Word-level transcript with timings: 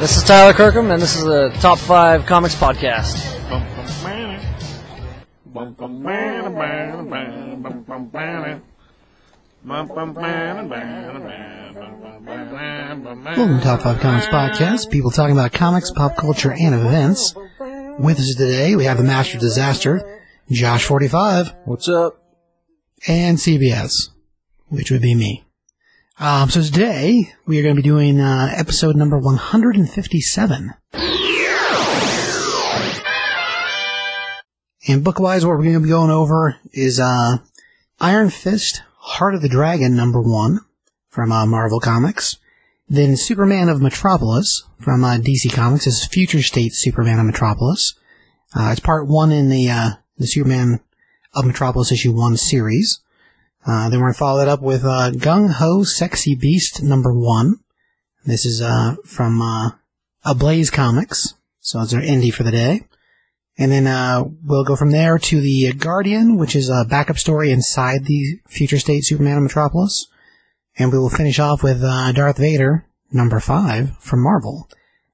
This 0.00 0.16
is 0.16 0.22
Tyler 0.22 0.52
Kirkham, 0.52 0.90
and 0.90 1.02
this 1.02 1.16
is 1.16 1.24
the 1.24 1.50
Top 1.60 1.78
5 1.78 2.24
Comics 2.26 2.54
Podcast. 2.54 3.16
Welcome 12.28 13.58
to 13.58 13.64
Top 13.64 13.80
5 13.82 14.00
Comics 14.00 14.26
Podcast. 14.26 14.90
People 14.90 15.10
talking 15.10 15.32
about 15.32 15.52
comics, 15.52 15.90
pop 15.90 16.16
culture, 16.16 16.52
and 16.52 16.74
events. 16.74 17.34
With 17.98 18.18
us 18.18 18.34
today, 18.36 18.76
we 18.76 18.84
have 18.84 18.98
the 18.98 19.04
Master 19.04 19.36
of 19.38 19.40
Disaster, 19.40 20.20
Josh45, 20.50 21.54
What's 21.64 21.88
up? 21.88 22.22
and 23.06 23.38
CBS, 23.38 24.10
which 24.68 24.90
would 24.90 25.00
be 25.00 25.14
me. 25.14 25.47
Um, 26.20 26.50
so 26.50 26.60
today, 26.60 27.32
we 27.46 27.60
are 27.60 27.62
going 27.62 27.76
to 27.76 27.80
be 27.80 27.88
doing 27.88 28.20
uh, 28.20 28.52
episode 28.52 28.96
number 28.96 29.16
157. 29.16 30.74
And 34.88 35.04
book-wise, 35.04 35.46
what 35.46 35.56
we're 35.56 35.62
going 35.62 35.74
to 35.74 35.80
be 35.80 35.88
going 35.88 36.10
over 36.10 36.56
is 36.72 36.98
uh, 36.98 37.36
Iron 38.00 38.30
Fist, 38.30 38.82
Heart 38.96 39.36
of 39.36 39.42
the 39.42 39.48
Dragon, 39.48 39.94
number 39.94 40.20
one, 40.20 40.58
from 41.08 41.30
uh, 41.30 41.46
Marvel 41.46 41.78
Comics. 41.78 42.36
Then 42.88 43.16
Superman 43.16 43.68
of 43.68 43.80
Metropolis 43.80 44.64
from 44.80 45.04
uh, 45.04 45.18
DC 45.18 45.52
Comics 45.52 45.86
is 45.86 46.04
Future 46.04 46.42
State 46.42 46.72
Superman 46.72 47.20
of 47.20 47.26
Metropolis. 47.26 47.94
Uh, 48.56 48.70
it's 48.72 48.80
part 48.80 49.06
one 49.06 49.30
in 49.30 49.50
the 49.50 49.70
uh, 49.70 49.90
the 50.16 50.26
Superman 50.26 50.80
of 51.34 51.44
Metropolis 51.44 51.92
issue 51.92 52.10
one 52.10 52.36
series. 52.36 52.98
Uh, 53.66 53.88
then 53.88 54.00
we're 54.00 54.06
gonna 54.06 54.14
follow 54.14 54.38
that 54.38 54.48
up 54.48 54.62
with 54.62 54.84
uh, 54.84 55.10
Gung 55.12 55.52
Ho 55.54 55.82
Sexy 55.82 56.34
Beast 56.34 56.82
number 56.82 57.12
one. 57.12 57.56
This 58.24 58.44
is 58.44 58.60
uh, 58.60 58.96
from 59.04 59.40
uh, 59.40 59.70
Ablaze 60.24 60.70
Comics, 60.70 61.34
so 61.60 61.80
it's 61.80 61.94
our 61.94 62.00
indie 62.00 62.32
for 62.32 62.42
the 62.42 62.50
day. 62.50 62.86
And 63.56 63.72
then 63.72 63.86
uh, 63.86 64.24
we'll 64.44 64.64
go 64.64 64.76
from 64.76 64.92
there 64.92 65.18
to 65.18 65.40
the 65.40 65.72
Guardian, 65.72 66.36
which 66.36 66.54
is 66.54 66.70
a 66.70 66.86
backup 66.88 67.18
story 67.18 67.50
inside 67.50 68.04
the 68.04 68.38
Future 68.46 68.78
State 68.78 69.04
Superman 69.04 69.38
of 69.38 69.42
Metropolis. 69.42 70.06
And 70.78 70.92
we 70.92 70.98
will 70.98 71.10
finish 71.10 71.40
off 71.40 71.64
with 71.64 71.82
uh, 71.82 72.12
Darth 72.12 72.38
Vader, 72.38 72.86
number 73.10 73.40
five, 73.40 73.98
from 73.98 74.22
Marvel. 74.22 74.68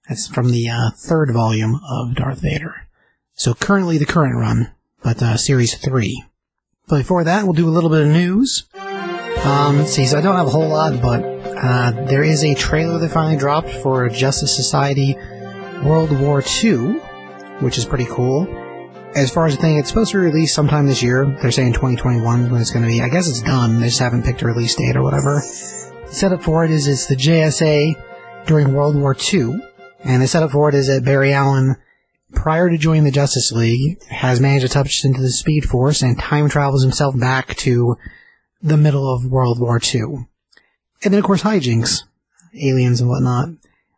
That's 0.08 0.28
from 0.28 0.50
the 0.50 0.68
uh, 0.68 0.90
third 0.94 1.32
volume 1.32 1.80
of 1.88 2.14
Darth 2.14 2.42
Vader. 2.42 2.86
So 3.32 3.54
currently 3.54 3.96
the 3.96 4.04
current 4.04 4.36
run, 4.36 4.72
but 5.02 5.22
uh, 5.22 5.38
series 5.38 5.74
three. 5.74 6.22
But 6.86 6.98
before 6.98 7.24
that, 7.24 7.44
we'll 7.44 7.54
do 7.54 7.68
a 7.68 7.70
little 7.70 7.90
bit 7.90 8.02
of 8.02 8.08
news. 8.08 8.64
Um, 9.44 9.78
let's 9.78 9.92
see, 9.92 10.06
so 10.06 10.18
I 10.18 10.20
don't 10.20 10.36
have 10.36 10.46
a 10.46 10.50
whole 10.50 10.68
lot, 10.68 11.00
but 11.00 11.22
uh, 11.22 11.90
there 12.06 12.22
is 12.22 12.44
a 12.44 12.54
trailer 12.54 12.98
that 12.98 13.10
finally 13.10 13.36
dropped 13.36 13.70
for 13.70 14.08
Justice 14.08 14.54
Society 14.54 15.16
World 15.82 16.18
War 16.20 16.42
II, 16.62 16.98
which 17.60 17.78
is 17.78 17.84
pretty 17.84 18.06
cool. 18.06 18.46
As 19.14 19.30
far 19.30 19.46
as 19.46 19.56
the 19.56 19.62
thing, 19.62 19.78
it's 19.78 19.88
supposed 19.88 20.10
to 20.12 20.18
be 20.18 20.26
released 20.26 20.54
sometime 20.54 20.86
this 20.86 21.02
year. 21.02 21.24
They're 21.40 21.52
saying 21.52 21.72
2021 21.74 22.50
when 22.50 22.60
it's 22.60 22.70
going 22.70 22.82
to 22.82 22.88
be. 22.88 23.00
I 23.00 23.08
guess 23.08 23.28
it's 23.28 23.42
done. 23.42 23.80
They 23.80 23.86
just 23.86 24.00
haven't 24.00 24.24
picked 24.24 24.42
a 24.42 24.46
release 24.46 24.74
date 24.74 24.96
or 24.96 25.02
whatever. 25.02 25.40
The 26.06 26.12
setup 26.12 26.42
for 26.42 26.64
it 26.64 26.70
is 26.70 26.86
it's 26.86 27.06
the 27.06 27.16
JSA 27.16 28.46
during 28.46 28.74
World 28.74 28.96
War 28.96 29.16
II, 29.32 29.58
and 30.04 30.22
the 30.22 30.26
setup 30.26 30.50
for 30.50 30.68
it 30.68 30.74
is 30.74 30.88
that 30.88 31.04
Barry 31.04 31.32
Allen, 31.32 31.76
prior 32.34 32.68
to 32.68 32.78
joining 32.78 33.04
the 33.04 33.10
Justice 33.10 33.52
League, 33.52 34.02
has 34.04 34.40
managed 34.40 34.66
to 34.66 34.72
touch 34.72 35.04
into 35.04 35.20
the 35.20 35.30
Speed 35.30 35.64
Force 35.64 36.02
and 36.02 36.18
time 36.18 36.48
travels 36.48 36.82
himself 36.82 37.18
back 37.18 37.54
to 37.56 37.96
the 38.62 38.76
middle 38.76 39.12
of 39.12 39.26
World 39.26 39.60
War 39.60 39.80
II. 39.82 40.26
And 41.02 41.12
then, 41.12 41.14
of 41.14 41.24
course, 41.24 41.42
hijinks, 41.42 42.02
aliens 42.54 43.00
and 43.00 43.08
whatnot. 43.08 43.48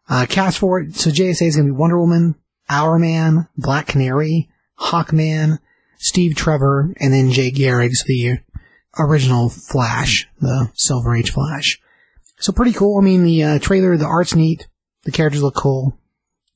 Uh, 0.09 0.27
cast 0.29 0.59
for 0.59 0.81
it, 0.81 0.95
so 0.95 1.11
JSA 1.11 1.47
is 1.47 1.57
going 1.57 1.67
to 1.67 1.73
be 1.73 1.79
Wonder 1.79 1.98
Woman, 1.98 2.37
Hourman, 2.70 3.48
Black 3.57 3.87
Canary, 3.87 4.48
Hawkman, 4.79 5.59
Steve 5.98 6.37
Trevor, 6.37 6.95
and 7.01 7.12
then 7.12 7.31
Jay 7.31 7.51
Garrick's 7.51 8.05
the 8.05 8.39
original 8.98 9.48
Flash, 9.48 10.29
the 10.41 10.70
Silver 10.74 11.14
Age 11.17 11.30
Flash. 11.30 11.80
So 12.39 12.53
pretty 12.53 12.73
cool. 12.73 12.98
I 12.98 13.05
mean, 13.05 13.24
the 13.24 13.42
uh, 13.42 13.58
trailer, 13.58 13.97
the 13.97 14.07
art's 14.07 14.35
neat. 14.35 14.68
The 15.05 15.13
characters 15.13 15.42
look 15.42 15.55
cool. 15.55 15.98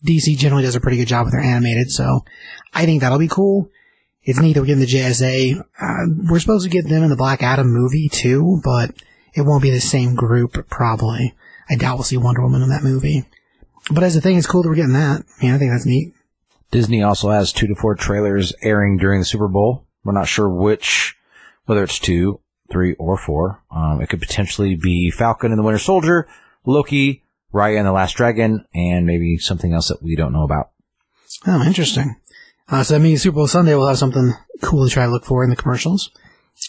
DC 0.05 0.37
generally 0.37 0.63
does 0.63 0.77
a 0.77 0.81
pretty 0.81 0.97
good 0.97 1.09
job 1.09 1.25
with 1.25 1.33
their 1.33 1.43
animated, 1.43 1.91
so 1.91 2.25
I 2.73 2.85
think 2.85 3.01
that'll 3.01 3.19
be 3.19 3.29
cool. 3.29 3.71
It's 4.23 4.41
neat 4.41 4.55
that 4.55 4.61
we're 4.61 4.67
getting 4.67 4.81
the 4.81 4.87
JSA. 4.87 5.61
Uh, 5.61 6.31
we're 6.31 6.41
supposed 6.41 6.65
to 6.65 6.71
get 6.71 6.89
them 6.89 7.03
in 7.03 7.11
the 7.11 7.17
Black 7.17 7.43
Adam 7.43 7.73
movie 7.73 8.09
too, 8.09 8.61
but 8.63 8.95
it 9.35 9.43
won't 9.43 9.63
be 9.63 9.71
the 9.71 9.81
same 9.81 10.15
group, 10.15 10.69
probably. 10.69 11.35
I 11.69 11.77
doubt 11.77 11.97
we'll 11.97 12.05
see 12.05 12.17
Wonder 12.17 12.43
Woman 12.43 12.63
in 12.63 12.69
that 12.71 12.83
movie. 12.83 13.25
But 13.91 14.03
as 14.03 14.17
a 14.17 14.21
thing, 14.21 14.37
it's 14.37 14.47
cool 14.47 14.63
that 14.63 14.69
we're 14.69 14.75
getting 14.75 14.93
that. 14.93 15.23
I 15.23 15.45
mean, 15.45 15.55
I 15.55 15.59
think 15.59 15.73
that's 15.73 15.87
neat. 15.87 16.15
Disney 16.71 17.03
also 17.03 17.31
has 17.31 17.53
two 17.53 17.67
to 17.67 17.75
four 17.75 17.95
trailers 17.95 18.53
airing 18.63 18.99
during 18.99 19.21
the 19.21 19.25
Super 19.25 19.49
Bowl. 19.49 19.87
We're 20.05 20.13
not 20.13 20.29
sure 20.29 20.49
which, 20.49 21.17
whether 21.67 21.83
it's 21.83 21.99
two, 21.99 22.41
three, 22.71 22.95
or 22.95 23.17
four. 23.17 23.63
Um, 23.71 24.01
it 24.01 24.09
could 24.09 24.21
potentially 24.21 24.77
be 24.77 25.11
Falcon 25.11 25.51
and 25.51 25.59
the 25.59 25.63
Winter 25.63 25.79
Soldier, 25.79 26.29
Loki, 26.65 27.25
Raya 27.53 27.79
and 27.79 27.87
the 27.87 27.93
Last 27.93 28.17
Dragon, 28.17 28.65
and 28.75 29.07
maybe 29.07 29.39
something 29.39 29.73
else 29.73 29.89
that 29.89 30.03
we 30.03 30.17
don't 30.17 30.33
know 30.33 30.45
about. 30.45 30.71
Oh, 31.47 31.63
interesting. 31.65 32.17
Uh, 32.69 32.85
so 32.85 32.95
that 32.95 33.01
means 33.01 33.23
Super 33.23 33.37
Bowl 33.37 33.49
Sunday 33.49 33.75
will 33.75 33.89
have 33.89 33.99
something 33.99 34.35
cool 34.63 34.87
to 34.87 34.93
try 34.93 35.05
to 35.05 35.11
look 35.11 35.25
for 35.25 35.43
in 35.43 35.51
the 35.51 35.57
commercials. 35.57 36.11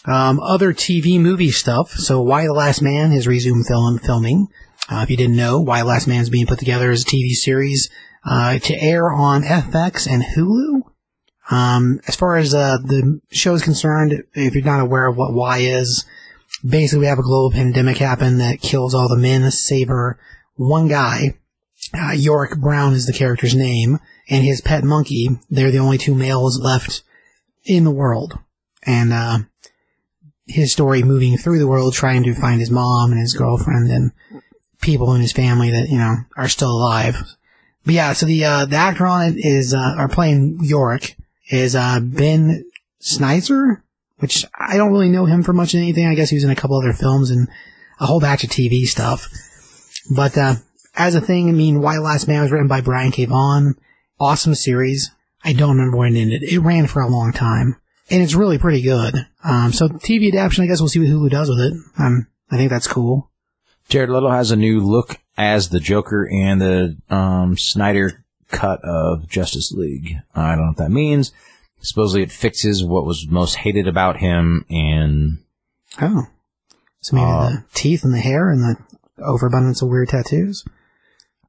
Um, 0.06 0.40
other 0.40 0.72
TV 0.72 1.20
movie 1.20 1.50
stuff. 1.50 1.90
So 1.90 2.22
Y 2.22 2.44
the 2.44 2.52
Last 2.52 2.82
Man 2.82 3.12
has 3.12 3.28
resumed 3.28 3.66
film 3.66 3.98
filming. 3.98 4.48
Uh, 4.90 5.02
if 5.02 5.10
you 5.10 5.16
didn't 5.16 5.36
know, 5.36 5.60
Y 5.60 5.80
the 5.80 5.84
Last 5.84 6.08
Man 6.08 6.20
is 6.20 6.30
being 6.30 6.46
put 6.46 6.58
together 6.58 6.90
as 6.90 7.02
a 7.02 7.04
TV 7.04 7.30
series 7.30 7.88
uh, 8.24 8.58
to 8.58 8.82
air 8.82 9.10
on 9.12 9.42
FX 9.42 10.10
and 10.10 10.22
Hulu. 10.22 10.82
Um, 11.50 12.00
as 12.08 12.16
far 12.16 12.36
as 12.36 12.54
uh, 12.54 12.78
the 12.82 13.20
show 13.30 13.54
is 13.54 13.62
concerned, 13.62 14.24
if 14.34 14.54
you're 14.54 14.64
not 14.64 14.80
aware 14.80 15.06
of 15.06 15.16
what 15.16 15.34
Y 15.34 15.58
is, 15.58 16.06
basically 16.66 17.00
we 17.00 17.06
have 17.06 17.18
a 17.18 17.22
global 17.22 17.50
pandemic 17.50 17.98
happen 17.98 18.38
that 18.38 18.60
kills 18.60 18.94
all 18.94 19.08
the 19.08 19.16
men, 19.16 19.48
saver 19.50 20.18
one 20.56 20.88
guy. 20.88 21.38
Uh, 21.94 22.12
Yorick 22.12 22.58
Brown 22.58 22.92
is 22.92 23.06
the 23.06 23.12
character's 23.12 23.54
name, 23.54 23.98
and 24.28 24.44
his 24.44 24.60
pet 24.60 24.84
monkey. 24.84 25.28
They're 25.50 25.70
the 25.70 25.78
only 25.78 25.98
two 25.98 26.14
males 26.14 26.60
left 26.60 27.02
in 27.64 27.84
the 27.84 27.90
world, 27.90 28.38
and 28.84 29.12
uh, 29.12 29.38
his 30.46 30.72
story 30.72 31.02
moving 31.02 31.36
through 31.36 31.58
the 31.58 31.66
world, 31.66 31.94
trying 31.94 32.22
to 32.24 32.34
find 32.34 32.60
his 32.60 32.70
mom 32.70 33.10
and 33.10 33.20
his 33.20 33.34
girlfriend 33.34 33.90
and 33.90 34.12
people 34.80 35.14
in 35.14 35.20
his 35.20 35.32
family 35.32 35.70
that 35.70 35.88
you 35.88 35.98
know 35.98 36.16
are 36.36 36.48
still 36.48 36.70
alive. 36.70 37.16
But 37.84 37.94
yeah, 37.94 38.12
so 38.12 38.26
the 38.26 38.44
uh, 38.44 38.64
the 38.66 38.76
actor 38.76 39.06
on 39.06 39.32
it 39.32 39.36
is 39.38 39.74
uh, 39.74 39.94
are 39.98 40.08
playing 40.08 40.58
Yorick 40.62 41.16
is 41.50 41.74
uh, 41.74 42.00
Ben 42.00 42.64
Schnetzer, 43.00 43.82
which 44.18 44.44
I 44.58 44.76
don't 44.76 44.92
really 44.92 45.08
know 45.08 45.26
him 45.26 45.42
for 45.42 45.52
much 45.52 45.74
of 45.74 45.78
anything. 45.78 46.06
I 46.06 46.14
guess 46.14 46.30
he 46.30 46.36
was 46.36 46.44
in 46.44 46.50
a 46.50 46.56
couple 46.56 46.78
other 46.78 46.92
films 46.92 47.30
and 47.30 47.48
a 47.98 48.06
whole 48.06 48.20
batch 48.20 48.44
of 48.44 48.50
TV 48.50 48.84
stuff. 48.84 49.28
But 50.10 50.36
uh, 50.36 50.54
as 50.94 51.14
a 51.14 51.20
thing, 51.20 51.48
I 51.48 51.52
mean, 51.52 51.80
Y 51.80 51.98
Last 51.98 52.28
Man 52.28 52.42
was 52.42 52.50
written 52.50 52.68
by 52.68 52.80
Brian 52.80 53.12
K. 53.12 53.24
Vaughan. 53.24 53.76
Awesome 54.20 54.54
series. 54.54 55.10
I 55.44 55.52
don't 55.52 55.76
remember 55.76 55.96
when 55.96 56.16
it 56.16 56.20
ended. 56.20 56.42
It 56.44 56.60
ran 56.60 56.86
for 56.86 57.02
a 57.02 57.08
long 57.08 57.32
time, 57.32 57.76
and 58.10 58.22
it's 58.22 58.34
really 58.34 58.58
pretty 58.58 58.82
good. 58.82 59.26
Um, 59.42 59.72
so 59.72 59.88
TV 59.88 60.28
adaptation, 60.28 60.64
I 60.64 60.66
guess 60.68 60.80
we'll 60.80 60.88
see 60.88 61.00
what 61.00 61.08
Hulu 61.08 61.30
does 61.30 61.48
with 61.48 61.60
it. 61.60 61.74
Um, 61.98 62.28
I 62.50 62.56
think 62.56 62.70
that's 62.70 62.86
cool. 62.86 63.30
Jared 63.88 64.10
Leto 64.10 64.30
has 64.30 64.50
a 64.52 64.56
new 64.56 64.80
look 64.80 65.18
as 65.36 65.70
the 65.70 65.80
Joker 65.80 66.24
in 66.24 66.58
the 66.58 66.96
um, 67.10 67.56
Snyder 67.58 68.24
cut 68.48 68.80
of 68.84 69.28
Justice 69.28 69.72
League. 69.72 70.16
I 70.34 70.50
don't 70.54 70.60
know 70.60 70.68
what 70.68 70.76
that 70.76 70.90
means. 70.90 71.32
Supposedly 71.80 72.22
it 72.22 72.30
fixes 72.30 72.84
what 72.84 73.04
was 73.04 73.26
most 73.28 73.56
hated 73.56 73.88
about 73.88 74.18
him 74.18 74.64
and 74.70 75.38
Oh, 76.00 76.26
so 77.00 77.16
maybe 77.16 77.26
Uh, 77.26 77.48
the 77.50 77.64
teeth 77.74 78.04
and 78.04 78.14
the 78.14 78.20
hair 78.20 78.50
and 78.50 78.62
the 78.62 78.76
overabundance 79.24 79.82
of 79.82 79.88
weird 79.88 80.08
tattoos. 80.08 80.64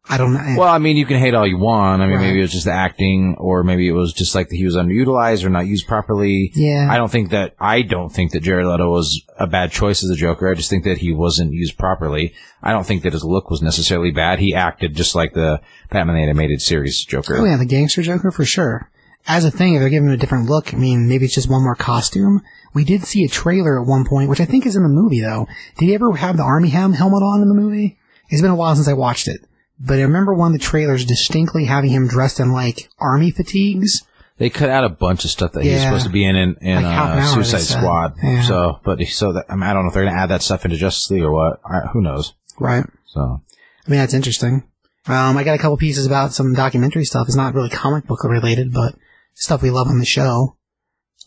I 0.09 0.17
don't 0.17 0.34
know. 0.34 0.56
Well, 0.57 0.68
I 0.68 0.80
mean, 0.80 0.98
you 0.98 1.06
can 1.06 1.18
hate 1.18 1.33
all 1.33 1.48
you 1.48 1.57
want. 1.57 2.01
I 2.01 2.07
mean, 2.07 2.18
Right. 2.18 2.24
maybe 2.27 2.39
it 2.39 2.42
was 2.42 2.51
just 2.51 2.65
the 2.65 2.74
acting, 2.74 3.36
or 3.39 3.63
maybe 3.63 3.88
it 3.88 3.94
was 3.94 4.12
just 4.12 4.36
like 4.36 4.48
he 4.51 4.65
was 4.65 4.75
underutilized 4.75 5.45
or 5.45 5.50
not 5.50 5.65
used 5.65 5.88
properly. 5.88 6.51
Yeah. 6.56 6.89
I 6.92 6.98
don't 6.98 7.09
think 7.09 7.30
that 7.30 7.53
I 7.57 7.83
don't 7.83 8.09
think 8.09 8.31
that 8.33 8.44
Jared 8.44 8.65
Leto 8.68 8.89
was 8.92 9.24
a 9.39 9.48
bad 9.48 9.71
choice 9.71 10.03
as 10.03 10.09
a 10.09 10.15
Joker. 10.15 10.50
I 10.51 10.56
just 10.56 10.69
think 10.69 10.83
that 10.83 10.98
he 10.98 11.13
wasn't 11.13 11.53
used 11.53 11.77
properly. 11.77 12.33
I 12.62 12.74
don't 12.74 12.86
think 12.86 13.03
that 13.03 13.13
his 13.13 13.24
look 13.24 13.50
was 13.50 13.62
necessarily 13.62 14.12
bad. 14.12 14.39
He 14.39 14.53
acted 14.53 14.94
just 14.94 15.15
like 15.15 15.33
the 15.33 15.62
Batman 15.89 16.18
the 16.18 16.24
animated 16.24 16.62
series 16.62 17.06
Joker. 17.06 17.38
Oh 17.38 17.45
yeah, 17.45 17.56
the 17.56 17.65
gangster 17.65 18.01
Joker 18.01 18.30
for 18.30 18.44
sure. 18.44 18.89
As 19.25 19.45
a 19.45 19.51
thing, 19.51 19.75
if 19.75 19.80
they're 19.80 19.89
giving 19.89 20.09
him 20.09 20.15
a 20.15 20.18
different 20.18 20.50
look, 20.50 20.74
I 20.74 20.77
mean, 20.77 21.07
maybe 21.07 21.24
it's 21.24 21.36
just 21.36 21.50
one 21.50 21.63
more 21.63 21.75
costume. 21.75 22.42
We 22.74 22.84
did 22.84 23.04
see 23.04 23.24
a 23.24 23.30
trailer 23.30 23.80
at 23.80 23.88
one 23.88 24.06
point, 24.06 24.30
which 24.30 24.42
I 24.42 24.46
think 24.46 24.66
is 24.66 24.75
in 24.75 24.84
the 24.84 24.90
movie 24.90 25.22
though. 25.22 25.48
Did 25.78 25.86
he 25.86 25.94
ever 25.94 26.14
have 26.16 26.38
the 26.38 26.44
army 26.44 26.70
ham 26.70 26.94
helmet 26.94 27.24
on 27.24 27.42
in 27.42 27.48
the 27.48 27.54
movie? 27.54 27.98
It's 28.30 28.42
been 28.42 28.52
a 28.52 28.56
while 28.56 28.75
since 28.75 28.88
I 28.88 28.94
watched 28.94 29.28
it, 29.28 29.42
but 29.80 30.00
I 30.00 30.02
remember 30.04 30.34
one 30.34 30.54
of 30.54 30.60
the 30.60 30.66
trailers 30.66 31.06
distinctly 31.06 31.66
having 31.66 31.92
him 31.92 32.08
dressed 32.08 32.40
in 32.40 32.52
like 32.52 32.90
army 33.00 33.31
fatigues. 33.31 34.04
They 34.38 34.50
cut 34.50 34.70
out 34.70 34.84
a 34.84 34.90
bunch 34.90 35.24
of 35.25 35.31
stuff 35.31 35.52
that 35.52 35.64
he 35.64 35.72
was 35.72 35.81
supposed 35.84 36.06
to 36.06 36.12
be 36.12 36.25
in 36.25 36.36
in, 36.36 36.56
in 36.62 36.81
Like 36.81 36.86
uh, 36.86 37.25
Suicide. 37.34 37.60
Squad. 37.60 38.16
Yeah. 38.24 38.42
So, 38.42 38.80
but 38.84 39.02
so 39.04 39.34
that 39.34 39.46
I, 39.48 39.56
mean, 39.56 39.64
I 39.64 39.74
don't 39.74 39.84
know 39.84 39.90
if 39.90 39.94
they're 39.94 40.06
gonna 40.06 40.18
add 40.18 40.30
that 40.30 40.42
stuff 40.42 40.66
into 40.66 40.78
Justice 40.78 41.12
League 41.12 41.24
or 41.24 41.31
what. 41.31 41.62
I, 41.64 41.88
who 41.92 42.02
knows? 42.02 42.34
Right. 42.60 42.84
So, 43.06 43.22
I 43.22 43.90
mean, 43.90 44.00
that's 44.00 44.16
interesting. 44.16 44.64
Um, 45.06 45.38
I 45.38 45.44
got 45.44 45.56
a 45.56 45.58
couple 45.58 45.78
pieces 45.78 46.06
about 46.06 46.34
some 46.34 46.54
documentary 46.54 47.04
stuff. 47.04 47.28
It's 47.28 47.36
not 47.36 47.54
really 47.54 47.70
comic 47.70 48.08
book 48.08 48.24
related, 48.24 48.74
but 48.74 48.96
stuff 49.34 49.62
we 49.62 49.70
love 49.70 49.88
on 49.88 50.00
the 50.00 50.06
show. 50.06 50.58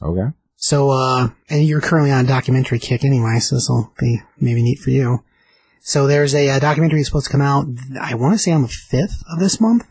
Okay. 0.03 0.35
So, 0.67 0.91
uh, 0.91 1.29
and 1.49 1.63
you're 1.63 1.81
currently 1.81 2.11
on 2.11 2.25
a 2.25 2.29
documentary 2.29 2.81
kick 2.81 3.05
anyway, 3.05 3.39
so 3.39 3.55
this 3.55 3.69
will 3.69 3.93
be 4.01 4.21
maybe 4.41 4.65
neat 4.65 4.81
for 4.81 4.91
you. 4.91 5.23
So 5.79 6.09
there's 6.09 6.35
a, 6.35 6.51
uh 6.51 6.59
documentary 6.59 6.99
that's 6.99 7.09
supposed 7.09 7.27
to 7.27 7.31
come 7.31 7.41
out, 7.41 7.67
I 8.01 8.17
want 8.17 8.35
to 8.35 8.39
say 8.39 8.51
on 8.51 8.63
the 8.63 8.69
5th 8.69 9.23
of 9.33 9.39
this 9.39 9.61
month. 9.61 9.87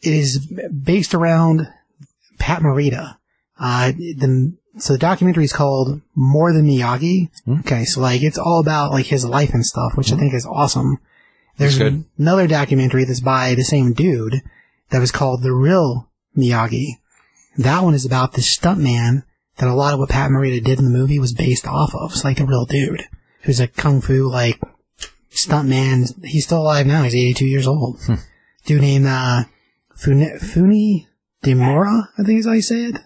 It 0.00 0.14
is 0.14 0.46
based 0.46 1.12
around 1.12 1.66
Pat 2.38 2.62
Morita. 2.62 3.16
Uh, 3.58 3.90
the, 3.90 4.56
so 4.78 4.92
the 4.92 5.00
documentary 5.00 5.42
is 5.42 5.52
called 5.52 6.00
More 6.14 6.52
Than 6.52 6.68
Miyagi. 6.68 7.30
Okay, 7.60 7.84
so 7.84 8.00
like 8.00 8.22
it's 8.22 8.38
all 8.38 8.60
about 8.60 8.92
like 8.92 9.06
his 9.06 9.24
life 9.24 9.52
and 9.54 9.66
stuff, 9.66 9.96
which 9.96 10.12
I 10.12 10.16
think 10.16 10.34
is 10.34 10.46
awesome. 10.46 10.98
There's 11.56 11.78
good. 11.78 12.04
another 12.16 12.46
documentary 12.46 13.02
that's 13.06 13.18
by 13.18 13.56
the 13.56 13.64
same 13.64 13.92
dude 13.92 14.40
that 14.90 15.00
was 15.00 15.10
called 15.10 15.42
The 15.42 15.52
Real 15.52 16.08
Miyagi. 16.36 16.90
That 17.58 17.82
one 17.82 17.94
is 17.94 18.06
about 18.06 18.34
the 18.34 18.40
stuntman 18.40 19.24
that 19.58 19.68
a 19.68 19.74
lot 19.74 19.94
of 19.94 20.00
what 20.00 20.10
Pat 20.10 20.30
Morita 20.30 20.62
did 20.62 20.78
in 20.78 20.84
the 20.84 20.98
movie 20.98 21.18
was 21.18 21.32
based 21.32 21.66
off 21.66 21.94
of. 21.94 22.12
It's 22.12 22.24
like 22.24 22.40
a 22.40 22.46
real 22.46 22.66
dude 22.66 23.04
who's 23.42 23.60
a 23.60 23.68
kung 23.68 24.00
fu 24.00 24.28
like 24.28 24.60
stuntman. 25.30 26.24
He's 26.24 26.44
still 26.44 26.62
alive 26.62 26.86
now. 26.86 27.02
He's 27.02 27.14
82 27.14 27.46
years 27.46 27.66
old. 27.66 28.00
Dude 28.64 28.80
named 28.80 29.06
uh, 29.06 29.44
Funi, 29.96 30.40
Funi 30.40 31.06
Demura, 31.42 32.08
I 32.18 32.22
think 32.22 32.40
is 32.40 32.46
how 32.46 32.52
you 32.52 32.62
say 32.62 32.84
it. 32.86 32.96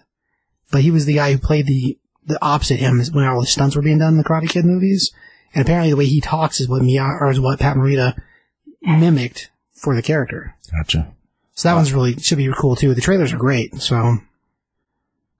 But 0.71 0.81
he 0.81 0.91
was 0.91 1.05
the 1.05 1.13
guy 1.15 1.33
who 1.33 1.37
played 1.37 1.67
the 1.67 1.97
the 2.25 2.37
opposite 2.41 2.77
him 2.77 3.01
when 3.13 3.25
all 3.25 3.41
the 3.41 3.47
stunts 3.47 3.75
were 3.75 3.81
being 3.81 3.97
done 3.97 4.13
in 4.13 4.17
the 4.17 4.23
Karate 4.23 4.49
Kid 4.49 4.65
movies. 4.65 5.11
And 5.53 5.63
apparently 5.63 5.89
the 5.89 5.97
way 5.97 6.05
he 6.05 6.21
talks 6.21 6.61
is 6.61 6.69
what 6.69 6.83
Mia 6.83 7.03
or 7.03 7.29
is 7.29 7.39
what 7.39 7.59
Pat 7.59 7.75
Morita 7.75 8.15
mimicked 8.81 9.49
for 9.73 9.95
the 9.95 10.01
character. 10.01 10.55
Gotcha. 10.71 11.13
So 11.55 11.69
that 11.69 11.75
one's 11.75 11.93
really 11.93 12.17
should 12.19 12.37
be 12.37 12.51
cool 12.57 12.75
too. 12.75 12.93
The 12.93 13.01
trailers 13.01 13.33
are 13.33 13.37
great. 13.37 13.75
So 13.81 14.17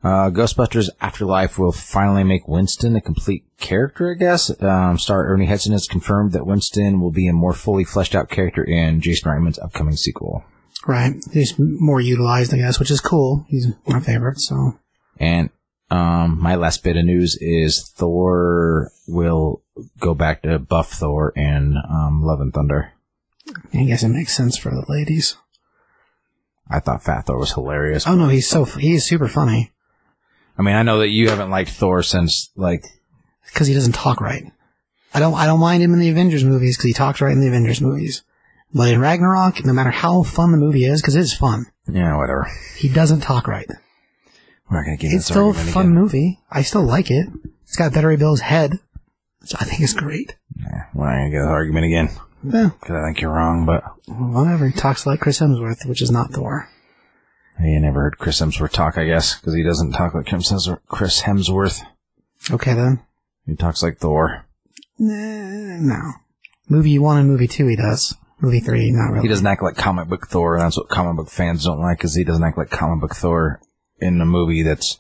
Uh, 0.04 0.32
Ghostbusters 0.32 0.90
Afterlife 1.00 1.60
will 1.60 1.72
finally 1.72 2.24
make 2.24 2.48
Winston 2.48 2.96
a 2.96 3.02
complete 3.02 3.46
character, 3.60 4.12
I 4.12 4.16
guess. 4.16 4.50
Um, 4.62 4.98
star 4.98 5.28
Ernie 5.28 5.46
Hudson 5.46 5.74
has 5.74 5.88
confirmed 5.88 6.32
that 6.32 6.48
Winston 6.48 7.00
will 7.00 7.12
be 7.12 7.28
a 7.28 7.34
more 7.34 7.54
fully 7.54 7.84
fleshed 7.84 8.16
out 8.16 8.30
character 8.30 8.64
in 8.64 9.02
Jason 9.02 9.30
Reitman's 9.30 9.60
upcoming 9.60 9.96
sequel. 9.96 10.44
right, 10.88 11.14
he's 11.32 11.54
more 11.60 12.02
utilized, 12.02 12.52
I 12.54 12.58
guess, 12.58 12.80
which 12.80 12.90
is 12.90 13.00
cool. 13.00 13.46
He's 13.48 13.68
my 13.86 14.00
favorite. 14.00 14.40
So 14.40 14.80
And 15.20 15.52
um, 15.92 16.42
my 16.42 16.56
last 16.56 16.84
bit 16.84 16.98
of 16.98 17.06
news 17.06 17.38
is 17.40 17.88
Thor 17.88 18.92
will 19.08 19.62
go 20.00 20.16
back 20.16 20.42
to 20.42 20.58
buff 20.58 20.90
Thor 20.94 21.32
in 21.36 21.76
um, 21.88 22.24
Love 22.24 22.42
and 22.42 22.52
Thunder. 22.52 22.94
I 23.72 23.84
guess 23.84 24.02
it 24.02 24.10
makes 24.10 24.36
sense 24.36 24.58
for 24.58 24.72
the 24.72 24.86
ladies. 24.90 25.36
I 26.68 26.80
thought 26.80 27.04
Fat 27.04 27.28
Thor 27.28 27.38
was 27.38 27.54
hilarious. 27.54 28.08
Oh 28.08 28.16
no, 28.16 28.30
he's 28.30 28.50
so 28.50 28.66
he's 28.66 29.06
super 29.06 29.28
funny 29.28 29.72
I 30.62 30.64
mean, 30.64 30.76
I 30.76 30.84
know 30.84 31.00
that 31.00 31.08
you 31.08 31.28
haven't 31.30 31.50
liked 31.50 31.72
Thor 31.72 32.04
since 32.04 32.52
like 32.56 32.86
because 33.48 33.66
he 33.66 33.74
doesn't 33.74 33.94
talk 33.96 34.22
right. 34.22 34.44
I 35.12 35.20
don't 35.20 35.34
I 35.34 35.48
don't 35.48 35.60
mind 35.60 35.82
him 35.82 35.92
in 35.92 36.00
the 36.00 36.10
Avengers 36.10 36.44
movies 36.44 36.78
because 36.78 36.86
he 36.90 36.94
talks 36.94 37.20
right 37.20 37.32
in 37.32 37.42
the 37.42 37.48
Avengers 37.48 37.82
movies. 37.82 38.22
But 38.72 38.90
in 38.90 39.00
Ragnarok, 39.02 39.66
no 39.66 39.74
matter 39.74 39.90
how 39.90 40.22
fun 40.22 40.52
the 40.52 40.60
movie 40.60 40.86
is, 40.86 41.02
because 41.02 41.16
it 41.16 41.22
is 41.22 41.34
fun, 41.34 41.66
yeah, 41.92 42.16
whatever. 42.16 42.48
he 42.78 42.90
doesn't 42.90 43.22
talk 43.22 43.48
right. 43.48 43.68
We're 44.70 44.78
not 44.78 44.86
gonna 44.86 44.98
get 44.98 45.14
It's 45.14 45.26
still 45.26 45.50
a 45.50 45.54
fun 45.56 45.88
again. 45.88 45.96
movie. 45.96 46.40
I 46.52 46.62
still 46.62 46.84
like 46.84 47.10
it. 47.10 47.28
It's 47.64 47.76
got 47.76 47.92
Beta 47.94 48.06
Ray 48.06 48.18
Bill's 48.18 48.42
head, 48.42 48.74
which 49.40 49.56
I 49.60 49.66
think 49.66 49.82
is 49.82 49.96
great. 49.96 50.36
Yeah, 50.60 50.84
we're 50.94 51.08
not 51.10 51.16
gonna 51.18 51.32
get 51.32 51.40
this 51.40 51.48
argument 51.48 51.86
again 51.88 52.10
Yeah, 52.44 52.70
because 52.80 52.96
I 52.98 53.06
think 53.08 53.20
you're 53.20 53.32
wrong. 53.34 53.66
But 53.66 53.84
whatever. 54.08 54.68
He 54.68 54.74
talks 54.74 55.08
like 55.08 55.22
Chris 55.22 55.40
Hemsworth, 55.40 55.88
which 55.88 56.04
is 56.04 56.12
not 56.12 56.32
Thor. 56.34 56.70
You 57.64 57.80
never 57.80 58.02
heard 58.02 58.18
Chris 58.18 58.40
Hemsworth 58.42 58.72
talk, 58.72 58.98
I 58.98 59.06
guess, 59.06 59.36
because 59.36 59.56
he 59.56 59.64
doesn't 59.64 59.92
talk 59.92 60.14
like 60.14 60.26
Chris 60.26 60.52
Hemsworth. 60.52 60.80
Chris 60.88 61.22
Hemsworth. 61.22 61.84
Okay 62.50 62.74
then. 62.74 63.04
He 63.46 63.56
talks 63.56 63.84
like 63.84 63.98
Thor. 63.98 64.46
No. 64.98 66.12
Movie 66.70 67.00
one 67.00 67.18
and 67.18 67.28
movie 67.28 67.48
two 67.48 67.68
he 67.68 67.76
does. 67.76 68.16
Movie 68.40 68.60
three, 68.60 68.92
not 68.92 69.12
really. 69.12 69.24
He 69.24 69.28
doesn't 69.28 69.46
act 69.46 69.62
like 69.62 69.76
comic 69.76 70.08
book 70.08 70.28
Thor, 70.28 70.56
and 70.56 70.64
that's 70.64 70.78
what 70.78 70.90
comic 70.90 71.16
book 71.16 71.30
fans 71.30 71.66
don't 71.66 71.82
like, 71.82 71.98
because 71.98 72.16
he 72.16 72.24
doesn't 72.24 72.44
act 72.44 72.58
like 72.58 72.70
comic 72.70 73.02
book 73.02 73.16
Thor 73.16 73.62
in 74.00 74.20
a 74.22 74.26
movie 74.26 74.64
that's 74.64 74.98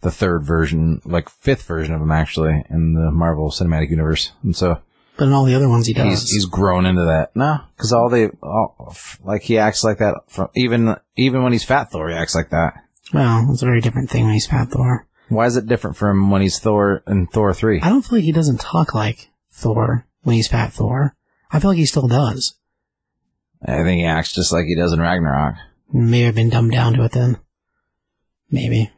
the 0.00 0.10
third 0.10 0.42
version, 0.42 1.02
like 1.04 1.28
fifth 1.28 1.64
version 1.64 1.94
of 1.94 2.00
him 2.00 2.10
actually, 2.10 2.64
in 2.70 2.94
the 2.94 3.10
Marvel 3.10 3.50
Cinematic 3.50 3.90
Universe. 3.90 4.32
And 4.42 4.56
so 4.56 4.80
But 5.20 5.26
in 5.26 5.34
all 5.34 5.44
the 5.44 5.54
other 5.54 5.68
ones 5.68 5.86
he 5.86 5.92
does. 5.92 6.06
he's 6.06 6.30
he's 6.30 6.46
grown 6.46 6.86
into 6.86 7.02
that. 7.04 7.32
No, 7.34 7.58
because 7.76 7.92
all 7.92 8.08
they 8.08 8.28
all, 8.42 8.96
like 9.22 9.42
he 9.42 9.58
acts 9.58 9.84
like 9.84 9.98
that 9.98 10.14
from 10.28 10.48
even 10.56 10.96
even 11.14 11.42
when 11.42 11.52
he's 11.52 11.62
fat 11.62 11.90
Thor, 11.90 12.08
he 12.08 12.14
acts 12.14 12.34
like 12.34 12.48
that. 12.48 12.72
well, 13.12 13.46
it's 13.52 13.60
a 13.60 13.66
very 13.66 13.82
different 13.82 14.08
thing 14.08 14.24
when 14.24 14.32
he's 14.32 14.46
fat 14.46 14.70
Thor. 14.70 15.06
Why 15.28 15.44
is 15.44 15.58
it 15.58 15.66
different 15.66 15.98
from 15.98 16.30
when 16.30 16.40
he's 16.40 16.58
Thor 16.58 17.02
in 17.06 17.26
Thor 17.26 17.52
three? 17.52 17.82
I 17.82 17.90
don't 17.90 18.00
feel 18.00 18.16
like 18.16 18.24
he 18.24 18.32
doesn't 18.32 18.62
talk 18.62 18.94
like 18.94 19.28
Thor 19.52 20.06
when 20.22 20.36
he's 20.36 20.48
fat 20.48 20.72
Thor. 20.72 21.14
I 21.52 21.60
feel 21.60 21.72
like 21.72 21.76
he 21.78 21.84
still 21.84 22.08
does. 22.08 22.54
I 23.62 23.82
think 23.82 24.00
he 24.00 24.06
acts 24.06 24.32
just 24.32 24.54
like 24.54 24.64
he 24.64 24.74
does 24.74 24.94
in 24.94 25.00
Ragnarok. 25.00 25.56
Maybe 25.92 26.26
I've 26.26 26.34
been 26.34 26.48
dumbed 26.48 26.72
down 26.72 26.94
to 26.94 27.04
it 27.04 27.12
then. 27.12 27.36
Maybe. 28.50 28.90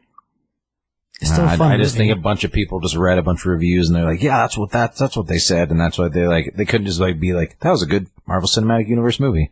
It's 1.23 1.31
still 1.31 1.45
I, 1.45 1.55
fun. 1.57 1.71
I 1.71 1.77
just 1.77 1.95
movie. 1.95 2.09
think 2.09 2.19
a 2.19 2.21
bunch 2.21 2.43
of 2.43 2.51
people 2.51 2.79
just 2.81 2.95
read 2.95 3.17
a 3.17 3.23
bunch 3.23 3.41
of 3.41 3.45
reviews 3.47 3.87
and 3.87 3.95
they're 3.95 4.05
like, 4.05 4.21
yeah, 4.21 4.37
that's 4.37 4.57
what 4.57 4.71
that's 4.71 4.99
that's 4.99 5.15
what 5.17 5.27
they 5.27 5.37
said, 5.39 5.71
and 5.71 5.79
that's 5.79 5.97
why 5.97 6.09
they 6.09 6.27
like 6.27 6.53
they 6.55 6.65
couldn't 6.65 6.87
just 6.87 6.99
like 6.99 7.19
be 7.19 7.33
like 7.33 7.59
that 7.61 7.71
was 7.71 7.81
a 7.81 7.85
good 7.87 8.07
Marvel 8.27 8.47
Cinematic 8.49 8.87
Universe 8.87 9.19
movie. 9.19 9.51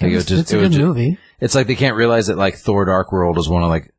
Like, 0.00 0.10
it 0.10 0.14
was 0.16 0.22
it's, 0.24 0.30
just- 0.30 0.40
it's 0.42 0.52
a 0.52 0.58
it 0.58 0.60
was 0.60 0.68
good 0.70 0.76
ju- 0.78 0.86
movie. 0.86 1.18
It's 1.40 1.54
like 1.54 1.66
they 1.68 1.74
can't 1.76 1.96
realize 1.96 2.26
that 2.26 2.36
like 2.38 2.56
Thor: 2.56 2.84
Dark 2.84 3.12
World 3.12 3.38
is 3.38 3.48
one 3.48 3.62
of 3.62 3.70
like 3.70 3.92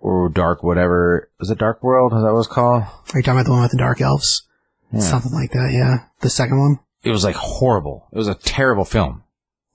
or 0.00 0.28
Dark 0.30 0.62
whatever 0.62 1.30
is 1.40 1.50
it 1.50 1.58
Dark 1.58 1.82
World? 1.82 2.12
Is 2.12 2.22
that 2.22 2.32
what 2.32 2.38
it's 2.38 2.48
called? 2.48 2.82
Are 2.82 3.18
you 3.18 3.22
talking 3.22 3.32
about 3.40 3.44
the 3.46 3.52
one 3.52 3.62
with 3.62 3.70
the 3.72 3.78
dark 3.78 4.00
elves? 4.00 4.46
Yeah. 4.92 5.00
Something 5.00 5.32
like 5.32 5.50
that, 5.52 5.70
yeah. 5.72 6.06
The 6.20 6.30
second 6.30 6.58
one? 6.58 6.78
It 7.02 7.10
was 7.10 7.24
like 7.24 7.36
horrible. 7.36 8.08
It 8.12 8.16
was 8.16 8.28
a 8.28 8.34
terrible 8.34 8.84
film, 8.86 9.22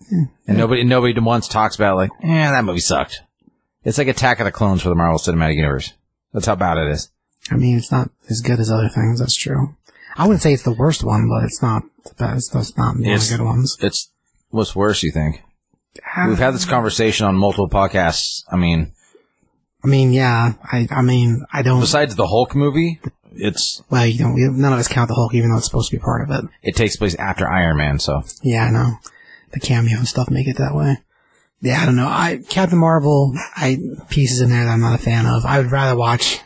and 0.10 0.57
nobody 0.57 0.83
nobody 0.83 1.18
once 1.19 1.48
talks 1.48 1.75
about 1.75 1.95
like, 1.98 2.10
eh, 2.24 2.51
that 2.51 2.65
movie 2.65 2.80
sucked. 2.80 3.21
It's 3.83 3.97
like 3.97 4.07
Attack 4.07 4.39
of 4.39 4.45
the 4.45 4.51
Clones 4.51 4.81
for 4.81 4.89
the 4.89 4.95
Marvel 4.95 5.19
Cinematic 5.19 5.56
Universe. 5.56 5.94
That's 6.33 6.45
how 6.45 6.56
bad 6.56 6.77
it 6.77 6.88
is. 6.89 7.09
I 7.51 7.56
mean, 7.56 7.77
it's 7.77 7.91
not 7.91 8.09
as 8.30 8.41
good 8.41 8.59
as 8.59 8.71
other 8.71 8.89
things, 8.89 9.19
that's 9.19 9.35
true. 9.35 9.75
I 10.15 10.25
wouldn't 10.27 10.41
say 10.41 10.53
it's 10.53 10.63
the 10.63 10.71
worst 10.71 11.03
one, 11.03 11.27
but 11.27 11.44
it's 11.44 11.62
not 11.62 11.83
the 12.06 12.13
best. 12.15 12.56
It's 12.56 12.77
not 12.77 12.95
one 12.95 13.03
of 13.03 13.07
It's- 13.07 13.30
the 13.30 13.38
good 13.38 13.44
ones. 13.44 13.77
It's 13.81 14.09
what's 14.50 14.75
worse, 14.75 15.03
you 15.03 15.12
think? 15.12 15.41
Ah. 16.15 16.27
We've 16.27 16.38
had 16.39 16.53
this 16.53 16.65
conversation 16.65 17.25
on 17.25 17.36
multiple 17.36 17.69
podcasts. 17.69 18.43
I 18.51 18.55
mean, 18.55 18.91
I 19.84 19.88
mean, 19.88 20.13
yeah, 20.13 20.53
I, 20.63 20.88
I 20.89 21.01
mean, 21.01 21.43
I 21.51 21.62
don't, 21.62 21.81
besides 21.81 22.15
the 22.15 22.27
Hulk 22.27 22.55
movie, 22.55 23.01
it's 23.36 23.81
well, 23.89 24.05
you 24.05 24.17
don't, 24.19 24.58
none 24.60 24.72
of 24.74 24.79
us 24.79 24.88
count 24.88 25.10
the 25.10 25.15
Hulk 25.15 25.34
even 25.34 25.50
though 25.51 25.58
it's 25.58 25.65
supposed 25.65 25.91
to 25.91 25.98
be 25.98 26.01
part 26.01 26.29
of 26.29 26.31
it. 26.43 26.50
it 26.62 26.75
takes 26.75 26.96
place 26.96 27.15
after 27.15 27.48
Iron 27.50 27.77
Man, 27.77 28.00
so 28.00 28.22
Yeah, 28.43 28.65
I 28.65 28.72
know. 28.72 28.98
The 29.51 29.60
cameo 29.60 29.98
and 29.98 30.08
stuff 30.08 30.29
make 30.31 30.48
it 30.48 30.58
that 30.58 30.74
way. 30.74 30.98
Yeah, 31.63 31.82
I 31.82 31.86
don't 31.86 31.96
know. 31.96 32.08
I, 32.08 32.41
Captain 32.50 32.77
Marvel, 32.77 33.34
I, 33.55 33.77
pieces 34.10 34.41
in 34.41 34.50
there 34.50 34.65
that 34.65 34.70
I'm 34.70 34.82
not 34.82 35.00
a 35.00 35.01
fan 35.01 35.25
of. 35.25 35.46
I 35.46 35.60
would 35.60 35.72
rather 35.72 35.98
watch 35.98 36.41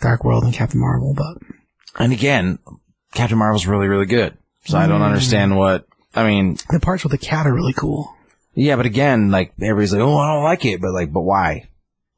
Dark 0.00 0.24
World 0.24 0.44
than 0.44 0.52
Captain 0.52 0.80
Marvel, 0.80 1.12
but 1.14 1.36
and 1.98 2.14
again, 2.14 2.58
Captain 3.12 3.36
Marvel's 3.36 3.66
really 3.66 3.88
really 3.88 4.06
good. 4.06 4.38
So 4.64 4.78
I 4.78 4.86
don't 4.86 5.02
mm. 5.02 5.06
understand 5.06 5.58
what 5.58 5.86
I 6.14 6.26
mean. 6.26 6.56
the 6.70 6.80
parts 6.80 7.02
with 7.02 7.12
the 7.12 7.18
cat 7.18 7.46
are 7.46 7.54
really 7.54 7.74
cool. 7.74 8.16
Yeah, 8.54 8.76
but 8.76 8.86
again, 8.86 9.30
like 9.30 9.52
everybody's 9.60 9.92
like, 9.92 10.00
oh, 10.00 10.16
I 10.16 10.32
don't 10.32 10.44
like 10.44 10.64
it, 10.64 10.80
but 10.80 10.94
like, 10.94 11.12
but 11.12 11.20
why? 11.20 11.68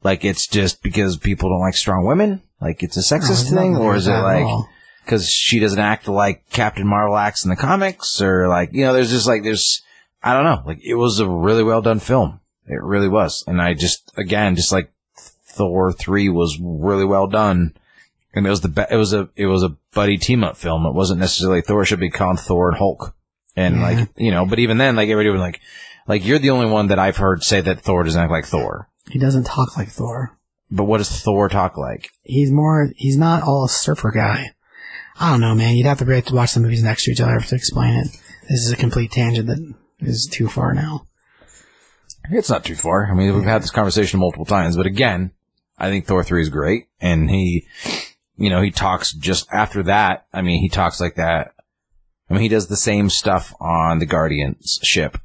Like 0.01 0.23
it's 0.23 0.47
just 0.47 0.81
because 0.81 1.17
people 1.17 1.49
don't 1.49 1.59
like 1.59 1.75
strong 1.75 2.05
women? 2.05 2.41
Like 2.61 2.81
it's 2.81 2.95
a 2.95 3.01
sexist 3.01 3.41
it's 3.41 3.51
thing, 3.51 3.75
or 3.75 3.97
is 3.97 4.07
it 4.07 4.13
like 4.13 4.47
because 5.03 5.29
she 5.29 5.59
doesn't 5.59 5.79
act 5.79 6.07
like 6.07 6.49
Captain 6.49 6.87
Marvel 6.87 7.17
acts 7.17 7.43
in 7.43 7.49
the 7.49 7.57
comics, 7.57 8.21
or 8.21 8.47
like 8.47 8.69
you 8.71 8.85
know, 8.85 8.93
there's 8.93 9.11
just 9.11 9.27
like 9.27 9.43
there's 9.43 9.81
I 10.23 10.33
don't 10.33 10.43
know, 10.43 10.63
like 10.65 10.79
it 10.83 10.95
was 10.95 11.19
a 11.19 11.27
really 11.29 11.63
well 11.63 11.81
done 11.81 11.99
film. 11.99 12.39
It 12.67 12.81
really 12.81 13.07
was, 13.07 13.43
and 13.47 13.61
I 13.61 13.73
just 13.73 14.11
again 14.17 14.55
just 14.55 14.71
like 14.71 14.91
Thor 15.45 15.91
three 15.93 16.29
was 16.29 16.57
really 16.61 17.05
well 17.05 17.27
done, 17.27 17.73
and 18.33 18.45
it 18.45 18.49
was 18.49 18.61
the 18.61 18.67
be- 18.69 18.85
it 18.91 18.95
was 18.97 19.13
a 19.13 19.29
it 19.35 19.45
was 19.45 19.63
a 19.63 19.75
buddy 19.93 20.17
team 20.17 20.43
up 20.43 20.57
film. 20.57 20.85
It 20.85 20.93
wasn't 20.93 21.19
necessarily 21.19 21.61
Thor 21.61 21.85
should 21.85 21.99
be 21.99 22.09
called 22.09 22.39
Thor 22.39 22.69
and 22.69 22.77
Hulk, 22.77 23.15
and 23.55 23.75
Yeah. 23.77 23.81
like 23.81 24.09
you 24.17 24.31
know, 24.31 24.45
but 24.45 24.59
even 24.59 24.77
then, 24.77 24.95
like 24.95 25.09
everybody 25.09 25.29
was 25.31 25.39
like, 25.41 25.61
like 26.07 26.25
you're 26.25 26.39
the 26.39 26.49
only 26.49 26.69
one 26.69 26.87
that 26.87 26.99
I've 26.99 27.17
heard 27.17 27.43
say 27.43 27.61
that 27.61 27.81
Thor 27.81 28.03
doesn't 28.03 28.21
act 28.21 28.31
like 28.31 28.45
Thor. 28.45 28.89
He 29.09 29.19
doesn't 29.19 29.45
talk 29.45 29.77
like 29.77 29.89
Thor. 29.89 30.37
But 30.69 30.83
what 30.83 30.97
does 30.97 31.21
Thor 31.21 31.47
talk 31.47 31.77
like? 31.77 32.09
He's 32.23 32.51
more, 32.51 32.89
he's 32.97 33.17
not 33.17 33.43
all 33.43 33.63
a 33.63 33.69
surfer 33.69 34.11
guy. 34.11 34.51
I 35.17 35.31
don't 35.31 35.39
know, 35.39 35.55
man. 35.55 35.77
You'd 35.77 35.85
have 35.87 35.99
to 35.99 36.05
have 36.05 36.25
to 36.25 36.35
watch 36.35 36.53
the 36.53 36.59
movies 36.59 36.83
next 36.83 37.05
to 37.05 37.11
each 37.11 37.21
other 37.21 37.39
to 37.39 37.55
explain 37.55 37.93
it. 37.93 38.07
This 38.49 38.65
is 38.65 38.71
a 38.73 38.75
complete 38.75 39.11
tangent 39.11 39.47
that 39.47 39.73
is 39.99 40.27
too 40.31 40.47
far 40.47 40.73
now. 40.73 41.05
It's 42.29 42.49
not 42.49 42.65
too 42.65 42.75
far. 42.75 43.09
I 43.09 43.13
mean, 43.13 43.33
we've 43.33 43.43
had 43.43 43.63
this 43.63 43.71
conversation 43.71 44.19
multiple 44.19 44.45
times, 44.45 44.75
but 44.75 44.85
again, 44.85 45.31
I 45.77 45.89
think 45.89 46.05
Thor 46.05 46.23
3 46.23 46.41
is 46.41 46.49
great. 46.49 46.87
And 46.99 47.29
he, 47.29 47.67
you 48.35 48.49
know, 48.49 48.61
he 48.61 48.71
talks 48.71 49.13
just 49.13 49.47
after 49.51 49.83
that. 49.83 50.25
I 50.33 50.41
mean, 50.41 50.61
he 50.61 50.69
talks 50.69 50.99
like 50.99 51.15
that 51.15 51.53
I 52.29 52.33
mean, 52.33 52.41
he 52.41 52.49
does 52.49 52.67
the 52.67 52.77
same 52.77 53.09
stuff 53.09 53.53
on 53.59 53.99
the 53.99 54.05
Guardians 54.05 54.79
ship. 54.83 55.17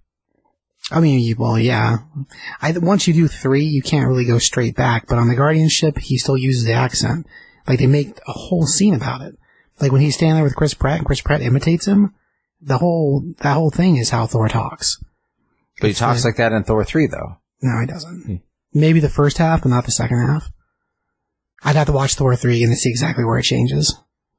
I 0.90 1.00
mean, 1.00 1.34
well, 1.38 1.58
yeah. 1.58 1.98
I, 2.60 2.72
once 2.72 3.06
you 3.06 3.14
do 3.14 3.28
three, 3.28 3.64
you 3.64 3.82
can't 3.82 4.08
really 4.08 4.24
go 4.24 4.38
straight 4.38 4.76
back, 4.76 5.06
but 5.08 5.18
on 5.18 5.28
the 5.28 5.36
Guardian 5.36 5.68
ship, 5.68 5.98
he 5.98 6.18
still 6.18 6.36
uses 6.36 6.64
the 6.64 6.72
accent. 6.72 7.26
Like, 7.66 7.78
they 7.78 7.86
make 7.86 8.18
a 8.26 8.32
whole 8.32 8.66
scene 8.66 8.94
about 8.94 9.22
it. 9.22 9.36
Like, 9.80 9.92
when 9.92 10.00
he's 10.00 10.16
standing 10.16 10.36
there 10.36 10.44
with 10.44 10.56
Chris 10.56 10.74
Pratt 10.74 10.98
and 10.98 11.06
Chris 11.06 11.20
Pratt 11.20 11.40
imitates 11.40 11.86
him, 11.86 12.14
the 12.62 12.78
whole, 12.78 13.22
that 13.38 13.54
whole 13.54 13.70
thing 13.70 13.96
is 13.96 14.10
how 14.10 14.26
Thor 14.26 14.48
talks. 14.48 15.02
But 15.80 15.88
he 15.88 15.94
talks 15.94 16.24
like 16.24 16.36
that 16.36 16.52
in 16.52 16.64
Thor 16.64 16.84
3, 16.84 17.08
though. 17.08 17.38
No, 17.60 17.80
he 17.80 17.86
doesn't. 17.86 18.22
Hmm. 18.24 18.36
Maybe 18.72 19.00
the 19.00 19.08
first 19.08 19.38
half, 19.38 19.62
but 19.62 19.68
not 19.68 19.84
the 19.84 19.90
second 19.90 20.18
half. 20.18 20.50
I'd 21.64 21.76
have 21.76 21.86
to 21.86 21.92
watch 21.92 22.14
Thor 22.14 22.34
3 22.34 22.62
and 22.62 22.72
to 22.72 22.76
see 22.76 22.90
exactly 22.90 23.24
where 23.24 23.38
it 23.38 23.44
changes. 23.44 23.96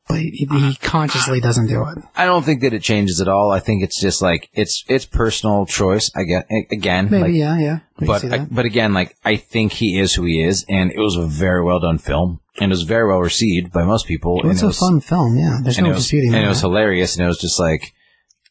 But 0.07 0.19
he, 0.19 0.47
he 0.49 0.75
consciously 0.81 1.39
doesn't 1.39 1.67
do 1.67 1.81
it. 1.87 2.03
I 2.15 2.25
don't 2.25 2.43
think 2.43 2.59
that 2.61 2.73
it 2.73 2.81
changes 2.81 3.21
at 3.21 3.29
all. 3.29 3.51
I 3.51 3.59
think 3.59 3.83
it's 3.83 4.01
just 4.01 4.21
like, 4.21 4.49
it's, 4.51 4.83
it's 4.89 5.05
personal 5.05 5.65
choice. 5.65 6.11
I 6.13 6.23
get, 6.23 6.45
again, 6.71 7.09
Maybe, 7.09 7.23
like, 7.23 7.33
yeah, 7.33 7.57
yeah. 7.57 7.79
I 7.95 7.99
can 7.99 8.07
but, 8.07 8.19
see 8.21 8.27
I, 8.27 8.37
that. 8.39 8.53
but 8.53 8.65
again, 8.65 8.93
like, 8.93 9.15
I 9.23 9.37
think 9.37 9.71
he 9.71 9.97
is 9.97 10.13
who 10.13 10.25
he 10.25 10.43
is, 10.43 10.65
and 10.67 10.91
it 10.91 10.99
was 10.99 11.15
a 11.15 11.25
very 11.25 11.63
well 11.63 11.79
done 11.79 11.99
film, 11.99 12.41
and 12.59 12.69
it 12.69 12.75
was 12.75 12.81
very 12.83 13.07
well 13.07 13.19
received 13.19 13.71
by 13.71 13.83
most 13.85 14.05
people. 14.05 14.41
and 14.41 14.51
it's 14.51 14.61
it 14.61 14.65
a 14.65 14.67
was, 14.67 14.79
fun 14.79 14.99
film, 14.99 15.37
yeah. 15.37 15.59
There's 15.63 15.77
and 15.77 15.85
no 15.85 15.91
it 15.91 15.95
was, 15.95 16.03
disputing 16.03 16.33
and 16.33 16.43
that. 16.43 16.45
it 16.45 16.49
was 16.49 16.59
hilarious, 16.59 17.15
and 17.15 17.23
it 17.23 17.27
was 17.27 17.39
just 17.39 17.57
like, 17.57 17.93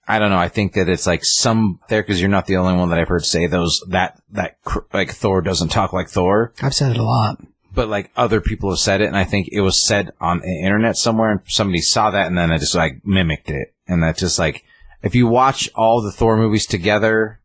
I 0.06 0.18
don't 0.18 0.30
know. 0.30 0.38
I 0.38 0.48
think 0.48 0.72
that 0.74 0.88
it's 0.88 1.06
like 1.06 1.24
some 1.24 1.78
there 1.88 2.02
because 2.02 2.20
you're 2.20 2.28
not 2.28 2.46
the 2.46 2.56
only 2.56 2.74
one 2.76 2.90
that 2.90 2.98
I've 2.98 3.08
heard 3.08 3.24
say 3.24 3.46
those 3.46 3.82
that 3.88 4.20
that 4.30 4.56
like 4.92 5.12
Thor 5.12 5.40
doesn't 5.42 5.68
talk 5.68 5.92
like 5.92 6.08
Thor, 6.08 6.52
I've 6.60 6.74
said 6.74 6.90
it 6.90 6.98
a 6.98 7.04
lot. 7.04 7.40
but 7.74 7.88
like 7.88 8.10
other 8.16 8.40
people 8.40 8.70
have 8.70 8.80
said 8.80 9.00
it, 9.00 9.06
and 9.06 9.16
I 9.16 9.24
think 9.24 9.48
it 9.52 9.60
was 9.60 9.86
said 9.86 10.12
on 10.20 10.40
the 10.40 10.62
internet 10.64 10.96
somewhere, 10.96 11.30
and 11.30 11.40
somebody 11.46 11.80
saw 11.80 12.10
that, 12.10 12.26
and 12.26 12.36
then 12.36 12.50
I 12.50 12.58
just 12.58 12.74
like 12.74 13.06
mimicked 13.06 13.48
it, 13.48 13.74
and 13.86 14.02
that's 14.02 14.20
just 14.20 14.38
like 14.38 14.64
if 15.02 15.14
you 15.14 15.26
watch 15.26 15.70
all 15.74 16.02
the 16.02 16.12
Thor 16.12 16.36
movies 16.36 16.66
together, 16.66 17.40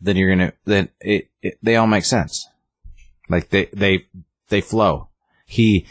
then 0.00 0.16
you're 0.16 0.30
gonna 0.30 0.52
then 0.66 0.90
it, 1.00 1.30
it 1.42 1.58
they 1.62 1.76
all 1.76 1.86
make 1.86 2.04
sense, 2.04 2.46
like 3.30 3.48
they 3.48 3.66
they 3.72 4.06
they 4.50 4.60
flow. 4.60 5.08
He 5.46 5.86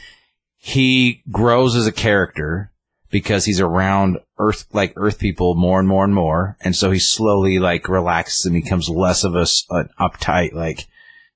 he 0.56 1.24
grows 1.32 1.76
as 1.76 1.88
a 1.88 1.92
character 1.92 2.72
because 3.18 3.46
he's 3.46 3.60
around 3.60 4.20
Earth 4.38 4.66
like 4.74 4.94
Earth 4.96 5.18
people 5.18 5.56
more 5.56 5.80
and 5.80 5.88
more 5.88 6.04
and 6.04 6.14
more, 6.14 6.56
and 6.62 6.76
so 6.76 6.92
he 6.92 7.00
slowly 7.00 7.58
like 7.58 7.90
relaxes 7.90 8.46
and 8.46 8.54
becomes 8.54 8.90
less 8.90 9.24
of 9.24 9.36
a 9.36 9.48
an 9.72 9.90
uptight 10.00 10.54
like 10.54 10.86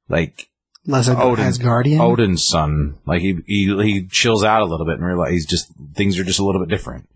like 0.07 0.47
Less 0.85 1.07
of 1.07 1.19
Odin. 1.19 1.43
as 1.45 1.57
Guardian. 1.57 1.99
Odin's 1.99 2.45
son. 2.47 2.99
Like 3.07 3.21
he, 3.21 3.39
he 3.47 3.75
he 3.83 4.07
chills 4.07 4.43
out 4.43 4.61
a 4.61 4.65
little 4.65 4.85
bit 4.85 4.95
and 4.95 5.05
realize 5.05 5.31
he's 5.31 5.47
just 5.47 5.71
things 5.95 6.19
are 6.19 6.23
just 6.23 6.39
a 6.39 6.45
little 6.45 6.61
bit 6.63 6.69
different. 6.69 7.09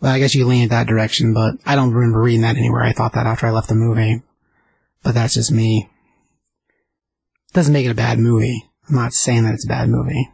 Well, 0.00 0.12
I 0.12 0.18
guess 0.18 0.34
you 0.34 0.44
lean 0.44 0.64
in 0.64 0.68
that 0.70 0.88
direction, 0.88 1.32
but 1.32 1.54
I 1.64 1.76
don't 1.76 1.92
remember 1.92 2.20
reading 2.20 2.40
that 2.42 2.56
anywhere. 2.56 2.82
I 2.82 2.92
thought 2.92 3.12
that 3.12 3.26
after 3.26 3.46
I 3.46 3.50
left 3.50 3.68
the 3.68 3.74
movie. 3.76 4.22
But 5.04 5.14
that's 5.14 5.34
just 5.34 5.52
me. 5.52 5.88
Doesn't 7.52 7.72
make 7.72 7.86
it 7.86 7.90
a 7.90 7.94
bad 7.94 8.18
movie. 8.18 8.64
I'm 8.88 8.96
not 8.96 9.12
saying 9.12 9.44
that 9.44 9.54
it's 9.54 9.64
a 9.64 9.68
bad 9.68 9.88
movie. 9.88 10.30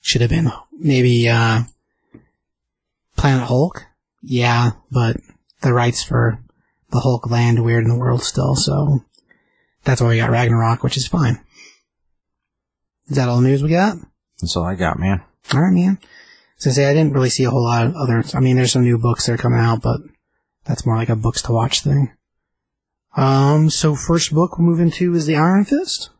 Should 0.00 0.22
have 0.22 0.30
been 0.30 0.50
maybe 0.72 1.28
uh 1.28 1.64
Planet 3.18 3.48
Hulk. 3.48 3.84
Yeah, 4.22 4.70
but 4.90 5.16
the 5.60 5.74
rights 5.74 6.02
for 6.02 6.38
the 6.90 7.00
Hulk 7.00 7.28
land 7.30 7.62
weird 7.62 7.84
in 7.84 7.90
the 7.90 7.98
world 7.98 8.22
still, 8.22 8.54
so 8.54 9.04
that's 9.84 10.00
why 10.00 10.08
we 10.08 10.16
got 10.16 10.30
Ragnarok, 10.30 10.82
which 10.82 10.96
is 10.96 11.06
fine. 11.06 11.44
Is 13.08 13.16
that 13.16 13.28
all 13.28 13.40
the 13.40 13.48
news 13.48 13.62
we 13.62 13.70
got? 13.70 13.96
That's 14.40 14.56
all 14.56 14.64
I 14.64 14.74
got, 14.74 14.98
man. 14.98 15.22
All 15.52 15.60
right, 15.60 15.72
man. 15.72 15.98
So 16.56 16.70
say 16.70 16.86
I 16.86 16.94
didn't 16.94 17.12
really 17.12 17.30
see 17.30 17.44
a 17.44 17.50
whole 17.50 17.64
lot 17.64 17.86
of 17.86 17.94
other. 17.96 18.24
I 18.34 18.40
mean, 18.40 18.56
there's 18.56 18.72
some 18.72 18.84
new 18.84 18.98
books 18.98 19.26
that 19.26 19.32
are 19.32 19.38
coming 19.38 19.60
out, 19.60 19.82
but 19.82 20.00
that's 20.64 20.86
more 20.86 20.96
like 20.96 21.08
a 21.08 21.16
books 21.16 21.42
to 21.42 21.52
watch 21.52 21.82
thing. 21.82 22.12
Um. 23.16 23.70
So 23.70 23.94
first 23.94 24.32
book 24.32 24.58
we'll 24.58 24.68
move 24.68 24.80
into 24.80 25.14
is 25.14 25.26
the 25.26 25.36
Iron 25.36 25.64
Fist. 25.64 26.10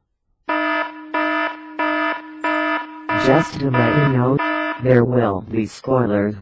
Just 3.27 3.61
to 3.61 3.71
let 3.71 3.97
you 3.97 4.17
know, 4.17 4.37
there 4.83 5.05
will 5.05 5.43
be 5.43 5.67
spoilers. 5.67 6.35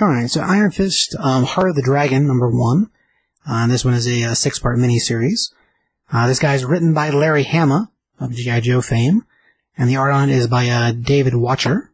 All 0.00 0.08
right. 0.08 0.30
So 0.30 0.40
Iron 0.40 0.70
Fist, 0.70 1.16
um, 1.18 1.44
Heart 1.44 1.70
of 1.70 1.76
the 1.76 1.82
Dragon, 1.82 2.26
number 2.26 2.48
one. 2.50 2.90
Uh, 3.48 3.66
this 3.66 3.84
one 3.84 3.94
is 3.94 4.06
a, 4.06 4.24
uh 4.24 4.34
six-part 4.34 4.78
miniseries. 4.78 5.52
Uh, 6.12 6.26
this 6.26 6.38
guy's 6.38 6.64
written 6.64 6.94
by 6.94 7.10
Larry 7.10 7.44
Hama 7.44 7.90
of 8.20 8.32
G.I. 8.32 8.60
Joe 8.60 8.80
fame, 8.80 9.24
and 9.76 9.88
the 9.88 9.96
art 9.96 10.12
on 10.12 10.30
it 10.30 10.34
is 10.34 10.46
by 10.46 10.68
uh, 10.68 10.92
David 10.92 11.34
Wachter. 11.34 11.88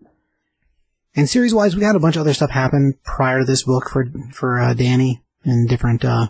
And 1.16 1.28
series-wise, 1.28 1.76
we 1.76 1.84
had 1.84 1.96
a 1.96 2.00
bunch 2.00 2.16
of 2.16 2.20
other 2.20 2.34
stuff 2.34 2.50
happen 2.50 2.98
prior 3.04 3.40
to 3.40 3.44
this 3.44 3.62
book 3.62 3.88
for 3.88 4.06
for 4.32 4.58
uh, 4.58 4.74
Danny 4.74 5.22
and 5.44 5.68
different 5.68 6.04
uh, 6.04 6.28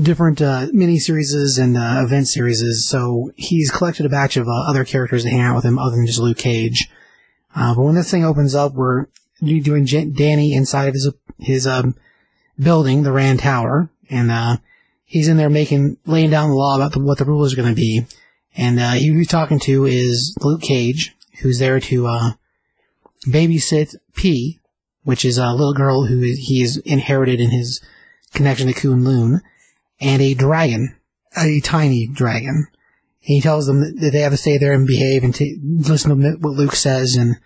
different 0.00 0.40
uh, 0.40 0.66
miniseries 0.68 1.60
and 1.60 1.76
uh, 1.76 2.02
event 2.04 2.28
series. 2.28 2.62
So 2.88 3.32
he's 3.36 3.70
collected 3.70 4.06
a 4.06 4.08
batch 4.08 4.36
of 4.36 4.46
other 4.48 4.84
characters 4.84 5.24
to 5.24 5.30
hang 5.30 5.40
out 5.40 5.56
with 5.56 5.64
him, 5.64 5.78
other 5.78 5.96
than 5.96 6.06
just 6.06 6.20
Luke 6.20 6.38
Cage. 6.38 6.88
But 7.54 7.78
when 7.78 7.94
this 7.94 8.10
thing 8.10 8.24
opens 8.24 8.54
up, 8.54 8.74
we're 8.74 9.06
doing 9.42 9.86
Jan- 9.86 10.12
Danny 10.12 10.54
inside 10.54 10.88
of 10.88 10.94
his 10.94 11.10
his 11.38 11.66
um, 11.66 11.96
building, 12.58 13.02
the 13.02 13.12
Rand 13.12 13.40
Tower, 13.40 13.90
and 14.08 14.30
uh, 14.30 14.56
he's 15.04 15.28
in 15.28 15.36
there 15.36 15.50
making 15.50 15.98
laying 16.06 16.30
down 16.30 16.50
the 16.50 16.56
law 16.56 16.76
about 16.76 16.92
the, 16.92 17.00
what 17.00 17.18
the 17.18 17.24
rules 17.24 17.52
are 17.52 17.56
going 17.56 17.68
to 17.68 17.74
be. 17.74 18.06
And 18.56 18.78
uh, 18.78 18.92
he's 18.92 19.28
talking 19.28 19.58
to 19.60 19.86
is 19.86 20.36
Luke 20.42 20.62
Cage, 20.62 21.14
who's 21.40 21.58
there 21.58 21.80
to 21.80 22.06
uh, 22.06 22.32
babysit 23.26 23.96
Pei, 24.14 24.58
which 25.04 25.24
is 25.24 25.38
a 25.38 25.52
little 25.52 25.74
girl 25.74 26.06
who 26.06 26.20
has 26.22 26.76
inherited 26.78 27.40
in 27.40 27.50
his 27.50 27.80
connection 28.34 28.68
to 28.68 28.74
Kunlun, 28.74 29.40
and 30.00 30.22
a 30.22 30.34
dragon, 30.34 30.96
a 31.36 31.60
tiny 31.60 32.06
dragon. 32.06 32.66
He 33.18 33.40
tells 33.40 33.66
them 33.66 33.80
that 34.00 34.10
they 34.10 34.20
have 34.20 34.32
to 34.32 34.36
stay 34.36 34.58
there 34.58 34.72
and 34.72 34.86
behave 34.86 35.22
and 35.22 35.38
listen 35.88 36.20
to 36.20 36.32
what 36.38 36.54
Luke 36.54 36.74
says. 36.74 37.14
And 37.14 37.36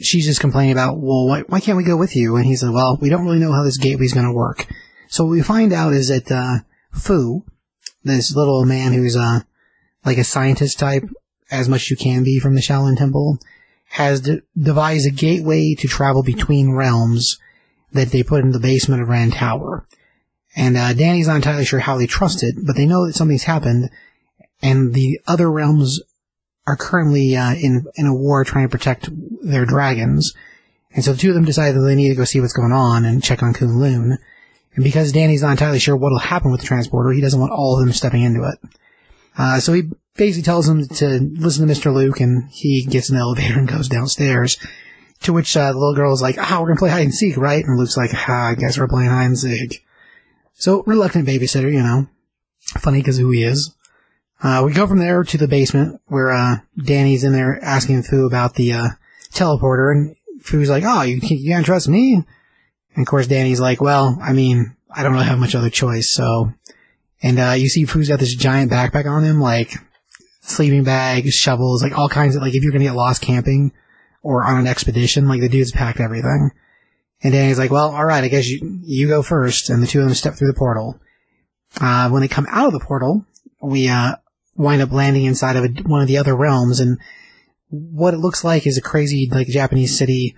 she's 0.00 0.26
just 0.26 0.40
complaining 0.40 0.72
about, 0.72 0.98
well, 0.98 1.26
why, 1.26 1.40
why 1.42 1.60
can't 1.60 1.76
we 1.76 1.84
go 1.84 1.96
with 1.96 2.16
you? 2.16 2.36
And 2.36 2.44
he's 2.44 2.62
like, 2.62 2.74
well, 2.74 2.98
we 3.00 3.08
don't 3.08 3.24
really 3.24 3.38
know 3.38 3.52
how 3.52 3.62
this 3.62 3.78
gateway's 3.78 4.14
going 4.14 4.26
to 4.26 4.32
work. 4.32 4.66
So 5.08 5.24
what 5.24 5.30
we 5.30 5.42
find 5.42 5.72
out 5.72 5.92
is 5.92 6.08
that 6.08 6.30
uh, 6.30 6.58
Fu, 6.92 7.44
this 8.02 8.34
little 8.34 8.64
man 8.64 8.92
who's 8.92 9.16
uh, 9.16 9.40
like 10.04 10.18
a 10.18 10.24
scientist 10.24 10.78
type, 10.78 11.04
as 11.50 11.68
much 11.68 11.82
as 11.82 11.90
you 11.90 11.96
can 11.96 12.24
be 12.24 12.38
from 12.38 12.54
the 12.54 12.60
Shaolin 12.60 12.96
Temple, 12.96 13.38
has 13.90 14.20
de- 14.20 14.42
devised 14.56 15.06
a 15.06 15.10
gateway 15.10 15.74
to 15.78 15.88
travel 15.88 16.22
between 16.22 16.72
realms 16.72 17.38
that 17.92 18.10
they 18.10 18.22
put 18.22 18.44
in 18.44 18.52
the 18.52 18.60
basement 18.60 19.02
of 19.02 19.08
Rand 19.08 19.32
Tower. 19.34 19.86
And 20.56 20.76
uh, 20.76 20.92
Danny's 20.94 21.26
not 21.26 21.36
entirely 21.36 21.64
sure 21.64 21.80
how 21.80 21.96
they 21.96 22.06
trust 22.06 22.42
it, 22.42 22.54
but 22.64 22.76
they 22.76 22.86
know 22.86 23.06
that 23.06 23.14
something's 23.14 23.44
happened, 23.44 23.90
and 24.62 24.94
the 24.94 25.20
other 25.26 25.50
realms 25.50 26.00
are 26.70 26.76
currently 26.76 27.36
uh, 27.36 27.54
in 27.54 27.84
in 27.96 28.06
a 28.06 28.14
war 28.14 28.44
trying 28.44 28.64
to 28.64 28.70
protect 28.70 29.08
their 29.42 29.66
dragons. 29.66 30.32
And 30.92 31.04
so 31.04 31.12
the 31.12 31.18
two 31.18 31.30
of 31.30 31.34
them 31.34 31.44
decide 31.44 31.74
that 31.74 31.80
they 31.80 31.94
need 31.94 32.08
to 32.10 32.14
go 32.14 32.24
see 32.24 32.40
what's 32.40 32.52
going 32.52 32.72
on 32.72 33.04
and 33.04 33.22
check 33.22 33.42
on 33.42 33.54
Kunlun. 33.54 34.18
And 34.74 34.84
because 34.84 35.12
Danny's 35.12 35.42
not 35.42 35.52
entirely 35.52 35.78
sure 35.78 35.96
what'll 35.96 36.18
happen 36.18 36.50
with 36.50 36.60
the 36.60 36.66
transporter, 36.66 37.10
he 37.10 37.20
doesn't 37.20 37.40
want 37.40 37.52
all 37.52 37.78
of 37.78 37.84
them 37.84 37.92
stepping 37.92 38.22
into 38.22 38.44
it. 38.44 38.70
Uh, 39.36 39.58
so 39.58 39.72
he 39.72 39.82
basically 40.16 40.42
tells 40.42 40.66
them 40.66 40.86
to 40.86 41.18
listen 41.38 41.66
to 41.66 41.72
Mr. 41.72 41.92
Luke, 41.92 42.20
and 42.20 42.48
he 42.50 42.84
gets 42.84 43.08
the 43.08 43.16
elevator 43.16 43.58
and 43.58 43.68
goes 43.68 43.88
downstairs. 43.88 44.58
To 45.22 45.32
which 45.32 45.54
uh, 45.56 45.72
the 45.72 45.78
little 45.78 45.94
girl 45.94 46.14
is 46.14 46.22
like, 46.22 46.36
"Ah, 46.38 46.58
we're 46.60 46.68
gonna 46.68 46.78
play 46.78 46.90
hide 46.90 47.02
and 47.02 47.14
seek, 47.14 47.36
right?" 47.36 47.64
And 47.64 47.78
Luke's 47.78 47.96
like, 47.96 48.10
"Ah, 48.14 48.48
I 48.48 48.54
guess 48.54 48.78
we're 48.78 48.88
playing 48.88 49.10
hide 49.10 49.26
and 49.26 49.38
seek." 49.38 49.84
So 50.54 50.82
reluctant 50.86 51.28
babysitter, 51.28 51.70
you 51.70 51.82
know, 51.82 52.06
funny 52.78 53.00
because 53.00 53.18
who 53.18 53.30
he 53.30 53.42
is. 53.42 53.74
Uh, 54.42 54.62
we 54.64 54.72
go 54.72 54.86
from 54.86 54.98
there 54.98 55.22
to 55.22 55.36
the 55.36 55.48
basement 55.48 56.00
where 56.06 56.30
uh, 56.30 56.56
Danny's 56.82 57.24
in 57.24 57.32
there 57.32 57.58
asking 57.62 58.02
Fu 58.02 58.26
about 58.26 58.54
the 58.54 58.72
uh, 58.72 58.88
teleporter, 59.32 59.92
and 59.92 60.16
Fu's 60.40 60.70
like, 60.70 60.84
"Oh, 60.86 61.02
you 61.02 61.18
you 61.22 61.50
can't 61.50 61.66
trust 61.66 61.88
me." 61.88 62.14
And 62.94 63.02
of 63.02 63.06
course, 63.06 63.26
Danny's 63.26 63.60
like, 63.60 63.80
"Well, 63.80 64.18
I 64.22 64.32
mean, 64.32 64.76
I 64.94 65.02
don't 65.02 65.12
really 65.12 65.26
have 65.26 65.38
much 65.38 65.54
other 65.54 65.70
choice." 65.70 66.12
So, 66.12 66.52
and 67.22 67.38
uh, 67.38 67.54
you 67.56 67.68
see 67.68 67.84
Fu's 67.84 68.08
got 68.08 68.18
this 68.18 68.34
giant 68.34 68.72
backpack 68.72 69.06
on 69.06 69.24
him, 69.24 69.40
like 69.40 69.74
sleeping 70.40 70.84
bag, 70.84 71.30
shovels, 71.30 71.82
like 71.82 71.96
all 71.96 72.08
kinds 72.08 72.34
of 72.34 72.42
like 72.42 72.54
if 72.54 72.62
you're 72.62 72.72
gonna 72.72 72.84
get 72.84 72.94
lost 72.94 73.20
camping 73.20 73.72
or 74.22 74.44
on 74.44 74.58
an 74.58 74.66
expedition, 74.66 75.28
like 75.28 75.40
the 75.40 75.48
dude's 75.50 75.72
packed 75.72 76.00
everything. 76.00 76.50
And 77.22 77.34
Danny's 77.34 77.58
like, 77.58 77.70
"Well, 77.70 77.94
all 77.94 78.06
right, 78.06 78.24
I 78.24 78.28
guess 78.28 78.48
you 78.48 78.80
you 78.82 79.06
go 79.06 79.22
first. 79.22 79.68
And 79.68 79.82
the 79.82 79.86
two 79.86 80.00
of 80.00 80.06
them 80.06 80.14
step 80.14 80.34
through 80.34 80.48
the 80.48 80.58
portal. 80.58 80.98
Uh, 81.78 82.08
when 82.08 82.22
they 82.22 82.28
come 82.28 82.46
out 82.50 82.66
of 82.66 82.72
the 82.72 82.84
portal, 82.84 83.26
we 83.60 83.88
uh, 83.88 84.16
wind 84.56 84.82
up 84.82 84.92
landing 84.92 85.24
inside 85.24 85.56
of 85.56 85.64
a, 85.64 85.68
one 85.82 86.02
of 86.02 86.08
the 86.08 86.18
other 86.18 86.36
realms, 86.36 86.80
and 86.80 86.98
what 87.68 88.14
it 88.14 88.18
looks 88.18 88.44
like 88.44 88.66
is 88.66 88.76
a 88.76 88.82
crazy 88.82 89.28
like 89.30 89.48
Japanese 89.48 89.96
city. 89.96 90.34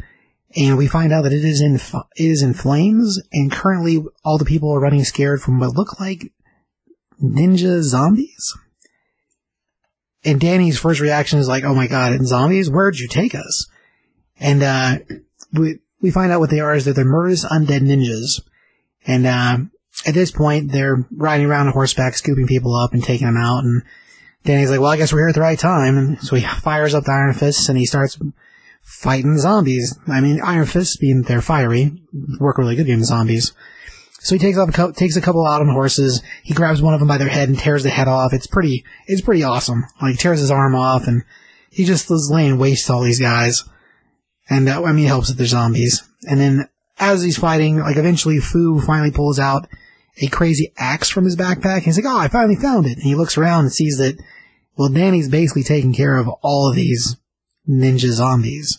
And 0.54 0.76
we 0.76 0.86
find 0.86 1.14
out 1.14 1.22
that 1.22 1.32
it 1.32 1.44
is 1.44 1.62
in 1.62 1.76
it 1.76 2.02
is 2.16 2.42
in 2.42 2.54
flames, 2.54 3.20
and 3.32 3.50
currently 3.50 4.04
all 4.24 4.38
the 4.38 4.44
people 4.44 4.70
are 4.72 4.80
running 4.80 5.04
scared 5.04 5.40
from 5.40 5.58
what 5.58 5.74
look 5.74 5.98
like 5.98 6.32
ninja 7.22 7.80
zombies. 7.80 8.54
And 10.24 10.40
Danny's 10.40 10.78
first 10.78 11.00
reaction 11.00 11.38
is 11.38 11.48
like, 11.48 11.64
"Oh 11.64 11.74
my 11.74 11.86
god, 11.86 12.12
it's 12.12 12.26
zombies! 12.26 12.70
Where'd 12.70 12.98
you 12.98 13.08
take 13.08 13.34
us?" 13.34 13.66
And 14.38 14.62
uh, 14.62 14.98
we 15.52 15.78
we 16.02 16.10
find 16.10 16.32
out 16.32 16.40
what 16.40 16.50
they 16.50 16.60
are 16.60 16.74
is 16.74 16.84
that 16.84 16.94
they're 16.94 17.04
murderous 17.04 17.44
undead 17.44 17.80
ninjas. 17.80 18.42
And, 19.06 19.26
uh, 19.26 19.58
at 20.06 20.14
this 20.14 20.30
point, 20.30 20.72
they're 20.72 21.06
riding 21.12 21.46
around 21.46 21.68
on 21.68 21.72
horseback, 21.72 22.14
scooping 22.14 22.46
people 22.46 22.74
up 22.74 22.92
and 22.92 23.02
taking 23.02 23.26
them 23.26 23.36
out. 23.36 23.62
And 23.62 23.82
Danny's 24.44 24.70
like, 24.70 24.80
well, 24.80 24.90
I 24.90 24.96
guess 24.96 25.12
we're 25.12 25.20
here 25.20 25.28
at 25.28 25.34
the 25.34 25.40
right 25.40 25.58
time. 25.58 26.16
So 26.20 26.36
he 26.36 26.44
fires 26.44 26.94
up 26.94 27.04
the 27.04 27.12
Iron 27.12 27.34
Fists 27.34 27.68
and 27.68 27.78
he 27.78 27.86
starts 27.86 28.18
fighting 28.82 29.38
zombies. 29.38 29.98
I 30.08 30.20
mean, 30.20 30.40
Iron 30.40 30.66
Fists 30.66 30.96
being 30.96 31.22
they're 31.22 31.40
fiery, 31.40 32.02
work 32.40 32.58
really 32.58 32.76
good 32.76 32.86
against 32.86 33.08
zombies. 33.08 33.52
So 34.20 34.34
he 34.34 34.38
takes 34.38 34.56
a 34.56 34.66
couple, 34.66 34.92
takes 34.92 35.16
a 35.16 35.20
couple 35.20 35.46
out 35.46 35.60
on 35.60 35.68
horses. 35.68 36.22
He 36.44 36.54
grabs 36.54 36.80
one 36.80 36.94
of 36.94 37.00
them 37.00 37.08
by 37.08 37.18
their 37.18 37.28
head 37.28 37.48
and 37.48 37.58
tears 37.58 37.82
the 37.82 37.90
head 37.90 38.08
off. 38.08 38.32
It's 38.32 38.46
pretty, 38.46 38.84
it's 39.06 39.20
pretty 39.20 39.42
awesome. 39.42 39.84
Like 40.00 40.18
tears 40.18 40.40
his 40.40 40.50
arm 40.50 40.74
off 40.74 41.06
and 41.06 41.24
he 41.70 41.84
just 41.84 42.10
is 42.10 42.30
laying 42.32 42.58
waste 42.58 42.86
to 42.86 42.92
all 42.92 43.02
these 43.02 43.20
guys. 43.20 43.64
And 44.48 44.68
uh, 44.68 44.82
I 44.82 44.92
mean, 44.92 45.06
it 45.06 45.08
helps 45.08 45.28
that 45.28 45.34
they're 45.34 45.46
zombies. 45.46 46.02
And 46.22 46.38
then 46.40 46.68
as 46.98 47.22
he's 47.22 47.38
fighting, 47.38 47.78
like 47.78 47.96
eventually 47.96 48.38
Fu 48.38 48.80
finally 48.80 49.10
pulls 49.10 49.38
out 49.38 49.66
a 50.20 50.26
crazy 50.28 50.72
axe 50.76 51.08
from 51.08 51.24
his 51.24 51.36
backpack. 51.36 51.82
He's 51.82 51.96
like, 51.96 52.06
oh, 52.06 52.18
I 52.18 52.28
finally 52.28 52.56
found 52.56 52.86
it. 52.86 52.94
And 52.94 53.02
he 53.02 53.14
looks 53.14 53.38
around 53.38 53.64
and 53.64 53.72
sees 53.72 53.96
that, 53.98 54.18
well, 54.76 54.88
Danny's 54.88 55.28
basically 55.28 55.62
taking 55.62 55.94
care 55.94 56.16
of 56.16 56.28
all 56.42 56.68
of 56.68 56.76
these 56.76 57.16
ninja 57.68 58.10
zombies. 58.10 58.78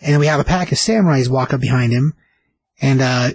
And 0.00 0.20
we 0.20 0.26
have 0.26 0.40
a 0.40 0.44
pack 0.44 0.70
of 0.70 0.78
samurais 0.78 1.28
walk 1.28 1.52
up 1.52 1.60
behind 1.60 1.92
him. 1.92 2.14
And, 2.80 3.00
uh, 3.00 3.30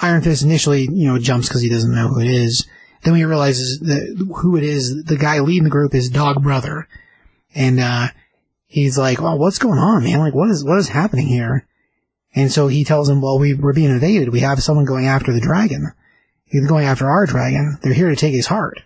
Iron 0.00 0.22
Fist 0.22 0.42
initially, 0.42 0.82
you 0.82 1.08
know, 1.08 1.18
jumps 1.18 1.48
because 1.48 1.62
he 1.62 1.70
doesn't 1.70 1.94
know 1.94 2.08
who 2.08 2.20
it 2.20 2.28
is. 2.28 2.66
Then 3.02 3.14
he 3.14 3.24
realizes 3.24 3.80
that 3.80 4.26
who 4.42 4.56
it 4.56 4.62
is, 4.62 5.04
the 5.04 5.16
guy 5.16 5.40
leading 5.40 5.64
the 5.64 5.70
group 5.70 5.94
is 5.94 6.08
Dog 6.10 6.42
Brother. 6.42 6.86
And, 7.54 7.80
uh, 7.80 8.08
he's 8.66 8.98
like, 8.98 9.20
oh, 9.20 9.36
what's 9.36 9.58
going 9.58 9.78
on, 9.78 10.04
man? 10.04 10.20
Like, 10.20 10.34
what 10.34 10.50
is, 10.50 10.64
what 10.64 10.78
is 10.78 10.88
happening 10.88 11.26
here? 11.26 11.66
And 12.34 12.52
so 12.52 12.68
he 12.68 12.84
tells 12.84 13.08
him, 13.08 13.22
well, 13.22 13.38
we, 13.38 13.54
we're 13.54 13.72
being 13.72 13.90
invaded. 13.90 14.28
We 14.28 14.40
have 14.40 14.62
someone 14.62 14.84
going 14.84 15.06
after 15.06 15.32
the 15.32 15.40
dragon. 15.40 15.92
He's 16.46 16.66
going 16.66 16.86
after 16.86 17.08
our 17.08 17.26
dragon. 17.26 17.78
They're 17.82 17.92
here 17.92 18.10
to 18.10 18.16
take 18.16 18.34
his 18.34 18.46
heart. 18.46 18.80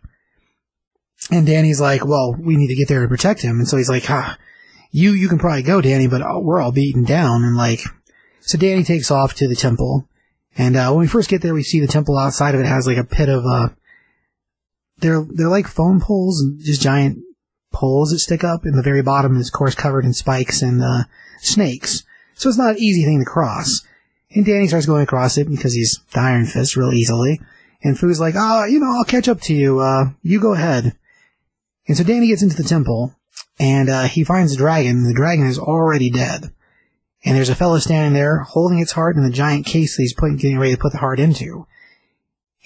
And 1.30 1.46
Danny's 1.46 1.80
like, 1.80 2.04
well, 2.04 2.34
we 2.38 2.56
need 2.56 2.68
to 2.68 2.74
get 2.74 2.88
there 2.88 3.02
to 3.02 3.08
protect 3.08 3.42
him. 3.42 3.58
And 3.58 3.68
so 3.68 3.76
he's 3.76 3.90
like, 3.90 4.10
ah, 4.10 4.38
you, 4.90 5.12
you 5.12 5.28
can 5.28 5.38
probably 5.38 5.62
go, 5.62 5.80
Danny, 5.80 6.06
but 6.06 6.22
we're 6.42 6.60
all 6.60 6.72
beaten 6.72 7.04
down. 7.04 7.44
And 7.44 7.56
like, 7.56 7.80
so 8.40 8.56
Danny 8.56 8.82
takes 8.82 9.10
off 9.10 9.34
to 9.34 9.46
the 9.46 9.54
temple. 9.54 10.08
And, 10.56 10.76
uh, 10.76 10.90
when 10.90 11.00
we 11.00 11.06
first 11.06 11.28
get 11.28 11.42
there, 11.42 11.54
we 11.54 11.62
see 11.62 11.78
the 11.78 11.86
temple 11.86 12.18
outside 12.18 12.54
of 12.54 12.60
it 12.60 12.66
has 12.66 12.86
like 12.86 12.96
a 12.96 13.04
pit 13.04 13.28
of, 13.28 13.44
uh, 13.44 13.68
they're, 14.98 15.24
they're 15.28 15.48
like 15.48 15.68
phone 15.68 16.00
poles, 16.00 16.40
and 16.40 16.58
just 16.60 16.82
giant 16.82 17.18
poles 17.72 18.10
that 18.10 18.18
stick 18.18 18.42
up. 18.42 18.64
And 18.64 18.76
the 18.76 18.82
very 18.82 19.02
bottom 19.02 19.36
is, 19.36 19.48
of 19.48 19.52
course, 19.52 19.74
covered 19.74 20.04
in 20.04 20.12
spikes 20.12 20.62
and, 20.62 20.82
uh, 20.82 21.04
snakes. 21.40 22.02
So 22.34 22.48
it's 22.48 22.58
not 22.58 22.76
an 22.76 22.82
easy 22.82 23.04
thing 23.04 23.20
to 23.20 23.30
cross. 23.30 23.82
And 24.32 24.44
Danny 24.44 24.68
starts 24.68 24.86
going 24.86 25.02
across 25.02 25.36
it 25.38 25.48
because 25.48 25.74
he's 25.74 25.98
the 26.12 26.20
Iron 26.20 26.46
Fist 26.46 26.76
real 26.76 26.92
easily. 26.92 27.40
And 27.82 27.98
Fu's 27.98 28.20
like, 28.20 28.34
oh, 28.36 28.64
you 28.64 28.78
know, 28.78 28.90
I'll 28.90 29.04
catch 29.04 29.28
up 29.28 29.40
to 29.42 29.54
you. 29.54 29.80
Uh, 29.80 30.10
you 30.22 30.40
go 30.40 30.54
ahead. 30.54 30.96
And 31.88 31.96
so 31.96 32.04
Danny 32.04 32.28
gets 32.28 32.42
into 32.42 32.56
the 32.56 32.68
temple 32.68 33.14
and, 33.58 33.88
uh, 33.88 34.04
he 34.04 34.22
finds 34.22 34.52
the 34.52 34.58
dragon. 34.58 35.04
The 35.04 35.14
dragon 35.14 35.46
is 35.46 35.58
already 35.58 36.10
dead. 36.10 36.52
And 37.24 37.36
there's 37.36 37.48
a 37.48 37.54
fellow 37.54 37.78
standing 37.78 38.14
there 38.14 38.38
holding 38.40 38.78
its 38.78 38.92
heart 38.92 39.16
in 39.16 39.22
the 39.22 39.30
giant 39.30 39.66
case 39.66 39.96
that 39.96 40.02
he's 40.02 40.14
putting, 40.14 40.36
getting 40.36 40.58
ready 40.58 40.74
to 40.74 40.80
put 40.80 40.92
the 40.92 40.98
heart 40.98 41.18
into. 41.18 41.66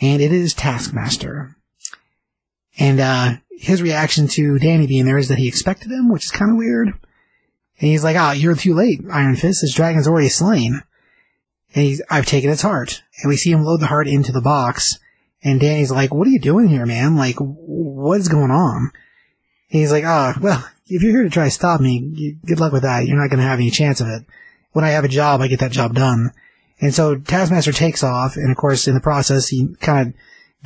And 0.00 0.20
it 0.20 0.32
is 0.32 0.52
Taskmaster. 0.52 1.56
And, 2.78 3.00
uh, 3.00 3.36
his 3.56 3.82
reaction 3.82 4.26
to 4.28 4.58
Danny 4.58 4.86
being 4.86 5.06
there 5.06 5.18
is 5.18 5.28
that 5.28 5.38
he 5.38 5.48
expected 5.48 5.90
him, 5.90 6.10
which 6.10 6.24
is 6.24 6.30
kind 6.30 6.50
of 6.50 6.56
weird. 6.56 6.88
And 6.88 7.90
he's 7.90 8.04
like, 8.04 8.16
ah, 8.16 8.32
you're 8.32 8.54
too 8.56 8.74
late, 8.74 9.00
Iron 9.10 9.36
Fist. 9.36 9.60
This 9.62 9.74
dragon's 9.74 10.08
already 10.08 10.28
slain. 10.28 10.82
And 11.74 11.84
he's, 11.84 12.00
I've 12.08 12.26
taken 12.26 12.50
its 12.50 12.62
heart. 12.62 13.02
And 13.20 13.28
we 13.28 13.36
see 13.36 13.50
him 13.50 13.64
load 13.64 13.80
the 13.80 13.86
heart 13.86 14.06
into 14.06 14.32
the 14.32 14.40
box. 14.40 14.98
And 15.42 15.60
Danny's 15.60 15.90
like, 15.90 16.14
what 16.14 16.26
are 16.26 16.30
you 16.30 16.40
doing 16.40 16.68
here, 16.68 16.86
man? 16.86 17.16
Like, 17.16 17.36
what's 17.38 18.28
going 18.28 18.50
on? 18.50 18.92
He's 19.66 19.90
like, 19.90 20.04
ah, 20.04 20.38
well, 20.40 20.66
if 20.86 21.02
you're 21.02 21.12
here 21.12 21.24
to 21.24 21.30
try 21.30 21.44
to 21.44 21.50
stop 21.50 21.80
me, 21.80 21.98
you, 22.14 22.36
good 22.46 22.60
luck 22.60 22.72
with 22.72 22.82
that. 22.82 23.06
You're 23.06 23.20
not 23.20 23.28
going 23.28 23.40
to 23.40 23.46
have 23.46 23.58
any 23.58 23.70
chance 23.70 24.00
of 24.00 24.06
it. 24.06 24.24
When 24.72 24.84
I 24.84 24.90
have 24.90 25.04
a 25.04 25.08
job, 25.08 25.40
I 25.40 25.48
get 25.48 25.60
that 25.60 25.72
job 25.72 25.94
done. 25.94 26.32
And 26.80 26.94
so 26.94 27.16
Taskmaster 27.16 27.72
takes 27.72 28.02
off. 28.02 28.36
And 28.36 28.50
of 28.50 28.56
course, 28.56 28.86
in 28.86 28.94
the 28.94 29.00
process, 29.00 29.48
he 29.48 29.74
kind 29.80 30.08
of 30.08 30.14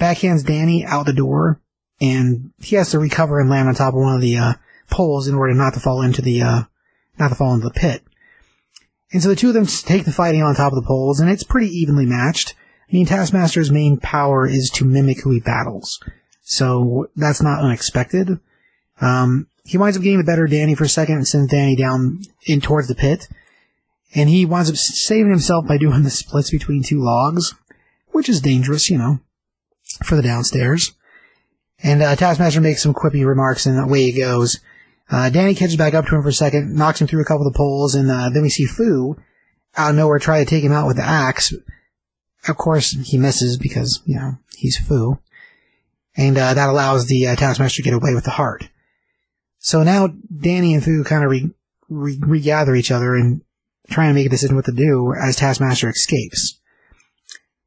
backhands 0.00 0.46
Danny 0.46 0.84
out 0.84 1.06
the 1.06 1.12
door. 1.12 1.60
And 2.00 2.52
he 2.60 2.76
has 2.76 2.90
to 2.90 2.98
recover 2.98 3.40
and 3.40 3.50
land 3.50 3.68
on 3.68 3.74
top 3.74 3.94
of 3.94 4.00
one 4.00 4.14
of 4.14 4.20
the, 4.20 4.36
uh, 4.36 4.52
poles 4.90 5.26
in 5.26 5.34
order 5.34 5.54
not 5.54 5.74
to 5.74 5.80
fall 5.80 6.02
into 6.02 6.22
the, 6.22 6.40
uh, 6.42 6.62
not 7.18 7.28
to 7.28 7.34
fall 7.34 7.54
into 7.54 7.68
the 7.68 7.74
pit. 7.74 8.02
And 9.12 9.22
so 9.22 9.28
the 9.28 9.36
two 9.36 9.48
of 9.48 9.54
them 9.54 9.66
take 9.66 10.04
the 10.04 10.12
fighting 10.12 10.42
on 10.42 10.54
top 10.54 10.72
of 10.72 10.76
the 10.80 10.86
poles, 10.86 11.20
and 11.20 11.30
it's 11.30 11.42
pretty 11.42 11.68
evenly 11.68 12.06
matched. 12.06 12.54
I 12.88 12.92
mean, 12.92 13.06
Taskmaster's 13.06 13.70
main 13.70 13.98
power 13.98 14.46
is 14.46 14.70
to 14.74 14.84
mimic 14.84 15.22
who 15.22 15.30
he 15.30 15.40
battles. 15.40 16.00
So 16.42 17.08
that's 17.16 17.42
not 17.42 17.62
unexpected. 17.62 18.38
Um, 19.00 19.48
he 19.64 19.76
winds 19.76 19.96
up 19.96 20.02
getting 20.02 20.18
the 20.18 20.24
better 20.24 20.46
Danny 20.46 20.74
for 20.74 20.84
a 20.84 20.88
second 20.88 21.16
and 21.16 21.28
sends 21.28 21.50
Danny 21.50 21.76
down 21.76 22.22
in 22.46 22.60
towards 22.60 22.88
the 22.88 22.94
pit. 22.94 23.28
And 24.14 24.30
he 24.30 24.46
winds 24.46 24.70
up 24.70 24.76
saving 24.76 25.30
himself 25.30 25.66
by 25.66 25.76
doing 25.76 26.02
the 26.02 26.10
splits 26.10 26.50
between 26.50 26.82
two 26.82 27.02
logs, 27.02 27.54
which 28.12 28.28
is 28.28 28.40
dangerous, 28.40 28.88
you 28.88 28.96
know, 28.96 29.20
for 30.02 30.16
the 30.16 30.22
downstairs. 30.22 30.92
And 31.82 32.02
uh, 32.02 32.16
Taskmaster 32.16 32.60
makes 32.60 32.82
some 32.82 32.94
quippy 32.94 33.26
remarks, 33.26 33.66
and 33.66 33.78
away 33.78 34.10
he 34.10 34.18
goes. 34.18 34.58
Uh, 35.10 35.30
Danny 35.30 35.54
catches 35.54 35.76
back 35.76 35.94
up 35.94 36.06
to 36.06 36.16
him 36.16 36.22
for 36.22 36.28
a 36.28 36.32
second, 36.32 36.74
knocks 36.74 37.00
him 37.00 37.06
through 37.06 37.22
a 37.22 37.24
couple 37.24 37.46
of 37.46 37.52
the 37.52 37.56
poles, 37.56 37.94
and 37.94 38.10
uh, 38.10 38.28
then 38.28 38.42
we 38.42 38.50
see 38.50 38.66
Fu 38.66 39.16
out 39.76 39.90
of 39.90 39.96
nowhere 39.96 40.18
try 40.18 40.42
to 40.42 40.48
take 40.48 40.62
him 40.62 40.72
out 40.72 40.86
with 40.86 40.96
the 40.96 41.04
axe. 41.04 41.54
Of 42.46 42.56
course, 42.56 42.90
he 42.90 43.18
misses 43.18 43.56
because, 43.56 44.02
you 44.04 44.16
know, 44.16 44.38
he's 44.56 44.76
Fu. 44.76 45.18
And 46.16 46.36
uh, 46.36 46.54
that 46.54 46.68
allows 46.68 47.06
the 47.06 47.26
uh, 47.26 47.36
Taskmaster 47.36 47.76
to 47.76 47.82
get 47.82 47.94
away 47.94 48.14
with 48.14 48.24
the 48.24 48.32
heart. 48.32 48.68
So 49.58 49.82
now 49.82 50.08
Danny 50.08 50.74
and 50.74 50.84
Fu 50.84 51.04
kind 51.04 51.24
of 51.24 51.30
re- 51.30 51.50
re- 51.88 52.18
regather 52.20 52.74
each 52.74 52.90
other 52.90 53.14
and 53.14 53.42
try 53.90 54.08
to 54.08 54.14
make 54.14 54.26
a 54.26 54.30
decision 54.30 54.56
what 54.56 54.64
to 54.66 54.72
do 54.72 55.14
as 55.14 55.36
Taskmaster 55.36 55.88
escapes. 55.88 56.60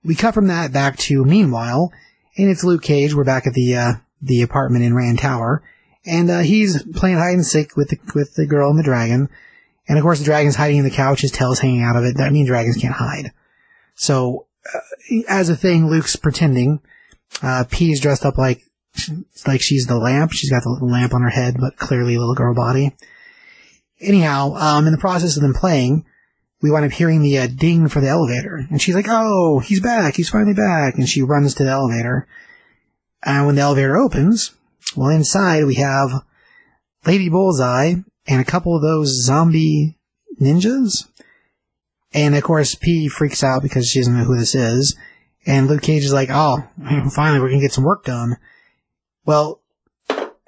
We 0.04 0.16
cut 0.16 0.34
from 0.34 0.48
that 0.48 0.74
back 0.74 0.98
to 0.98 1.24
meanwhile, 1.24 1.92
and 2.38 2.50
it's 2.50 2.64
Luke 2.64 2.84
Cage. 2.84 3.14
We're 3.14 3.24
back 3.24 3.46
at 3.46 3.54
the 3.54 3.76
uh, 3.76 3.94
the 4.22 4.42
apartment 4.42 4.84
in 4.84 4.96
Rand 4.96 5.20
Tower 5.20 5.64
and 6.06 6.30
uh, 6.30 6.40
he's 6.40 6.84
playing 6.94 7.18
hide 7.18 7.34
and 7.34 7.46
seek 7.46 7.76
with 7.76 7.90
the 7.90 7.98
with 8.16 8.36
the 8.36 8.46
girl 8.46 8.70
and 8.70 8.80
the 8.80 8.84
dragon. 8.84 9.30
And 9.88 9.98
of 9.98 10.04
course, 10.04 10.20
the 10.20 10.26
dragon's 10.26 10.56
hiding 10.56 10.78
in 10.78 10.84
the 10.84 10.92
couch. 10.92 11.22
His 11.22 11.32
tail's 11.32 11.60
hanging 11.60 11.84
out 11.84 11.96
of 11.96 12.04
it. 12.04 12.18
That 12.18 12.32
means 12.32 12.48
dragons 12.48 12.78
can't 12.78 12.94
hide. 12.94 13.32
So, 13.96 14.48
uh, 14.74 14.80
as 15.28 15.50
a 15.50 15.56
thing, 15.56 15.88
Luke's 15.88 16.16
pretending. 16.16 16.80
Uh, 17.42 17.66
Pei 17.70 17.92
is 17.92 18.00
dressed 18.00 18.26
up 18.26 18.38
like 18.38 18.62
like 19.48 19.62
she's 19.62 19.86
the 19.86 19.98
lamp. 19.98 20.32
She's 20.32 20.50
got 20.50 20.64
the 20.64 20.70
little 20.70 20.90
lamp 20.90 21.14
on 21.14 21.22
her 21.22 21.30
head, 21.30 21.58
but 21.60 21.78
clearly 21.78 22.16
a 22.16 22.20
little 22.20 22.36
girl 22.36 22.54
body. 22.54 22.96
Anyhow, 24.00 24.56
um, 24.56 24.88
in 24.88 24.92
the 24.92 25.00
process 25.00 25.36
of 25.36 25.44
them 25.44 25.54
playing, 25.54 26.06
we 26.62 26.72
wind 26.72 26.86
up 26.86 26.92
hearing 26.92 27.22
the 27.22 27.38
uh, 27.38 27.48
ding 27.48 27.88
for 27.88 28.02
the 28.02 28.10
elevator, 28.10 28.66
and 28.70 28.82
she's 28.82 28.96
like, 28.96 29.08
"Oh, 29.10 29.60
he's 29.60 29.82
back! 29.82 30.16
He's 30.16 30.30
finally 30.30 30.54
back!" 30.54 30.96
And 30.96 31.08
she 31.08 31.22
runs 31.22 31.54
to 31.56 31.64
the 31.64 31.70
elevator. 31.70 32.28
And 33.24 33.46
when 33.46 33.56
the 33.56 33.62
elevator 33.62 33.98
opens, 33.98 34.52
well, 34.96 35.10
inside 35.10 35.66
we 35.66 35.76
have 35.76 36.24
Lady 37.06 37.30
Bullseye 37.30 37.96
and 38.28 38.42
a 38.42 38.46
couple 38.46 38.76
of 38.76 38.82
those 38.82 39.24
zombie 39.24 39.98
ninjas. 40.40 41.08
And 42.14 42.36
of 42.36 42.44
course, 42.44 42.76
Pei 42.76 43.08
freaks 43.08 43.44
out 43.44 43.62
because 43.62 43.88
she 43.88 44.00
doesn't 44.00 44.18
know 44.18 44.26
who 44.26 44.38
this 44.38 44.56
is. 44.56 44.98
And 45.46 45.68
Luke 45.68 45.82
Cage 45.82 46.04
is 46.04 46.14
like, 46.14 46.30
oh, 46.32 46.64
finally 47.14 47.40
we're 47.40 47.50
gonna 47.50 47.62
get 47.62 47.74
some 47.74 47.84
work 47.84 48.06
done. 48.06 48.38
Well, 49.26 49.62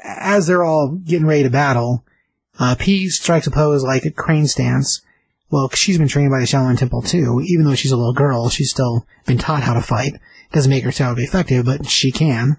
as 0.03 0.47
they're 0.47 0.63
all 0.63 0.99
getting 1.03 1.27
ready 1.27 1.43
to 1.43 1.49
battle, 1.49 2.05
uh, 2.59 2.75
Pei 2.75 3.07
strikes 3.07 3.47
a 3.47 3.51
pose 3.51 3.83
like 3.83 4.05
a 4.05 4.11
crane 4.11 4.47
stance. 4.47 5.01
Well, 5.49 5.69
she's 5.69 5.97
been 5.97 6.07
trained 6.07 6.31
by 6.31 6.39
the 6.39 6.45
Shaolin 6.45 6.77
Temple 6.77 7.01
too. 7.01 7.41
Even 7.45 7.65
though 7.65 7.75
she's 7.75 7.91
a 7.91 7.97
little 7.97 8.13
girl, 8.13 8.49
she's 8.49 8.71
still 8.71 9.05
been 9.25 9.37
taught 9.37 9.63
how 9.63 9.73
to 9.73 9.81
fight. 9.81 10.15
Doesn't 10.51 10.69
make 10.69 10.83
her 10.83 10.91
terribly 10.91 11.23
effective, 11.23 11.65
but 11.65 11.87
she 11.87 12.11
can. 12.11 12.57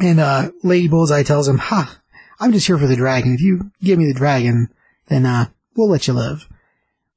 And 0.00 0.18
uh, 0.18 0.50
Lady 0.62 0.88
Bullseye 0.88 1.22
tells 1.22 1.46
him, 1.46 1.58
"Ha, 1.58 2.00
I'm 2.38 2.52
just 2.52 2.66
here 2.66 2.78
for 2.78 2.86
the 2.86 2.96
dragon. 2.96 3.34
If 3.34 3.40
you 3.40 3.70
give 3.82 3.98
me 3.98 4.06
the 4.06 4.18
dragon, 4.18 4.68
then 5.08 5.26
uh, 5.26 5.46
we'll 5.76 5.90
let 5.90 6.06
you 6.06 6.14
live." 6.14 6.48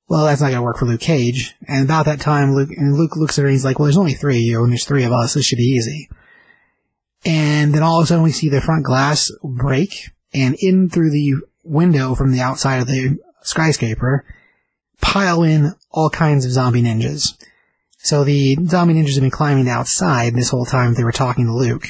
Well, 0.10 0.26
that's 0.26 0.42
not 0.42 0.50
gonna 0.50 0.62
work 0.62 0.78
for 0.78 0.86
Luke 0.86 1.00
Cage. 1.00 1.56
And 1.68 1.86
about 1.86 2.06
that 2.06 2.20
time, 2.20 2.54
Luke 2.54 2.70
and 2.76 2.96
Luke 2.96 3.16
looks 3.16 3.40
at 3.40 3.44
her 3.44 3.48
and 3.48 3.54
he's 3.54 3.66
like, 3.66 3.80
"Well, 3.80 3.86
there's 3.86 3.98
only 3.98 4.14
three 4.14 4.38
of 4.38 4.44
you, 4.44 4.64
and 4.64 4.72
there's 4.72 4.86
three 4.86 5.06
of 5.06 5.14
us. 5.14 5.34
This 5.34 5.46
should 5.46 5.58
be 5.58 5.64
easy." 5.64 6.10
And 7.26 7.74
then 7.74 7.84
all 7.84 8.00
of 8.00 8.04
a 8.04 8.08
sudden, 8.08 8.24
we 8.24 8.32
see 8.32 8.50
the 8.50 8.60
front 8.60 8.84
glass 8.84 9.32
break, 9.44 10.12
and 10.34 10.56
in 10.60 10.90
through 10.90 11.12
the 11.12 11.36
window 11.64 12.16
from 12.16 12.32
the 12.34 12.42
outside 12.42 12.82
of 12.82 12.88
the 12.88 13.18
skyscraper, 13.44 14.26
pile 15.00 15.44
in 15.44 15.74
all 15.90 16.10
kinds 16.10 16.46
of 16.46 16.52
zombie 16.52 16.82
ninjas. 16.82 17.34
So 18.00 18.26
the 18.26 18.58
zombie 18.68 18.96
ninjas 18.96 19.14
have 19.14 19.22
been 19.22 19.32
climbing 19.32 19.70
outside 19.70 20.36
this 20.36 20.50
whole 20.50 20.66
time 20.66 20.94
they 20.94 21.06
were 21.06 21.14
talking 21.14 21.46
to 21.46 21.54
Luke. 21.54 21.88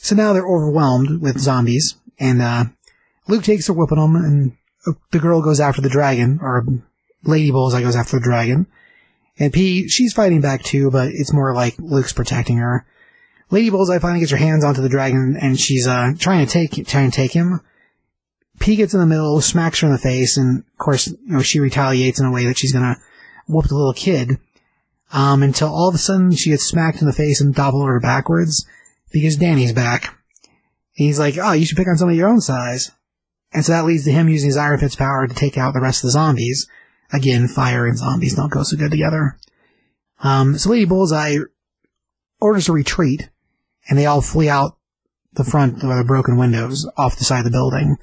So 0.00 0.14
now 0.14 0.32
they're 0.32 0.46
overwhelmed 0.46 1.20
with 1.20 1.40
zombies, 1.40 1.96
and 2.20 2.40
uh, 2.40 2.66
Luke 3.26 3.42
takes 3.42 3.68
a 3.68 3.72
whip 3.72 3.90
on 3.90 3.98
them, 3.98 4.16
and 4.16 4.56
the 5.10 5.18
girl 5.18 5.42
goes 5.42 5.58
after 5.58 5.82
the 5.82 5.88
dragon, 5.88 6.38
or 6.40 6.64
Lady 7.24 7.50
Bullseye 7.50 7.82
goes 7.82 7.96
after 7.96 8.16
the 8.16 8.24
dragon. 8.24 8.68
And 9.40 9.52
Pei, 9.52 9.88
she's 9.88 10.12
fighting 10.12 10.40
back 10.40 10.62
too, 10.62 10.90
but 10.92 11.08
it's 11.08 11.32
more 11.32 11.52
like 11.52 11.74
Luke's 11.78 12.12
protecting 12.12 12.58
her. 12.58 12.86
Lady 13.50 13.70
Bullseye 13.70 13.98
finally 13.98 14.20
gets 14.20 14.30
her 14.30 14.36
hands 14.36 14.64
onto 14.64 14.82
the 14.82 14.88
dragon 14.88 15.36
and 15.40 15.58
she's, 15.58 15.86
uh, 15.86 16.12
trying 16.18 16.46
to 16.46 16.52
take, 16.52 16.86
trying 16.86 17.10
to 17.10 17.16
take 17.16 17.32
him. 17.32 17.60
Pei 18.60 18.76
gets 18.76 18.94
in 18.94 19.00
the 19.00 19.06
middle, 19.06 19.40
smacks 19.40 19.80
her 19.80 19.86
in 19.86 19.92
the 19.92 19.98
face, 19.98 20.36
and 20.36 20.60
of 20.60 20.78
course, 20.78 21.08
you 21.08 21.18
know, 21.24 21.42
she 21.42 21.60
retaliates 21.60 22.20
in 22.20 22.26
a 22.26 22.32
way 22.32 22.44
that 22.44 22.58
she's 22.58 22.72
gonna 22.72 22.96
whoop 23.46 23.66
the 23.66 23.74
little 23.74 23.92
kid. 23.92 24.38
Um, 25.12 25.42
until 25.42 25.68
all 25.68 25.88
of 25.88 25.94
a 25.94 25.98
sudden 25.98 26.32
she 26.32 26.50
gets 26.50 26.68
smacked 26.68 27.00
in 27.00 27.06
the 27.06 27.12
face 27.12 27.40
and 27.40 27.54
toppled 27.54 27.82
over 27.82 27.98
backwards 27.98 28.66
because 29.10 29.36
Danny's 29.36 29.72
back. 29.72 30.14
He's 30.92 31.18
like, 31.18 31.36
oh, 31.38 31.52
you 31.52 31.64
should 31.64 31.76
pick 31.76 31.88
on 31.88 31.96
somebody 31.96 32.18
your 32.18 32.28
own 32.28 32.40
size. 32.40 32.90
And 33.52 33.64
so 33.64 33.72
that 33.72 33.84
leads 33.84 34.04
to 34.04 34.12
him 34.12 34.28
using 34.28 34.48
his 34.48 34.56
Iron 34.56 34.78
Fist 34.78 34.98
power 34.98 35.26
to 35.26 35.34
take 35.34 35.56
out 35.56 35.72
the 35.74 35.80
rest 35.80 36.02
of 36.02 36.08
the 36.08 36.12
zombies. 36.12 36.68
Again, 37.12 37.48
fire 37.48 37.86
and 37.86 37.96
zombies 37.96 38.34
don't 38.34 38.52
go 38.52 38.62
so 38.62 38.76
good 38.76 38.90
together. 38.90 39.38
Um, 40.22 40.58
so 40.58 40.70
Lady 40.70 40.84
Bullseye 40.84 41.38
orders 42.40 42.68
a 42.68 42.72
retreat, 42.72 43.30
and 43.88 43.98
they 43.98 44.06
all 44.06 44.20
flee 44.20 44.48
out 44.48 44.76
the 45.32 45.44
front 45.44 45.82
of 45.82 45.88
the 45.88 46.04
broken 46.04 46.36
windows 46.36 46.86
off 46.96 47.16
the 47.16 47.24
side 47.24 47.38
of 47.38 47.44
the 47.44 47.50
building. 47.50 47.96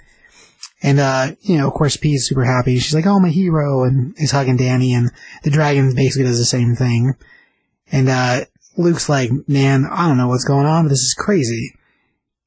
And, 0.81 0.99
uh, 0.99 1.31
you 1.41 1.57
know, 1.57 1.67
of 1.67 1.73
course, 1.73 1.97
Pei 1.97 2.09
is 2.09 2.27
super 2.27 2.45
happy. 2.45 2.79
She's 2.79 2.95
like, 2.95 3.05
oh, 3.05 3.19
my 3.19 3.29
hero, 3.29 3.83
and 3.83 4.15
is 4.17 4.31
hugging 4.31 4.57
Danny, 4.57 4.93
and 4.93 5.11
the 5.43 5.49
dragon 5.49 5.93
basically 5.95 6.25
does 6.25 6.39
the 6.39 6.45
same 6.45 6.75
thing. 6.75 7.15
And, 7.91 8.09
uh, 8.09 8.45
Luke's 8.77 9.09
like, 9.09 9.31
man, 9.47 9.85
I 9.89 10.07
don't 10.07 10.17
know 10.17 10.27
what's 10.27 10.45
going 10.45 10.65
on, 10.65 10.85
but 10.85 10.89
this 10.89 10.99
is 10.99 11.15
crazy. 11.17 11.73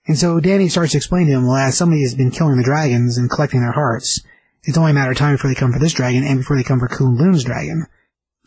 And 0.07 0.19
so 0.19 0.41
Danny 0.41 0.69
starts 0.69 0.93
to 0.93 0.99
explain 0.99 1.27
to 1.27 1.33
him, 1.33 1.47
well, 1.47 1.57
as 1.57 1.77
somebody 1.77 2.03
has 2.03 2.15
been 2.15 2.31
killing 2.31 2.57
the 2.57 2.65
dragons 2.65 3.19
and 3.19 3.31
collecting 3.31 3.61
their 3.61 3.73
hearts, 3.73 4.21
it's 4.65 4.79
only 4.79 4.91
a 4.91 4.95
matter 4.95 5.11
of 5.11 5.19
time 5.19 5.35
before 5.35 5.51
they 5.51 5.59
come 5.59 5.73
for 5.73 5.79
this 5.79 5.93
dragon 5.93 6.25
and 6.25 6.39
before 6.39 6.57
they 6.57 6.63
come 6.63 6.81
for 6.81 6.89
Kunlun's 6.89 7.45
dragon. 7.45 7.87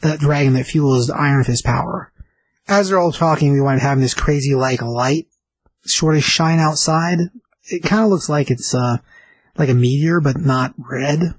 That 0.02 0.20
dragon 0.20 0.54
that 0.54 0.66
fuels 0.66 1.08
the 1.08 1.16
Iron 1.16 1.44
Fist 1.44 1.64
power. 1.64 2.12
As 2.68 2.90
they're 2.90 3.00
all 3.00 3.12
talking, 3.12 3.54
we 3.54 3.62
wind 3.62 3.80
up 3.80 3.84
having 3.84 4.02
this 4.02 4.14
crazy, 4.14 4.56
like, 4.56 4.82
light 4.82 5.28
sort 5.84 6.16
of 6.16 6.24
shine 6.24 6.60
outside. 6.60 7.20
It 7.64 7.84
kind 7.84 8.04
of 8.04 8.10
looks 8.10 8.30
like 8.30 8.50
it's, 8.50 8.74
uh, 8.74 8.98
like 9.58 9.70
a 9.70 9.74
meteor, 9.74 10.20
but 10.20 10.38
not 10.38 10.74
red. 10.78 11.36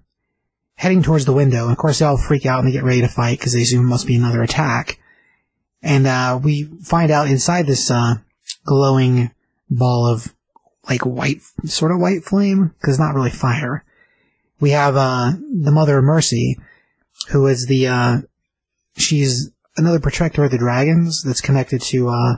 Heading 0.76 1.02
towards 1.02 1.24
the 1.24 1.32
window, 1.32 1.64
and 1.64 1.72
of 1.72 1.78
course 1.78 1.98
they 1.98 2.04
all 2.04 2.16
freak 2.16 2.46
out 2.46 2.60
and 2.60 2.68
they 2.68 2.72
get 2.72 2.84
ready 2.84 3.00
to 3.00 3.08
fight 3.08 3.38
because 3.38 3.52
they 3.52 3.62
assume 3.62 3.84
it 3.84 3.88
must 3.88 4.06
be 4.06 4.16
another 4.16 4.42
attack. 4.42 4.98
And, 5.82 6.06
uh, 6.06 6.38
we 6.42 6.64
find 6.82 7.10
out 7.10 7.28
inside 7.28 7.66
this, 7.66 7.90
uh, 7.90 8.16
glowing 8.64 9.30
ball 9.68 10.06
of, 10.06 10.34
like, 10.88 11.04
white, 11.04 11.40
sort 11.64 11.92
of 11.92 12.00
white 12.00 12.24
flame, 12.24 12.74
because 12.78 12.94
it's 12.94 13.00
not 13.00 13.14
really 13.14 13.30
fire. 13.30 13.84
We 14.60 14.70
have, 14.70 14.96
uh, 14.96 15.32
the 15.62 15.72
Mother 15.72 15.98
of 15.98 16.04
Mercy, 16.04 16.56
who 17.30 17.46
is 17.46 17.66
the, 17.66 17.88
uh, 17.88 18.20
she's 18.96 19.50
another 19.76 20.00
protector 20.00 20.44
of 20.44 20.50
the 20.50 20.58
dragons 20.58 21.22
that's 21.22 21.40
connected 21.40 21.80
to, 21.80 22.08
uh, 22.08 22.36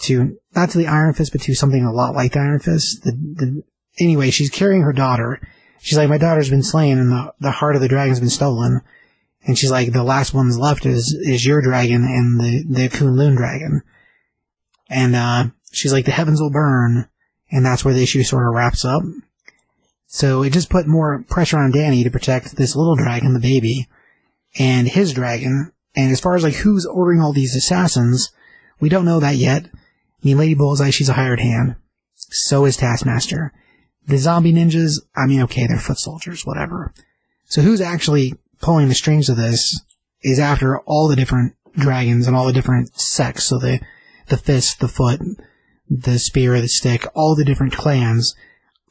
to, 0.00 0.38
not 0.54 0.70
to 0.70 0.78
the 0.78 0.86
Iron 0.86 1.14
Fist, 1.14 1.32
but 1.32 1.40
to 1.42 1.54
something 1.54 1.84
a 1.84 1.92
lot 1.92 2.14
like 2.14 2.32
the 2.32 2.40
Iron 2.40 2.60
Fist. 2.60 3.02
The, 3.04 3.12
the, 3.12 3.62
anyway, 3.98 4.30
she's 4.30 4.50
carrying 4.50 4.82
her 4.82 4.92
daughter. 4.92 5.40
She's 5.80 5.98
like, 5.98 6.08
my 6.08 6.18
daughter's 6.18 6.50
been 6.50 6.62
slain 6.62 6.98
and 6.98 7.10
the, 7.10 7.34
the 7.40 7.50
heart 7.50 7.74
of 7.74 7.82
the 7.82 7.88
dragon's 7.88 8.20
been 8.20 8.30
stolen. 8.30 8.82
And 9.44 9.58
she's 9.58 9.70
like, 9.70 9.92
the 9.92 10.04
last 10.04 10.32
one's 10.32 10.58
left 10.58 10.86
is, 10.86 11.12
is 11.20 11.44
your 11.44 11.60
dragon 11.60 12.04
and 12.04 12.40
the, 12.40 12.64
the 12.68 12.88
Kunlun 12.88 13.36
dragon. 13.36 13.82
And, 14.88 15.16
uh, 15.16 15.46
she's 15.72 15.92
like, 15.92 16.04
the 16.04 16.12
heavens 16.12 16.40
will 16.40 16.50
burn. 16.50 17.08
And 17.50 17.66
that's 17.66 17.84
where 17.84 17.94
the 17.94 18.02
issue 18.02 18.22
sort 18.22 18.46
of 18.46 18.54
wraps 18.54 18.84
up. 18.84 19.02
So 20.06 20.42
it 20.42 20.52
just 20.52 20.70
put 20.70 20.86
more 20.86 21.24
pressure 21.28 21.58
on 21.58 21.72
Danny 21.72 22.04
to 22.04 22.10
protect 22.10 22.56
this 22.56 22.76
little 22.76 22.96
dragon, 22.96 23.32
the 23.32 23.40
baby, 23.40 23.88
and 24.58 24.86
his 24.86 25.12
dragon. 25.12 25.72
And 25.94 26.12
as 26.12 26.20
far 26.20 26.36
as 26.36 26.42
like 26.42 26.54
who's 26.54 26.86
ordering 26.86 27.20
all 27.20 27.32
these 27.32 27.56
assassins, 27.56 28.30
we 28.78 28.88
don't 28.88 29.04
know 29.04 29.20
that 29.20 29.36
yet. 29.36 29.66
I 29.66 29.78
mean, 30.22 30.38
Lady 30.38 30.54
Bullseye, 30.54 30.90
she's 30.90 31.08
a 31.08 31.14
hired 31.14 31.40
hand. 31.40 31.76
So 32.14 32.64
is 32.64 32.76
Taskmaster. 32.76 33.52
The 34.06 34.18
zombie 34.18 34.52
ninjas, 34.52 35.00
I 35.16 35.26
mean, 35.26 35.42
okay, 35.42 35.66
they're 35.66 35.78
foot 35.78 35.98
soldiers, 35.98 36.44
whatever. 36.44 36.92
So 37.44 37.62
who's 37.62 37.80
actually 37.80 38.34
pulling 38.62 38.88
the 38.88 38.94
strings 38.94 39.28
of 39.28 39.36
this 39.36 39.80
is 40.22 40.38
after 40.38 40.78
all 40.80 41.08
the 41.08 41.16
different 41.16 41.54
dragons 41.76 42.26
and 42.26 42.36
all 42.36 42.46
the 42.46 42.52
different 42.52 42.98
sects. 42.98 43.44
So 43.44 43.58
the, 43.58 43.80
the 44.28 44.36
fist, 44.36 44.80
the 44.80 44.88
foot, 44.88 45.20
the 45.90 46.18
spear, 46.18 46.60
the 46.60 46.68
stick, 46.68 47.06
all 47.14 47.34
the 47.34 47.44
different 47.44 47.74
clans, 47.74 48.34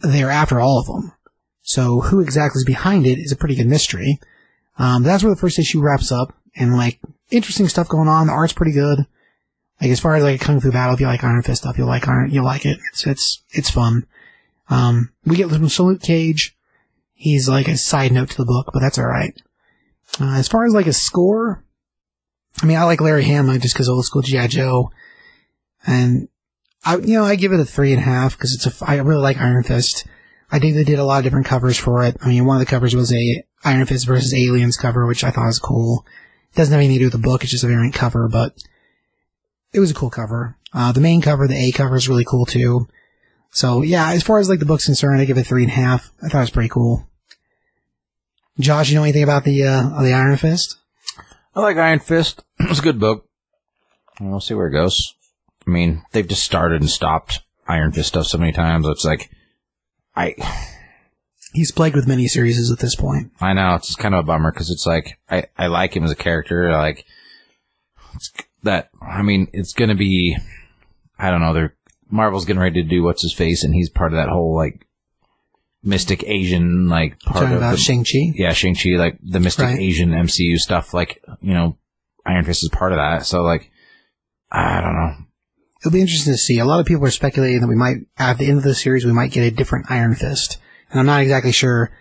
they're 0.02 0.30
after 0.30 0.60
all 0.60 0.80
of 0.80 0.88
them. 0.88 1.14
So 1.62 2.02
who 2.02 2.20
exactly 2.20 2.60
is 2.60 2.66
behind 2.66 3.06
it 3.06 3.20
is 3.20 3.32
a 3.32 3.38
pretty 3.38 3.56
good 3.56 3.68
mystery. 3.68 4.20
Um, 4.78 5.04
that's 5.04 5.24
where 5.24 5.34
the 5.34 5.40
first 5.40 5.60
issue 5.60 5.82
wraps 5.82 6.12
up, 6.12 6.34
and 6.56 6.76
like 6.76 7.00
interesting 7.30 7.68
stuff 7.68 7.88
going 7.88 8.08
on. 8.08 8.28
The 8.28 8.34
art's 8.34 8.54
pretty 8.54 8.72
good. 8.72 9.06
Like 9.80 9.92
as 9.92 10.00
far 10.00 10.16
as 10.16 10.24
like 10.24 10.42
a 10.42 10.44
kung 10.44 10.60
fu 10.60 10.72
battle, 10.72 10.94
if 10.94 11.00
you 11.00 11.08
like 11.08 11.24
Iron 11.24 11.42
Fist 11.44 11.62
stuff, 11.62 11.78
you'll 11.78 11.88
like 11.88 12.08
Iron, 12.08 12.32
you'll 12.32 12.46
like 12.46 12.66
it. 12.66 12.78
It's 12.92 13.06
it's 13.06 13.44
it's 13.52 13.70
fun. 13.70 14.06
Um, 14.70 15.12
we 15.26 15.36
get 15.36 15.50
some 15.50 15.70
Salute 15.70 16.02
Cage. 16.02 16.56
He's 17.14 17.48
like 17.48 17.68
a 17.68 17.78
side 17.78 18.12
note 18.12 18.30
to 18.32 18.38
the 18.38 18.46
book, 18.46 18.72
but 18.74 18.80
that's 18.80 18.98
all 18.98 19.08
right. 19.08 19.40
Uh, 20.20 20.36
as 20.36 20.48
far 20.48 20.66
as 20.66 20.74
like 20.74 20.88
a 20.88 20.94
score, 20.94 21.64
I 22.62 22.66
mean, 22.66 22.78
I 22.78 22.84
like 22.84 23.02
Larry 23.02 23.24
Hama 23.24 23.60
just 23.60 23.74
because 23.74 23.90
old 23.90 24.06
school 24.06 24.22
GI 24.22 24.48
Joe, 24.50 24.92
and 25.86 26.28
I 26.84 26.98
you 26.98 27.14
know 27.18 27.24
I 27.24 27.36
give 27.36 27.54
it 27.54 27.60
a 27.60 27.66
three 27.66 27.92
and 27.94 28.02
a 28.02 28.06
half 28.06 28.38
because 28.38 28.54
it's 28.54 28.82
a 28.82 28.86
I 28.86 28.96
really 28.98 29.22
like 29.22 29.38
Iron 29.38 29.64
Fist. 29.64 30.06
I 30.52 30.60
think 30.60 30.76
they 30.76 30.84
did 30.84 31.00
a 31.00 31.06
lot 31.06 31.20
of 31.20 31.24
different 31.24 31.46
covers 31.46 31.78
for 31.78 32.04
it. 32.04 32.18
I 32.22 32.28
mean, 32.28 32.46
one 32.46 32.58
of 32.58 32.60
the 32.60 32.70
covers 32.70 32.96
was 32.96 33.14
a 33.14 33.44
Iron 33.64 33.86
Fist 33.86 34.06
versus 34.06 34.34
Aliens 34.34 34.78
cover, 34.78 35.06
which 35.06 35.24
I 35.24 35.32
thought 35.32 35.46
was 35.46 35.60
cool. 35.60 36.06
It 36.52 36.58
doesn't 36.58 36.74
have 36.74 36.80
anything 36.80 36.96
to 36.96 37.00
do 37.00 37.06
with 37.06 37.14
the 37.14 37.28
book; 37.28 37.44
it's 37.44 37.52
just 37.52 37.64
a 37.64 37.68
variant 37.68 37.96
cover, 37.96 38.28
but 38.28 38.62
it 39.74 39.80
was 39.80 39.92
a 39.92 39.96
cool 39.96 40.10
cover. 40.10 40.58
Uh, 40.74 40.92
the 40.92 41.02
main 41.02 41.22
cover, 41.22 41.48
the 41.48 41.56
A 41.56 41.72
cover, 41.72 41.96
is 41.96 42.10
really 42.10 42.26
cool 42.26 42.46
too. 42.46 42.88
So 43.52 43.82
yeah, 43.82 44.12
as 44.12 44.24
far 44.24 44.40
as 44.40 44.50
like 44.50 44.60
the 44.60 44.66
book's 44.66 44.86
concerned, 44.86 45.22
I 45.22 45.26
give 45.26 45.38
it 45.38 45.48
three 45.48 45.64
and 45.64 45.72
a 45.72 45.76
half. 45.76 46.12
I 46.22 46.28
thought 46.28 46.40
it 46.40 46.42
was 46.42 46.50
pretty 46.52 46.70
cool. 46.70 47.08
Josh, 48.60 48.90
you 48.90 48.96
know 48.96 49.04
anything 49.04 49.24
about 49.24 49.44
the 49.44 49.64
uh, 49.64 50.02
the 50.02 50.14
Iron 50.14 50.38
Fist? 50.38 50.78
I 51.56 51.62
like 51.62 51.78
Iron 51.78 52.00
Fist. 52.00 52.44
It's 52.60 52.80
a 52.80 52.84
good 52.84 53.00
book. 53.00 53.28
We'll 54.20 54.40
see 54.40 54.54
where 54.54 54.68
it 54.68 54.74
goes. 54.74 55.16
I 55.66 55.72
mean, 55.72 56.04
they've 56.12 56.28
just 56.28 56.44
started 56.44 56.82
and 56.82 56.90
stopped 56.90 57.42
Iron 57.68 57.92
Fist 57.92 58.10
stuff 58.10 58.28
so 58.28 58.38
many 58.38 58.52
times. 58.52 58.88
It's 58.88 59.06
like, 59.06 59.32
I, 60.16 60.36
He's 61.54 61.72
plagued 61.72 61.96
with 61.96 62.08
miniseries 62.08 62.72
at 62.72 62.80
this 62.80 62.96
point. 62.96 63.32
I 63.42 63.54
know 63.54 63.76
it's 63.76 63.96
kind 63.96 64.16
of 64.16 64.22
a 64.22 64.28
bummer 64.28 64.52
because 64.52 64.70
it's 64.70 64.86
like 64.86 65.18
I, 65.30 65.46
I 65.58 65.68
like 65.68 65.96
him 65.96 66.04
as 66.04 66.12
a 66.12 66.16
character. 66.16 66.70
I 66.70 66.80
like 66.80 67.06
it's 68.16 68.32
that. 68.64 68.90
I 69.02 69.22
mean, 69.22 69.48
it's 69.52 69.74
gonna 69.74 69.96
be. 69.96 70.38
I 71.20 71.30
don't 71.30 71.42
know. 71.42 71.54
They're 71.54 71.76
Marvel's 72.10 72.46
getting 72.46 72.62
ready 72.62 72.82
to 72.82 72.88
do 72.88 73.04
what's 73.04 73.24
his 73.24 73.34
face, 73.34 73.64
and 73.64 73.74
he's 73.74 73.90
part 73.90 74.14
of 74.14 74.18
that 74.18 74.30
whole 74.30 74.56
like 74.56 74.88
mystic 75.84 76.24
Asian 76.26 76.88
like 76.88 77.20
part 77.22 77.42
Talking 77.44 77.52
of 77.54 77.58
about 77.58 77.72
the, 77.72 77.78
Shang 77.78 78.04
Chi. 78.04 78.34
yeah 78.36 78.54
Shang 78.54 78.76
Chi 78.76 78.92
like 78.98 79.18
the 79.24 79.40
mystic 79.40 79.66
Right. 79.66 79.80
Asian 79.80 80.12
MCU 80.12 80.58
stuff. 80.58 80.94
Like 80.94 81.24
you 81.42 81.54
know, 81.54 81.78
Iron 82.26 82.46
Fist 82.46 82.64
is 82.64 82.70
part 82.70 82.92
of 82.92 82.98
that. 82.98 83.26
So 83.26 83.42
like, 83.42 83.72
I 84.52 84.82
don't 84.82 84.96
know. 84.96 85.16
It'll 85.82 85.92
be 85.92 86.02
interesting 86.02 86.34
to 86.34 86.38
see. 86.38 86.60
A 86.60 86.66
lot 86.66 86.80
of 86.80 86.86
people 86.86 87.06
are 87.06 87.12
speculating 87.12 87.62
that 87.62 87.68
we 87.68 87.76
might, 87.76 87.98
at 88.18 88.38
the 88.38 88.46
end 88.48 88.60
of 88.60 88.64
the 88.64 88.76
series, 88.76 89.04
we 89.04 89.14
might 89.14 89.32
get 89.32 89.42
a 89.44 89.50
different 89.56 89.90
Iron 89.90 90.14
Fist. 90.14 90.60
And 90.92 91.00
I'm 91.00 91.08
not 91.08 91.22
exactly 91.22 91.52
sure 91.52 91.92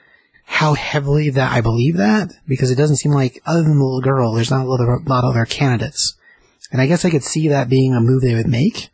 how 0.45 0.75
heavily 0.75 1.31
that 1.31 1.51
I 1.51 1.63
believe 1.63 1.97
that, 1.97 2.31
because 2.47 2.71
it 2.71 2.75
doesn't 2.75 2.97
seem 2.99 3.13
like, 3.13 3.41
other 3.47 3.63
than 3.63 3.79
the 3.79 3.85
little 3.85 4.03
girl, 4.03 4.35
there's 4.35 4.51
not 4.51 4.67
a 4.67 4.69
lot 4.69 4.81
of, 4.83 4.89
a 4.89 5.09
lot 5.09 5.25
of 5.25 5.31
other 5.31 5.47
candidates. 5.47 6.15
And 6.71 6.83
I 6.83 6.87
guess 6.87 7.07
I 7.07 7.11
could 7.11 7.23
see 7.23 7.49
that 7.49 7.71
being 7.71 7.95
a 7.95 8.01
move 8.01 8.21
they 8.21 8.35
would 8.35 8.49
make, 8.49 8.91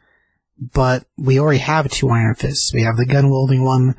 but 0.73 1.07
we 1.19 1.41
already 1.41 1.59
have 1.59 1.91
two 1.91 2.09
Iron 2.11 2.37
Fists. 2.37 2.73
We 2.73 2.83
have 2.83 2.97
the 2.97 3.07
gun 3.07 3.29
wielding 3.29 3.65
one, 3.65 3.97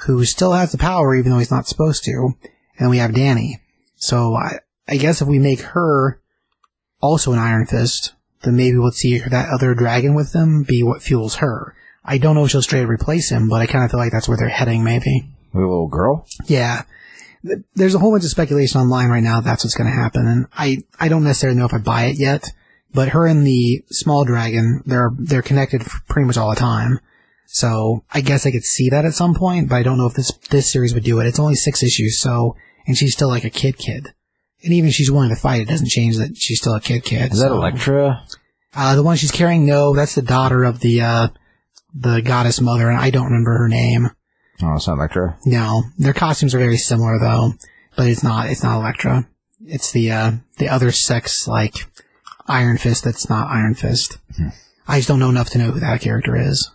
who 0.00 0.24
still 0.24 0.52
has 0.52 0.72
the 0.72 0.78
power 0.78 1.14
even 1.14 1.32
though 1.32 1.38
he's 1.38 1.50
not 1.50 1.66
supposed 1.66 2.04
to, 2.04 2.34
and 2.78 2.90
we 2.90 2.98
have 2.98 3.14
Danny. 3.14 3.60
So 3.96 4.34
I, 4.34 4.60
I 4.88 4.96
guess 4.96 5.22
if 5.22 5.28
we 5.28 5.38
make 5.38 5.60
her 5.60 6.20
also 7.00 7.32
an 7.32 7.38
Iron 7.38 7.66
Fist, 7.66 8.12
then 8.42 8.56
maybe 8.56 8.78
we'll 8.78 8.90
see 8.90 9.18
that 9.18 9.48
other 9.48 9.74
dragon 9.74 10.14
with 10.14 10.32
them 10.32 10.62
be 10.62 10.82
what 10.82 11.02
fuels 11.02 11.36
her. 11.36 11.74
I 12.04 12.18
don't 12.18 12.34
know 12.34 12.44
if 12.44 12.50
she'll 12.50 12.62
straight 12.62 12.86
replace 12.86 13.30
him, 13.30 13.48
but 13.48 13.60
I 13.60 13.66
kind 13.66 13.84
of 13.84 13.90
feel 13.90 13.98
like 13.98 14.12
that's 14.12 14.28
where 14.28 14.36
they're 14.36 14.48
heading, 14.48 14.84
maybe. 14.84 15.28
The 15.52 15.60
little 15.60 15.88
girl. 15.88 16.26
Yeah. 16.46 16.82
There's 17.74 17.94
a 17.94 17.98
whole 17.98 18.12
bunch 18.12 18.24
of 18.24 18.30
speculation 18.30 18.80
online 18.80 19.08
right 19.08 19.22
now 19.22 19.40
that's 19.40 19.64
what's 19.64 19.76
going 19.76 19.90
to 19.90 19.96
happen, 19.96 20.26
and 20.26 20.46
I, 20.52 20.78
I 20.98 21.08
don't 21.08 21.24
necessarily 21.24 21.58
know 21.58 21.66
if 21.66 21.74
I 21.74 21.78
buy 21.78 22.04
it 22.06 22.18
yet, 22.18 22.52
but 22.92 23.10
her 23.10 23.26
and 23.26 23.46
the 23.46 23.84
small 23.90 24.24
dragon, 24.24 24.82
they're, 24.84 25.10
they're 25.16 25.42
connected 25.42 25.82
pretty 26.08 26.26
much 26.26 26.36
all 26.36 26.50
the 26.50 26.56
time. 26.56 27.00
So 27.46 28.04
I 28.12 28.20
guess 28.20 28.46
I 28.46 28.50
could 28.50 28.64
see 28.64 28.90
that 28.90 29.04
at 29.04 29.14
some 29.14 29.34
point, 29.34 29.68
but 29.68 29.76
I 29.76 29.82
don't 29.82 29.98
know 29.98 30.06
if 30.06 30.14
this, 30.14 30.32
this 30.50 30.70
series 30.70 30.92
would 30.94 31.04
do 31.04 31.20
it. 31.20 31.26
It's 31.26 31.38
only 31.38 31.54
six 31.54 31.82
issues, 31.82 32.20
so, 32.20 32.56
and 32.86 32.96
she's 32.96 33.14
still 33.14 33.28
like 33.28 33.44
a 33.44 33.50
kid 33.50 33.78
kid. 33.78 34.12
And 34.62 34.72
even 34.72 34.88
if 34.88 34.94
she's 34.94 35.10
willing 35.10 35.30
to 35.30 35.36
fight, 35.36 35.60
it 35.62 35.68
doesn't 35.68 35.88
change 35.88 36.16
that 36.18 36.36
she's 36.36 36.58
still 36.60 36.74
a 36.74 36.80
kid 36.80 37.04
kid. 37.04 37.32
Is 37.32 37.40
that 37.40 37.48
so- 37.48 37.54
Elektra? 37.56 38.22
uh, 38.74 38.94
the 38.96 39.02
one 39.02 39.16
she's 39.16 39.30
carrying, 39.30 39.64
no, 39.66 39.94
that's 39.94 40.14
the 40.14 40.22
daughter 40.22 40.64
of 40.64 40.80
the, 40.80 41.00
uh, 41.00 41.28
the 41.94 42.20
goddess 42.20 42.60
mother, 42.60 42.90
and 42.90 42.98
I 42.98 43.10
don't 43.10 43.26
remember 43.26 43.56
her 43.58 43.68
name. 43.68 44.10
Oh, 44.62 44.74
it's 44.74 44.86
not 44.86 44.98
Elektra. 44.98 45.38
No, 45.46 45.82
their 45.98 46.12
costumes 46.14 46.54
are 46.54 46.58
very 46.58 46.76
similar 46.78 47.18
though. 47.18 47.52
but 47.96 48.06
it's 48.08 48.22
not. 48.22 48.50
It's 48.50 48.62
not 48.62 48.78
Elektra. 48.80 49.26
It's 49.64 49.92
the 49.92 50.10
uh, 50.12 50.32
the 50.58 50.68
other 50.68 50.90
sex 50.92 51.46
like 51.48 51.86
Iron 52.46 52.76
Fist. 52.78 53.04
That's 53.04 53.28
not 53.30 53.48
Iron 53.50 53.74
Fist. 53.74 54.18
I 54.88 54.98
just 54.98 55.08
don't 55.08 55.18
know 55.18 55.30
enough 55.30 55.50
to 55.50 55.58
know 55.58 55.70
who 55.72 55.80
that 55.80 56.00
character 56.02 56.36
is 56.36 56.70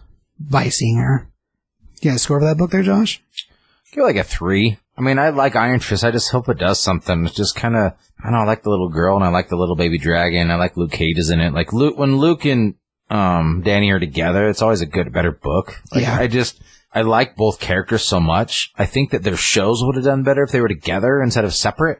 by 0.49 0.69
seeing 0.69 0.97
her. 0.97 1.27
You 2.01 2.09
got 2.11 2.15
a 2.15 2.19
score 2.19 2.39
for 2.39 2.45
that 2.45 2.57
book 2.57 2.71
there, 2.71 2.83
Josh? 2.83 3.21
Give 3.91 4.03
it 4.03 4.07
like 4.07 4.15
a 4.15 4.23
three. 4.23 4.77
I 4.97 5.01
mean, 5.01 5.19
I 5.19 5.29
like 5.29 5.55
Iron 5.55 5.79
Fist. 5.79 6.03
I 6.03 6.11
just 6.11 6.31
hope 6.31 6.49
it 6.49 6.57
does 6.57 6.79
something. 6.79 7.25
It's 7.25 7.35
just 7.35 7.55
kind 7.55 7.75
of, 7.75 7.93
I 8.19 8.23
don't 8.23 8.33
know, 8.33 8.39
I 8.39 8.45
like 8.45 8.63
the 8.63 8.69
little 8.69 8.89
girl 8.89 9.15
and 9.15 9.25
I 9.25 9.29
like 9.29 9.49
the 9.49 9.55
little 9.55 9.75
baby 9.75 9.97
dragon. 9.97 10.51
I 10.51 10.55
like 10.55 10.77
Luke 10.77 10.91
Cage 10.91 11.17
is 11.17 11.29
in 11.29 11.39
it. 11.39 11.53
Like 11.53 11.73
Luke, 11.73 11.97
when 11.97 12.17
Luke 12.17 12.45
and, 12.45 12.75
um, 13.09 13.61
Danny 13.63 13.91
are 13.91 13.99
together, 13.99 14.47
it's 14.47 14.61
always 14.61 14.81
a 14.81 14.85
good, 14.85 15.11
better 15.13 15.31
book. 15.31 15.81
Like, 15.91 16.03
Yeah. 16.03 16.17
I 16.17 16.27
just, 16.27 16.61
I 16.93 17.01
like 17.01 17.35
both 17.35 17.59
characters 17.59 18.03
so 18.03 18.19
much. 18.19 18.71
I 18.77 18.85
think 18.85 19.11
that 19.11 19.23
their 19.23 19.37
shows 19.37 19.81
would 19.83 19.95
have 19.95 20.05
done 20.05 20.23
better 20.23 20.43
if 20.43 20.51
they 20.51 20.61
were 20.61 20.67
together 20.67 21.21
instead 21.21 21.45
of 21.45 21.53
separate. 21.53 21.99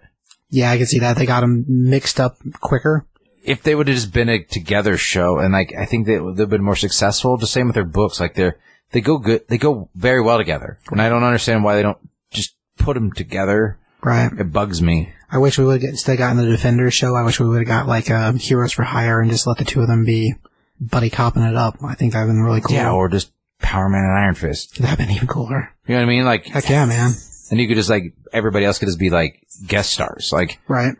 Yeah, 0.50 0.70
I 0.72 0.78
can 0.78 0.86
see 0.86 1.00
that. 1.00 1.16
They 1.18 1.26
got 1.26 1.42
them 1.42 1.66
mixed 1.68 2.20
up 2.20 2.38
quicker. 2.60 3.06
If 3.44 3.64
they 3.64 3.76
would 3.76 3.88
have 3.88 3.96
just 3.96 4.14
been 4.14 4.30
a 4.30 4.44
together 4.44 4.98
show 4.98 5.40
and 5.40 5.54
like, 5.54 5.74
I 5.78 5.86
think 5.86 6.06
they 6.06 6.20
would 6.20 6.38
have 6.38 6.50
been 6.50 6.64
more 6.64 6.76
successful. 6.76 7.38
The 7.38 7.48
same 7.48 7.68
with 7.68 7.76
their 7.76 7.86
books. 7.86 8.20
Like 8.20 8.36
they're, 8.36 8.58
they 8.92 9.02
go 9.02 9.18
good, 9.18 9.48
they 9.48 9.58
go 9.58 9.90
very 9.96 10.22
well 10.22 10.38
together. 10.38 10.78
And 10.92 11.02
I 11.02 11.10
don't 11.10 11.24
understand 11.24 11.64
why 11.64 11.76
they 11.76 11.82
don't 11.82 11.98
just 12.32 12.56
put 12.78 12.94
them 12.94 13.12
together. 13.12 13.78
Right. 14.04 14.32
It 14.32 14.52
bugs 14.52 14.82
me. 14.82 15.14
I 15.32 15.38
wish 15.38 15.58
we 15.58 15.66
would 15.66 15.82
have 15.82 15.90
instead 15.90 16.18
gotten 16.18 16.38
the 16.38 16.46
Defenders 16.46 16.94
show. 16.94 17.16
I 17.16 17.24
wish 17.24 17.40
we 17.40 17.48
would 17.48 17.60
have 17.60 17.68
got 17.68 17.88
like 17.88 18.12
uh, 18.12 18.34
Heroes 18.34 18.74
for 18.74 18.84
Hire 18.84 19.22
and 19.22 19.32
just 19.32 19.48
let 19.48 19.58
the 19.58 19.66
two 19.66 19.82
of 19.82 19.88
them 19.88 20.04
be 20.06 20.34
buddy 20.80 21.10
copping 21.10 21.44
it 21.44 21.56
up. 21.56 21.78
I 21.84 21.96
think 21.96 22.14
that 22.14 22.20
would 22.22 22.28
have 22.28 22.36
been 22.36 22.44
really 22.44 22.62
cool. 22.62 22.76
Yeah, 22.76 22.92
or 22.92 23.08
just 23.10 23.32
Power 23.60 23.88
Man 23.90 24.04
and 24.04 24.18
Iron 24.20 24.36
Fist. 24.36 24.80
That'd 24.80 24.98
been 24.98 25.12
even 25.16 25.28
cooler. 25.28 25.74
You 25.88 25.96
know 25.96 26.02
what 26.02 26.08
I 26.08 26.10
mean? 26.10 26.26
Like, 26.26 26.46
Heck 26.46 26.68
yeah, 26.70 26.86
man. 26.86 27.14
and 27.50 27.60
you 27.60 27.68
could 27.68 27.78
just 27.78 27.90
like 27.90 28.14
everybody 28.34 28.66
else 28.66 28.80
could 28.80 28.88
just 28.88 29.00
be 29.00 29.10
like 29.10 29.46
guest 29.66 29.94
stars. 29.94 30.32
Like, 30.34 30.60
Right. 30.68 30.94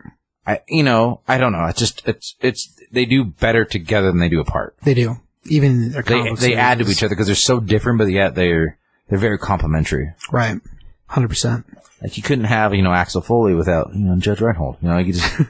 I, 0.46 0.60
you 0.68 0.82
know, 0.82 1.20
I 1.28 1.38
don't 1.38 1.52
know. 1.52 1.66
It's 1.66 1.78
just 1.78 2.06
it's 2.06 2.34
it's 2.40 2.68
they 2.90 3.04
do 3.04 3.24
better 3.24 3.64
together 3.64 4.08
than 4.08 4.18
they 4.18 4.28
do 4.28 4.40
apart. 4.40 4.76
They 4.82 4.94
do. 4.94 5.16
Even 5.44 5.90
their 5.90 6.02
They 6.02 6.34
they 6.34 6.54
add 6.54 6.78
to 6.78 6.88
each 6.88 7.02
other 7.02 7.14
because 7.14 7.26
they're 7.26 7.36
so 7.36 7.60
different, 7.60 7.98
but 7.98 8.08
yet 8.08 8.34
they're 8.34 8.78
they're 9.08 9.18
very 9.18 9.38
complementary. 9.38 10.12
Right. 10.30 10.60
Hundred 11.06 11.28
percent. 11.28 11.66
Like 12.00 12.16
you 12.16 12.22
couldn't 12.22 12.46
have 12.46 12.74
you 12.74 12.82
know 12.82 12.92
Axel 12.92 13.20
Foley 13.20 13.54
without 13.54 13.94
you 13.94 14.04
know 14.04 14.16
Judge 14.16 14.40
Reinhold. 14.40 14.78
You 14.82 14.88
know, 14.88 14.98
you 14.98 15.12
just 15.12 15.40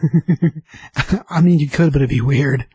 I 1.31 1.41
mean, 1.41 1.59
you 1.59 1.69
could, 1.69 1.93
but 1.93 2.03
it'd 2.03 2.11
be 2.11 2.21
weird. 2.21 2.67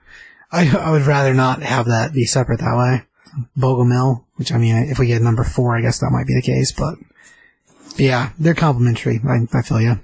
I 0.51 0.75
I 0.75 0.91
would 0.91 1.03
rather 1.03 1.34
not 1.34 1.62
have 1.62 1.86
that 1.86 2.13
be 2.13 2.25
separate 2.25 2.60
that 2.60 2.75
way. 2.77 3.03
Bogomil, 3.58 4.23
which 4.36 4.51
I 4.51 4.58
mean, 4.58 4.75
if 4.89 4.97
we 4.97 5.08
get 5.08 5.21
number 5.21 5.43
four, 5.43 5.77
I 5.77 5.82
guess 5.82 5.99
that 5.99 6.12
might 6.12 6.25
be 6.25 6.34
the 6.34 6.41
case, 6.41 6.71
but 6.71 6.95
yeah, 7.97 8.32
they're 8.39 8.56
complementary. 8.56 9.19
I, 9.27 9.58
I 9.58 9.62
feel 9.62 9.82
you. 9.82 9.99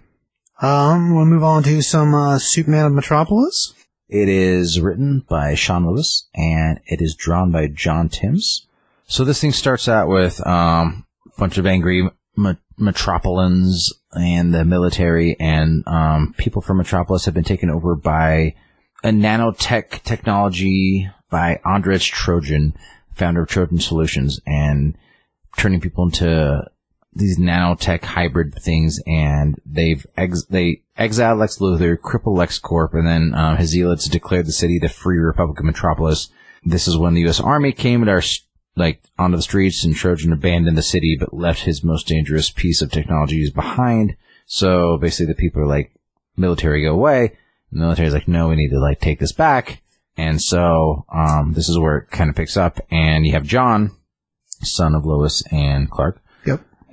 Um, 0.63 1.13
we'll 1.13 1.25
move 1.25 1.43
on 1.43 1.61
to 1.63 1.81
some 1.81 2.15
uh, 2.15 2.39
Superman 2.39 2.85
of 2.85 2.93
Metropolis. 2.93 3.73
It 4.07 4.29
is 4.29 4.79
written 4.79 5.25
by 5.27 5.55
Sean 5.55 5.85
Lewis 5.85 6.29
and 6.33 6.79
it 6.85 7.01
is 7.01 7.15
drawn 7.15 7.51
by 7.51 7.67
John 7.67 8.07
Timms. 8.07 8.65
So 9.05 9.25
this 9.25 9.41
thing 9.41 9.51
starts 9.51 9.89
out 9.89 10.07
with 10.07 10.39
um, 10.47 11.05
a 11.25 11.37
bunch 11.37 11.57
of 11.57 11.65
angry 11.65 12.09
me- 12.37 12.55
Metropolians 12.77 13.91
and 14.13 14.53
the 14.53 14.63
military 14.63 15.35
and 15.37 15.85
um, 15.85 16.33
people 16.37 16.61
from 16.61 16.77
Metropolis 16.77 17.25
have 17.25 17.33
been 17.33 17.43
taken 17.43 17.69
over 17.69 17.97
by 17.97 18.55
a 19.03 19.09
nanotech 19.09 20.01
technology 20.03 21.09
by 21.29 21.59
Andres 21.65 22.05
Trojan, 22.05 22.73
founder 23.13 23.41
of 23.41 23.49
Trojan 23.49 23.79
Solutions, 23.79 24.39
and 24.47 24.97
turning 25.57 25.81
people 25.81 26.05
into 26.05 26.65
these 27.15 27.37
nanotech 27.37 28.03
hybrid 28.03 28.55
things, 28.55 28.99
and 29.05 29.59
they've 29.65 30.05
ex- 30.17 30.45
they 30.45 30.83
exiled 30.97 31.39
Lex 31.39 31.59
Luthor, 31.59 31.99
crippled 31.99 32.37
Lex 32.37 32.59
Corp, 32.59 32.93
and 32.93 33.07
then 33.07 33.33
um, 33.35 33.57
his 33.57 33.71
zealots 33.71 34.07
declared 34.07 34.45
the 34.45 34.51
city 34.51 34.79
the 34.79 34.89
Free 34.89 35.17
Republic 35.17 35.59
of 35.59 35.65
Metropolis. 35.65 36.29
This 36.63 36.87
is 36.87 36.97
when 36.97 37.13
the 37.13 37.21
U.S. 37.21 37.39
Army 37.39 37.71
came 37.71 38.01
at 38.01 38.09
our 38.09 38.21
like 38.75 39.03
onto 39.19 39.37
the 39.37 39.43
streets, 39.43 39.83
and 39.83 39.95
Trojan 39.95 40.33
abandoned 40.33 40.77
the 40.77 40.83
city, 40.83 41.15
but 41.19 41.33
left 41.33 41.61
his 41.61 41.83
most 41.83 42.07
dangerous 42.07 42.49
piece 42.49 42.81
of 42.81 42.91
technologies 42.91 43.51
behind. 43.51 44.15
So 44.45 44.97
basically, 44.97 45.27
the 45.27 45.35
people 45.39 45.61
are 45.61 45.67
like, 45.67 45.91
military 46.35 46.83
go 46.83 46.93
away. 46.93 47.37
The 47.71 47.79
military's 47.79 48.13
like, 48.13 48.27
no, 48.27 48.49
we 48.49 48.55
need 48.55 48.69
to 48.69 48.79
like 48.79 48.99
take 48.99 49.19
this 49.19 49.31
back. 49.31 49.81
And 50.17 50.41
so 50.41 51.05
um, 51.13 51.53
this 51.53 51.69
is 51.69 51.79
where 51.79 51.97
it 51.97 52.11
kind 52.11 52.29
of 52.29 52.35
picks 52.35 52.57
up, 52.57 52.79
and 52.91 53.25
you 53.25 53.33
have 53.33 53.43
John, 53.43 53.95
son 54.61 54.95
of 54.95 55.05
Lois 55.05 55.43
and 55.51 55.89
Clark. 55.89 56.22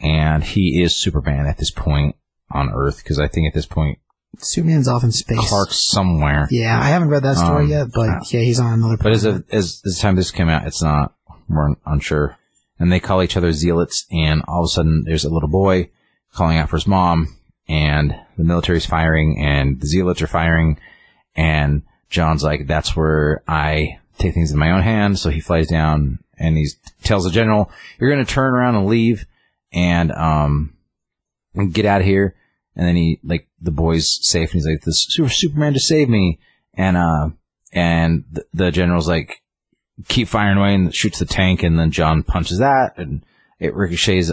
And 0.00 0.42
he 0.42 0.82
is 0.82 0.96
Superman 0.96 1.46
at 1.46 1.58
this 1.58 1.70
point 1.70 2.16
on 2.50 2.70
Earth 2.72 2.98
because 3.02 3.18
I 3.18 3.28
think 3.28 3.46
at 3.46 3.54
this 3.54 3.66
point 3.66 3.98
Superman's 4.38 4.88
off 4.88 5.04
in 5.04 5.12
space. 5.12 5.48
Clark's 5.48 5.88
somewhere. 5.90 6.46
Yeah, 6.50 6.78
I 6.80 6.84
haven't 6.88 7.08
read 7.08 7.24
that 7.24 7.36
story 7.36 7.64
Um, 7.64 7.70
yet, 7.70 7.88
but 7.92 8.32
yeah, 8.32 8.40
he's 8.40 8.60
on 8.60 8.72
another. 8.72 8.96
Planet. 8.96 9.02
But 9.02 9.12
as 9.12 9.24
of 9.24 9.44
as 9.52 9.80
the 9.82 9.96
time 10.00 10.16
this 10.16 10.30
came 10.30 10.48
out, 10.48 10.66
it's 10.66 10.82
not. 10.82 11.14
We're 11.48 11.74
unsure. 11.84 12.36
And 12.78 12.90
they 12.90 13.00
call 13.00 13.22
each 13.22 13.36
other 13.36 13.52
zealots, 13.52 14.06
and 14.10 14.42
all 14.48 14.60
of 14.60 14.64
a 14.66 14.68
sudden 14.68 15.02
there's 15.04 15.24
a 15.24 15.30
little 15.30 15.48
boy 15.48 15.90
calling 16.32 16.56
out 16.58 16.70
for 16.70 16.76
his 16.76 16.86
mom, 16.86 17.36
and 17.68 18.14
the 18.38 18.44
military's 18.44 18.86
firing, 18.86 19.36
and 19.38 19.80
the 19.80 19.86
zealots 19.86 20.22
are 20.22 20.26
firing, 20.28 20.78
and 21.36 21.82
John's 22.08 22.42
like, 22.42 22.66
"That's 22.66 22.96
where 22.96 23.42
I 23.46 23.98
take 24.18 24.34
things 24.34 24.52
in 24.52 24.58
my 24.58 24.70
own 24.70 24.82
hand." 24.82 25.18
So 25.18 25.28
he 25.30 25.40
flies 25.40 25.68
down 25.68 26.20
and 26.38 26.56
he 26.56 26.68
tells 27.02 27.24
the 27.24 27.30
general, 27.30 27.70
"You're 27.98 28.10
going 28.10 28.24
to 28.24 28.32
turn 28.32 28.54
around 28.54 28.76
and 28.76 28.86
leave, 28.86 29.26
and 29.72 30.12
um, 30.12 30.76
get 31.72 31.86
out 31.86 32.00
of 32.00 32.06
here." 32.06 32.36
And 32.76 32.86
then 32.86 32.96
he 32.96 33.20
like 33.24 33.48
the 33.60 33.70
boy's 33.70 34.18
safe, 34.22 34.52
and 34.52 34.60
he's 34.60 34.66
like, 34.66 34.82
"This 34.82 35.06
Super 35.08 35.28
Superman 35.28 35.74
just 35.74 35.88
saved 35.88 36.10
me," 36.10 36.38
and 36.74 36.96
uh, 36.96 37.30
and 37.72 38.24
the, 38.30 38.44
the 38.54 38.70
general's 38.70 39.08
like, 39.08 39.42
"Keep 40.08 40.28
firing 40.28 40.58
away," 40.58 40.74
and 40.74 40.94
shoots 40.94 41.18
the 41.18 41.24
tank, 41.24 41.62
and 41.62 41.78
then 41.78 41.90
John 41.90 42.22
punches 42.22 42.58
that, 42.58 42.94
and 42.96 43.24
it 43.58 43.74
ricochets 43.74 44.32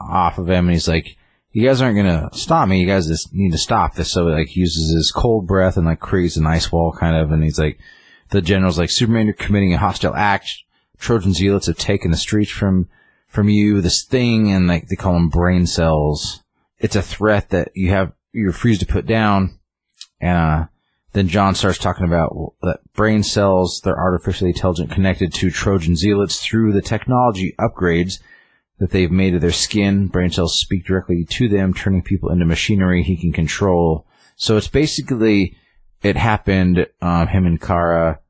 off 0.00 0.38
of 0.38 0.48
him, 0.48 0.66
and 0.66 0.72
he's 0.72 0.88
like, 0.88 1.16
"You 1.52 1.66
guys 1.66 1.80
aren't 1.80 1.96
gonna 1.96 2.30
stop 2.32 2.68
me. 2.68 2.80
You 2.80 2.86
guys 2.86 3.06
just 3.06 3.32
need 3.32 3.52
to 3.52 3.58
stop 3.58 3.94
this." 3.94 4.12
So 4.12 4.24
like 4.24 4.56
uses 4.56 4.94
his 4.94 5.12
cold 5.12 5.46
breath 5.46 5.76
and 5.76 5.86
like 5.86 6.00
creates 6.00 6.36
an 6.36 6.46
ice 6.46 6.72
wall, 6.72 6.92
kind 6.92 7.16
of, 7.16 7.30
and 7.30 7.44
he's 7.44 7.58
like, 7.58 7.78
the 8.30 8.42
general's 8.42 8.78
like, 8.78 8.90
"Superman, 8.90 9.26
you're 9.26 9.34
committing 9.34 9.74
a 9.74 9.78
hostile 9.78 10.14
act. 10.14 10.50
Trojan 10.98 11.34
zealots 11.34 11.66
have 11.66 11.76
taken 11.76 12.10
the 12.10 12.16
streets 12.16 12.50
from 12.50 12.88
from 13.26 13.48
you. 13.48 13.80
This 13.80 14.04
thing, 14.04 14.50
and 14.50 14.66
like 14.66 14.88
they 14.88 14.96
call 14.96 15.14
them 15.14 15.28
brain 15.28 15.66
cells. 15.66 16.42
It's 16.78 16.96
a 16.96 17.02
threat 17.02 17.50
that 17.50 17.70
you 17.74 17.90
have 17.90 18.12
you 18.32 18.46
refuse 18.46 18.78
to 18.78 18.86
put 18.86 19.06
down." 19.06 19.58
And 20.20 20.38
uh, 20.38 20.66
then 21.12 21.28
John 21.28 21.54
starts 21.54 21.78
talking 21.78 22.04
about 22.04 22.54
that 22.62 22.80
brain 22.92 23.22
cells, 23.22 23.80
they're 23.82 23.98
artificially 23.98 24.50
intelligent 24.50 24.90
connected 24.90 25.32
to 25.34 25.50
Trojan 25.50 25.96
zealots 25.96 26.44
through 26.44 26.72
the 26.72 26.82
technology 26.82 27.54
upgrades 27.58 28.20
that 28.78 28.90
they've 28.90 29.10
made 29.10 29.34
of 29.34 29.40
their 29.40 29.50
skin. 29.50 30.08
Brain 30.08 30.30
cells 30.30 30.60
speak 30.60 30.84
directly 30.84 31.24
to 31.30 31.48
them, 31.48 31.72
turning 31.72 32.02
people 32.02 32.30
into 32.30 32.44
machinery 32.44 33.02
he 33.02 33.16
can 33.16 33.32
control. 33.32 34.06
So 34.36 34.58
it's 34.58 34.68
basically, 34.68 35.56
it 36.02 36.16
happened, 36.16 36.86
um, 37.00 37.28
him 37.28 37.46
and 37.46 37.60
Kara 37.60 38.20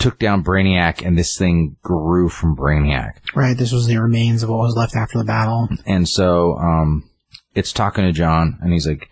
took 0.00 0.18
down 0.18 0.42
Brainiac 0.42 1.06
and 1.06 1.16
this 1.16 1.36
thing 1.36 1.76
grew 1.82 2.28
from 2.28 2.56
Brainiac. 2.56 3.20
right, 3.34 3.56
this 3.56 3.70
was 3.70 3.86
the 3.86 3.98
remains 3.98 4.42
of 4.42 4.48
what 4.48 4.58
was 4.58 4.74
left 4.76 4.96
after 4.96 5.18
the 5.18 5.24
battle. 5.24 5.68
And 5.86 6.08
so, 6.08 6.56
um, 6.56 7.08
it's 7.54 7.72
talking 7.72 8.04
to 8.04 8.12
John 8.12 8.58
and 8.62 8.72
he's 8.72 8.86
like, 8.86 9.08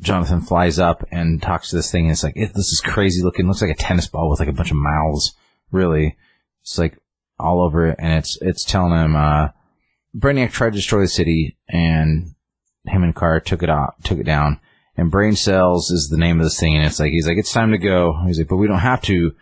Jonathan 0.00 0.42
flies 0.42 0.78
up 0.78 1.04
and 1.10 1.40
talks 1.40 1.70
to 1.70 1.76
this 1.76 1.90
thing 1.90 2.04
and 2.04 2.12
it's 2.12 2.22
like, 2.22 2.36
it, 2.36 2.52
this 2.54 2.68
is 2.68 2.82
crazy 2.84 3.22
looking. 3.22 3.48
looks 3.48 3.62
like 3.62 3.70
a 3.70 3.74
tennis 3.74 4.06
ball 4.06 4.28
with 4.28 4.38
like 4.38 4.48
a 4.48 4.52
bunch 4.52 4.70
of 4.70 4.76
mouths. 4.76 5.34
Really. 5.72 6.16
It's 6.62 6.78
like 6.78 6.98
all 7.38 7.62
over 7.62 7.86
it. 7.86 7.96
And 7.98 8.12
it's, 8.12 8.38
it's 8.42 8.64
telling 8.64 8.92
him, 8.92 9.16
uh, 9.16 9.48
Brainiac 10.16 10.52
tried 10.52 10.70
to 10.70 10.76
destroy 10.76 11.00
the 11.00 11.08
city 11.08 11.56
and 11.68 12.34
him 12.86 13.02
and 13.02 13.16
Kara 13.16 13.40
took 13.40 13.62
it 13.62 13.70
out, 13.70 13.94
took 14.04 14.18
it 14.18 14.26
down. 14.26 14.60
And 14.98 15.10
brain 15.10 15.36
cells 15.36 15.90
is 15.90 16.08
the 16.08 16.16
name 16.16 16.40
of 16.40 16.44
this 16.44 16.58
thing. 16.58 16.76
And 16.76 16.86
it's 16.86 16.98
like, 17.00 17.10
he's 17.10 17.26
like, 17.26 17.36
it's 17.36 17.52
time 17.52 17.70
to 17.72 17.78
go. 17.78 18.18
He's 18.26 18.38
like, 18.38 18.48
but 18.48 18.56
we 18.56 18.66
don't 18.66 18.78
have 18.78 19.02
to. 19.02 19.34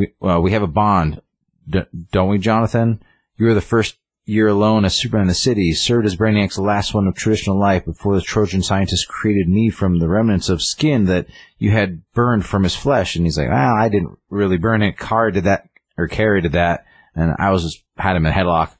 We, 0.00 0.14
well, 0.18 0.40
we 0.40 0.52
have 0.52 0.62
a 0.62 0.66
bond. 0.66 1.20
D- 1.68 1.82
don't 2.10 2.30
we, 2.30 2.38
Jonathan? 2.38 3.02
You 3.36 3.46
were 3.46 3.54
the 3.54 3.60
first 3.60 3.98
year 4.24 4.48
alone 4.48 4.86
as 4.86 4.94
Superman 4.94 5.24
in 5.24 5.28
the 5.28 5.34
city, 5.34 5.72
served 5.74 6.06
as 6.06 6.16
Brainiac's 6.16 6.58
last 6.58 6.94
one 6.94 7.06
of 7.06 7.14
traditional 7.14 7.58
life 7.58 7.84
before 7.84 8.14
the 8.14 8.22
Trojan 8.22 8.62
scientists 8.62 9.04
created 9.04 9.46
me 9.46 9.68
from 9.68 9.98
the 9.98 10.08
remnants 10.08 10.48
of 10.48 10.62
skin 10.62 11.04
that 11.04 11.26
you 11.58 11.72
had 11.72 12.02
burned 12.14 12.46
from 12.46 12.62
his 12.62 12.74
flesh. 12.74 13.14
And 13.14 13.26
he's 13.26 13.36
like, 13.36 13.50
well, 13.50 13.74
I 13.74 13.90
didn't 13.90 14.18
really 14.30 14.56
burn 14.56 14.82
it. 14.82 14.96
Car 14.96 15.30
did 15.30 15.44
that, 15.44 15.68
or 15.98 16.08
Carrie 16.08 16.40
did 16.40 16.52
that. 16.52 16.86
And 17.14 17.34
I 17.38 17.50
was 17.50 17.64
just, 17.64 17.84
had 17.98 18.16
him 18.16 18.24
in 18.24 18.32
headlock. 18.32 18.70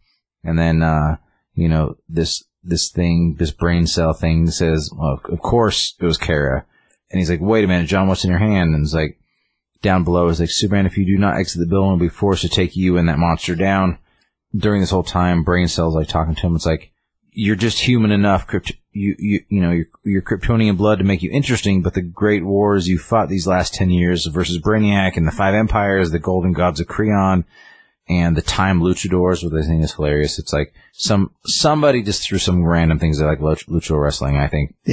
And 0.43 0.59
then, 0.59 0.83
uh, 0.83 1.17
you 1.55 1.69
know, 1.69 1.97
this, 2.09 2.45
this 2.65 2.91
thing, 2.91 3.37
this 3.39 3.51
brain 3.51 3.87
cell 3.87 4.15
thing 4.15 4.51
says, 4.51 4.91
well, 4.97 5.21
of 5.25 5.41
course 5.41 5.97
it 6.01 6.05
was 6.07 6.17
Kara. 6.17 6.65
And 7.11 7.19
he's 7.19 7.29
like, 7.29 7.41
wait 7.43 7.65
a 7.65 7.69
minute, 7.69 7.89
John, 7.89 8.09
what's 8.09 8.25
in 8.25 8.31
your 8.31 8.39
hand? 8.39 8.75
And 8.75 8.85
it's 8.85 8.95
like, 8.95 9.20
down 9.83 10.05
below 10.05 10.29
is 10.29 10.41
like, 10.41 10.51
Superman, 10.51 10.87
if 10.87 10.97
you 10.97 11.07
do 11.07 11.19
not 11.19 11.37
exit 11.37 11.61
the 11.61 11.67
building, 11.67 11.91
we'll 11.91 11.99
be 11.99 12.09
forced 12.09 12.43
to 12.43 12.49
take 12.49 12.77
you 12.77 12.97
and 12.97 13.09
that 13.09 13.19
monster 13.19 13.55
down. 13.55 13.99
During 14.55 14.81
this 14.81 14.91
whole 14.91 15.05
time, 15.05 15.45
brain 15.45 15.69
cells 15.69 15.95
like 15.95 16.09
talking 16.09 16.35
to 16.35 16.41
him. 16.47 16.57
It's 16.57 16.67
like, 16.67 16.93
you're 17.33 17.57
just 17.57 17.79
human 17.81 18.11
enough, 18.11 18.47
crypt- 18.47 18.73
you, 18.93 19.15
you, 19.19 19.41
you 19.49 19.61
know, 19.61 19.83
your, 20.05 20.23
Kryptonian 20.23 20.77
blood 20.77 20.99
to 20.99 21.05
make 21.05 21.23
you 21.23 21.31
interesting, 21.31 21.83
but 21.83 21.95
the 21.95 22.03
great 22.03 22.45
wars 22.45 22.89
you 22.89 22.99
fought 22.99 23.29
these 23.29 23.47
last 23.47 23.73
10 23.75 23.91
years 23.91 24.27
versus 24.27 24.59
Brainiac 24.61 25.17
and 25.17 25.27
the 25.27 25.33
Five 25.33 25.55
Empires, 25.55 26.11
the 26.11 26.19
Golden 26.19 26.53
Gods 26.53 26.81
of 26.81 26.89
Creon, 26.89 27.45
and 28.09 28.37
the 28.37 28.43
Time 28.43 28.81
Luchadors, 28.81 29.45
which 29.45 29.53
I 29.65 29.67
think 29.67 29.85
is 29.85 29.93
hilarious. 29.95 30.41
It's 30.41 30.53
like 30.53 30.75
some, 30.93 31.31
somebody 31.45 32.03
just 32.03 32.27
threw 32.27 32.39
some 32.39 32.65
random 32.65 32.99
things 32.99 33.19
that 33.21 33.27
like 33.27 33.39
luch- 33.39 33.69
luchador 33.69 34.03
wrestling, 34.03 34.37
I 34.37 34.49
think. 34.49 34.75
But- 34.85 34.93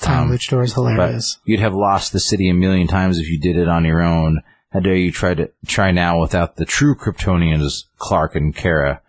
Time 0.00 0.24
um, 0.24 0.30
Luchador 0.30 0.64
is 0.64 0.74
but 0.74 0.82
hilarious. 0.82 1.38
you'd 1.44 1.60
have 1.60 1.74
lost 1.74 2.12
the 2.12 2.20
city 2.20 2.48
a 2.48 2.54
million 2.54 2.86
times 2.86 3.18
if 3.18 3.28
you 3.28 3.38
did 3.38 3.56
it 3.56 3.68
on 3.68 3.84
your 3.84 4.02
own. 4.02 4.42
How 4.70 4.80
dare 4.80 4.96
you 4.96 5.12
try 5.12 5.34
to 5.34 5.50
try 5.66 5.92
now 5.92 6.20
without 6.20 6.56
the 6.56 6.64
true 6.64 6.96
Kryptonians, 6.96 7.84
Clark 7.98 8.34
and 8.34 8.54
Kara. 8.54 9.00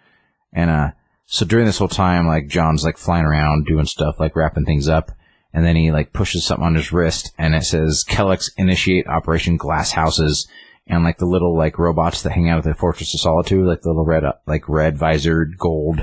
And 0.53 0.69
uh 0.69 0.91
so 1.25 1.43
during 1.45 1.65
this 1.65 1.79
whole 1.79 1.87
time, 1.87 2.27
like 2.27 2.47
John's 2.47 2.83
like 2.83 2.97
flying 2.97 3.25
around 3.25 3.65
doing 3.65 3.85
stuff, 3.85 4.19
like 4.19 4.35
wrapping 4.35 4.65
things 4.65 4.87
up, 4.87 5.11
and 5.51 5.65
then 5.65 5.75
he 5.75 5.91
like 5.91 6.13
pushes 6.13 6.45
something 6.45 6.65
on 6.65 6.75
his 6.75 6.91
wrist 6.91 7.33
and 7.37 7.55
it 7.55 7.63
says 7.63 8.05
Kelex 8.07 8.51
initiate 8.57 9.07
Operation 9.07 9.57
Glass 9.57 9.91
Houses 9.91 10.47
and 10.85 11.03
like 11.03 11.17
the 11.17 11.25
little 11.25 11.57
like 11.57 11.79
robots 11.79 12.21
that 12.21 12.33
hang 12.33 12.47
out 12.47 12.59
at 12.59 12.63
the 12.63 12.75
Fortress 12.75 13.13
of 13.15 13.21
Solitude, 13.21 13.65
like 13.65 13.81
the 13.81 13.89
little 13.89 14.05
red 14.05 14.23
uh, 14.23 14.33
like 14.45 14.69
red 14.69 14.97
visored 14.99 15.57
gold 15.57 15.99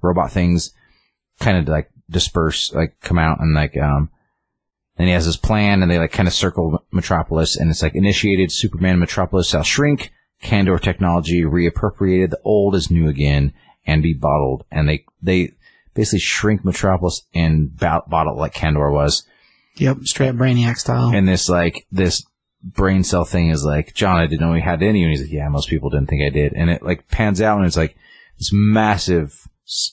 robot 0.00 0.32
things 0.32 0.72
kind 1.38 1.58
of 1.58 1.68
like 1.68 1.90
disperse, 2.08 2.72
like 2.72 2.98
come 3.00 3.18
out 3.18 3.40
and 3.40 3.54
like 3.54 3.76
um 3.76 4.08
and 4.98 5.08
he 5.08 5.14
has 5.14 5.26
this 5.26 5.36
plan, 5.36 5.82
and 5.82 5.90
they 5.90 5.98
like 5.98 6.12
kind 6.12 6.28
of 6.28 6.34
circle 6.34 6.84
Metropolis, 6.90 7.56
and 7.56 7.70
it's 7.70 7.82
like 7.82 7.94
initiated 7.94 8.52
Superman 8.52 8.98
Metropolis 8.98 9.48
shall 9.48 9.62
shrink, 9.62 10.12
Kandor 10.42 10.80
technology 10.80 11.42
reappropriated, 11.42 12.30
the 12.30 12.40
old 12.44 12.74
is 12.74 12.90
new 12.90 13.08
again, 13.08 13.52
and 13.86 14.02
be 14.02 14.12
bottled. 14.12 14.64
And 14.70 14.88
they 14.88 15.04
they 15.22 15.52
basically 15.94 16.20
shrink 16.20 16.64
Metropolis 16.64 17.22
and 17.34 17.76
bo- 17.76 18.04
bottle 18.06 18.36
like 18.36 18.54
Kandor 18.54 18.92
was. 18.92 19.24
Yep. 19.76 19.98
Straight 20.04 20.28
up 20.28 20.36
Brainiac 20.36 20.76
style. 20.76 21.10
And 21.14 21.26
this 21.26 21.48
like 21.48 21.86
this 21.90 22.24
brain 22.62 23.04
cell 23.04 23.24
thing 23.24 23.50
is 23.50 23.64
like, 23.64 23.94
John, 23.94 24.18
I 24.18 24.26
didn't 24.26 24.40
know 24.40 24.52
we 24.52 24.60
had 24.60 24.82
any, 24.82 25.02
and 25.02 25.10
he's 25.10 25.22
like, 25.22 25.32
yeah, 25.32 25.48
most 25.48 25.68
people 25.68 25.90
didn't 25.90 26.08
think 26.08 26.22
I 26.22 26.30
did. 26.30 26.52
And 26.52 26.70
it 26.70 26.82
like 26.82 27.08
pans 27.08 27.40
out, 27.40 27.58
and 27.58 27.66
it's 27.66 27.76
like 27.76 27.96
this 28.38 28.50
massive 28.52 29.48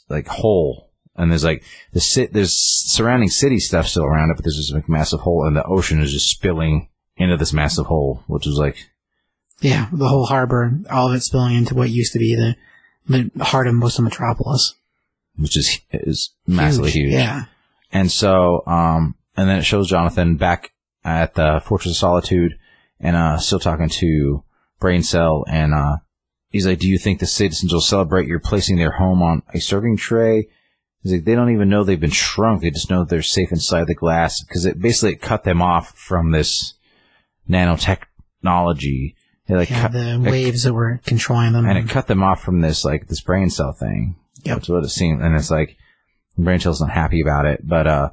like 0.10 0.28
hole. 0.28 0.89
And 1.20 1.30
there's 1.32 1.44
like 1.44 1.64
the 1.94 2.00
sit, 2.00 2.34
there's 2.34 2.58
surrounding 2.58 3.30
city 3.30 3.60
stuff 3.60 3.88
still 3.88 4.06
around 4.06 4.32
it, 4.32 4.38
but 4.38 4.44
there's 4.46 4.58
this 4.58 4.72
like 4.74 4.90
massive 4.90 5.20
hole, 5.20 5.46
and 5.46 5.56
the 5.56 5.64
ocean 5.66 6.02
is 6.02 6.12
just 6.12 6.32
spilling 6.32 6.90
into 7.18 7.38
this 7.38 7.54
massive 7.54 7.86
hole, 7.86 8.24
which 8.28 8.48
is 8.48 8.56
like 8.56 8.90
yeah. 9.62 9.90
The 9.92 10.08
whole 10.08 10.26
harbor, 10.26 10.80
all 10.90 11.10
of 11.10 11.16
it 11.16 11.22
spilling 11.22 11.56
into 11.56 11.76
what 11.76 11.90
used 11.90 12.14
to 12.14 12.20
be 12.20 12.36
the, 12.36 13.30
the 13.36 13.44
heart 13.44 13.68
of 13.68 13.74
most 13.76 14.00
of 14.00 14.06
Metropolis. 14.06 14.76
which 15.38 15.58
is 15.58 15.80
is 15.92 16.32
massively 16.48 16.92
huge. 16.92 17.14
Yeah. 17.14 17.46
And 17.92 18.12
so, 18.12 18.64
um, 18.68 19.16
and 19.36 19.50
then 19.50 19.58
it 19.58 19.64
shows 19.64 19.90
Jonathan 19.90 20.38
back 20.38 20.72
at 21.04 21.34
the 21.36 21.62
Fortress 21.66 21.94
of 21.94 21.98
Solitude 21.98 22.58
and, 23.00 23.16
uh, 23.16 23.38
still 23.38 23.60
talking 23.60 23.90
to 23.90 24.44
Brain 24.80 25.02
Cell 25.02 25.46
and, 25.48 25.74
uh, 25.74 25.98
he's 26.50 26.68
like, 26.68 26.80
do 26.80 26.88
you 26.88 26.98
think 26.98 27.20
the 27.20 27.26
citizens 27.26 27.74
will 27.74 27.82
celebrate 27.82 28.28
your 28.28 28.40
placing 28.40 28.78
their 28.78 28.92
home 28.92 29.22
on 29.22 29.42
a 29.54 29.60
serving 29.60 29.98
tray? 29.98 30.50
Like, 31.04 31.24
they 31.24 31.34
don't 31.36 31.52
even 31.52 31.70
know 31.70 31.84
they've 31.84 32.00
been 32.00 32.10
shrunk. 32.12 32.62
They 32.62 32.72
just 32.72 32.90
know 32.90 33.04
they're 33.06 33.22
safe 33.22 33.52
inside 33.52 33.88
the 33.88 33.96
glass 33.96 34.44
because 34.44 34.66
it 34.66 34.82
basically 34.82 35.16
cut 35.16 35.44
them 35.46 35.62
off 35.62 35.98
from 35.98 36.32
this 36.32 36.74
nanotechnology. 37.50 39.16
They 39.48 39.56
like 39.56 39.70
Yeah. 39.70 39.82
cut, 39.84 39.92
The 39.94 40.20
waves 40.22 40.64
that 40.64 40.74
were 40.74 41.00
controlling 41.06 41.54
them. 41.54 41.66
and 41.66 41.78
it 41.78 41.90
cut 41.90 42.08
them 42.08 42.22
off 42.22 42.42
from 42.44 42.62
this 42.62 42.86
like 42.86 43.08
this 43.08 43.22
brain 43.22 43.50
cell 43.50 43.72
thing. 43.74 44.16
Yep. 44.44 44.56
That's 44.58 44.70
what 44.70 44.84
it 44.84 44.90
seemed, 44.90 45.22
and 45.22 45.36
it's 45.36 45.52
like 45.52 45.76
brain 46.38 46.60
cell's 46.60 46.82
not 46.82 46.92
happy 46.92 47.22
about 47.22 47.46
it. 47.46 47.68
But 47.68 47.88
uh, 47.88 48.10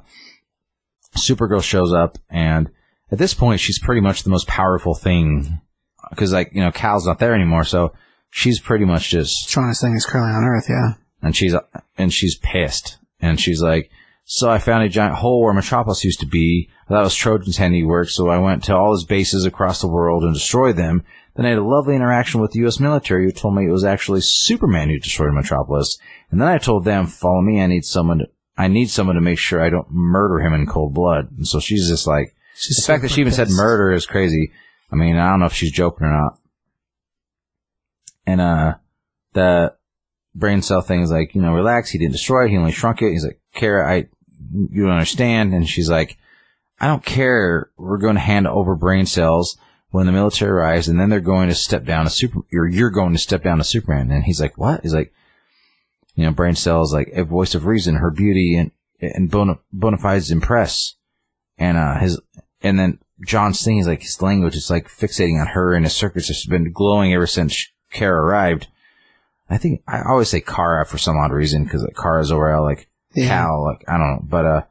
Supergirl 1.15 1.63
shows 1.63 1.93
up, 1.93 2.17
and 2.29 2.69
at 3.11 3.17
this 3.17 3.33
point, 3.33 3.59
she's 3.59 3.79
pretty 3.79 4.01
much 4.01 4.23
the 4.23 4.29
most 4.29 4.47
powerful 4.47 4.95
thing 4.95 5.61
because 6.09 6.33
like 6.33 6.51
you 6.53 6.61
know 6.61 6.71
Kal's 6.71 7.05
not 7.05 7.19
there 7.19 7.33
anymore, 7.35 7.63
so 7.63 7.93
she's 8.29 8.59
pretty 8.59 8.85
much 8.85 9.09
just 9.09 9.31
strongest 9.47 9.81
thing 9.81 9.93
is 9.95 10.05
currently 10.05 10.33
on 10.35 10.43
Earth. 10.43 10.65
Yeah. 10.69 10.93
and 11.21 11.35
she's 11.35 11.53
and 11.97 12.13
she's 12.13 12.37
pissed, 12.37 12.97
and 13.19 13.39
she's 13.39 13.61
like, 13.61 13.89
"So 14.25 14.49
I 14.49 14.59
found 14.59 14.83
a 14.83 14.89
giant 14.89 15.15
hole 15.15 15.43
where 15.43 15.53
Metropolis 15.53 16.03
used 16.03 16.19
to 16.21 16.25
be. 16.25 16.69
I 16.85 16.89
thought 16.89 17.01
it 17.01 17.03
was 17.03 17.15
Trojan's 17.15 17.57
handiwork, 17.57 18.09
so 18.09 18.29
I 18.29 18.37
went 18.37 18.63
to 18.65 18.75
all 18.75 18.93
his 18.93 19.05
bases 19.05 19.45
across 19.45 19.81
the 19.81 19.87
world 19.87 20.23
and 20.23 20.33
destroyed 20.33 20.77
them. 20.77 21.03
Then 21.35 21.45
I 21.45 21.49
had 21.49 21.59
a 21.59 21.63
lovely 21.63 21.95
interaction 21.95 22.41
with 22.41 22.51
the 22.51 22.59
U.S. 22.59 22.79
military, 22.79 23.25
who 23.25 23.31
told 23.31 23.55
me 23.55 23.67
it 23.67 23.71
was 23.71 23.83
actually 23.83 24.21
Superman 24.21 24.89
who 24.89 24.99
destroyed 24.99 25.33
Metropolis. 25.33 25.97
And 26.31 26.41
then 26.41 26.47
I 26.47 26.57
told 26.57 26.85
them, 26.85 27.07
"Follow 27.07 27.41
me. 27.41 27.61
I 27.61 27.67
need 27.67 27.85
someone. 27.85 28.19
To, 28.19 28.25
I 28.57 28.67
need 28.67 28.89
someone 28.89 29.15
to 29.15 29.21
make 29.21 29.39
sure 29.39 29.63
I 29.63 29.69
don't 29.69 29.91
murder 29.91 30.39
him 30.39 30.53
in 30.53 30.65
cold 30.65 30.93
blood." 30.93 31.29
And 31.37 31.47
so 31.47 31.59
she's 31.59 31.87
just 31.87 32.07
like, 32.07 32.33
She's 32.57 32.77
the 32.77 32.91
fact 32.91 33.03
that 33.03 33.11
she 33.11 33.21
even 33.21 33.33
said 33.33 33.49
murder 33.51 33.91
is 33.91 34.07
crazy. 34.07 34.51
I 34.91 34.95
mean, 34.95 35.15
I 35.15 35.29
don't 35.29 35.41
know 35.41 35.45
if 35.45 35.53
she's 35.53 35.71
joking 35.71 36.07
or 36.07 36.11
not. 36.11 36.39
And 38.25 38.41
uh, 38.41 38.73
the 39.33 39.75
brain 40.37 40.61
cell 40.61 40.81
thing 40.81 41.01
is 41.01 41.11
like, 41.11 41.35
you 41.35 41.41
know, 41.41 41.53
relax. 41.53 41.89
He 41.89 41.97
didn't 41.97 42.13
destroy 42.13 42.45
it. 42.45 42.51
He 42.51 42.57
only 42.57 42.71
shrunk 42.71 43.01
it. 43.01 43.11
He's 43.11 43.25
like, 43.25 43.39
Kara, 43.53 43.91
I, 43.91 44.07
you 44.53 44.83
don't 44.83 44.91
understand. 44.91 45.53
And 45.53 45.67
she's 45.67 45.89
like, 45.89 46.17
I 46.79 46.87
don't 46.87 47.03
care. 47.03 47.71
We're 47.77 47.97
going 47.97 48.15
to 48.15 48.21
hand 48.21 48.47
over 48.47 48.75
brain 48.75 49.05
cells 49.05 49.57
when 49.89 50.05
the 50.05 50.11
military 50.11 50.51
arrives, 50.51 50.87
and 50.87 50.99
then 50.99 51.09
they're 51.09 51.19
going 51.19 51.49
to 51.49 51.55
step 51.55 51.85
down 51.85 52.03
to 52.05 52.11
super, 52.11 52.39
or 52.53 52.67
you're 52.67 52.89
going 52.89 53.13
to 53.13 53.19
step 53.19 53.43
down 53.43 53.57
to 53.57 53.63
Superman. 53.63 54.11
And 54.11 54.25
he's 54.25 54.41
like, 54.41 54.57
what? 54.57 54.81
He's 54.81 54.93
like, 54.93 55.13
you 56.15 56.25
know, 56.25 56.31
brain 56.31 56.55
cells 56.55 56.93
like 56.93 57.09
a 57.13 57.23
voice 57.23 57.55
of 57.55 57.65
reason, 57.65 57.95
her 57.95 58.11
beauty 58.11 58.57
and 58.57 58.71
and 58.99 59.29
bona, 59.29 59.59
bona 59.71 59.97
fides 59.97 60.31
impress. 60.31 60.95
And 61.57 61.77
uh, 61.77 61.99
his 61.99 62.19
and 62.61 62.77
then 62.77 62.99
John's 63.25 63.63
thing 63.63 63.77
is 63.77 63.87
like 63.87 64.01
his 64.01 64.21
language 64.21 64.55
is 64.55 64.69
like 64.69 64.87
fixating 64.87 65.39
on 65.39 65.47
her, 65.47 65.73
and 65.73 65.85
his 65.85 65.95
circuits 65.95 66.27
has 66.27 66.45
been 66.45 66.71
glowing 66.71 67.13
ever 67.13 67.27
since 67.27 67.67
Kara 67.91 68.21
arrived. 68.21 68.67
I 69.49 69.57
think 69.57 69.81
I 69.87 70.01
always 70.07 70.29
say 70.29 70.41
Kara 70.41 70.85
for 70.85 70.97
some 70.97 71.17
odd 71.17 71.31
reason 71.31 71.63
because 71.63 71.81
like 71.83 71.95
Kara 71.95 72.23
Zor-El, 72.25 72.63
like 72.63 72.87
Yeah. 73.13 73.27
Kal, 73.29 73.63
like 73.63 73.83
I 73.87 73.97
don't 73.97 74.07
know, 74.07 74.19
but 74.23 74.45
uh, 74.45 74.61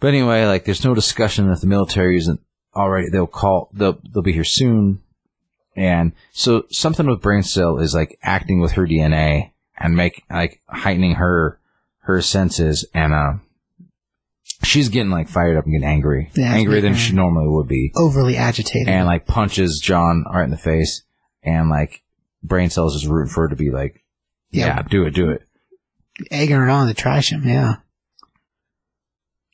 but 0.00 0.08
anyway, 0.08 0.46
like 0.46 0.64
there's 0.64 0.84
no 0.84 0.94
discussion 0.94 1.48
that 1.50 1.60
the 1.60 1.66
military 1.66 2.16
isn't 2.18 2.40
already. 2.74 3.08
They'll 3.10 3.26
call. 3.26 3.68
They'll 3.72 3.98
they'll 4.12 4.22
be 4.22 4.32
here 4.32 4.44
soon, 4.44 5.02
and 5.76 6.12
so 6.32 6.64
something 6.70 7.06
with 7.06 7.20
brain 7.20 7.42
cell 7.42 7.78
is 7.78 7.94
like 7.94 8.18
acting 8.22 8.60
with 8.60 8.72
her 8.72 8.86
DNA 8.86 9.50
and 9.78 9.94
make 9.96 10.22
like 10.30 10.60
heightening 10.68 11.16
her 11.16 11.58
her 12.04 12.22
senses, 12.22 12.86
and 12.94 13.12
uh, 13.12 13.32
she's 14.62 14.88
getting 14.88 15.10
like 15.10 15.28
fired 15.28 15.56
up 15.58 15.64
and 15.64 15.74
getting 15.74 15.86
angry, 15.88 16.30
Yeah, 16.34 16.52
angrier 16.54 16.80
than 16.80 16.94
she 16.94 17.12
normally 17.12 17.48
would 17.48 17.68
be, 17.68 17.92
Overly 17.96 18.36
agitated. 18.36 18.88
and 18.88 19.06
like 19.06 19.26
punches 19.26 19.80
John 19.82 20.24
right 20.32 20.44
in 20.44 20.50
the 20.50 20.56
face, 20.56 21.02
and 21.42 21.68
like 21.68 22.02
brain 22.42 22.70
cells 22.70 22.94
is 22.96 23.06
rooting 23.06 23.32
for 23.32 23.42
her 23.42 23.48
to 23.48 23.56
be 23.56 23.70
like, 23.70 24.04
Yeah. 24.50 24.66
yeah, 24.66 24.82
do 24.82 25.04
it, 25.04 25.10
do 25.14 25.30
it. 25.30 25.42
egging 26.30 26.56
her 26.56 26.68
on 26.68 26.86
to 26.88 26.94
trash 26.94 27.30
him. 27.32 27.46
Yeah. 27.46 27.76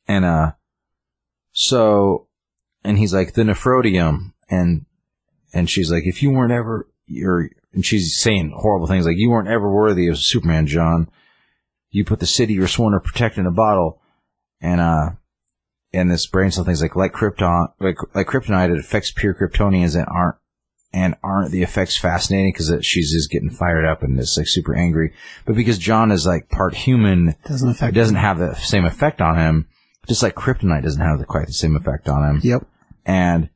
And 0.08 0.24
uh 0.24 0.52
so 1.52 2.28
and 2.84 2.98
he's 2.98 3.14
like 3.14 3.34
the 3.34 3.42
nephrodium 3.42 4.32
and 4.48 4.86
and 5.52 5.68
she's 5.70 5.90
like 5.90 6.04
if 6.06 6.22
you 6.22 6.30
weren't 6.30 6.52
ever 6.52 6.88
you're 7.06 7.50
and 7.72 7.84
she's 7.84 8.20
saying 8.20 8.52
horrible 8.56 8.86
things 8.86 9.06
like 9.06 9.16
you 9.16 9.30
weren't 9.30 9.48
ever 9.48 9.70
worthy 9.72 10.08
of 10.08 10.18
Superman, 10.18 10.66
John. 10.66 11.08
You 11.90 12.04
put 12.04 12.20
the 12.20 12.26
city 12.26 12.54
you're 12.54 12.68
sworn 12.68 12.92
to 12.94 13.00
protect 13.00 13.38
in 13.38 13.46
a 13.46 13.50
bottle. 13.50 14.00
And 14.60 14.80
uh 14.80 15.10
and 15.92 16.10
this 16.10 16.26
brain 16.26 16.50
cell 16.50 16.64
thing's 16.64 16.82
like 16.82 16.96
like 16.96 17.12
Krypton 17.12 17.68
like 17.80 17.96
like 18.14 18.26
kryptonite 18.26 18.70
it 18.72 18.78
affects 18.78 19.12
pure 19.12 19.34
Kryptonians 19.34 19.96
and 19.96 20.06
aren't 20.08 20.36
and 20.92 21.14
aren't 21.22 21.50
the 21.50 21.62
effects 21.62 21.96
fascinating 21.96 22.52
because 22.52 22.72
she's 22.84 23.12
just 23.12 23.30
getting 23.30 23.50
fired 23.50 23.84
up 23.84 24.02
and 24.02 24.18
is 24.18 24.36
like 24.38 24.46
super 24.48 24.74
angry. 24.74 25.12
But 25.44 25.56
because 25.56 25.78
John 25.78 26.10
is 26.10 26.26
like 26.26 26.48
part 26.48 26.74
human, 26.74 27.36
Doesn't 27.46 27.68
affect. 27.68 27.96
it 27.96 28.00
doesn't 28.00 28.16
have 28.16 28.38
the 28.38 28.54
same 28.54 28.84
effect 28.84 29.20
on 29.20 29.36
him. 29.36 29.68
Just 30.08 30.22
like 30.22 30.34
kryptonite 30.34 30.82
doesn't 30.84 31.02
have 31.02 31.18
the, 31.18 31.24
quite 31.24 31.46
the 31.46 31.52
same 31.52 31.76
effect 31.76 32.08
on 32.08 32.22
him. 32.28 32.40
Yep. 32.42 32.66
And 33.04 33.50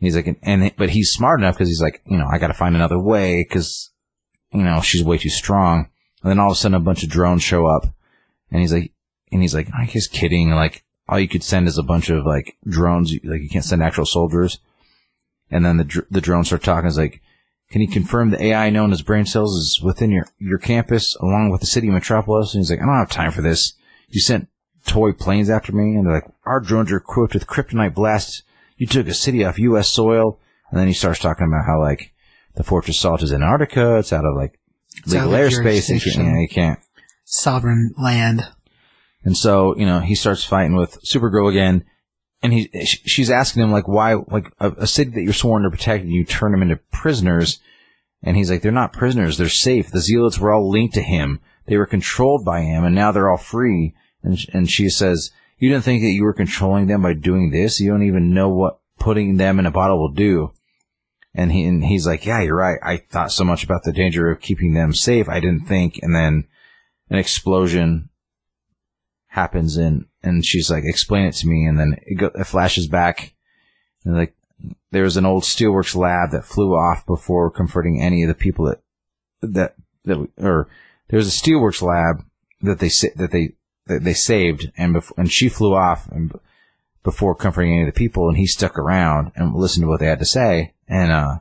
he's 0.00 0.16
like, 0.16 0.38
and 0.42 0.72
but 0.76 0.90
he's 0.90 1.10
smart 1.12 1.40
enough 1.40 1.54
because 1.54 1.68
he's 1.68 1.80
like, 1.82 2.02
you 2.06 2.18
know, 2.18 2.26
I 2.30 2.38
got 2.38 2.48
to 2.48 2.54
find 2.54 2.74
another 2.74 2.98
way 2.98 3.44
because, 3.48 3.90
you 4.52 4.62
know, 4.62 4.80
she's 4.80 5.04
way 5.04 5.18
too 5.18 5.28
strong. 5.28 5.88
And 6.22 6.30
then 6.30 6.38
all 6.38 6.48
of 6.50 6.52
a 6.52 6.56
sudden, 6.56 6.74
a 6.74 6.80
bunch 6.80 7.02
of 7.02 7.08
drones 7.08 7.42
show 7.42 7.66
up, 7.66 7.86
and 8.50 8.60
he's 8.60 8.72
like, 8.72 8.92
and 9.32 9.40
he's 9.40 9.54
like, 9.54 9.68
I'm 9.72 9.86
just 9.88 10.12
kidding. 10.12 10.50
Like, 10.50 10.84
all 11.08 11.18
you 11.18 11.28
could 11.28 11.42
send 11.42 11.66
is 11.68 11.78
a 11.78 11.82
bunch 11.82 12.10
of 12.10 12.26
like 12.26 12.56
drones. 12.68 13.12
Like, 13.24 13.40
you 13.40 13.48
can't 13.48 13.64
send 13.64 13.82
actual 13.82 14.04
soldiers. 14.06 14.58
And 15.50 15.64
then 15.64 15.76
the 15.78 15.84
dr- 15.84 16.06
the 16.10 16.20
drones 16.20 16.46
start 16.48 16.62
talking. 16.62 16.86
It's 16.88 16.96
like, 16.98 17.20
can 17.70 17.80
you 17.80 17.88
confirm 17.88 18.30
the 18.30 18.42
AI 18.42 18.70
known 18.70 18.92
as 18.92 19.02
brain 19.02 19.26
cells 19.26 19.56
is 19.56 19.80
within 19.82 20.10
your 20.10 20.26
your 20.38 20.58
campus 20.58 21.16
along 21.16 21.50
with 21.50 21.60
the 21.60 21.66
city 21.66 21.88
of 21.88 21.94
Metropolis? 21.94 22.54
And 22.54 22.60
he's 22.60 22.70
like, 22.70 22.80
I 22.80 22.86
don't 22.86 22.94
have 22.98 23.10
time 23.10 23.32
for 23.32 23.42
this. 23.42 23.74
You 24.08 24.20
sent 24.20 24.48
toy 24.86 25.12
planes 25.12 25.50
after 25.50 25.72
me, 25.72 25.94
and 25.96 26.06
they're 26.06 26.14
like, 26.14 26.30
our 26.46 26.60
drones 26.60 26.90
are 26.92 26.96
equipped 26.96 27.34
with 27.34 27.46
kryptonite 27.46 27.94
blasts. 27.94 28.42
You 28.76 28.86
took 28.86 29.06
a 29.08 29.14
city 29.14 29.44
off 29.44 29.58
U.S. 29.58 29.88
soil, 29.88 30.38
and 30.70 30.80
then 30.80 30.86
he 30.86 30.92
starts 30.94 31.18
talking 31.20 31.46
about 31.46 31.66
how 31.66 31.80
like 31.80 32.12
the 32.54 32.64
fortress 32.64 32.98
salt 32.98 33.22
is 33.22 33.30
in 33.32 33.42
Antarctica. 33.42 33.98
It's 33.98 34.12
out 34.12 34.24
of 34.24 34.34
like 34.36 34.58
It's 34.98 35.12
legal 35.12 35.30
airspace. 35.32 35.50
You 35.50 35.62
can't, 35.62 35.64
jurisdiction. 35.86 36.24
yeah, 36.26 36.40
you 36.40 36.48
can't. 36.48 36.78
sovereign 37.24 37.94
land. 37.98 38.42
And 39.22 39.36
so, 39.36 39.76
you 39.76 39.84
know, 39.84 40.00
he 40.00 40.14
starts 40.14 40.44
fighting 40.44 40.74
with 40.74 40.98
Supergirl 41.02 41.50
again, 41.50 41.84
and 42.42 42.52
he, 42.52 42.70
she's 42.84 43.30
asking 43.30 43.62
him 43.62 43.72
like, 43.72 43.86
why, 43.86 44.14
like 44.14 44.52
a, 44.58 44.70
a 44.78 44.86
city 44.86 45.10
that 45.10 45.22
you're 45.22 45.32
sworn 45.32 45.62
to 45.64 45.70
protect, 45.70 46.04
and 46.04 46.12
you 46.12 46.24
turn 46.24 46.52
them 46.52 46.62
into 46.62 46.76
prisoners. 46.92 47.60
And 48.22 48.36
he's 48.36 48.50
like, 48.50 48.62
they're 48.62 48.72
not 48.72 48.92
prisoners, 48.92 49.38
they're 49.38 49.48
safe. 49.48 49.90
The 49.90 50.00
Zealots 50.00 50.38
were 50.38 50.52
all 50.52 50.70
linked 50.70 50.94
to 50.94 51.02
him. 51.02 51.40
They 51.66 51.76
were 51.76 51.86
controlled 51.86 52.44
by 52.44 52.62
him, 52.62 52.84
and 52.84 52.94
now 52.94 53.12
they're 53.12 53.30
all 53.30 53.36
free. 53.36 53.94
And 54.22 54.38
and 54.52 54.70
she 54.70 54.88
says, 54.90 55.30
you 55.58 55.68
didn't 55.68 55.84
think 55.84 56.02
that 56.02 56.10
you 56.10 56.24
were 56.24 56.32
controlling 56.32 56.86
them 56.86 57.02
by 57.02 57.14
doing 57.14 57.50
this. 57.50 57.80
You 57.80 57.90
don't 57.90 58.02
even 58.02 58.34
know 58.34 58.48
what 58.48 58.80
putting 58.98 59.36
them 59.36 59.58
in 59.58 59.66
a 59.66 59.70
bottle 59.70 59.98
will 59.98 60.12
do. 60.12 60.52
And 61.34 61.52
he 61.52 61.64
and 61.64 61.84
he's 61.84 62.06
like, 62.06 62.26
yeah, 62.26 62.42
you're 62.42 62.56
right. 62.56 62.78
I 62.82 62.96
thought 62.98 63.32
so 63.32 63.44
much 63.44 63.62
about 63.62 63.84
the 63.84 63.92
danger 63.92 64.30
of 64.30 64.40
keeping 64.40 64.74
them 64.74 64.92
safe. 64.92 65.28
I 65.28 65.40
didn't 65.40 65.66
think. 65.66 65.98
And 66.02 66.14
then 66.14 66.48
an 67.08 67.18
explosion 67.18 68.08
happens 69.28 69.76
and 69.76 70.06
and 70.22 70.44
she's 70.44 70.70
like 70.70 70.84
explain 70.84 71.26
it 71.26 71.34
to 71.34 71.46
me. 71.46 71.66
And 71.66 71.78
then 71.78 71.96
it, 72.02 72.14
go, 72.16 72.30
it 72.34 72.44
flashes 72.44 72.86
back 72.86 73.34
and 74.04 74.16
like 74.16 74.34
there 74.90 75.04
was 75.04 75.16
an 75.16 75.26
old 75.26 75.42
steelworks 75.44 75.94
lab 75.94 76.32
that 76.32 76.44
flew 76.44 76.74
off 76.74 77.06
before 77.06 77.50
comforting 77.50 78.00
any 78.00 78.22
of 78.22 78.28
the 78.28 78.34
people 78.34 78.66
that 78.66 78.80
that 79.42 79.74
that 80.04 80.28
or 80.38 80.68
there 81.08 81.16
was 81.16 81.28
a 81.28 81.30
steelworks 81.30 81.82
lab 81.82 82.24
that 82.62 82.78
they 82.78 82.90
that 83.16 83.30
they 83.30 83.54
that 83.86 84.04
they 84.04 84.14
saved 84.14 84.70
and 84.76 84.92
before, 84.92 85.14
and 85.18 85.32
she 85.32 85.48
flew 85.48 85.74
off 85.74 86.08
and 86.08 86.38
before 87.02 87.34
comforting 87.34 87.72
any 87.72 87.82
of 87.82 87.92
the 87.92 87.98
people 87.98 88.28
and 88.28 88.36
he 88.36 88.46
stuck 88.46 88.78
around 88.78 89.32
and 89.34 89.54
listened 89.54 89.84
to 89.84 89.88
what 89.88 90.00
they 90.00 90.06
had 90.06 90.18
to 90.18 90.26
say 90.26 90.74
and 90.86 91.10
uh 91.10 91.38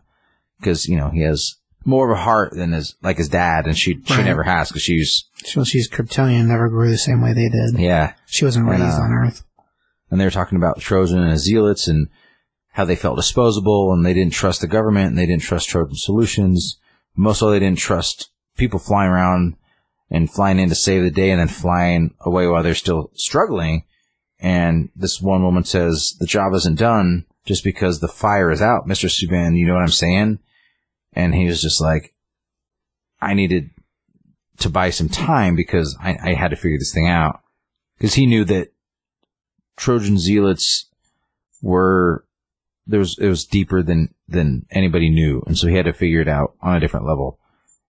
because 0.60 0.88
you 0.88 0.96
know 0.96 1.10
he 1.10 1.22
has 1.22 1.56
more 1.86 2.12
of 2.12 2.18
a 2.18 2.22
heart 2.22 2.54
than 2.54 2.72
his 2.74 2.96
like 3.02 3.18
his 3.18 3.30
dad 3.30 3.66
and 3.66 3.78
she 3.78 4.00
she 4.06 4.14
Right. 4.16 4.26
never 4.26 4.44
has 4.44 4.70
because 4.70 4.82
she's 4.84 5.26
Well, 5.56 5.66
she's 5.66 5.90
Kryptonian, 5.90 6.48
never 6.48 6.70
grew 6.70 6.90
the 6.90 6.98
same 6.98 7.22
way 7.22 7.34
they 7.34 7.50
did. 7.50 7.80
yeah 7.80 8.14
She 8.28 8.46
wasn't 8.46 8.68
raised 8.68 8.84
uh, 8.84 9.02
on 9.04 9.12
Earth. 9.14 9.44
and 10.12 10.20
they 10.20 10.26
were 10.26 10.32
talking 10.32 10.58
about 10.58 10.80
Trojan 10.80 11.20
and 11.20 11.32
the 11.32 11.38
Zealots 11.38 11.88
and 11.88 12.08
how 12.74 12.86
they 12.86 12.96
felt 12.96 13.16
disposable 13.18 13.92
and 13.94 14.06
they 14.06 14.14
didn't 14.14 14.34
trust 14.34 14.62
the 14.62 14.68
government 14.68 15.08
and 15.10 15.18
they 15.18 15.26
didn't 15.26 15.42
trust 15.42 15.70
Trojan 15.70 15.96
Solutions. 15.96 16.80
Most 17.16 17.42
of 17.42 17.48
all, 17.48 17.52
they 17.52 17.60
didn't 17.60 17.80
trust 17.80 18.30
people 18.58 18.80
flying 18.80 19.10
around 19.12 19.56
and 20.12 20.30
flying 20.32 20.60
in 20.60 20.70
to 20.70 20.76
save 20.76 21.04
the 21.04 21.12
day 21.12 21.32
and 21.32 21.40
then 21.40 21.48
flying 21.48 22.14
away 22.22 22.48
while 22.48 22.62
they're 22.64 22.76
still 22.76 23.12
struggling. 23.16 23.84
And 24.40 24.90
this 24.96 25.20
one 25.22 25.44
woman 25.44 25.64
says, 25.66 26.16
the 26.20 26.26
job 26.26 26.54
isn't 26.54 26.78
done 26.80 27.26
just 27.46 27.64
because 27.64 28.00
the 28.00 28.08
fire 28.08 28.52
is 28.52 28.62
out, 28.62 28.88
Mr. 28.88 29.10
Subban. 29.10 29.58
You 29.58 29.68
know 29.68 29.74
what 29.74 29.84
I'm 29.84 29.90
saying? 29.90 30.40
And 31.20 31.36
he 31.36 31.46
was 31.46 31.62
just 31.62 31.82
like, 31.82 32.14
I 33.22 33.34
needed 33.34 33.72
to 34.60 34.70
buy 34.70 34.90
some 34.90 35.10
time 35.10 35.56
because 35.56 35.98
I, 36.02 36.18
I 36.24 36.34
had 36.34 36.50
to 36.50 36.56
figure 36.56 36.78
this 36.78 36.94
thing 36.94 37.08
out. 37.08 37.42
Because 37.98 38.14
he 38.14 38.26
knew 38.26 38.46
that 38.46 38.72
Trojan 39.76 40.18
zealots 40.18 40.90
were 41.62 42.26
there 42.88 43.00
was 43.00 43.18
it 43.20 43.28
was 43.28 43.46
deeper 43.46 43.84
than 43.84 44.14
than 44.28 44.66
anybody 44.72 45.10
knew, 45.10 45.44
and 45.46 45.58
so 45.58 45.68
he 45.68 45.76
had 45.76 45.86
to 45.86 45.94
figure 45.94 46.22
it 46.22 46.28
out 46.28 46.56
on 46.62 46.76
a 46.76 46.80
different 46.80 47.06
level. 47.06 47.40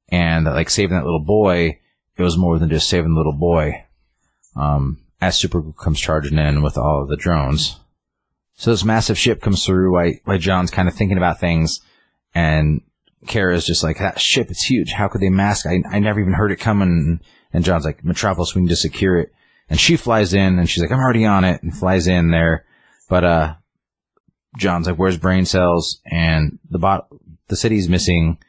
And 0.10 0.46
like 0.46 0.70
saving 0.70 0.98
that 0.98 1.06
little 1.06 1.24
boy, 1.24 1.80
it 2.18 2.24
was 2.24 2.38
more 2.38 2.58
than 2.58 2.70
just 2.70 2.90
saving 2.90 3.14
the 3.14 3.18
little 3.18 3.38
boy. 3.38 3.86
Um, 4.56 5.04
as 5.22 5.40
Supergirl 5.40 5.78
comes 5.78 6.00
charging 6.00 6.40
in 6.40 6.64
with 6.64 6.78
all 6.78 7.04
of 7.04 7.08
the 7.08 7.16
drones, 7.16 7.80
so 8.56 8.72
this 8.72 8.84
massive 8.84 9.18
ship 9.18 9.42
comes 9.42 9.64
through. 9.64 9.94
While 10.24 10.38
John's 10.40 10.72
kind 10.72 10.88
of 10.88 10.96
thinking 10.96 11.18
about 11.18 11.40
things, 11.40 11.82
and 12.34 12.82
Kara's 13.28 13.66
just 13.66 13.84
like, 13.84 14.00
"That 14.00 14.20
ship, 14.20 14.50
it's 14.50 14.64
huge. 14.64 14.92
How 14.92 15.08
could 15.08 15.22
they 15.22 15.30
mask? 15.30 15.66
I 15.66 15.82
I 15.90 16.00
never 16.00 16.20
even 16.20 16.34
heard 16.34 16.52
it 16.52 16.60
coming." 16.60 17.20
And 17.52 17.66
John's 17.66 17.86
like, 17.86 18.04
"Metropolis, 18.04 18.56
we 18.56 18.62
need 18.62 18.70
to 18.70 18.76
secure 18.76 19.18
it." 19.18 19.34
And 19.70 19.80
she 19.80 19.98
flies 19.98 20.34
in 20.34 20.58
and 20.58 20.70
she's 20.70 20.82
like, 20.82 20.92
I'm 20.92 21.00
already 21.00 21.26
on 21.26 21.44
it 21.44 21.62
and 21.62 21.76
flies 21.76 22.08
in 22.08 22.32
there. 22.32 22.66
But, 23.08 23.24
uh, 23.24 23.56
John's 24.58 24.88
like, 24.88 24.98
where's 24.98 25.18
brain 25.18 25.46
cells? 25.46 26.02
And 26.06 26.58
the 26.70 26.80
bot, 26.80 27.08
the 27.48 27.56
city's 27.56 27.88
missing. 27.88 28.40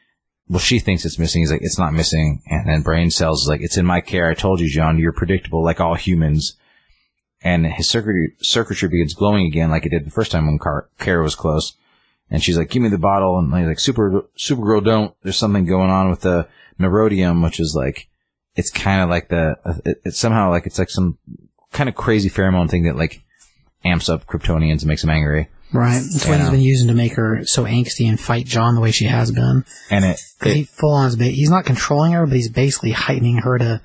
Well, 0.47 0.59
she 0.59 0.79
thinks 0.79 1.05
it's 1.05 1.19
missing. 1.19 1.43
He's 1.43 1.51
like, 1.51 1.61
it's 1.61 1.77
not 1.77 1.93
missing. 1.93 2.41
And 2.47 2.67
then 2.67 2.81
brain 2.81 3.11
cells 3.11 3.43
is 3.43 3.47
like, 3.47 3.61
it's 3.61 3.77
in 3.77 3.85
my 3.85 4.01
care. 4.01 4.29
I 4.29 4.33
told 4.33 4.59
you, 4.59 4.67
John, 4.67 4.97
you're 4.97 5.13
predictable 5.13 5.63
like 5.63 5.79
all 5.79 5.93
humans. 5.93 6.57
And 7.43 7.65
his 7.67 7.87
circuitry, 7.87 8.33
circuitry 8.41 8.89
begins 8.89 9.13
glowing 9.13 9.45
again 9.45 9.69
like 9.69 9.85
it 9.85 9.89
did 9.89 10.05
the 10.05 10.11
first 10.11 10.31
time 10.31 10.47
when 10.47 10.59
Kara 10.99 11.23
was 11.23 11.35
close. 11.35 11.75
And 12.31 12.41
she's 12.41 12.57
like, 12.57 12.69
give 12.69 12.81
me 12.81 12.89
the 12.89 12.97
bottle. 12.97 13.37
And 13.37 13.53
he's 13.55 13.67
like, 13.67 13.79
super, 13.79 14.23
Supergirl, 14.37 14.83
don't. 14.83 15.13
There's 15.21 15.37
something 15.37 15.65
going 15.65 15.89
on 15.89 16.09
with 16.09 16.21
the 16.21 16.47
neurodium, 16.79 17.43
which 17.43 17.59
is 17.59 17.75
like, 17.75 18.07
it's 18.55 18.71
kind 18.71 19.01
of 19.01 19.09
like 19.09 19.27
the, 19.27 19.57
it, 19.85 20.01
it's 20.05 20.17
somehow 20.17 20.49
like, 20.49 20.65
it's 20.65 20.79
like 20.79 20.89
some 20.89 21.17
kind 21.73 21.89
of 21.89 21.95
crazy 21.95 22.29
pheromone 22.29 22.69
thing 22.69 22.83
that 22.83 22.95
like 22.95 23.21
amps 23.83 24.09
up 24.09 24.25
Kryptonians 24.27 24.79
and 24.79 24.85
makes 24.85 25.01
them 25.01 25.09
angry. 25.09 25.49
Right. 25.73 26.01
That's 26.01 26.27
what 26.27 26.39
he's 26.39 26.49
been 26.49 26.61
using 26.61 26.87
to 26.89 26.93
make 26.93 27.13
her 27.15 27.45
so 27.45 27.63
angsty 27.65 28.07
and 28.09 28.19
fight 28.19 28.45
John 28.45 28.75
the 28.75 28.81
way 28.81 28.91
she 28.91 29.05
has 29.05 29.31
been. 29.31 29.63
And 29.89 30.03
it, 30.05 30.21
'Cause 30.39 30.53
he 30.53 30.61
it 30.61 30.67
full 30.69 30.93
on 30.93 31.15
ba- 31.17 31.25
he's 31.25 31.49
not 31.49 31.65
controlling 31.65 32.11
her, 32.13 32.25
but 32.25 32.35
he's 32.35 32.49
basically 32.49 32.91
heightening 32.91 33.37
her 33.37 33.57
to 33.57 33.81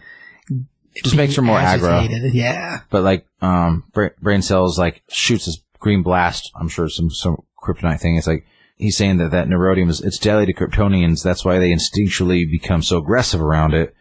just 1.02 1.14
makes 1.16 1.36
her 1.36 1.42
more 1.42 1.58
aggro. 1.58 2.08
Yeah. 2.32 2.80
But 2.90 3.02
like, 3.02 3.26
um, 3.40 3.84
Bra- 3.92 4.08
brain 4.20 4.42
cells 4.42 4.78
like 4.78 5.02
shoots 5.08 5.46
this 5.46 5.58
green 5.78 6.02
blast. 6.02 6.50
I'm 6.58 6.68
sure 6.68 6.88
some, 6.88 7.10
some 7.10 7.42
kryptonite 7.66 8.00
thing. 8.00 8.16
It's 8.16 8.26
like, 8.26 8.46
he's 8.76 8.96
saying 8.96 9.16
that 9.18 9.30
that 9.30 9.48
neurodium 9.48 9.88
is, 9.88 10.00
it's 10.00 10.18
deadly 10.18 10.46
to 10.46 10.52
Kryptonians. 10.52 11.22
That's 11.22 11.44
why 11.44 11.58
they 11.58 11.70
instinctually 11.70 12.50
become 12.50 12.82
so 12.82 12.98
aggressive 12.98 13.40
around 13.40 13.74
it. 13.74 13.94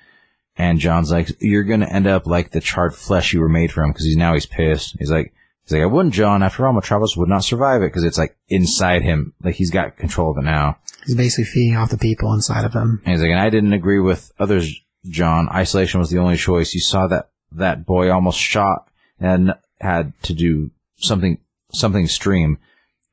And 0.57 0.80
John's 0.80 1.11
like, 1.11 1.30
you're 1.39 1.63
going 1.63 1.82
to 1.82 1.91
end 1.91 2.07
up 2.07 2.28
like 2.28 2.51
the 2.51 2.61
charred 2.61 2.95
flesh 2.95 3.34
you 3.34 3.41
were 3.41 3.49
made 3.49 3.72
from 3.72 3.91
because 3.91 4.05
he's 4.05 4.16
now 4.16 4.34
he's 4.34 4.45
pissed. 4.45 4.95
He's 4.99 5.11
like, 5.11 5.34
he's 5.63 5.74
like, 5.74 5.82
I 5.82 5.86
wouldn't, 5.86 6.13
John. 6.13 6.43
After 6.43 6.66
all, 6.66 6.74
Metropolis 6.74 7.18
would 7.18 7.28
not 7.28 7.43
survive 7.43 7.82
it 7.82 7.88
because 7.88 8.05
it's 8.05 8.18
like 8.18 8.38
inside 8.47 9.01
him. 9.01 9.34
Like 9.43 9.55
he's 9.55 9.72
got 9.72 9.97
control 9.97 10.32
of 10.32 10.38
it 10.38 10.45
now. 10.45 10.78
He's 11.05 11.16
basically 11.16 11.43
feeding 11.43 11.76
off 11.76 11.89
the 11.89 11.97
people 11.97 12.34
inside 12.34 12.63
of 12.63 12.74
him. 12.74 13.01
And 13.03 13.13
he's 13.13 13.22
like, 13.22 13.32
and 13.32 13.39
I 13.39 13.49
didn't 13.49 13.74
agree 13.74 13.99
with 13.99 14.32
others, 14.39 14.74
John. 15.05 15.49
Isolation 15.49 15.99
was 15.99 16.09
the 16.09 16.20
only 16.20 16.38
choice. 16.38 16.74
You 16.74 16.80
saw 16.80 17.07
that 17.07 17.30
that 17.51 17.86
boy 17.86 18.09
almost 18.09 18.39
shot 18.39 18.89
and 19.20 19.53
had 19.82 20.13
to 20.24 20.34
do 20.34 20.72
something 20.97 21.38
something 21.72 22.05
extreme. 22.05 22.59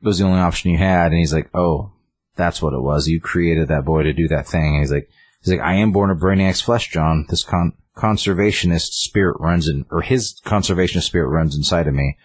It 0.02 0.06
was 0.06 0.18
the 0.18 0.24
only 0.24 0.40
option 0.40 0.70
you 0.72 0.78
had. 0.78 1.06
And 1.12 1.18
he's 1.18 1.32
like, 1.32 1.48
oh, 1.54 1.92
that's 2.34 2.60
what 2.60 2.74
it 2.74 2.82
was. 2.82 3.06
You 3.08 3.20
created 3.20 3.68
that 3.68 3.84
boy 3.84 4.02
to 4.02 4.12
do 4.12 4.26
that 4.28 4.48
thing. 4.48 4.74
And 4.74 4.80
he's 4.80 4.90
like, 4.92 5.08
he's 5.40 5.52
like, 5.52 5.60
I 5.60 5.74
am 5.74 5.92
born 5.92 6.10
of 6.10 6.18
Brainiac's 6.18 6.60
flesh, 6.60 6.90
John. 6.90 7.26
This 7.28 7.44
con- 7.44 7.74
conservationist 7.96 8.92
spirit 8.92 9.36
runs 9.38 9.68
in, 9.68 9.86
or 9.90 10.02
his 10.02 10.40
conservationist 10.44 11.02
spirit 11.04 11.28
runs 11.28 11.56
inside 11.56 11.86
of 11.86 11.94
me. 11.94 12.16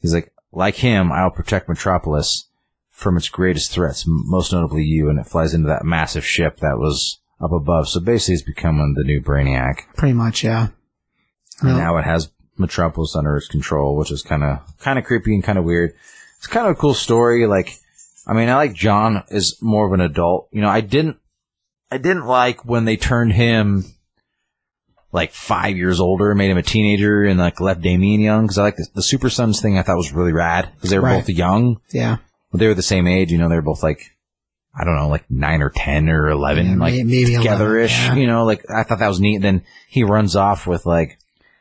He's 0.00 0.12
like, 0.14 0.32
like 0.52 0.76
him, 0.76 1.12
I'll 1.12 1.30
protect 1.30 1.68
Metropolis 1.68 2.48
from 2.90 3.16
its 3.16 3.28
greatest 3.28 3.70
threats, 3.72 4.06
m- 4.06 4.22
most 4.26 4.52
notably 4.52 4.82
you. 4.82 5.08
And 5.08 5.18
it 5.18 5.26
flies 5.26 5.54
into 5.54 5.68
that 5.68 5.84
massive 5.84 6.24
ship 6.24 6.58
that 6.58 6.78
was 6.78 7.20
up 7.40 7.52
above. 7.52 7.88
So 7.88 8.00
basically, 8.00 8.34
it's 8.34 8.42
becoming 8.42 8.94
the 8.96 9.04
new 9.04 9.20
Brainiac. 9.20 9.80
Pretty 9.96 10.14
much, 10.14 10.42
yeah. 10.42 10.68
And 11.60 11.70
Well- 11.70 11.78
now 11.78 11.96
it 11.98 12.04
has 12.04 12.30
Metropolis 12.56 13.16
under 13.16 13.36
its 13.36 13.48
control, 13.48 13.96
which 13.96 14.10
is 14.12 14.22
kind 14.22 14.42
of 14.44 14.60
kind 14.78 14.98
of 14.98 15.04
creepy 15.04 15.34
and 15.34 15.42
kind 15.44 15.58
of 15.58 15.64
weird. 15.64 15.92
It's 16.44 16.52
kind 16.52 16.66
of 16.66 16.72
a 16.72 16.78
cool 16.78 16.92
story. 16.92 17.46
Like, 17.46 17.74
I 18.26 18.34
mean, 18.34 18.50
I 18.50 18.56
like 18.56 18.74
John 18.74 19.22
is 19.28 19.56
more 19.62 19.86
of 19.86 19.94
an 19.94 20.02
adult. 20.02 20.48
You 20.52 20.60
know, 20.60 20.68
I 20.68 20.82
didn't, 20.82 21.16
I 21.90 21.96
didn't 21.96 22.26
like 22.26 22.66
when 22.66 22.84
they 22.84 22.96
turned 22.98 23.32
him 23.32 23.84
like 25.10 25.32
five 25.32 25.76
years 25.76 26.00
older, 26.00 26.34
made 26.34 26.50
him 26.50 26.58
a 26.58 26.62
teenager, 26.62 27.22
and 27.24 27.38
like 27.38 27.60
left 27.60 27.80
Damian 27.80 28.20
young. 28.20 28.42
Because 28.42 28.58
I 28.58 28.62
like 28.62 28.76
the, 28.76 28.86
the 28.94 29.02
Super 29.02 29.30
Sons 29.30 29.62
thing. 29.62 29.78
I 29.78 29.82
thought 29.82 29.96
was 29.96 30.12
really 30.12 30.32
rad 30.32 30.70
because 30.74 30.90
they 30.90 30.98
were 30.98 31.04
Right. 31.06 31.20
both 31.20 31.28
young, 31.30 31.80
Yeah. 31.92 32.18
but 32.50 32.58
they 32.58 32.66
were 32.66 32.74
the 32.74 32.82
same 32.82 33.06
age. 33.06 33.32
You 33.32 33.38
know, 33.38 33.48
they 33.48 33.56
were 33.56 33.62
both 33.62 33.82
like. 33.82 34.10
I 34.76 34.82
don't 34.84 34.96
know, 34.96 35.06
like 35.08 35.30
nine 35.30 35.62
or 35.62 35.70
ten 35.70 36.08
or 36.08 36.28
eleven, 36.30 36.66
Yeah, 36.66 36.76
like 36.78 36.94
maybe 36.94 37.34
11, 37.34 37.42
together-ish. 37.42 37.92
yeah. 37.96 38.14
You 38.16 38.26
know, 38.26 38.44
like 38.44 38.68
I 38.68 38.82
thought 38.82 38.98
that 38.98 39.06
was 39.08 39.20
neat. 39.20 39.36
And 39.36 39.44
Then 39.44 39.62
he 39.88 40.02
runs 40.02 40.34
off 40.34 40.66
with 40.66 40.84
like 40.84 41.16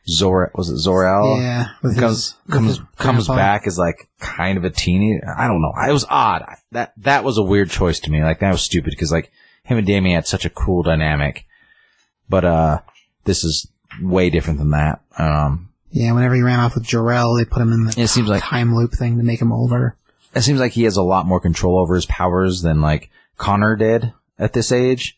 Zor 0.07 0.51
was 0.55 0.69
it 0.69 0.77
Zor-El? 0.77 1.37
yeah. 1.39 1.67
With 1.81 1.97
comes 1.97 2.35
his, 2.47 2.53
comes 2.53 2.79
comes 2.97 3.27
grandpa. 3.27 3.35
back 3.35 3.67
as 3.67 3.77
like 3.77 4.09
kind 4.19 4.57
of 4.57 4.63
a 4.65 4.69
teeny. 4.69 5.19
I 5.37 5.47
don't 5.47 5.61
know. 5.61 5.71
It 5.87 5.91
was 5.93 6.05
odd. 6.09 6.41
I- 6.41 6.57
That 6.71 6.93
that 6.97 7.23
was 7.23 7.37
a 7.37 7.43
weird 7.43 7.69
choice 7.69 7.99
to 8.01 8.11
me. 8.11 8.21
Like 8.23 8.39
that 8.39 8.51
was 8.51 8.61
stupid 8.61 8.91
because 8.91 9.11
like 9.11 9.31
him 9.63 9.77
and 9.77 9.87
Damian 9.87 10.15
had 10.15 10.27
such 10.27 10.43
a 10.45 10.49
cool 10.49 10.83
dynamic. 10.83 11.45
But 12.29 12.43
uh, 12.45 12.79
this 13.25 13.43
is 13.43 13.67
way 14.01 14.29
different 14.29 14.59
than 14.59 14.71
that. 14.71 15.01
Um, 15.17 15.69
Yeah, 15.91 16.11
whenever 16.13 16.35
he 16.35 16.41
ran 16.41 16.59
off 16.59 16.75
with 16.75 16.83
Jor-El, 16.85 17.35
they 17.35 17.45
put 17.45 17.61
him 17.61 17.71
in 17.71 17.85
the 17.85 18.01
it 18.01 18.07
seems 18.07 18.27
like 18.27 18.43
time 18.43 18.75
loop 18.75 18.93
thing 18.93 19.17
to 19.17 19.23
make 19.23 19.41
him 19.41 19.51
older. 19.51 19.95
it 20.35 20.41
seems 20.41 20.59
like 20.59 20.71
he 20.73 20.83
has 20.83 20.97
a 20.97 21.03
lot 21.03 21.25
more 21.27 21.39
control 21.39 21.79
over 21.79 21.95
his 21.95 22.07
powers 22.07 22.61
than 22.61 22.81
like 22.81 23.09
Conner 23.37 23.75
did 23.75 24.11
at 24.39 24.51
this 24.53 24.71
age, 24.71 25.17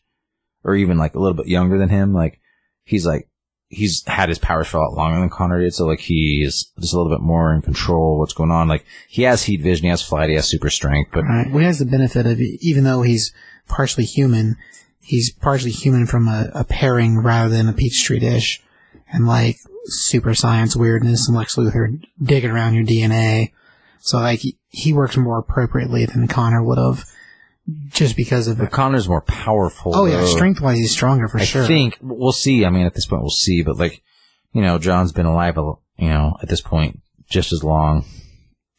or 0.62 0.74
even 0.76 0.96
like 0.98 1.14
a 1.14 1.18
little 1.18 1.36
bit 1.36 1.48
younger 1.48 1.78
than 1.78 1.88
him. 1.88 2.12
Like 2.12 2.38
he's 2.84 3.06
like 3.06 3.28
he's 3.68 4.04
had 4.06 4.28
his 4.28 4.38
powers 4.38 4.68
for 4.68 4.78
a 4.78 4.80
lot 4.82 4.94
longer 4.94 5.18
than 5.20 5.28
Conner 5.28 5.60
did, 5.60 5.74
so 5.74 5.86
like 5.86 6.00
he 6.00 6.42
is 6.44 6.70
just 6.80 6.94
a 6.94 6.96
little 6.96 7.10
bit 7.12 7.22
more 7.22 7.52
in 7.54 7.62
control 7.62 8.14
of 8.14 8.18
what's 8.20 8.32
going 8.34 8.50
on. 8.50 8.68
Like 8.68 8.84
he 9.08 9.22
has 9.22 9.42
heat 9.44 9.60
vision, 9.60 9.84
he 9.84 9.90
has 9.90 10.02
flight, 10.02 10.28
he 10.30 10.36
has 10.36 10.48
super 10.48 10.70
strength, 10.70 11.10
but 11.12 11.24
Right. 11.24 11.50
Well, 11.50 11.58
he 11.60 11.64
has 11.66 11.78
the 11.78 11.84
benefit 11.84 12.26
of, 12.26 12.40
even 12.40 12.84
though 12.84 13.02
he's 13.02 13.32
partially 13.68 14.04
human, 14.04 14.56
he's 15.00 15.32
partially 15.32 15.72
human 15.72 16.06
from 16.06 16.28
a, 16.28 16.50
a 16.54 16.64
pairing 16.64 17.18
rather 17.18 17.48
than 17.48 17.68
a 17.68 17.72
Peach 17.72 18.02
Petri 18.02 18.18
dish. 18.20 18.62
and 19.12 19.26
like 19.26 19.56
super 19.86 20.34
science 20.34 20.74
weirdness 20.76 21.28
and 21.28 21.36
Lex 21.36 21.56
Luthor 21.56 22.00
digging 22.22 22.50
around 22.50 22.74
your 22.74 22.84
DNA. 22.84 23.52
So 24.00 24.18
like 24.18 24.40
he, 24.40 24.56
he 24.68 24.92
works 24.92 25.16
more 25.16 25.38
appropriately 25.38 26.06
than 26.06 26.28
Conner 26.28 26.62
would 26.62 26.78
have, 26.78 27.04
just 27.88 28.16
because 28.16 28.48
of 28.48 28.58
But. 28.58 28.70
Conner's 28.70 29.08
more 29.08 29.22
powerful. 29.22 29.94
Oh 29.94 30.06
yeah, 30.06 30.24
strength 30.24 30.60
wise 30.60 30.78
he's 30.78 30.92
stronger 30.92 31.28
for 31.28 31.38
I 31.38 31.44
sure. 31.44 31.64
I 31.64 31.66
think 31.66 31.98
we'll 32.00 32.32
see. 32.32 32.64
I 32.64 32.70
mean, 32.70 32.86
at 32.86 32.94
this 32.94 33.06
point, 33.06 33.22
we'll 33.22 33.30
see. 33.30 33.62
But 33.62 33.76
like, 33.76 34.02
you 34.52 34.62
know, 34.62 34.78
John's 34.78 35.12
been 35.12 35.26
alive, 35.26 35.56
you 35.56 36.08
know, 36.08 36.36
at 36.42 36.48
this 36.48 36.60
point, 36.60 37.00
just 37.28 37.52
as 37.52 37.64
long, 37.64 38.04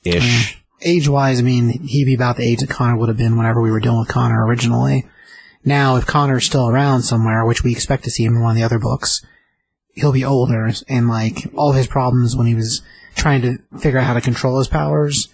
ish. 0.03 0.63
age 0.81 1.07
wise, 1.07 1.39
I 1.39 1.43
mean, 1.43 1.69
he'd 1.83 2.05
be 2.05 2.15
about 2.15 2.37
the 2.37 2.49
age 2.49 2.59
that 2.59 2.69
Conner 2.69 2.97
would 2.97 3.09
have 3.09 3.17
been 3.17 3.37
whenever 3.37 3.61
we 3.61 3.71
were 3.71 3.79
dealing 3.79 3.99
with 3.99 4.07
Conner 4.07 4.45
originally. 4.45 5.05
Now, 5.65 5.97
if 5.97 6.05
Conner's 6.05 6.45
still 6.45 6.69
around 6.69 7.01
somewhere, 7.01 7.45
which 7.45 7.63
we 7.63 7.73
expect 7.73 8.05
to 8.05 8.11
see 8.11 8.23
him 8.23 8.35
in 8.35 8.41
one 8.41 8.51
of 8.51 8.55
the 8.55 8.63
other 8.63 8.79
books, 8.79 9.21
he'll 9.95 10.13
be 10.13 10.23
older, 10.23 10.71
and 10.87 11.09
like 11.09 11.51
all 11.55 11.73
his 11.73 11.87
problems 11.87 12.37
when 12.37 12.47
he 12.47 12.55
was 12.55 12.81
trying 13.15 13.41
to 13.41 13.57
figure 13.79 13.99
out 13.99 14.05
how 14.05 14.13
to 14.13 14.21
control 14.21 14.59
his 14.59 14.67
powers 14.67 15.27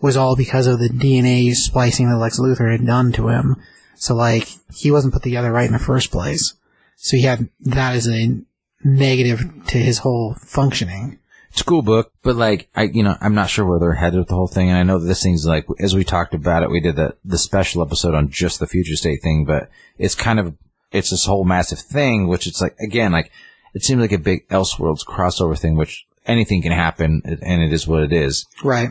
was 0.00 0.16
all 0.16 0.36
because 0.36 0.66
of 0.66 0.78
the 0.78 0.88
DNA 0.88 1.52
splicing 1.54 2.08
that 2.08 2.18
Lex 2.18 2.38
Luthor 2.38 2.70
had 2.70 2.86
done 2.86 3.12
to 3.12 3.28
him. 3.28 3.56
So 3.96 4.14
like 4.14 4.48
he 4.72 4.90
wasn't 4.90 5.14
put 5.14 5.22
together 5.22 5.52
right 5.52 5.66
in 5.66 5.72
the 5.72 5.78
first 5.78 6.10
place. 6.10 6.54
So 6.96 7.16
he 7.16 7.22
had 7.22 7.48
that 7.60 7.94
as 7.94 8.08
a 8.08 8.40
negative 8.84 9.40
to 9.68 9.78
his 9.78 9.98
whole 9.98 10.34
functioning. 10.34 11.18
It's 11.50 11.62
a 11.62 11.64
cool 11.64 11.82
book, 11.82 12.12
but 12.22 12.36
like, 12.36 12.68
I, 12.76 12.84
you 12.84 13.02
know, 13.02 13.16
I'm 13.20 13.34
not 13.34 13.50
sure 13.50 13.64
where 13.64 13.78
they're 13.78 13.94
headed 13.94 14.18
with 14.18 14.28
the 14.28 14.34
whole 14.34 14.48
thing. 14.48 14.68
And 14.68 14.78
I 14.78 14.82
know 14.82 14.98
that 14.98 15.06
this 15.06 15.22
thing's 15.22 15.46
like, 15.46 15.66
as 15.80 15.94
we 15.94 16.04
talked 16.04 16.34
about 16.34 16.62
it, 16.62 16.70
we 16.70 16.80
did 16.80 16.96
the, 16.96 17.16
the 17.24 17.38
special 17.38 17.82
episode 17.82 18.14
on 18.14 18.30
just 18.30 18.60
the 18.60 18.66
future 18.66 18.96
state 18.96 19.22
thing, 19.22 19.44
but 19.44 19.70
it's 19.96 20.14
kind 20.14 20.38
of, 20.38 20.54
it's 20.92 21.10
this 21.10 21.24
whole 21.24 21.44
massive 21.44 21.80
thing, 21.80 22.28
which 22.28 22.46
it's 22.46 22.60
like, 22.60 22.76
again, 22.78 23.12
like, 23.12 23.32
it 23.74 23.82
seems 23.82 24.00
like 24.00 24.12
a 24.12 24.18
big 24.18 24.46
Elseworlds 24.48 25.04
crossover 25.06 25.58
thing, 25.58 25.76
which 25.76 26.06
anything 26.26 26.62
can 26.62 26.72
happen, 26.72 27.22
and 27.24 27.62
it 27.62 27.72
is 27.72 27.86
what 27.86 28.02
it 28.02 28.12
is. 28.12 28.46
Right. 28.62 28.90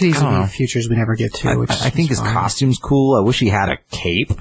These 0.00 0.22
I 0.22 0.42
be 0.42 0.48
futures 0.48 0.88
we 0.88 0.96
never 0.96 1.14
get 1.14 1.34
to. 1.34 1.50
I, 1.50 1.56
which 1.56 1.70
I 1.70 1.90
think 1.90 2.08
his 2.08 2.20
fine. 2.20 2.32
costume's 2.32 2.78
cool. 2.78 3.16
I 3.16 3.20
wish 3.20 3.38
he 3.38 3.48
had 3.48 3.68
a 3.68 3.78
cape. 3.90 4.32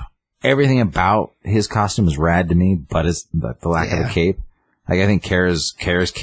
Everything 0.44 0.82
about 0.82 1.34
his 1.44 1.68
costume 1.68 2.08
is 2.08 2.18
rad 2.18 2.50
to 2.50 2.56
me, 2.56 2.76
but 2.76 3.06
but 3.34 3.62
the 3.62 3.70
lack 3.70 3.92
of 3.92 4.06
a 4.06 4.10
cape. 4.10 4.40
Like 4.88 5.00
I 5.00 5.06
think 5.06 5.24
Kara's 5.24 5.74
Kara's 5.80 6.14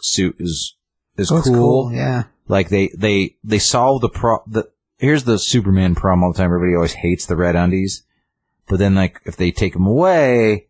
suit 0.00 0.36
is 0.38 0.74
is 1.16 1.30
Oh, 1.30 1.38
it's 1.38 1.48
cool. 1.48 1.92
Yeah. 1.92 2.24
Like 2.48 2.68
they 2.68 2.90
they 2.96 3.36
they 3.44 3.58
solve 3.58 4.00
the 4.00 4.08
pro. 4.08 4.38
The 4.46 4.68
here's 4.98 5.24
the 5.24 5.38
Superman 5.38 5.94
problem 5.94 6.24
all 6.24 6.32
the 6.32 6.38
time. 6.38 6.46
Everybody 6.46 6.74
always 6.74 6.94
hates 6.94 7.26
the 7.26 7.36
red 7.36 7.56
undies, 7.56 8.02
but 8.68 8.78
then 8.78 8.94
like 8.94 9.20
if 9.24 9.36
they 9.36 9.50
take 9.52 9.74
them 9.74 9.86
away, 9.86 10.66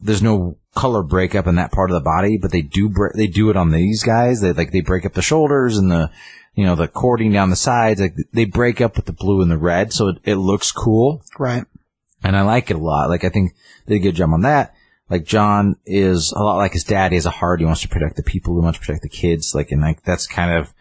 there's 0.00 0.22
no 0.22 0.56
color 0.74 1.02
breakup 1.02 1.46
in 1.46 1.56
that 1.56 1.72
part 1.72 1.90
of 1.90 1.94
the 1.94 2.00
body. 2.04 2.38
But 2.40 2.52
they 2.52 2.62
do 2.62 2.88
bre- 2.88 3.16
they 3.16 3.26
do 3.26 3.50
it 3.50 3.56
on 3.56 3.70
these 3.72 4.02
guys. 4.02 4.40
They 4.40 4.52
like 4.52 4.70
they 4.70 4.80
break 4.80 5.04
up 5.04 5.14
the 5.14 5.22
shoulders 5.22 5.76
and 5.76 5.90
the 5.90 6.10
you 6.54 6.64
know 6.64 6.74
the 6.74 6.88
cording 6.88 7.32
down 7.32 7.50
the 7.50 7.56
sides. 7.56 8.00
Like 8.00 8.14
they 8.32 8.44
break 8.44 8.80
up 8.80 8.96
with 8.96 9.06
the 9.06 9.12
blue 9.12 9.42
and 9.42 9.50
the 9.50 9.58
red, 9.58 9.92
so 9.92 10.08
it, 10.08 10.18
it 10.24 10.36
looks 10.36 10.72
cool 10.72 11.22
Right. 11.38 11.64
and 12.22 12.36
I 12.36 12.42
like 12.42 12.70
it 12.70 12.76
a 12.76 12.80
lot. 12.80 13.08
Like 13.10 13.24
I 13.24 13.28
think 13.28 13.52
they 13.86 13.94
did 13.94 14.00
a 14.02 14.04
good 14.10 14.16
job 14.16 14.32
on 14.32 14.42
that. 14.42 14.74
Like 15.10 15.24
John 15.24 15.76
is 15.84 16.32
a 16.34 16.42
lot 16.42 16.56
like 16.56 16.72
his 16.72 16.84
dad. 16.84 17.12
He 17.12 17.16
has 17.16 17.26
a 17.26 17.30
heart. 17.30 17.60
He 17.60 17.66
wants 17.66 17.82
to 17.82 17.88
protect 17.88 18.16
the 18.16 18.22
people. 18.22 18.54
He 18.58 18.64
wants 18.64 18.78
to 18.78 18.84
protect 18.86 19.02
the 19.02 19.08
kids. 19.08 19.54
Like 19.54 19.70
and 19.70 19.82
like 19.82 20.02
that's 20.02 20.26
kind 20.26 20.56
of 20.56 20.72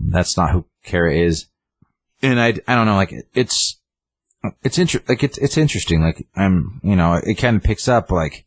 that's 0.00 0.36
not 0.36 0.52
who 0.52 0.64
Kara 0.84 1.14
is. 1.14 1.46
And 2.22 2.40
I 2.40 2.54
I 2.66 2.74
don't 2.74 2.86
know. 2.86 2.96
Like 2.96 3.12
it's 3.34 3.78
it's 4.62 4.78
inter- 4.78 5.02
like 5.08 5.22
it's 5.22 5.36
it's 5.38 5.58
interesting. 5.58 6.00
Like 6.00 6.26
I'm 6.36 6.80
you 6.82 6.96
know 6.96 7.14
it 7.14 7.34
kind 7.34 7.56
of 7.56 7.62
picks 7.62 7.88
up 7.88 8.10
like. 8.10 8.44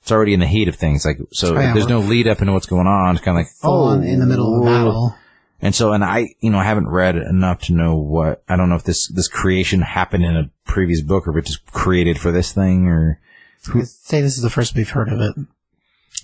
It's 0.00 0.12
already 0.12 0.32
in 0.32 0.40
the 0.40 0.46
heat 0.46 0.68
of 0.68 0.76
things, 0.76 1.04
like 1.04 1.18
so. 1.32 1.54
Oh, 1.56 1.60
yeah, 1.60 1.74
there's 1.74 1.88
no 1.88 1.98
lead 1.98 2.28
up 2.28 2.40
into 2.40 2.52
what's 2.52 2.66
going 2.66 2.86
on. 2.86 3.16
It's 3.16 3.24
kind 3.24 3.36
of 3.36 3.44
like 3.44 3.52
oh, 3.64 3.92
in 4.00 4.20
the 4.20 4.26
middle 4.26 4.54
of 4.56 4.62
a 4.62 4.64
battle. 4.64 5.14
And 5.60 5.74
so, 5.74 5.92
and 5.92 6.04
I, 6.04 6.34
you 6.40 6.50
know, 6.50 6.58
I 6.58 6.64
haven't 6.64 6.88
read 6.88 7.16
enough 7.16 7.62
to 7.62 7.72
know 7.72 7.96
what, 7.96 8.44
I 8.48 8.56
don't 8.56 8.68
know 8.68 8.76
if 8.76 8.84
this, 8.84 9.08
this 9.08 9.26
creation 9.26 9.80
happened 9.80 10.24
in 10.24 10.36
a 10.36 10.50
previous 10.66 11.02
book 11.02 11.26
or 11.26 11.36
if 11.36 11.44
it 11.44 11.48
just 11.48 11.66
created 11.66 12.20
for 12.20 12.30
this 12.30 12.52
thing 12.52 12.86
or, 12.86 13.20
I'd 13.74 13.88
say 13.88 14.20
this 14.20 14.36
is 14.36 14.42
the 14.42 14.50
first 14.50 14.76
we've 14.76 14.88
heard 14.88 15.08
of 15.08 15.20
it. 15.20 15.34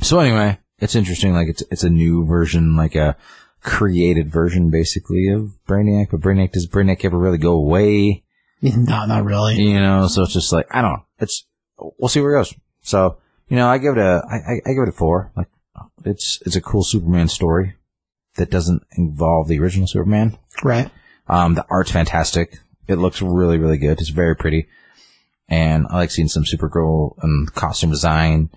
so 0.02 0.20
anyway, 0.20 0.58
it's 0.78 0.94
interesting. 0.94 1.34
Like 1.34 1.48
it's, 1.48 1.62
it's 1.70 1.82
a 1.82 1.90
new 1.90 2.24
version, 2.24 2.76
like 2.76 2.94
a 2.94 3.16
created 3.60 4.30
version 4.30 4.70
basically 4.70 5.28
of 5.28 5.56
Brainiac, 5.66 6.10
but 6.12 6.20
Brainiac, 6.20 6.52
does 6.52 6.68
Brainiac 6.68 7.04
ever 7.04 7.18
really 7.18 7.38
go 7.38 7.52
away? 7.52 8.22
No, 8.62 9.04
not 9.04 9.24
really. 9.26 9.56
You 9.56 9.78
know, 9.78 10.06
so 10.06 10.22
it's 10.22 10.32
just 10.32 10.50
like, 10.50 10.66
I 10.70 10.80
don't 10.80 10.92
know. 10.92 11.04
It's, 11.18 11.44
we'll 11.76 12.08
see 12.08 12.20
where 12.20 12.34
it 12.34 12.38
goes. 12.38 12.54
So, 12.80 13.18
you 13.48 13.58
know, 13.58 13.68
I 13.68 13.76
give 13.76 13.98
it 13.98 14.00
a, 14.00 14.22
I, 14.26 14.36
I, 14.36 14.52
I 14.64 14.72
give 14.72 14.84
it 14.84 14.88
a 14.88 14.92
four. 14.92 15.32
Like, 15.36 15.48
it's, 16.02 16.40
it's 16.46 16.56
a 16.56 16.62
cool 16.62 16.82
Superman 16.82 17.28
story 17.28 17.74
that 18.36 18.50
doesn't 18.50 18.82
involve 18.96 19.48
the 19.48 19.60
original 19.60 19.86
Superman. 19.86 20.38
Right. 20.62 20.90
Um, 21.28 21.54
the 21.54 21.66
art's 21.70 21.90
fantastic. 21.90 22.58
It 22.86 22.96
looks 22.96 23.22
really, 23.22 23.58
really 23.58 23.78
good. 23.78 24.00
It's 24.00 24.10
very 24.10 24.36
pretty. 24.36 24.68
And 25.48 25.86
I 25.88 25.96
like 25.96 26.10
seeing 26.10 26.28
some 26.28 26.44
Supergirl 26.44 27.14
and 27.22 27.52
costume 27.54 27.90
design. 27.90 28.50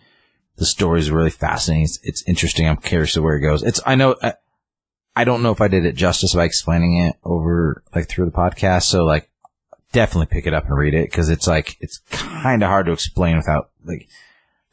The 0.56 0.66
story 0.66 1.00
is 1.00 1.12
really 1.12 1.30
fascinating. 1.30 1.84
It's, 1.84 2.00
it's 2.04 2.24
interesting. 2.28 2.68
I'm 2.68 2.78
curious 2.78 3.14
to 3.14 3.22
where 3.22 3.36
it 3.36 3.42
goes. 3.42 3.64
It's, 3.64 3.80
I 3.86 3.96
know, 3.96 4.16
I, 4.22 4.34
I 5.16 5.24
don't 5.24 5.44
know 5.44 5.52
if 5.52 5.62
I 5.62 5.68
did 5.68 5.86
it 5.86 5.96
justice 5.96 6.34
by 6.34 6.46
explaining 6.46 6.98
it 6.98 7.16
over, 7.24 7.84
like, 7.94 8.08
through 8.08 8.26
the 8.26 8.32
podcast. 8.32 8.84
So, 8.84 9.04
like, 9.04 9.30
definitely 9.92 10.28
pick 10.28 10.48
it 10.48 10.54
up 10.54 10.66
and 10.66 10.78
read 10.78 10.94
it 10.94 11.10
because 11.10 11.30
it's 11.30 11.48
like, 11.48 11.78
it's 11.80 12.00
kind 12.10 12.64
of 12.64 12.70
hard 12.70 12.88
to 12.88 12.92
explain 12.92 13.38
without, 13.38 13.70
like, 13.86 14.08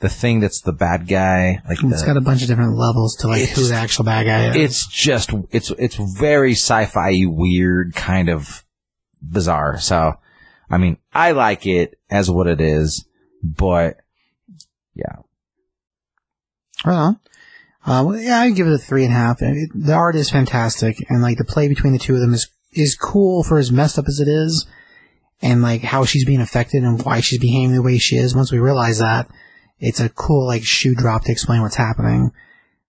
the 0.01 0.09
thing 0.09 0.41
that's 0.41 0.61
the 0.61 0.73
bad 0.73 1.07
guy, 1.09 1.63
like, 1.69 1.83
It's 1.83 2.01
the, 2.03 2.07
got 2.07 2.17
a 2.17 2.21
bunch 2.21 2.43
of 2.43 2.49
different 2.49 2.77
levels 2.77 3.17
to 3.21 3.29
like 3.29 3.49
who 3.51 3.67
the 3.69 3.75
actual 3.75 4.05
bad 4.05 4.27
guy 4.27 4.49
is. 4.51 4.57
it's 4.57 4.87
just 4.89 5.31
it's 5.51 5.71
it's 5.79 5.97
very 5.97 6.53
sci-fi 6.53 7.23
weird 7.27 7.95
kind 7.95 8.29
of 8.29 8.65
bizarre 9.23 9.79
so 9.79 10.13
i 10.69 10.77
mean 10.77 10.99
i 11.15 11.31
like 11.31 11.65
it 11.67 11.99
as 12.11 12.31
what 12.31 12.47
it 12.47 12.61
is 12.61 13.07
but 13.43 13.97
yeah 14.95 15.17
Right 16.85 16.95
on. 16.95 17.21
Uh, 17.87 18.03
well, 18.05 18.19
yeah, 18.19 18.41
I 18.41 18.51
give 18.51 18.67
it 18.67 18.73
a 18.75 18.79
three 18.79 19.05
and 19.05 19.13
a 19.13 19.17
half. 19.17 19.41
It, 19.41 19.71
the 19.75 19.93
art 19.95 20.17
is 20.17 20.31
fantastic, 20.31 20.97
and 21.09 21.23
like 21.23 21.39
the 21.39 21.45
play 21.45 21.69
between 21.69 21.93
the 21.93 21.99
two 21.99 22.15
of 22.15 22.21
them 22.21 22.35
is 22.35 22.49
is 22.73 22.97
cool 22.97 23.43
for 23.43 23.59
as 23.59 23.71
messed 23.71 23.99
up 23.99 24.07
as 24.09 24.21
it 24.21 24.29
is, 24.29 24.67
and 25.43 25.63
like 25.63 25.83
how 25.83 26.05
she's 26.05 26.25
being 26.25 26.41
affected 26.41 26.83
and 26.83 27.03
why 27.03 27.21
she's 27.21 27.39
behaving 27.39 27.75
the 27.75 27.83
way 27.83 27.99
she 27.99 28.17
is. 28.17 28.35
Once 28.35 28.51
we 28.53 28.59
realize 28.59 28.99
that, 28.99 29.29
it's 29.79 30.01
a 30.01 30.09
cool 30.09 30.47
like 30.47 30.65
shoe 30.65 30.95
drop 30.95 31.25
to 31.25 31.33
explain 31.33 31.63
what's 31.63 31.77
happening. 31.77 32.33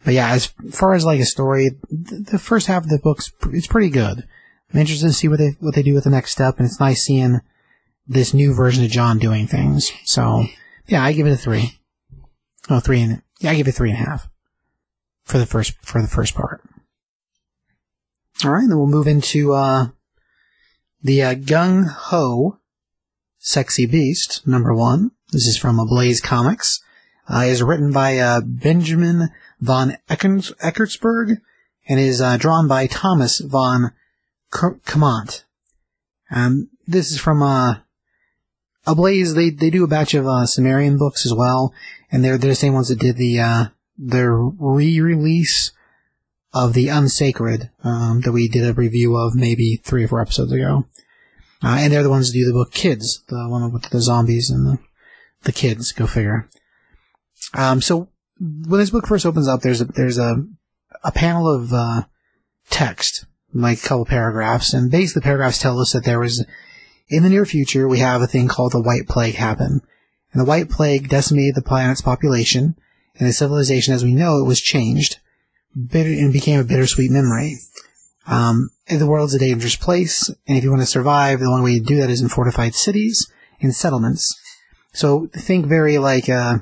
But 0.03 0.13
yeah, 0.13 0.31
as 0.31 0.53
far 0.71 0.93
as 0.93 1.05
like 1.05 1.19
a 1.19 1.25
story, 1.25 1.71
th- 1.89 2.25
the 2.27 2.39
first 2.39 2.67
half 2.67 2.83
of 2.83 2.89
the 2.89 2.99
book's 2.99 3.31
it's 3.51 3.67
pretty 3.67 3.89
good. 3.89 4.27
I'm 4.73 4.79
interested 4.79 5.07
to 5.07 5.13
see 5.13 5.27
what 5.27 5.39
they 5.39 5.55
what 5.59 5.75
they 5.75 5.83
do 5.83 5.93
with 5.93 6.03
the 6.03 6.09
next 6.09 6.31
step, 6.31 6.57
and 6.57 6.65
it's 6.65 6.79
nice 6.79 7.03
seeing 7.03 7.41
this 8.07 8.33
new 8.33 8.53
version 8.53 8.83
of 8.83 8.91
John 8.91 9.17
doing 9.17 9.47
things. 9.47 9.91
So 10.03 10.45
yeah, 10.87 11.03
I 11.03 11.13
give 11.13 11.27
it 11.27 11.33
a 11.33 11.37
three. 11.37 11.79
Oh, 12.69 12.79
three 12.79 13.01
and 13.01 13.21
yeah, 13.39 13.51
I 13.51 13.55
give 13.55 13.67
it 13.67 13.73
three 13.73 13.91
and 13.91 13.99
a 13.99 14.09
half 14.09 14.29
for 15.23 15.37
the 15.37 15.45
first 15.45 15.73
for 15.81 16.01
the 16.01 16.07
first 16.07 16.35
part. 16.35 16.61
All 18.43 18.51
right, 18.51 18.67
then 18.67 18.77
we'll 18.77 18.87
move 18.87 19.07
into 19.07 19.53
uh, 19.53 19.87
the 21.01 21.23
uh, 21.23 21.35
Gung 21.35 21.87
Ho 21.87 22.59
Sexy 23.39 23.85
Beast 23.85 24.45
number 24.45 24.73
one. 24.73 25.11
This 25.35 25.47
is 25.47 25.57
from 25.57 25.81
Ablaze 25.81 26.21
Comics. 26.21 26.81
Uh, 27.27 27.39
is 27.39 27.61
written 27.61 27.91
by 27.91 28.17
uh, 28.17 28.39
Benjamin 28.39 29.31
von 29.59 29.97
Eckens- 30.09 30.55
Eckartsberg 30.59 31.41
and 31.89 31.99
is 31.99 32.21
uh, 32.21 32.37
drawn 32.37 32.69
by 32.69 32.87
Thomas 32.87 33.41
von 33.41 33.91
K- 34.53 34.79
Kummant. 34.85 35.43
Um, 36.31 36.69
this 36.87 37.11
is 37.11 37.19
from 37.19 37.43
uh, 37.43 37.79
Ablaze. 38.87 39.33
They 39.33 39.49
they 39.49 39.69
do 39.69 39.83
a 39.83 39.89
batch 39.89 40.13
of 40.13 40.25
uh, 40.25 40.45
Cimmerian 40.45 40.97
books 40.97 41.25
as 41.25 41.33
well, 41.33 41.73
and 42.09 42.23
they're 42.23 42.37
they're 42.37 42.51
the 42.51 42.55
same 42.55 42.73
ones 42.73 42.87
that 42.87 42.99
did 42.99 43.17
the 43.17 43.37
uh, 43.41 43.65
their 43.97 44.37
re-release 44.37 45.73
of 46.53 46.71
the 46.71 46.87
Unsacred 46.87 47.71
um, 47.83 48.21
that 48.21 48.31
we 48.31 48.47
did 48.47 48.65
a 48.65 48.73
review 48.73 49.17
of 49.17 49.35
maybe 49.35 49.81
three 49.83 50.05
or 50.05 50.07
four 50.07 50.21
episodes 50.21 50.53
ago. 50.53 50.85
Uh, 51.61 51.75
and 51.79 51.91
they're 51.91 52.03
the 52.03 52.09
ones 52.09 52.31
that 52.31 52.39
do 52.39 52.45
the 52.45 52.53
book 52.53 52.71
Kids, 52.71 53.21
the 53.27 53.49
one 53.49 53.73
with 53.73 53.89
the 53.89 53.99
zombies 53.99 54.49
and 54.49 54.65
the, 54.65 54.79
the 55.45 55.51
kids. 55.51 55.91
Go 55.91 56.05
figure. 56.05 56.49
Um, 57.53 57.81
so 57.81 58.09
when 58.39 58.79
this 58.79 58.89
book 58.89 59.07
first 59.07 59.25
opens 59.25 59.47
up, 59.47 59.61
there's 59.61 59.81
a, 59.81 59.85
there's 59.85 60.17
a, 60.17 60.43
a 61.03 61.11
panel 61.11 61.47
of, 61.47 61.71
uh, 61.71 62.03
text, 62.69 63.25
like 63.53 63.77
a 63.77 63.87
couple 63.87 64.05
paragraphs, 64.05 64.73
and 64.73 64.91
basically 64.91 65.19
the 65.19 65.23
paragraphs 65.23 65.59
tell 65.59 65.79
us 65.79 65.93
that 65.93 66.03
there 66.03 66.19
was, 66.19 66.45
in 67.09 67.23
the 67.23 67.29
near 67.29 67.45
future, 67.45 67.87
we 67.87 67.99
have 67.99 68.21
a 68.21 68.27
thing 68.27 68.47
called 68.47 68.71
the 68.71 68.81
White 68.81 69.07
Plague 69.07 69.35
happen. 69.35 69.81
And 70.31 70.41
the 70.41 70.45
White 70.45 70.69
Plague 70.69 71.07
decimated 71.07 71.55
the 71.55 71.61
planet's 71.61 72.01
population, 72.01 72.75
and 73.17 73.27
the 73.27 73.33
civilization 73.33 73.93
as 73.93 74.03
we 74.03 74.13
know 74.13 74.39
it 74.39 74.47
was 74.47 74.59
changed, 74.59 75.19
bitter, 75.89 76.09
and 76.09 76.33
became 76.33 76.59
a 76.59 76.63
bittersweet 76.65 77.11
memory. 77.11 77.57
Um, 78.27 78.71
the 78.87 79.07
world's 79.07 79.35
a 79.35 79.39
dangerous 79.39 79.75
place, 79.75 80.29
and 80.47 80.57
if 80.57 80.63
you 80.63 80.71
want 80.71 80.81
to 80.81 80.87
survive, 80.87 81.39
the 81.39 81.45
only 81.45 81.63
way 81.63 81.79
to 81.79 81.85
do 81.85 81.97
that 81.97 82.09
is 82.09 82.21
in 82.21 82.29
fortified 82.29 82.73
cities 82.73 83.31
and 83.61 83.73
settlements. 83.73 84.37
So 84.95 85.29
think 85.33 85.65
very 85.67 85.97
like, 85.97 86.29
uh, 86.29 86.59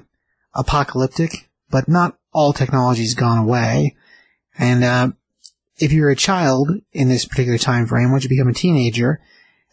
apocalyptic, 0.53 1.49
but 1.69 1.87
not 1.87 2.17
all 2.33 2.51
technology's 2.51 3.13
gone 3.13 3.37
away. 3.37 3.95
And, 4.57 4.83
uh, 4.83 5.11
if 5.79 5.91
you're 5.91 6.09
a 6.09 6.15
child 6.15 6.69
in 6.91 7.09
this 7.09 7.25
particular 7.25 7.57
time 7.57 7.87
frame, 7.87 8.11
once 8.11 8.23
you 8.23 8.29
become 8.29 8.47
a 8.47 8.53
teenager, 8.53 9.21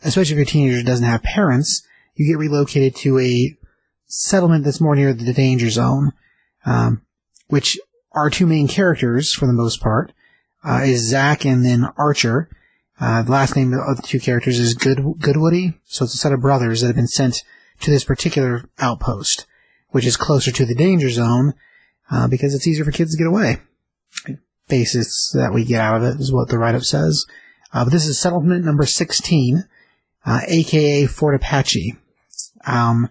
especially 0.02 0.32
if 0.32 0.36
your 0.36 0.44
teenager 0.44 0.82
doesn't 0.82 1.06
have 1.06 1.22
parents, 1.22 1.82
you 2.14 2.26
get 2.26 2.38
relocated 2.38 2.96
to 2.96 3.18
a 3.18 3.56
settlement 4.06 4.64
that's 4.64 4.80
more 4.80 4.96
near 4.96 5.12
the 5.12 5.32
danger 5.32 5.70
zone, 5.70 6.12
um, 6.66 7.02
which 7.48 7.78
our 8.12 8.28
two 8.28 8.46
main 8.46 8.66
characters, 8.68 9.32
for 9.32 9.46
the 9.46 9.52
most 9.52 9.80
part, 9.80 10.12
uh, 10.64 10.82
is 10.84 11.08
Zach 11.08 11.44
and 11.44 11.64
then 11.64 11.86
Archer. 11.96 12.48
Uh, 12.98 13.22
the 13.22 13.30
last 13.30 13.56
name 13.56 13.72
of 13.72 13.96
the 13.96 14.02
two 14.02 14.20
characters 14.20 14.58
is 14.58 14.74
Good 14.74 14.98
Goodwoody, 15.18 15.78
so 15.84 16.04
it's 16.04 16.14
a 16.14 16.18
set 16.18 16.32
of 16.32 16.40
brothers 16.40 16.80
that 16.80 16.88
have 16.88 16.96
been 16.96 17.06
sent 17.06 17.42
to 17.80 17.90
this 17.90 18.04
particular 18.04 18.64
outpost, 18.78 19.46
which 19.90 20.06
is 20.06 20.16
closer 20.16 20.50
to 20.50 20.64
the 20.64 20.74
danger 20.74 21.10
zone, 21.10 21.54
uh, 22.10 22.28
because 22.28 22.54
it's 22.54 22.66
easier 22.66 22.84
for 22.84 22.92
kids 22.92 23.12
to 23.12 23.18
get 23.18 23.26
away. 23.26 23.58
Basis 24.68 25.30
that 25.34 25.52
we 25.52 25.64
get 25.64 25.80
out 25.80 25.96
of 25.96 26.02
it 26.02 26.20
is 26.20 26.32
what 26.32 26.48
the 26.48 26.58
write-up 26.58 26.82
says. 26.82 27.26
Uh, 27.72 27.84
but 27.84 27.92
this 27.92 28.06
is 28.06 28.20
settlement 28.20 28.64
number 28.64 28.86
16, 28.86 29.64
uh, 30.26 30.40
aka 30.46 31.06
Fort 31.06 31.34
Apache. 31.34 31.96
Um, 32.66 33.08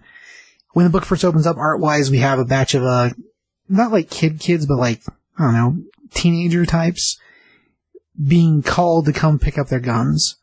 when 0.72 0.84
the 0.84 0.90
book 0.90 1.04
first 1.04 1.24
opens 1.24 1.46
up 1.46 1.56
art-wise, 1.56 2.10
we 2.10 2.18
have 2.18 2.38
a 2.38 2.44
batch 2.44 2.74
of, 2.74 2.84
uh, 2.84 3.10
not 3.68 3.92
like 3.92 4.10
kid 4.10 4.40
kids, 4.40 4.66
but 4.66 4.78
like, 4.78 5.02
I 5.38 5.44
don't 5.44 5.54
know, 5.54 5.76
teenager 6.12 6.64
types 6.66 7.18
being 8.22 8.62
called 8.62 9.06
to 9.06 9.12
come 9.12 9.38
pick 9.38 9.58
up 9.58 9.68
their 9.68 9.80
guns. 9.80 10.36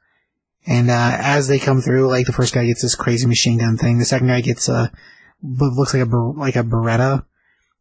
And, 0.68 0.92
uh, 0.92 1.18
as 1.20 1.48
they 1.48 1.60
come 1.60 1.82
through, 1.82 2.08
like 2.08 2.26
the 2.26 2.34
first 2.34 2.54
guy 2.54 2.66
gets 2.66 2.82
this 2.82 2.94
crazy 2.94 3.26
machine 3.26 3.58
gun 3.58 3.78
thing. 3.78 3.98
The 3.98 4.06
second 4.06 4.28
guy 4.28 4.42
gets 4.42 4.68
a, 4.68 4.92
looks 5.42 5.94
like 5.94 6.06
a, 6.06 6.16
like 6.16 6.58
a 6.58 6.64
Beretta 6.64 7.24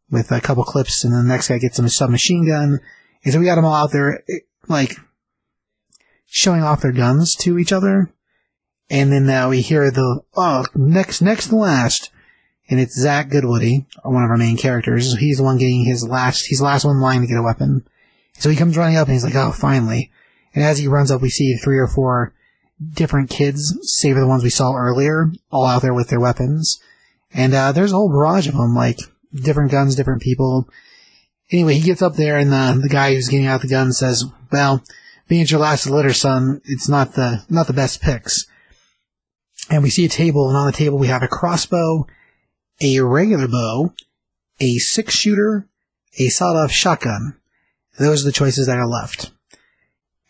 with 0.09 0.31
a 0.31 0.39
couple 0.39 0.63
clips. 0.63 1.03
And 1.03 1.13
then 1.13 1.27
the 1.27 1.33
next 1.33 1.49
guy 1.49 1.57
gets 1.57 1.77
a 1.77 1.89
submachine 1.89 2.47
gun. 2.47 2.79
And 3.23 3.33
so 3.33 3.39
we 3.39 3.45
got 3.45 3.55
them 3.55 3.65
all 3.65 3.73
out 3.73 3.91
there, 3.91 4.23
like, 4.69 4.95
showing 6.25 6.63
off 6.63 6.81
their 6.81 6.93
guns 6.93 7.35
to 7.35 7.59
each 7.59 7.73
other. 7.73 8.09
And 8.89 9.11
then 9.11 9.25
now 9.25 9.49
we 9.49 9.61
hear 9.61 9.91
the, 9.91 10.21
oh, 10.35 10.65
next, 10.73 11.21
next 11.21 11.51
last. 11.51 12.09
And 12.69 12.79
it's 12.79 12.97
Zach 12.97 13.29
Goodwoody, 13.29 13.85
one 14.03 14.23
of 14.23 14.29
our 14.29 14.37
main 14.37 14.55
characters. 14.55 15.17
He's 15.17 15.37
the 15.37 15.43
one 15.43 15.57
getting 15.57 15.83
his 15.83 16.07
last, 16.07 16.45
he's 16.45 16.59
the 16.59 16.65
last 16.65 16.85
one 16.85 16.95
in 16.95 17.01
line 17.01 17.21
to 17.21 17.27
get 17.27 17.37
a 17.37 17.43
weapon. 17.43 17.85
So 18.33 18.49
he 18.49 18.55
comes 18.55 18.77
running 18.77 18.97
up 18.97 19.07
and 19.07 19.13
he's 19.13 19.23
like, 19.23 19.35
oh, 19.35 19.51
finally. 19.51 20.11
And 20.53 20.63
as 20.63 20.77
he 20.77 20.87
runs 20.87 21.11
up, 21.11 21.21
we 21.21 21.29
see 21.29 21.55
three 21.55 21.77
or 21.77 21.87
four 21.87 22.33
different 22.93 23.29
kids, 23.29 23.77
save 23.81 24.15
for 24.15 24.21
the 24.21 24.27
ones 24.27 24.43
we 24.43 24.49
saw 24.49 24.73
earlier, 24.75 25.31
all 25.51 25.65
out 25.65 25.81
there 25.81 25.93
with 25.93 26.09
their 26.09 26.19
weapons. 26.19 26.79
And, 27.33 27.53
uh, 27.53 27.71
there's 27.71 27.91
a 27.91 27.95
whole 27.95 28.09
barrage 28.09 28.47
of 28.47 28.55
them, 28.55 28.75
like, 28.75 28.99
different 29.33 29.71
guns, 29.71 29.95
different 29.95 30.21
people. 30.21 30.69
Anyway, 31.51 31.75
he 31.75 31.81
gets 31.81 32.01
up 32.01 32.15
there 32.15 32.37
and 32.37 32.51
the, 32.51 32.79
the 32.81 32.89
guy 32.89 33.13
who's 33.13 33.29
getting 33.29 33.47
out 33.47 33.61
the 33.61 33.67
gun 33.67 33.91
says, 33.93 34.25
well, 34.51 34.83
being 35.27 35.41
at 35.41 35.51
your 35.51 35.59
last 35.59 35.87
litter, 35.87 36.13
son, 36.13 36.61
it's 36.65 36.89
not 36.89 37.13
the, 37.13 37.43
not 37.49 37.67
the 37.67 37.73
best 37.73 38.01
picks. 38.01 38.45
And 39.69 39.83
we 39.83 39.89
see 39.89 40.05
a 40.05 40.09
table 40.09 40.47
and 40.47 40.57
on 40.57 40.65
the 40.67 40.71
table 40.71 40.97
we 40.97 41.07
have 41.07 41.23
a 41.23 41.27
crossbow, 41.27 42.05
a 42.81 42.99
regular 43.01 43.47
bow, 43.47 43.93
a 44.59 44.77
six 44.77 45.13
shooter, 45.13 45.67
a 46.19 46.29
sawed-off 46.29 46.71
shotgun. 46.71 47.37
Those 47.99 48.23
are 48.23 48.25
the 48.25 48.31
choices 48.31 48.67
that 48.67 48.77
are 48.77 48.87
left. 48.87 49.31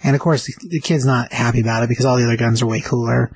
And 0.03 0.15
of 0.15 0.21
course, 0.21 0.45
the, 0.45 0.79
kid's 0.79 1.05
not 1.05 1.33
happy 1.33 1.61
about 1.61 1.83
it 1.83 1.89
because 1.89 2.05
all 2.05 2.17
the 2.17 2.25
other 2.25 2.37
guns 2.37 2.61
are 2.61 2.67
way 2.67 2.81
cooler. 2.81 3.31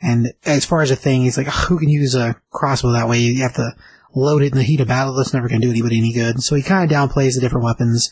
And 0.00 0.32
as 0.44 0.64
far 0.64 0.82
as 0.82 0.90
a 0.90 0.96
thing, 0.96 1.22
he's 1.22 1.38
like, 1.38 1.46
who 1.46 1.78
can 1.78 1.88
use 1.88 2.14
a 2.14 2.36
crossbow 2.50 2.92
that 2.92 3.08
way? 3.08 3.20
You 3.20 3.42
have 3.42 3.54
to 3.54 3.74
load 4.14 4.42
it 4.42 4.52
in 4.52 4.58
the 4.58 4.64
heat 4.64 4.80
of 4.80 4.88
battle. 4.88 5.14
That's 5.14 5.32
never 5.32 5.48
going 5.48 5.60
to 5.60 5.66
do 5.66 5.70
anybody 5.70 5.98
any 5.98 6.12
good. 6.12 6.42
So 6.42 6.54
he 6.54 6.62
kind 6.62 6.84
of 6.84 6.96
downplays 6.96 7.34
the 7.34 7.40
different 7.40 7.64
weapons. 7.64 8.10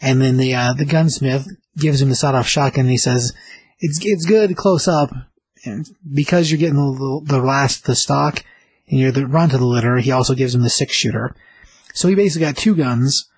And 0.00 0.22
then 0.22 0.36
the, 0.36 0.54
uh, 0.54 0.72
the 0.72 0.84
gunsmith 0.84 1.46
gives 1.76 2.00
him 2.00 2.08
the 2.08 2.14
sawed-off 2.14 2.46
shotgun 2.46 2.82
and 2.82 2.90
he 2.90 2.98
says, 2.98 3.32
it's, 3.80 4.00
it's 4.02 4.24
good 4.24 4.56
close 4.56 4.88
up. 4.88 5.10
And 5.64 5.86
because 6.12 6.50
you're 6.50 6.58
getting 6.58 6.76
the, 6.76 7.20
the 7.24 7.38
last, 7.38 7.84
the 7.84 7.96
stock, 7.96 8.44
and 8.88 9.00
you're 9.00 9.12
the 9.12 9.26
run 9.26 9.48
to 9.48 9.58
the 9.58 9.66
litter, 9.66 9.96
he 9.98 10.10
also 10.10 10.34
gives 10.34 10.54
him 10.54 10.62
the 10.62 10.70
six 10.70 10.94
shooter. 10.94 11.34
So 11.94 12.08
he 12.08 12.14
basically 12.14 12.46
got 12.46 12.56
two 12.56 12.74
guns, 12.74 13.30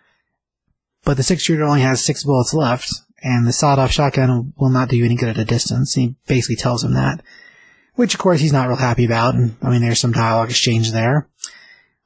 but 1.04 1.16
the 1.16 1.22
six 1.22 1.42
shooter 1.42 1.64
only 1.64 1.82
has 1.82 2.04
six 2.04 2.24
bullets 2.24 2.52
left, 2.52 2.90
and 3.22 3.46
the 3.46 3.52
sawed 3.52 3.78
off 3.78 3.90
shotgun 3.90 4.52
will 4.56 4.70
not 4.70 4.88
do 4.88 4.96
you 4.96 5.04
any 5.04 5.16
good 5.16 5.28
at 5.28 5.38
a 5.38 5.44
distance. 5.44 5.94
He 5.94 6.14
basically 6.26 6.56
tells 6.56 6.84
him 6.84 6.94
that. 6.94 7.22
Which 7.94 8.14
of 8.14 8.20
course 8.20 8.40
he's 8.40 8.52
not 8.52 8.68
real 8.68 8.76
happy 8.76 9.04
about, 9.04 9.34
and 9.34 9.56
I 9.62 9.70
mean 9.70 9.80
there's 9.80 10.00
some 10.00 10.12
dialogue 10.12 10.50
exchange 10.50 10.92
there. 10.92 11.28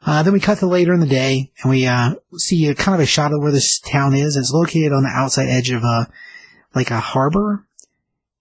Uh, 0.06 0.22
then 0.22 0.32
we 0.32 0.40
cut 0.40 0.58
to 0.58 0.66
later 0.66 0.94
in 0.94 1.00
the 1.00 1.06
day, 1.06 1.50
and 1.62 1.70
we, 1.70 1.86
uh, 1.86 2.14
see 2.38 2.66
a 2.66 2.74
kind 2.74 2.94
of 2.94 3.00
a 3.00 3.06
shot 3.06 3.32
of 3.32 3.40
where 3.40 3.52
this 3.52 3.78
town 3.80 4.14
is. 4.14 4.34
It's 4.34 4.52
located 4.52 4.92
on 4.92 5.02
the 5.02 5.10
outside 5.10 5.48
edge 5.48 5.70
of 5.70 5.82
a, 5.82 6.08
like 6.74 6.90
a 6.90 7.00
harbor. 7.00 7.66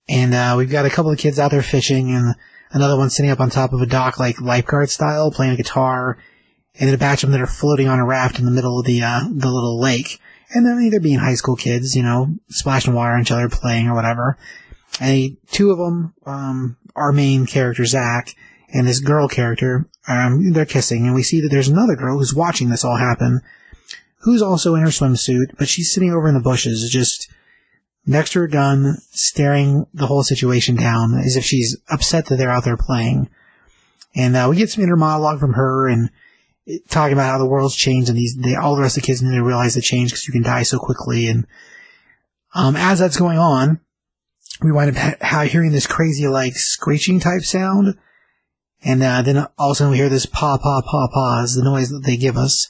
And, 0.07 0.33
uh, 0.33 0.55
we've 0.57 0.69
got 0.69 0.85
a 0.85 0.89
couple 0.89 1.11
of 1.11 1.17
kids 1.17 1.37
out 1.37 1.51
there 1.51 1.61
fishing, 1.61 2.11
and 2.11 2.35
another 2.71 2.97
one 2.97 3.09
sitting 3.09 3.29
up 3.29 3.41
on 3.41 3.49
top 3.49 3.73
of 3.73 3.81
a 3.81 3.85
dock, 3.85 4.19
like 4.19 4.39
lifeguard 4.39 4.89
style, 4.89 5.31
playing 5.31 5.53
a 5.53 5.57
guitar, 5.57 6.17
and 6.79 6.87
then 6.87 6.95
a 6.95 6.97
batch 6.97 7.23
of 7.23 7.29
them 7.29 7.37
that 7.37 7.43
are 7.43 7.51
floating 7.51 7.89
on 7.89 7.99
a 7.99 8.05
raft 8.05 8.39
in 8.39 8.45
the 8.45 8.51
middle 8.51 8.79
of 8.79 8.85
the 8.85 9.01
uh, 9.01 9.21
the 9.23 9.51
little 9.51 9.79
lake. 9.79 10.19
And 10.51 10.65
then 10.65 10.81
either 10.81 10.99
being 10.99 11.19
high 11.19 11.35
school 11.35 11.55
kids, 11.55 11.95
you 11.95 12.03
know, 12.03 12.35
splashing 12.49 12.93
water 12.93 13.13
on 13.13 13.21
each 13.21 13.31
other, 13.31 13.49
playing 13.49 13.87
or 13.87 13.93
whatever. 13.93 14.37
And 14.99 15.37
two 15.51 15.71
of 15.71 15.77
them, 15.77 16.13
um, 16.25 16.77
our 16.95 17.11
main 17.11 17.45
character 17.45 17.85
Zach 17.85 18.35
and 18.73 18.87
this 18.87 18.99
girl 18.99 19.27
character, 19.27 19.87
um, 20.07 20.51
they're 20.51 20.65
kissing, 20.65 21.05
and 21.05 21.15
we 21.15 21.23
see 21.23 21.41
that 21.41 21.49
there's 21.49 21.67
another 21.67 21.95
girl 21.95 22.17
who's 22.17 22.33
watching 22.33 22.69
this 22.69 22.83
all 22.83 22.97
happen, 22.97 23.41
who's 24.21 24.41
also 24.41 24.75
in 24.75 24.81
her 24.81 24.87
swimsuit, 24.87 25.55
but 25.57 25.67
she's 25.67 25.93
sitting 25.93 26.11
over 26.11 26.27
in 26.27 26.33
the 26.33 26.41
bushes, 26.41 26.89
just 26.91 27.31
next 28.05 28.31
to 28.31 28.39
her 28.39 28.47
gun, 28.47 28.97
staring 29.11 29.85
the 29.93 30.07
whole 30.07 30.23
situation 30.23 30.75
down 30.75 31.13
as 31.13 31.35
if 31.35 31.43
she's 31.43 31.77
upset 31.89 32.25
that 32.25 32.37
they're 32.37 32.51
out 32.51 32.65
there 32.65 32.77
playing. 32.77 33.29
And 34.15 34.35
uh, 34.35 34.47
we 34.49 34.57
get 34.57 34.69
some 34.69 34.83
inner 34.83 34.95
monologue 34.95 35.39
from 35.39 35.53
her 35.53 35.87
and 35.87 36.09
talking 36.89 37.13
about 37.13 37.31
how 37.31 37.37
the 37.37 37.45
world's 37.45 37.75
changed 37.75 38.09
and 38.09 38.17
these 38.17 38.35
they, 38.35 38.55
all 38.55 38.75
the 38.75 38.81
rest 38.81 38.97
of 38.97 39.03
the 39.03 39.07
kids 39.07 39.21
need 39.21 39.35
to 39.35 39.43
realize 39.43 39.75
the 39.75 39.81
change 39.81 40.11
because 40.11 40.27
you 40.27 40.31
can 40.31 40.43
die 40.43 40.63
so 40.63 40.77
quickly. 40.77 41.27
And 41.27 41.47
um, 42.53 42.75
as 42.75 42.99
that's 42.99 43.17
going 43.17 43.37
on, 43.37 43.79
we 44.61 44.71
wind 44.71 44.95
up 44.95 45.21
ha- 45.21 45.43
hearing 45.43 45.71
this 45.71 45.87
crazy 45.87 46.27
like 46.27 46.55
screeching 46.55 47.19
type 47.19 47.43
sound. 47.43 47.95
And 48.83 49.03
uh, 49.03 49.21
then 49.21 49.37
all 49.57 49.71
of 49.71 49.73
a 49.73 49.75
sudden 49.75 49.91
we 49.91 49.97
hear 49.97 50.09
this 50.09 50.25
paw, 50.25 50.57
paw, 50.57 50.81
paw, 50.81 51.07
paw 51.13 51.43
is 51.43 51.55
the 51.55 51.63
noise 51.63 51.89
that 51.89 52.03
they 52.05 52.17
give 52.17 52.37
us. 52.37 52.69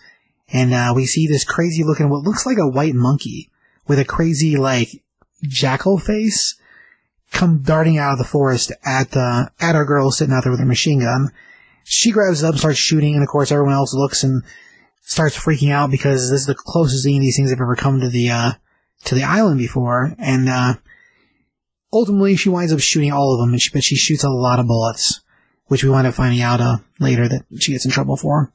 And 0.52 0.74
uh, 0.74 0.94
we 0.96 1.06
see 1.06 1.28
this 1.28 1.44
crazy 1.44 1.84
looking, 1.84 2.10
what 2.10 2.24
looks 2.24 2.46
like 2.46 2.58
a 2.58 2.68
white 2.68 2.96
monkey 2.96 3.52
with 3.88 4.00
a 4.00 4.06
crazy 4.06 4.58
like 4.58 5.04
jackal 5.44 6.00
face 6.00 6.56
come 7.32 7.60
darting 7.60 7.98
out 7.98 8.14
of 8.14 8.18
the 8.18 8.24
forest 8.24 8.72
at 8.84 9.12
the 9.12 9.52
at 9.60 9.76
our 9.76 9.86
girl 9.86 10.12
sitting 10.12 10.34
out 10.34 10.44
there 10.44 10.52
with 10.52 10.60
her 10.60 10.66
machine 10.66 11.00
gun. 11.00 11.32
She 11.92 12.12
grabs 12.12 12.44
it 12.44 12.46
up 12.46 12.52
and 12.52 12.60
starts 12.60 12.78
shooting, 12.78 13.16
and 13.16 13.24
of 13.24 13.30
course 13.30 13.52
everyone 13.52 13.74
else 13.74 13.96
looks 13.96 14.24
and 14.24 14.44
starts 15.02 15.36
freaking 15.36 15.72
out 15.72 15.90
because 15.90 16.30
this 16.30 16.42
is 16.42 16.46
the 16.46 16.54
closest 16.54 17.04
any 17.08 17.18
of 17.18 17.22
these 17.22 17.36
things 17.36 17.50
have 17.50 17.60
ever 17.60 17.76
come 17.76 18.00
to 18.00 18.10
the 18.10 18.30
uh, 18.30 18.52
to 19.06 19.16
the 19.16 19.24
island 19.24 19.58
before. 19.58 20.14
And 20.20 20.48
uh, 20.48 20.76
ultimately, 21.92 22.36
she 22.36 22.50
winds 22.50 22.72
up 22.72 22.80
shooting 22.80 23.12
all 23.12 23.34
of 23.34 23.40
them, 23.40 23.54
and 23.54 23.62
she, 23.62 23.72
but 23.74 23.84
she 23.84 23.96
shoots 23.96 24.24
a 24.24 24.30
lot 24.30 24.60
of 24.60 24.68
bullets, 24.68 25.22
which 25.66 25.84
we 25.84 25.90
wind 25.90 26.06
up 26.06 26.14
finding 26.14 26.42
out 26.42 26.62
uh, 26.62 26.78
later 27.00 27.28
that 27.28 27.46
she 27.60 27.72
gets 27.72 27.86
in 27.86 27.92
trouble 27.92 28.18
for. 28.18 28.54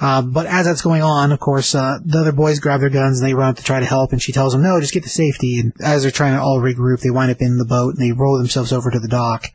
Uh, 0.00 0.22
but 0.22 0.46
as 0.46 0.64
that's 0.64 0.80
going 0.80 1.02
on, 1.02 1.32
of 1.32 1.40
course, 1.40 1.74
uh, 1.74 1.98
the 2.04 2.20
other 2.20 2.32
boys 2.32 2.60
grab 2.60 2.80
their 2.80 2.88
guns 2.88 3.20
and 3.20 3.28
they 3.28 3.34
run 3.34 3.50
up 3.50 3.56
to 3.56 3.64
try 3.64 3.80
to 3.80 3.86
help, 3.86 4.12
and 4.12 4.22
she 4.22 4.32
tells 4.32 4.52
them, 4.52 4.62
no, 4.62 4.80
just 4.80 4.94
get 4.94 5.02
to 5.02 5.10
safety. 5.10 5.58
And 5.58 5.72
as 5.82 6.02
they're 6.02 6.12
trying 6.12 6.34
to 6.34 6.40
all 6.40 6.60
regroup, 6.60 7.00
they 7.00 7.10
wind 7.10 7.32
up 7.32 7.40
in 7.40 7.58
the 7.58 7.66
boat 7.66 7.96
and 7.96 7.98
they 7.98 8.12
roll 8.12 8.38
themselves 8.38 8.72
over 8.72 8.90
to 8.90 9.00
the 9.00 9.08
dock. 9.08 9.46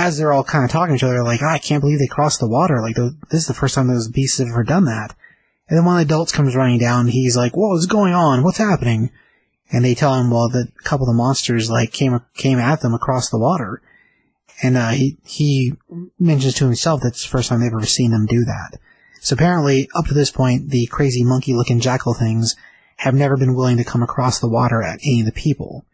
As 0.00 0.16
they're 0.16 0.32
all 0.32 0.44
kind 0.44 0.64
of 0.64 0.70
talking 0.70 0.92
to 0.92 0.96
each 0.96 1.02
other, 1.02 1.24
like, 1.24 1.42
oh, 1.42 1.48
I 1.48 1.58
can't 1.58 1.80
believe 1.80 1.98
they 1.98 2.06
crossed 2.06 2.38
the 2.38 2.48
water. 2.48 2.80
Like, 2.80 2.94
this 3.30 3.40
is 3.40 3.46
the 3.48 3.54
first 3.54 3.74
time 3.74 3.88
those 3.88 4.08
beasts 4.08 4.38
have 4.38 4.46
ever 4.46 4.62
done 4.62 4.84
that. 4.84 5.16
And 5.68 5.76
then 5.76 5.84
one 5.84 6.00
of 6.00 6.06
the 6.06 6.14
adults 6.14 6.30
comes 6.30 6.54
running 6.54 6.78
down, 6.78 7.08
he's 7.08 7.36
like, 7.36 7.56
what 7.56 7.74
is 7.76 7.86
going 7.86 8.14
on? 8.14 8.44
What's 8.44 8.58
happening? 8.58 9.10
And 9.72 9.84
they 9.84 9.96
tell 9.96 10.14
him, 10.14 10.30
well, 10.30 10.48
that 10.50 10.68
a 10.68 10.82
couple 10.84 11.06
of 11.06 11.12
the 11.12 11.18
monsters, 11.18 11.68
like, 11.68 11.92
came, 11.92 12.20
came 12.34 12.58
at 12.58 12.80
them 12.80 12.94
across 12.94 13.28
the 13.28 13.40
water. 13.40 13.82
And, 14.62 14.76
uh, 14.76 14.90
he, 14.90 15.18
he 15.24 15.74
mentions 16.18 16.54
to 16.54 16.64
himself 16.64 17.00
that's 17.02 17.24
the 17.24 17.28
first 17.28 17.48
time 17.48 17.60
they've 17.60 17.72
ever 17.72 17.84
seen 17.84 18.12
them 18.12 18.26
do 18.26 18.44
that. 18.44 18.78
So 19.20 19.34
apparently, 19.34 19.88
up 19.96 20.06
to 20.06 20.14
this 20.14 20.30
point, 20.30 20.70
the 20.70 20.86
crazy 20.86 21.24
monkey 21.24 21.54
looking 21.54 21.80
jackal 21.80 22.14
things 22.14 22.54
have 22.98 23.14
never 23.14 23.36
been 23.36 23.54
willing 23.56 23.78
to 23.78 23.84
come 23.84 24.04
across 24.04 24.38
the 24.38 24.48
water 24.48 24.80
at 24.80 25.00
any 25.04 25.20
of 25.20 25.26
the 25.26 25.32
people. 25.32 25.84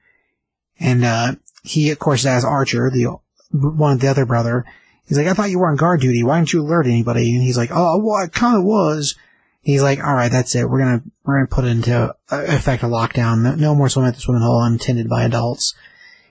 And, 0.79 1.05
uh, 1.05 1.37
he, 1.63 1.91
of 1.91 1.99
course, 1.99 2.27
as 2.27 2.45
Archer, 2.45 2.91
the, 2.91 3.17
one 3.55 3.93
of 3.93 4.01
the 4.01 4.09
other 4.09 4.27
brother, 4.27 4.65
he's 5.07 5.17
like, 5.17 5.27
I 5.27 5.33
thought 5.33 5.51
you 5.51 5.59
were 5.59 5.71
on 5.71 5.77
guard 5.77 6.01
duty. 6.01 6.23
Why 6.23 6.39
didn't 6.39 6.53
you 6.53 6.63
alert 6.63 6.87
anybody? 6.87 7.35
And 7.35 7.43
he's 7.43 7.57
like, 7.57 7.71
oh, 7.73 7.99
well, 8.03 8.17
I 8.17 8.27
kind 8.27 8.57
of 8.57 8.65
was. 8.65 9.17
He's 9.63 9.83
like, 9.83 10.03
all 10.03 10.15
right, 10.15 10.31
that's 10.31 10.55
it. 10.55 10.69
We're 10.69 10.81
gonna, 10.81 11.03
we're 11.25 11.37
gonna 11.37 11.47
put 11.47 11.65
into 11.65 12.15
effect 12.31 12.83
a 12.83 12.87
lockdown. 12.87 13.57
No, 13.57 13.75
more 13.75 13.89
swimming 13.89 14.11
at 14.11 14.15
the 14.17 14.21
swimming 14.21 14.43
hole 14.43 14.63
untended 14.63 15.09
by 15.09 15.23
adults. 15.23 15.75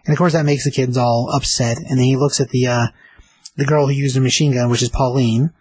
And 0.05 0.13
of 0.13 0.17
course 0.17 0.34
that 0.34 0.45
makes 0.45 0.65
the 0.65 0.71
kids 0.71 0.97
all 0.97 1.32
upset. 1.34 1.78
And 1.78 1.97
then 1.97 2.05
he 2.05 2.17
looks 2.17 2.39
at 2.39 2.49
the, 2.49 2.67
uh, 2.67 2.88
the 3.55 3.65
girl 3.65 3.88
who 3.88 3.93
used 3.93 4.17
a 4.17 4.21
machine 4.21 4.53
gun, 4.53 4.69
which 4.69 4.84
is 4.84 4.89
Pauline. 4.89 5.51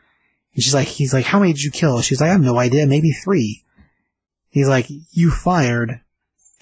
And 0.54 0.62
she's 0.62 0.74
like, 0.74 0.88
he's 0.88 1.14
like, 1.14 1.24
how 1.24 1.38
many 1.38 1.52
did 1.52 1.62
you 1.62 1.70
kill? 1.70 2.00
She's 2.02 2.20
like, 2.20 2.28
I 2.28 2.32
have 2.32 2.42
no 2.42 2.58
idea, 2.58 2.86
maybe 2.86 3.12
three. 3.12 3.64
He's 4.50 4.68
like, 4.68 4.86
you 5.12 5.30
fired 5.30 6.00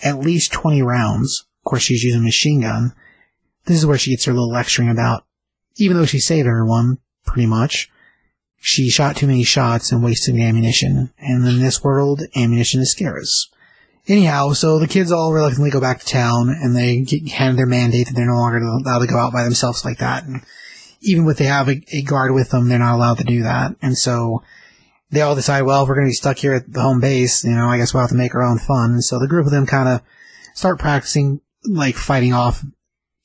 at 0.02 0.20
least 0.20 0.52
20 0.52 0.82
rounds. 0.82 1.46
Of 1.60 1.64
course, 1.64 1.82
she's 1.82 2.04
using 2.04 2.20
a 2.20 2.24
machine 2.24 2.60
gun. 2.60 2.94
This 3.66 3.78
is 3.78 3.86
where 3.86 3.98
she 3.98 4.10
gets 4.10 4.24
her 4.24 4.32
little 4.32 4.50
lecturing 4.50 4.88
about, 4.88 5.24
even 5.76 5.96
though 5.96 6.06
she 6.06 6.18
saved 6.18 6.46
everyone, 6.46 6.98
pretty 7.24 7.46
much, 7.46 7.90
she 8.60 8.90
shot 8.90 9.16
too 9.16 9.26
many 9.26 9.42
shots 9.42 9.90
and 9.90 10.02
wasted 10.02 10.36
ammunition. 10.36 11.12
And 11.18 11.46
in 11.46 11.60
this 11.60 11.82
world, 11.82 12.22
ammunition 12.36 12.80
is 12.80 12.92
scarce. 12.92 13.50
Anyhow, 14.06 14.52
so 14.52 14.78
the 14.78 14.88
kids 14.88 15.12
all 15.12 15.32
reluctantly 15.32 15.70
go 15.70 15.80
back 15.80 16.00
to 16.00 16.06
town 16.06 16.48
and 16.48 16.74
they 16.74 17.00
get 17.00 17.28
handed 17.28 17.58
their 17.58 17.66
mandate 17.66 18.06
that 18.06 18.14
they're 18.14 18.26
no 18.26 18.34
longer 18.34 18.58
allowed 18.58 19.00
to 19.00 19.06
go 19.06 19.18
out 19.18 19.32
by 19.32 19.44
themselves 19.44 19.84
like 19.84 19.98
that. 19.98 20.24
And 20.24 20.42
even 21.00 21.28
if 21.28 21.36
they 21.36 21.44
have 21.44 21.68
a, 21.68 21.82
a 21.92 22.02
guard 22.02 22.32
with 22.32 22.50
them, 22.50 22.68
they're 22.68 22.78
not 22.78 22.94
allowed 22.94 23.18
to 23.18 23.24
do 23.24 23.42
that. 23.42 23.76
And 23.80 23.96
so 23.96 24.42
they 25.10 25.20
all 25.22 25.34
decide, 25.34 25.62
well, 25.62 25.82
if 25.82 25.88
we're 25.88 25.94
going 25.94 26.06
to 26.06 26.10
be 26.10 26.14
stuck 26.14 26.38
here 26.38 26.54
at 26.54 26.72
the 26.72 26.80
home 26.80 27.00
base, 27.00 27.44
you 27.44 27.52
know, 27.52 27.66
I 27.66 27.78
guess 27.78 27.94
we'll 27.94 28.02
have 28.02 28.10
to 28.10 28.16
make 28.16 28.34
our 28.34 28.42
own 28.42 28.58
fun. 28.58 28.92
And 28.92 29.04
so 29.04 29.18
the 29.18 29.28
group 29.28 29.46
of 29.46 29.52
them 29.52 29.66
kind 29.66 29.88
of 29.88 30.02
start 30.54 30.78
practicing, 30.78 31.40
like, 31.64 31.96
fighting 31.96 32.32
off 32.32 32.64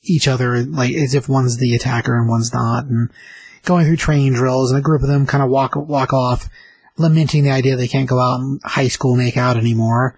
each 0.06 0.28
other, 0.28 0.64
like, 0.64 0.94
as 0.94 1.14
if 1.14 1.30
one's 1.30 1.58
the 1.58 1.76
attacker 1.76 2.18
and 2.18 2.30
one's 2.30 2.54
not, 2.54 2.86
and 2.86 3.10
going 3.64 3.86
through 3.86 3.98
training 3.98 4.34
drills, 4.34 4.72
and 4.72 4.80
a 4.80 4.84
group 4.84 5.02
of 5.02 5.08
them 5.08 5.26
kind 5.26 5.44
of 5.44 5.50
walk, 5.50 5.76
walk 5.76 6.14
off, 6.14 6.50
lamenting 6.98 7.44
the 7.44 7.52
idea 7.52 7.76
they 7.76 7.88
can't 7.88 8.10
go 8.10 8.20
out 8.20 8.40
and 8.40 8.62
high 8.64 8.88
school 8.88 9.16
make 9.16 9.38
out 9.38 9.58
anymore. 9.58 10.18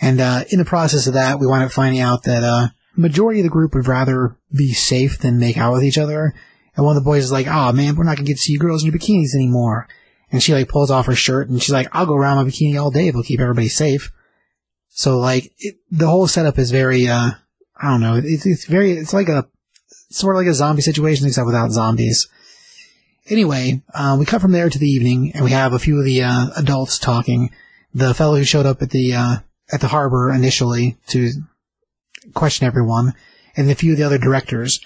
And, 0.00 0.20
uh, 0.20 0.44
in 0.50 0.58
the 0.58 0.64
process 0.64 1.06
of 1.06 1.14
that, 1.14 1.40
we 1.40 1.46
wind 1.46 1.64
up 1.64 1.72
finding 1.72 2.00
out 2.00 2.24
that, 2.24 2.44
uh, 2.44 2.68
majority 2.96 3.40
of 3.40 3.44
the 3.44 3.50
group 3.50 3.74
would 3.74 3.88
rather 3.88 4.36
be 4.56 4.72
safe 4.72 5.18
than 5.18 5.38
make 5.38 5.56
out 5.56 5.72
with 5.72 5.82
each 5.82 5.98
other. 5.98 6.34
And 6.76 6.84
one 6.84 6.96
of 6.96 7.02
the 7.02 7.08
boys 7.08 7.24
is 7.24 7.32
like, 7.32 7.46
oh 7.46 7.72
man, 7.72 7.96
we're 7.96 8.04
not 8.04 8.16
gonna 8.16 8.26
get 8.26 8.36
to 8.36 8.42
see 8.42 8.52
you 8.52 8.58
girls 8.58 8.84
in 8.84 8.90
your 8.90 8.98
bikinis 8.98 9.34
anymore. 9.34 9.88
And 10.30 10.42
she 10.42 10.54
like 10.54 10.68
pulls 10.68 10.90
off 10.90 11.06
her 11.06 11.14
shirt 11.14 11.48
and 11.48 11.62
she's 11.62 11.72
like, 11.72 11.88
I'll 11.92 12.06
go 12.06 12.14
around 12.14 12.36
my 12.36 12.50
bikini 12.50 12.80
all 12.80 12.90
day 12.90 13.08
if 13.08 13.10
it'll 13.10 13.22
keep 13.22 13.40
everybody 13.40 13.68
safe. 13.68 14.12
So 14.88 15.18
like, 15.18 15.52
it, 15.58 15.76
the 15.90 16.06
whole 16.06 16.26
setup 16.26 16.58
is 16.58 16.70
very, 16.70 17.08
uh, 17.08 17.32
I 17.76 17.90
don't 17.90 18.00
know, 18.00 18.20
it's, 18.22 18.46
it's 18.46 18.66
very, 18.66 18.92
it's 18.92 19.12
like 19.12 19.28
a, 19.28 19.46
sort 20.10 20.36
of 20.36 20.40
like 20.40 20.48
a 20.48 20.54
zombie 20.54 20.82
situation 20.82 21.26
except 21.26 21.46
without 21.46 21.70
zombies. 21.70 22.28
Anyway, 23.28 23.82
uh, 23.94 24.16
we 24.18 24.24
cut 24.24 24.40
from 24.40 24.52
there 24.52 24.70
to 24.70 24.78
the 24.78 24.88
evening 24.88 25.32
and 25.34 25.44
we 25.44 25.50
have 25.50 25.72
a 25.72 25.78
few 25.78 25.98
of 25.98 26.04
the, 26.04 26.22
uh, 26.22 26.46
adults 26.56 26.98
talking. 26.98 27.50
The 27.94 28.14
fellow 28.14 28.36
who 28.36 28.44
showed 28.44 28.66
up 28.66 28.82
at 28.82 28.90
the, 28.90 29.14
uh, 29.14 29.36
at 29.72 29.80
the 29.80 29.88
harbor 29.88 30.30
initially 30.32 30.96
to 31.08 31.30
question 32.34 32.66
everyone 32.66 33.14
and 33.56 33.70
a 33.70 33.74
few 33.74 33.92
of 33.92 33.98
the 33.98 34.04
other 34.04 34.18
directors. 34.18 34.80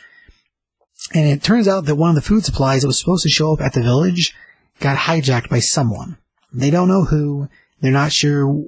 And 1.15 1.29
it 1.29 1.43
turns 1.43 1.69
out 1.69 1.87
that 1.87 1.97
one 1.97 2.11
of 2.11 2.17
the 2.17 2.23
food 2.23 2.45
supplies 2.45 2.83
that 2.83 2.89
was 2.89 3.01
supposed 3.01 3.23
to 3.23 3.29
show 3.29 3.53
up 3.53 3.61
at 3.61 3.73
the 3.73 3.83
village 3.83 4.35
got 4.81 4.99
hijacked 4.99 5.49
by 5.49 5.61
someone. 5.61 6.19
They 6.53 6.71
don't 6.71 6.89
know 6.89 7.05
who. 7.05 7.49
They're 7.81 7.93
not 7.93 8.13
sure 8.13 8.65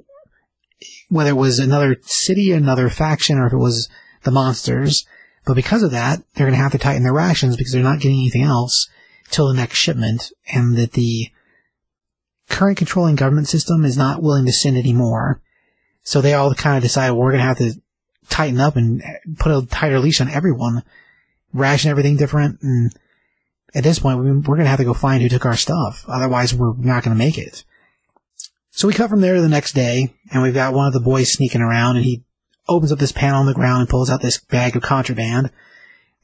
whether 1.09 1.31
it 1.31 1.37
was 1.37 1.59
another 1.59 1.97
city, 2.03 2.51
another 2.51 2.89
faction, 2.89 3.37
or 3.37 3.47
if 3.47 3.53
it 3.53 3.57
was 3.57 3.89
the 4.23 4.31
monsters. 4.31 5.05
But 5.45 5.55
because 5.55 5.83
of 5.83 5.91
that, 5.91 6.21
they're 6.33 6.47
going 6.47 6.57
to 6.57 6.63
have 6.63 6.71
to 6.73 6.77
tighten 6.77 7.03
their 7.03 7.13
rations 7.13 7.57
because 7.57 7.73
they're 7.73 7.83
not 7.83 7.99
getting 7.99 8.19
anything 8.19 8.43
else 8.43 8.87
till 9.29 9.47
the 9.47 9.53
next 9.53 9.77
shipment, 9.77 10.31
and 10.53 10.75
that 10.77 10.91
the 10.91 11.29
current 12.49 12.77
controlling 12.77 13.15
government 13.15 13.47
system 13.47 13.85
is 13.85 13.97
not 13.97 14.21
willing 14.21 14.45
to 14.45 14.51
send 14.51 14.77
any 14.77 14.93
more. 14.93 15.41
So 16.03 16.19
they 16.19 16.33
all 16.33 16.53
kind 16.53 16.77
of 16.77 16.83
decide, 16.83 17.11
well, 17.11 17.21
we're 17.21 17.31
going 17.31 17.41
to 17.41 17.47
have 17.47 17.57
to 17.59 17.81
tighten 18.29 18.59
up 18.59 18.75
and 18.75 19.01
put 19.39 19.51
a 19.51 19.65
tighter 19.65 19.99
leash 19.99 20.19
on 20.19 20.29
everyone, 20.29 20.83
ration 21.53 21.89
everything 21.89 22.17
different, 22.17 22.61
and 22.61 22.93
at 23.73 23.83
this 23.83 23.99
point, 23.99 24.19
we- 24.19 24.31
we're 24.31 24.41
going 24.41 24.65
to 24.65 24.69
have 24.69 24.79
to 24.79 24.85
go 24.85 24.93
find 24.93 25.21
who 25.21 25.29
took 25.29 25.45
our 25.45 25.55
stuff. 25.55 26.03
Otherwise, 26.07 26.53
we're 26.53 26.75
not 26.75 27.03
going 27.03 27.15
to 27.15 27.23
make 27.23 27.37
it. 27.37 27.63
So 28.69 28.87
we 28.87 28.93
cut 28.93 29.09
from 29.09 29.21
there 29.21 29.35
to 29.35 29.41
the 29.41 29.49
next 29.49 29.73
day, 29.73 30.13
and 30.31 30.41
we've 30.41 30.53
got 30.53 30.73
one 30.73 30.87
of 30.87 30.93
the 30.93 30.99
boys 30.99 31.31
sneaking 31.31 31.61
around, 31.61 31.97
and 31.97 32.05
he 32.05 32.23
opens 32.67 32.91
up 32.91 32.99
this 32.99 33.11
panel 33.11 33.39
on 33.39 33.45
the 33.45 33.53
ground 33.53 33.81
and 33.81 33.89
pulls 33.89 34.09
out 34.09 34.21
this 34.21 34.39
bag 34.39 34.75
of 34.75 34.81
contraband, 34.81 35.51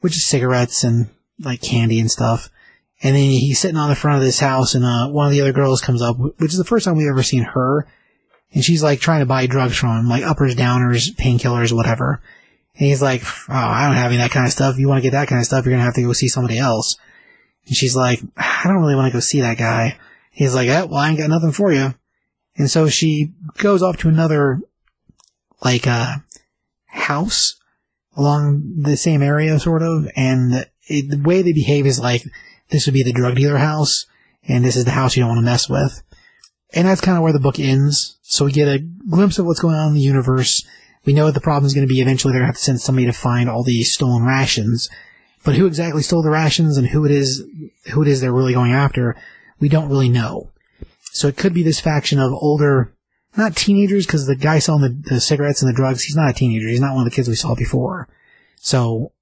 which 0.00 0.16
is 0.16 0.26
cigarettes 0.26 0.84
and 0.84 1.08
like 1.38 1.60
candy 1.60 2.00
and 2.00 2.10
stuff. 2.10 2.50
And 3.02 3.14
then 3.14 3.22
he's 3.22 3.60
sitting 3.60 3.76
on 3.76 3.88
the 3.88 3.94
front 3.94 4.18
of 4.18 4.24
this 4.24 4.40
house, 4.40 4.74
and 4.74 4.84
uh, 4.84 5.08
one 5.08 5.26
of 5.26 5.32
the 5.32 5.40
other 5.40 5.52
girls 5.52 5.80
comes 5.80 6.02
up, 6.02 6.16
which 6.18 6.52
is 6.52 6.58
the 6.58 6.64
first 6.64 6.84
time 6.84 6.96
we've 6.96 7.08
ever 7.08 7.22
seen 7.22 7.44
her. 7.44 7.86
And 8.52 8.64
she's 8.64 8.82
like 8.82 8.98
trying 8.98 9.20
to 9.20 9.26
buy 9.26 9.46
drugs 9.46 9.76
from 9.76 9.98
him, 9.98 10.08
like 10.08 10.24
uppers, 10.24 10.56
downers, 10.56 11.14
painkillers, 11.14 11.72
whatever. 11.72 12.20
And 12.76 12.86
he's 12.88 13.02
like, 13.02 13.22
"Oh, 13.48 13.54
I 13.54 13.86
don't 13.86 13.96
have 13.96 14.10
any 14.10 14.16
that 14.16 14.30
kind 14.30 14.46
of 14.46 14.52
stuff. 14.52 14.74
If 14.74 14.80
you 14.80 14.88
want 14.88 14.98
to 14.98 15.02
get 15.02 15.12
that 15.12 15.28
kind 15.28 15.38
of 15.38 15.46
stuff, 15.46 15.64
you're 15.64 15.72
gonna 15.72 15.84
have 15.84 15.94
to 15.94 16.02
go 16.02 16.12
see 16.12 16.28
somebody 16.28 16.58
else." 16.58 16.96
And 17.68 17.76
she's 17.76 17.94
like, 17.94 18.20
I 18.36 18.62
don't 18.64 18.80
really 18.80 18.96
want 18.96 19.12
to 19.12 19.16
go 19.16 19.20
see 19.20 19.42
that 19.42 19.58
guy. 19.58 19.98
He's 20.32 20.54
like, 20.54 20.68
eh, 20.68 20.84
well, 20.84 20.96
I 20.96 21.10
ain't 21.10 21.18
got 21.18 21.28
nothing 21.28 21.52
for 21.52 21.70
you. 21.72 21.94
And 22.56 22.70
so 22.70 22.88
she 22.88 23.32
goes 23.58 23.82
off 23.82 23.98
to 23.98 24.08
another, 24.08 24.60
like, 25.62 25.86
uh, 25.86 26.16
house 26.88 27.54
along 28.16 28.74
the 28.76 28.96
same 28.96 29.22
area, 29.22 29.58
sort 29.58 29.82
of. 29.82 30.08
And 30.16 30.66
it, 30.88 31.10
the 31.10 31.22
way 31.22 31.42
they 31.42 31.52
behave 31.52 31.86
is 31.86 32.00
like, 32.00 32.24
this 32.70 32.86
would 32.86 32.94
be 32.94 33.02
the 33.02 33.12
drug 33.12 33.36
dealer 33.36 33.58
house, 33.58 34.06
and 34.46 34.64
this 34.64 34.76
is 34.76 34.84
the 34.84 34.90
house 34.90 35.16
you 35.16 35.22
don't 35.22 35.30
want 35.30 35.38
to 35.38 35.44
mess 35.44 35.68
with. 35.68 36.02
And 36.74 36.86
that's 36.86 37.00
kind 37.00 37.16
of 37.16 37.22
where 37.22 37.32
the 37.32 37.40
book 37.40 37.58
ends. 37.58 38.18
So 38.22 38.44
we 38.44 38.52
get 38.52 38.68
a 38.68 38.78
glimpse 38.78 39.38
of 39.38 39.46
what's 39.46 39.60
going 39.60 39.74
on 39.74 39.88
in 39.88 39.94
the 39.94 40.00
universe. 40.00 40.66
We 41.04 41.14
know 41.14 41.24
what 41.24 41.34
the 41.34 41.40
problem 41.40 41.66
is 41.66 41.74
going 41.74 41.86
to 41.86 41.92
be. 41.92 42.00
Eventually, 42.00 42.32
they're 42.32 42.40
going 42.40 42.52
to 42.52 42.54
have 42.54 42.58
to 42.58 42.64
send 42.64 42.80
somebody 42.80 43.06
to 43.06 43.12
find 43.12 43.48
all 43.48 43.62
these 43.62 43.94
stolen 43.94 44.24
rations. 44.24 44.90
But 45.44 45.54
who 45.54 45.66
exactly 45.66 46.02
stole 46.02 46.22
the 46.22 46.30
rations 46.30 46.76
and 46.76 46.88
who 46.88 47.06
it 47.06 47.10
is, 47.10 47.42
who 47.92 48.02
it 48.02 48.08
is 48.08 48.20
they're 48.20 48.32
really 48.32 48.52
going 48.52 48.72
after, 48.72 49.16
we 49.60 49.68
don't 49.68 49.88
really 49.88 50.08
know. 50.08 50.50
So 51.12 51.28
it 51.28 51.36
could 51.36 51.54
be 51.54 51.62
this 51.62 51.80
faction 51.80 52.18
of 52.18 52.32
older, 52.32 52.92
not 53.36 53.56
teenagers, 53.56 54.06
because 54.06 54.26
the 54.26 54.36
guy 54.36 54.58
selling 54.58 54.82
the, 54.82 55.14
the 55.14 55.20
cigarettes 55.20 55.62
and 55.62 55.68
the 55.68 55.76
drugs, 55.76 56.02
he's 56.02 56.16
not 56.16 56.30
a 56.30 56.34
teenager. 56.34 56.68
He's 56.68 56.80
not 56.80 56.94
one 56.94 57.06
of 57.06 57.10
the 57.10 57.14
kids 57.14 57.28
we 57.28 57.34
saw 57.34 57.54
before. 57.54 58.08
So 58.56 59.12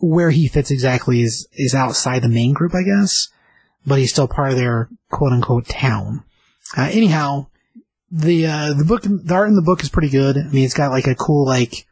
where 0.00 0.30
he 0.30 0.48
fits 0.48 0.70
exactly 0.70 1.22
is 1.22 1.48
is 1.52 1.74
outside 1.74 2.22
the 2.22 2.28
main 2.28 2.52
group, 2.52 2.74
I 2.74 2.82
guess. 2.82 3.28
But 3.86 3.98
he's 3.98 4.10
still 4.10 4.28
part 4.28 4.50
of 4.50 4.58
their 4.58 4.88
quote 5.10 5.32
unquote 5.32 5.66
town. 5.66 6.24
Uh, 6.76 6.90
anyhow, 6.92 7.46
the 8.10 8.46
uh, 8.46 8.74
the 8.74 8.84
book, 8.84 9.02
the 9.02 9.34
art 9.34 9.48
in 9.48 9.56
the 9.56 9.62
book 9.62 9.82
is 9.82 9.88
pretty 9.88 10.10
good. 10.10 10.36
I 10.36 10.44
mean, 10.50 10.64
it's 10.64 10.74
got 10.74 10.90
like 10.90 11.06
a 11.06 11.14
cool 11.14 11.46
like. 11.46 11.86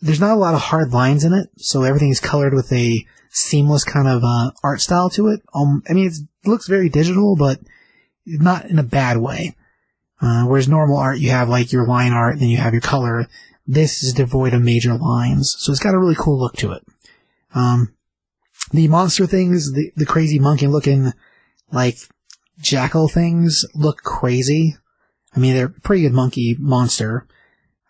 There's 0.00 0.20
not 0.20 0.34
a 0.34 0.40
lot 0.40 0.54
of 0.54 0.60
hard 0.60 0.92
lines 0.92 1.24
in 1.24 1.32
it, 1.32 1.48
so 1.56 1.82
everything's 1.82 2.20
colored 2.20 2.52
with 2.52 2.70
a 2.72 3.06
seamless 3.30 3.84
kind 3.84 4.06
of 4.06 4.22
uh, 4.22 4.50
art 4.62 4.80
style 4.80 5.08
to 5.10 5.28
it. 5.28 5.40
Um, 5.54 5.82
I 5.88 5.94
mean, 5.94 6.06
it 6.06 6.48
looks 6.48 6.68
very 6.68 6.90
digital, 6.90 7.36
but 7.36 7.60
not 8.26 8.66
in 8.66 8.78
a 8.78 8.82
bad 8.82 9.18
way. 9.18 9.56
Uh, 10.24 10.44
whereas 10.46 10.66
normal 10.66 10.96
art, 10.96 11.18
you 11.18 11.28
have 11.28 11.50
like 11.50 11.70
your 11.70 11.86
line 11.86 12.12
art, 12.12 12.38
then 12.38 12.48
you 12.48 12.56
have 12.56 12.72
your 12.72 12.80
color. 12.80 13.28
This 13.66 14.02
is 14.02 14.14
devoid 14.14 14.54
of 14.54 14.62
major 14.62 14.94
lines, 14.94 15.54
so 15.58 15.70
it's 15.70 15.82
got 15.82 15.92
a 15.92 15.98
really 15.98 16.14
cool 16.14 16.40
look 16.40 16.56
to 16.56 16.72
it. 16.72 16.82
Um, 17.54 17.94
the 18.70 18.88
monster 18.88 19.26
things, 19.26 19.74
the, 19.74 19.92
the 19.96 20.06
crazy 20.06 20.38
monkey 20.38 20.66
looking, 20.66 21.12
like, 21.70 21.98
jackal 22.58 23.08
things 23.08 23.66
look 23.74 23.98
crazy. 23.98 24.78
I 25.36 25.40
mean, 25.40 25.54
they're 25.54 25.68
pretty 25.68 26.02
good 26.04 26.14
monkey 26.14 26.56
monster. 26.58 27.26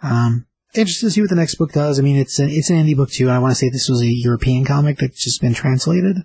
Um, 0.03 0.47
interested 0.74 1.07
to 1.07 1.11
see 1.12 1.20
what 1.20 1.30
the 1.30 1.37
next 1.37 1.55
book 1.55 1.72
does. 1.72 2.01
I 2.01 2.03
mean, 2.03 2.16
it's 2.16 2.41
an, 2.41 2.49
it's 2.51 2.70
an 2.70 2.76
indie 2.76 2.97
book 2.97 3.11
too, 3.11 3.30
I 3.30 3.39
want 3.39 3.53
to 3.53 3.55
say 3.55 3.68
this 3.68 3.89
was 3.89 4.01
a 4.01 4.12
European 4.12 4.64
comic 4.64 4.99
that's 4.99 5.22
just 5.22 5.41
been 5.41 5.55
translated. 5.55 6.24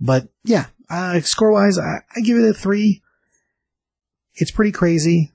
But 0.00 0.28
yeah, 0.42 0.66
uh, 0.88 1.20
score 1.20 1.52
wise, 1.52 1.78
I, 1.78 1.98
I 2.16 2.20
give 2.20 2.36
it 2.36 2.48
a 2.48 2.52
three. 2.52 3.02
It's 4.34 4.50
pretty 4.50 4.72
crazy, 4.72 5.32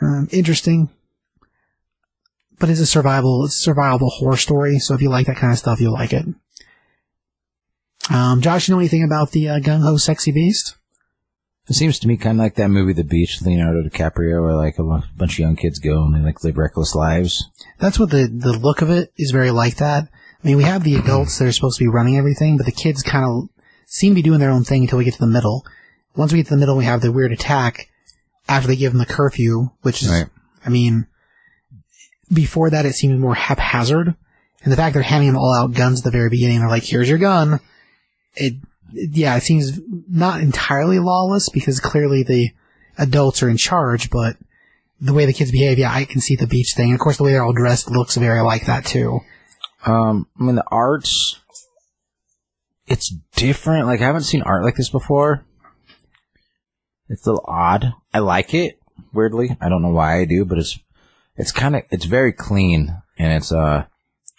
um, 0.00 0.28
interesting, 0.32 0.88
but 2.58 2.70
it's 2.70 2.80
a 2.80 2.86
survival, 2.86 3.44
it's 3.44 3.66
a 3.66 3.70
survivable 3.70 4.10
horror 4.10 4.36
story. 4.36 4.78
So 4.78 4.94
if 4.94 5.02
you 5.02 5.10
like 5.10 5.26
that 5.26 5.36
kind 5.36 5.52
of 5.52 5.58
stuff, 5.58 5.80
you'll 5.80 5.92
like 5.92 6.12
it. 6.12 6.26
Um, 8.10 8.40
Josh, 8.40 8.68
you 8.68 8.74
know 8.74 8.78
anything 8.78 9.04
about 9.04 9.30
the 9.30 9.48
uh, 9.48 9.58
gung 9.60 9.82
ho 9.82 9.96
sexy 9.96 10.32
beast? 10.32 10.76
It 11.66 11.74
seems 11.74 11.98
to 12.00 12.08
me 12.08 12.18
kind 12.18 12.38
of 12.38 12.42
like 12.42 12.56
that 12.56 12.68
movie, 12.68 12.92
The 12.92 13.04
Beach, 13.04 13.40
Leonardo 13.40 13.88
DiCaprio, 13.88 14.42
where 14.42 14.54
like 14.54 14.78
a 14.78 14.82
bunch 15.16 15.34
of 15.34 15.38
young 15.38 15.56
kids 15.56 15.78
go 15.78 16.04
and 16.04 16.14
they 16.14 16.18
like 16.18 16.44
live 16.44 16.58
reckless 16.58 16.94
lives. 16.94 17.42
That's 17.78 17.98
what 17.98 18.10
the 18.10 18.26
the 18.26 18.52
look 18.52 18.82
of 18.82 18.90
it 18.90 19.12
is 19.16 19.30
very 19.30 19.50
like 19.50 19.76
that. 19.76 20.04
I 20.04 20.46
mean, 20.46 20.58
we 20.58 20.64
have 20.64 20.84
the 20.84 20.96
adults 20.96 21.38
that 21.38 21.48
are 21.48 21.52
supposed 21.52 21.78
to 21.78 21.84
be 21.84 21.88
running 21.88 22.18
everything, 22.18 22.58
but 22.58 22.66
the 22.66 22.72
kids 22.72 23.02
kind 23.02 23.24
of 23.24 23.48
seem 23.86 24.12
to 24.12 24.16
be 24.16 24.22
doing 24.22 24.40
their 24.40 24.50
own 24.50 24.64
thing 24.64 24.82
until 24.82 24.98
we 24.98 25.04
get 25.04 25.14
to 25.14 25.20
the 25.20 25.26
middle. 25.26 25.64
Once 26.14 26.32
we 26.32 26.38
get 26.38 26.48
to 26.48 26.54
the 26.54 26.60
middle, 26.60 26.76
we 26.76 26.84
have 26.84 27.00
the 27.00 27.10
weird 27.10 27.32
attack 27.32 27.88
after 28.48 28.68
they 28.68 28.76
give 28.76 28.92
them 28.92 28.98
the 28.98 29.06
curfew, 29.06 29.70
which 29.82 30.02
is, 30.02 30.08
Right. 30.10 30.26
I 30.64 30.68
mean, 30.68 31.06
before 32.32 32.70
that 32.70 32.86
it 32.86 32.94
seemed 32.94 33.18
more 33.20 33.34
haphazard. 33.34 34.14
And 34.62 34.72
the 34.72 34.76
fact 34.76 34.94
they're 34.94 35.02
handing 35.02 35.28
them 35.32 35.36
all 35.38 35.54
out 35.54 35.74
guns 35.74 36.00
at 36.00 36.04
the 36.04 36.10
very 36.10 36.30
beginning, 36.30 36.60
they're 36.60 36.68
like, 36.68 36.84
here's 36.84 37.08
your 37.08 37.18
gun. 37.18 37.60
It, 38.34 38.54
it- 38.94 39.10
yeah, 39.12 39.34
it 39.36 39.42
seems 39.42 39.80
not 40.08 40.40
entirely 40.40 41.00
lawless 41.00 41.48
because 41.48 41.80
clearly 41.80 42.22
the 42.22 42.50
adults 42.96 43.42
are 43.42 43.48
in 43.48 43.56
charge, 43.56 44.08
but 44.08 44.36
the 45.00 45.12
way 45.12 45.26
the 45.26 45.32
kids 45.32 45.50
behave, 45.50 45.78
yeah, 45.80 45.92
I 45.92 46.04
can 46.04 46.20
see 46.20 46.36
the 46.36 46.46
beach 46.46 46.74
thing. 46.76 46.86
And 46.90 46.94
of 46.94 47.00
course, 47.00 47.16
the 47.16 47.24
way 47.24 47.32
they're 47.32 47.42
all 47.42 47.52
dressed 47.52 47.90
looks 47.90 48.16
very 48.16 48.40
like 48.40 48.66
that 48.66 48.84
too. 48.86 49.18
Um, 49.84 50.28
I 50.38 50.44
mean, 50.44 50.54
the 50.54 50.64
art's, 50.70 51.40
it's 52.86 53.12
different. 53.34 53.86
Like, 53.86 54.00
I 54.00 54.04
haven't 54.06 54.22
seen 54.22 54.42
art 54.42 54.62
like 54.64 54.76
this 54.76 54.90
before. 54.90 55.44
It's 57.08 57.26
a 57.26 57.30
little 57.30 57.44
odd. 57.46 57.92
I 58.12 58.18
like 58.20 58.54
it, 58.54 58.78
weirdly. 59.12 59.56
I 59.60 59.68
don't 59.68 59.82
know 59.82 59.90
why 59.90 60.20
I 60.20 60.24
do, 60.24 60.44
but 60.44 60.58
it's 60.58 60.78
it's 61.36 61.52
kind 61.52 61.76
of 61.76 61.82
it's 61.90 62.04
very 62.06 62.32
clean 62.32 62.96
and 63.18 63.32
it's 63.32 63.52
uh 63.52 63.84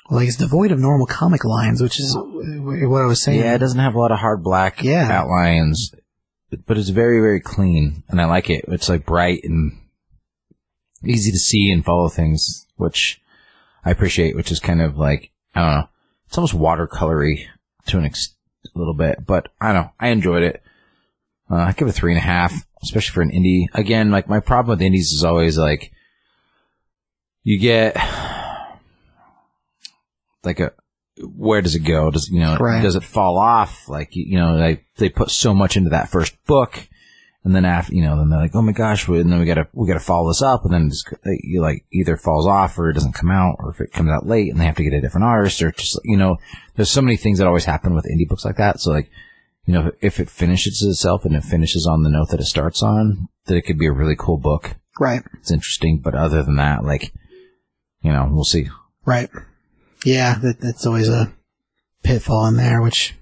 Like 0.10 0.28
it's 0.28 0.38
devoid 0.38 0.72
of 0.72 0.80
normal 0.80 1.06
comic 1.08 1.44
lines, 1.46 1.82
which 1.82 2.00
is 2.00 2.16
what 2.18 3.02
I 3.02 3.06
was 3.06 3.22
saying. 3.22 3.40
yeah, 3.40 3.54
it 3.56 3.60
doesn't 3.60 3.80
have 3.80 3.96
a 3.96 4.00
lot 4.00 4.12
of 4.12 4.20
hard 4.20 4.44
black 4.44 4.82
Yeah. 4.84 5.10
outlines, 5.12 5.92
but 6.66 6.78
it's 6.78 6.90
very 6.90 7.20
very 7.20 7.40
clean 7.42 8.04
and 8.10 8.20
I 8.22 8.26
like 8.26 8.50
it. 8.50 8.66
It's 8.68 8.90
like 8.90 9.06
bright 9.06 9.42
and 9.44 9.78
easy 11.04 11.32
to 11.32 11.38
see 11.38 11.70
and 11.72 11.86
follow 11.86 12.10
things, 12.10 12.66
which 12.78 13.22
I 13.84 13.92
appreciate. 13.92 14.36
Which 14.36 14.52
is 14.52 14.60
kind 14.60 14.82
of 14.82 14.98
like 14.98 15.32
I 15.54 15.60
don't 15.62 15.76
know, 15.82 15.90
it's 16.28 16.38
almost 16.38 16.56
watercolory 16.56 17.46
to 17.88 17.98
an 18.00 18.06
ex- 18.06 18.34
a 18.74 18.78
little 18.80 18.96
bit, 18.96 19.26
but 19.26 19.50
I 19.62 19.72
don't 19.72 19.84
know. 19.84 19.92
I 20.00 20.08
enjoyed 20.08 20.42
it. 20.44 20.64
Uh, 21.50 21.56
I 21.56 21.72
give 21.74 21.88
it 21.88 21.92
a 21.92 21.94
three 21.94 22.12
and 22.12 22.18
a 22.20 22.24
half, 22.24 22.54
especially 22.82 23.14
for 23.14 23.22
an 23.22 23.32
indie. 23.32 23.66
Again, 23.74 24.12
like 24.12 24.28
my 24.28 24.40
problem 24.40 24.76
with 24.78 24.82
indies 24.82 25.12
is 25.12 25.24
always 25.24 25.58
like 25.58 25.92
you 27.44 27.60
get 27.60 27.96
like 30.44 30.60
a 30.60 30.74
where 31.24 31.62
does 31.62 31.76
it 31.76 31.80
go? 31.80 32.12
Does 32.12 32.30
you 32.30 32.40
know 32.40 32.58
Right. 32.58 32.82
does 32.82 32.96
it 32.96 33.04
fall 33.04 33.38
off? 33.38 33.88
Like 33.88 34.16
you, 34.16 34.26
you 34.28 34.38
know 34.38 34.58
they 34.58 34.84
they 34.98 35.10
put 35.10 35.30
so 35.32 35.54
much 35.54 35.78
into 35.78 35.92
that 35.92 36.10
first 36.10 36.36
book, 36.46 36.88
and 37.44 37.56
then 37.56 37.64
after 37.64 37.94
you 37.94 38.02
know 38.02 38.18
then 38.18 38.30
they're 38.30 38.40
like 38.40 38.56
oh 38.56 38.62
my 38.62 38.72
gosh, 38.74 39.08
and 39.08 39.32
then 39.32 39.40
we 39.40 39.46
gotta 39.46 39.68
we 39.74 39.88
gotta 39.88 40.00
follow 40.00 40.30
this 40.30 40.42
up, 40.42 40.66
and 40.66 40.74
then 40.74 40.88
it's, 40.88 41.06
you 41.44 41.62
like 41.62 41.86
either 41.94 42.18
falls 42.18 42.48
off 42.48 42.78
or 42.78 42.90
it 42.90 42.94
doesn't 42.96 43.14
come 43.14 43.32
out, 43.32 43.56
or 43.60 43.70
if 43.72 43.80
it 43.80 43.94
comes 43.94 44.10
out 44.10 44.28
late 44.28 44.52
and 44.52 44.60
they 44.60 44.66
have 44.66 44.76
to 44.76 44.84
get 44.84 44.94
a 44.94 45.02
different 45.02 45.26
artist, 45.26 45.62
or 45.62 45.72
just 45.72 46.00
you 46.04 46.18
know 46.18 46.38
there's 46.76 46.92
so 46.92 47.02
many 47.02 47.18
things 47.18 47.38
that 47.38 47.48
always 47.48 47.66
happen 47.66 47.94
with 47.96 48.06
indie 48.06 48.28
books 48.28 48.44
like 48.46 48.58
that. 48.58 48.80
So 48.80 48.92
like 48.92 49.10
you 49.66 49.74
know 49.74 49.92
if 50.02 50.20
it 50.20 50.30
finishes 50.30 50.82
itself 50.82 51.26
and 51.26 51.36
it 51.36 51.44
finishes 51.44 51.88
on 51.90 52.04
the 52.04 52.10
note 52.10 52.30
that 52.30 52.40
it 52.40 52.46
starts 52.46 52.82
on, 52.82 53.28
that 53.46 53.56
it 53.56 53.64
could 53.64 53.78
be 53.78 53.88
a 53.88 53.94
really 53.94 54.16
cool 54.18 54.38
book. 54.38 54.76
Right. 55.00 55.24
It's 55.40 55.52
interesting, 55.52 56.00
but 56.04 56.16
other 56.16 56.44
than 56.44 56.56
that, 56.56 56.84
like 56.84 57.14
you 58.02 58.12
know 58.12 58.28
we'll 58.32 58.44
see. 58.44 58.70
Right. 59.06 59.30
Yeah, 60.04 60.36
that, 60.40 60.60
that's 60.60 60.86
always 60.86 61.10
a 61.10 61.34
pitfall 62.04 62.46
in 62.46 62.58
there, 62.58 62.82
which, 62.82 63.16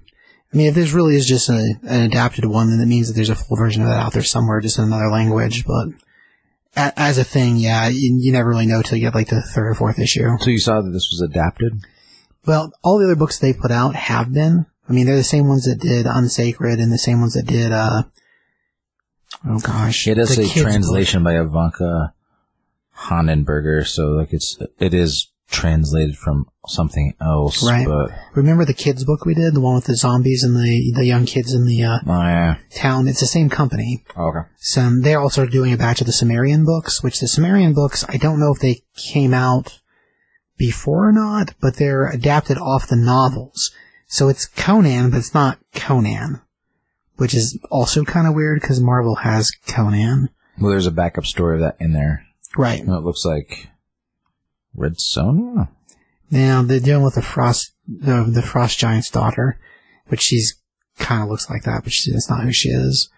I 0.52 0.56
mean, 0.56 0.68
if 0.68 0.74
this 0.74 0.92
really 0.92 1.16
is 1.16 1.26
just 1.26 1.48
a, 1.48 1.74
an 1.82 2.02
adapted 2.02 2.44
one, 2.44 2.70
then 2.70 2.80
it 2.80 2.86
means 2.86 3.08
that 3.08 3.14
there's 3.14 3.30
a 3.30 3.34
full 3.34 3.56
version 3.56 3.82
of 3.82 3.88
that 3.88 3.98
out 3.98 4.12
there 4.12 4.22
somewhere, 4.22 4.60
just 4.60 4.78
in 4.78 4.84
another 4.84 5.08
language, 5.08 5.64
but 5.64 5.88
a, 6.76 6.92
as 6.96 7.18
a 7.18 7.24
thing, 7.24 7.56
yeah, 7.56 7.88
you, 7.88 8.18
you 8.20 8.32
never 8.32 8.50
really 8.50 8.66
know 8.66 8.82
till 8.82 8.98
you 8.98 9.04
get 9.04 9.14
like 9.14 9.28
the 9.28 9.40
third 9.40 9.68
or 9.68 9.74
fourth 9.74 9.98
issue. 9.98 10.28
So 10.40 10.50
you 10.50 10.58
saw 10.58 10.82
that 10.82 10.90
this 10.90 11.08
was 11.10 11.26
adapted. 11.30 11.80
Well, 12.46 12.72
all 12.82 12.98
the 12.98 13.06
other 13.06 13.16
books 13.16 13.38
they 13.38 13.54
put 13.54 13.70
out 13.70 13.94
have 13.94 14.32
been. 14.32 14.66
I 14.88 14.92
mean, 14.92 15.06
they're 15.06 15.16
the 15.16 15.24
same 15.24 15.48
ones 15.48 15.64
that 15.64 15.80
did 15.80 16.06
Unsacred 16.06 16.78
and 16.78 16.92
the 16.92 16.98
same 16.98 17.20
ones 17.20 17.34
that 17.34 17.46
did, 17.46 17.72
uh, 17.72 18.04
oh 19.46 19.58
gosh. 19.60 20.06
It 20.06 20.18
is 20.18 20.32
a 20.32 20.42
kids' 20.42 20.54
book. 20.54 20.62
translation 20.62 21.24
by 21.24 21.38
Ivanka 21.38 22.14
Hahnenberger, 22.96 23.86
so 23.86 24.08
like 24.08 24.32
it's 24.32 24.58
it 24.78 24.94
is 24.94 25.30
translated 25.50 26.16
from 26.16 26.46
something 26.66 27.14
else. 27.20 27.62
Right. 27.64 27.86
But 27.86 28.10
Remember 28.34 28.64
the 28.64 28.74
kids 28.74 29.04
book 29.04 29.24
we 29.24 29.34
did? 29.34 29.54
The 29.54 29.60
one 29.60 29.74
with 29.74 29.84
the 29.84 29.96
zombies 29.96 30.42
and 30.42 30.56
the, 30.56 30.92
the 30.96 31.04
young 31.04 31.26
kids 31.26 31.52
in 31.52 31.66
the, 31.66 31.82
uh, 31.82 31.98
oh 32.06 32.12
yeah. 32.12 32.56
town? 32.74 33.08
It's 33.08 33.20
the 33.20 33.26
same 33.26 33.50
company. 33.50 34.04
Okay. 34.16 34.48
So 34.56 34.90
they're 35.00 35.20
also 35.20 35.46
doing 35.46 35.72
a 35.72 35.76
batch 35.76 36.00
of 36.00 36.06
the 36.06 36.12
Cimmerian 36.12 36.64
books, 36.64 37.02
which 37.02 37.20
the 37.20 37.28
Cimmerian 37.28 37.74
books, 37.74 38.04
I 38.08 38.16
don't 38.16 38.40
know 38.40 38.52
if 38.52 38.60
they 38.60 38.82
came 38.96 39.34
out 39.34 39.80
before 40.56 41.08
or 41.08 41.12
not, 41.12 41.54
but 41.60 41.76
they're 41.76 42.06
adapted 42.08 42.58
off 42.58 42.88
the 42.88 42.96
novels. 42.96 43.70
So 44.14 44.28
it's 44.28 44.46
Conan, 44.46 45.10
but 45.10 45.16
it's 45.16 45.34
not 45.34 45.58
Conan, 45.74 46.40
which 47.16 47.34
is 47.34 47.58
also 47.68 48.04
kind 48.04 48.28
of 48.28 48.34
weird 48.34 48.60
because 48.60 48.80
Marvel 48.80 49.16
has 49.16 49.50
Conan. 49.66 50.28
Well, 50.56 50.70
there's 50.70 50.86
a 50.86 50.92
backup 50.92 51.26
story 51.26 51.56
of 51.56 51.62
that 51.62 51.76
in 51.80 51.94
there. 51.94 52.24
Right. 52.56 52.78
And 52.78 52.90
it 52.90 53.00
looks 53.00 53.24
like 53.24 53.70
Red 54.72 54.98
Sonja. 54.98 55.66
Now 56.30 56.62
they're 56.62 56.78
dealing 56.78 57.02
with 57.02 57.16
the 57.16 57.22
frost, 57.22 57.72
the, 57.88 58.22
the 58.22 58.40
frost 58.40 58.78
giant's 58.78 59.10
daughter, 59.10 59.58
which 60.06 60.20
she's 60.20 60.60
kind 61.00 61.24
of 61.24 61.28
looks 61.28 61.50
like 61.50 61.64
that, 61.64 61.82
but 61.82 61.92
she, 61.92 62.12
that's 62.12 62.30
not 62.30 62.44
who 62.44 62.52
she 62.52 62.68
is. 62.68 63.10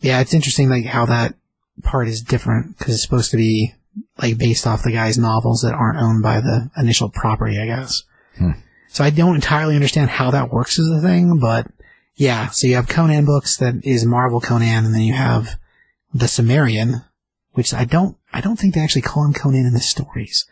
Yeah, 0.00 0.20
it's 0.20 0.34
interesting 0.34 0.68
like 0.68 0.84
how 0.84 1.06
that 1.06 1.34
part 1.82 2.08
is 2.08 2.20
different 2.20 2.76
because 2.76 2.96
it's 2.96 3.02
supposed 3.02 3.30
to 3.30 3.38
be 3.38 3.72
like 4.18 4.36
based 4.36 4.66
off 4.66 4.82
the 4.82 4.92
guy's 4.92 5.16
novels 5.16 5.62
that 5.62 5.72
aren't 5.72 5.98
owned 5.98 6.22
by 6.22 6.42
the 6.42 6.70
initial 6.76 7.08
property, 7.08 7.58
I 7.58 7.64
guess. 7.64 8.02
Hmm. 8.36 8.50
So 8.92 9.02
I 9.02 9.08
don't 9.08 9.36
entirely 9.36 9.74
understand 9.74 10.10
how 10.10 10.30
that 10.32 10.52
works 10.52 10.78
as 10.78 10.86
a 10.86 11.00
thing, 11.00 11.38
but 11.38 11.66
yeah. 12.14 12.48
So 12.48 12.66
you 12.66 12.74
have 12.74 12.88
Conan 12.88 13.24
books 13.24 13.56
that 13.56 13.84
is 13.84 14.04
Marvel 14.04 14.38
Conan, 14.38 14.84
and 14.84 14.94
then 14.94 15.00
you 15.00 15.14
have 15.14 15.58
the 16.12 16.28
Cimmerian, 16.28 17.02
which 17.52 17.72
I 17.72 17.86
don't, 17.86 18.18
I 18.34 18.42
don't 18.42 18.56
think 18.56 18.74
they 18.74 18.82
actually 18.82 19.02
call 19.02 19.24
him 19.24 19.32
Conan 19.32 19.64
in 19.64 19.72
the 19.72 19.80
stories. 19.80 20.44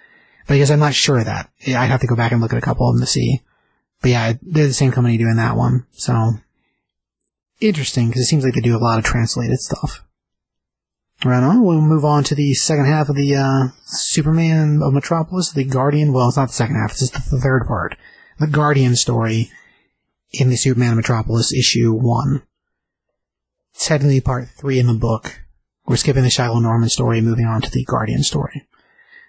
But 0.46 0.54
I 0.54 0.56
guess 0.56 0.70
I'm 0.70 0.80
not 0.80 0.94
sure 0.94 1.18
of 1.18 1.26
that. 1.26 1.50
I'd 1.66 1.90
have 1.90 2.00
to 2.00 2.06
go 2.06 2.16
back 2.16 2.32
and 2.32 2.40
look 2.40 2.54
at 2.54 2.58
a 2.58 2.62
couple 2.62 2.88
of 2.88 2.96
them 2.96 3.02
to 3.02 3.06
see. 3.06 3.42
But 4.00 4.10
yeah, 4.10 4.32
they're 4.40 4.66
the 4.66 4.72
same 4.72 4.90
company 4.90 5.18
doing 5.18 5.36
that 5.36 5.56
one. 5.56 5.86
So 5.92 6.32
interesting 7.60 8.08
because 8.08 8.22
it 8.22 8.26
seems 8.26 8.42
like 8.42 8.54
they 8.54 8.62
do 8.62 8.76
a 8.76 8.78
lot 8.78 8.98
of 8.98 9.04
translated 9.04 9.58
stuff. 9.58 10.02
Right 11.22 11.42
on. 11.42 11.62
We'll 11.62 11.82
move 11.82 12.06
on 12.06 12.24
to 12.24 12.34
the 12.34 12.54
second 12.54 12.86
half 12.86 13.10
of 13.10 13.16
the 13.16 13.36
uh, 13.36 13.68
Superman 13.84 14.80
of 14.82 14.94
Metropolis, 14.94 15.52
the 15.52 15.64
Guardian. 15.64 16.14
Well, 16.14 16.28
it's 16.28 16.38
not 16.38 16.48
the 16.48 16.54
second 16.54 16.76
half; 16.76 16.92
it's 16.92 17.00
just 17.00 17.30
the 17.30 17.38
third 17.38 17.66
part. 17.66 17.98
The 18.40 18.46
Guardian 18.48 18.96
story 18.96 19.50
in 20.32 20.48
the 20.50 20.56
Superman 20.56 20.90
of 20.92 20.96
Metropolis 20.96 21.52
issue 21.52 21.92
one. 21.92 22.42
It's 23.74 23.86
technically 23.86 24.20
part 24.20 24.48
three 24.48 24.78
in 24.78 24.86
the 24.86 24.94
book. 24.94 25.40
We're 25.86 25.96
skipping 25.96 26.22
the 26.22 26.30
Shiloh 26.30 26.58
Norman 26.60 26.88
story, 26.88 27.20
moving 27.20 27.46
on 27.46 27.60
to 27.62 27.70
the 27.70 27.84
Guardian 27.84 28.22
story. 28.22 28.66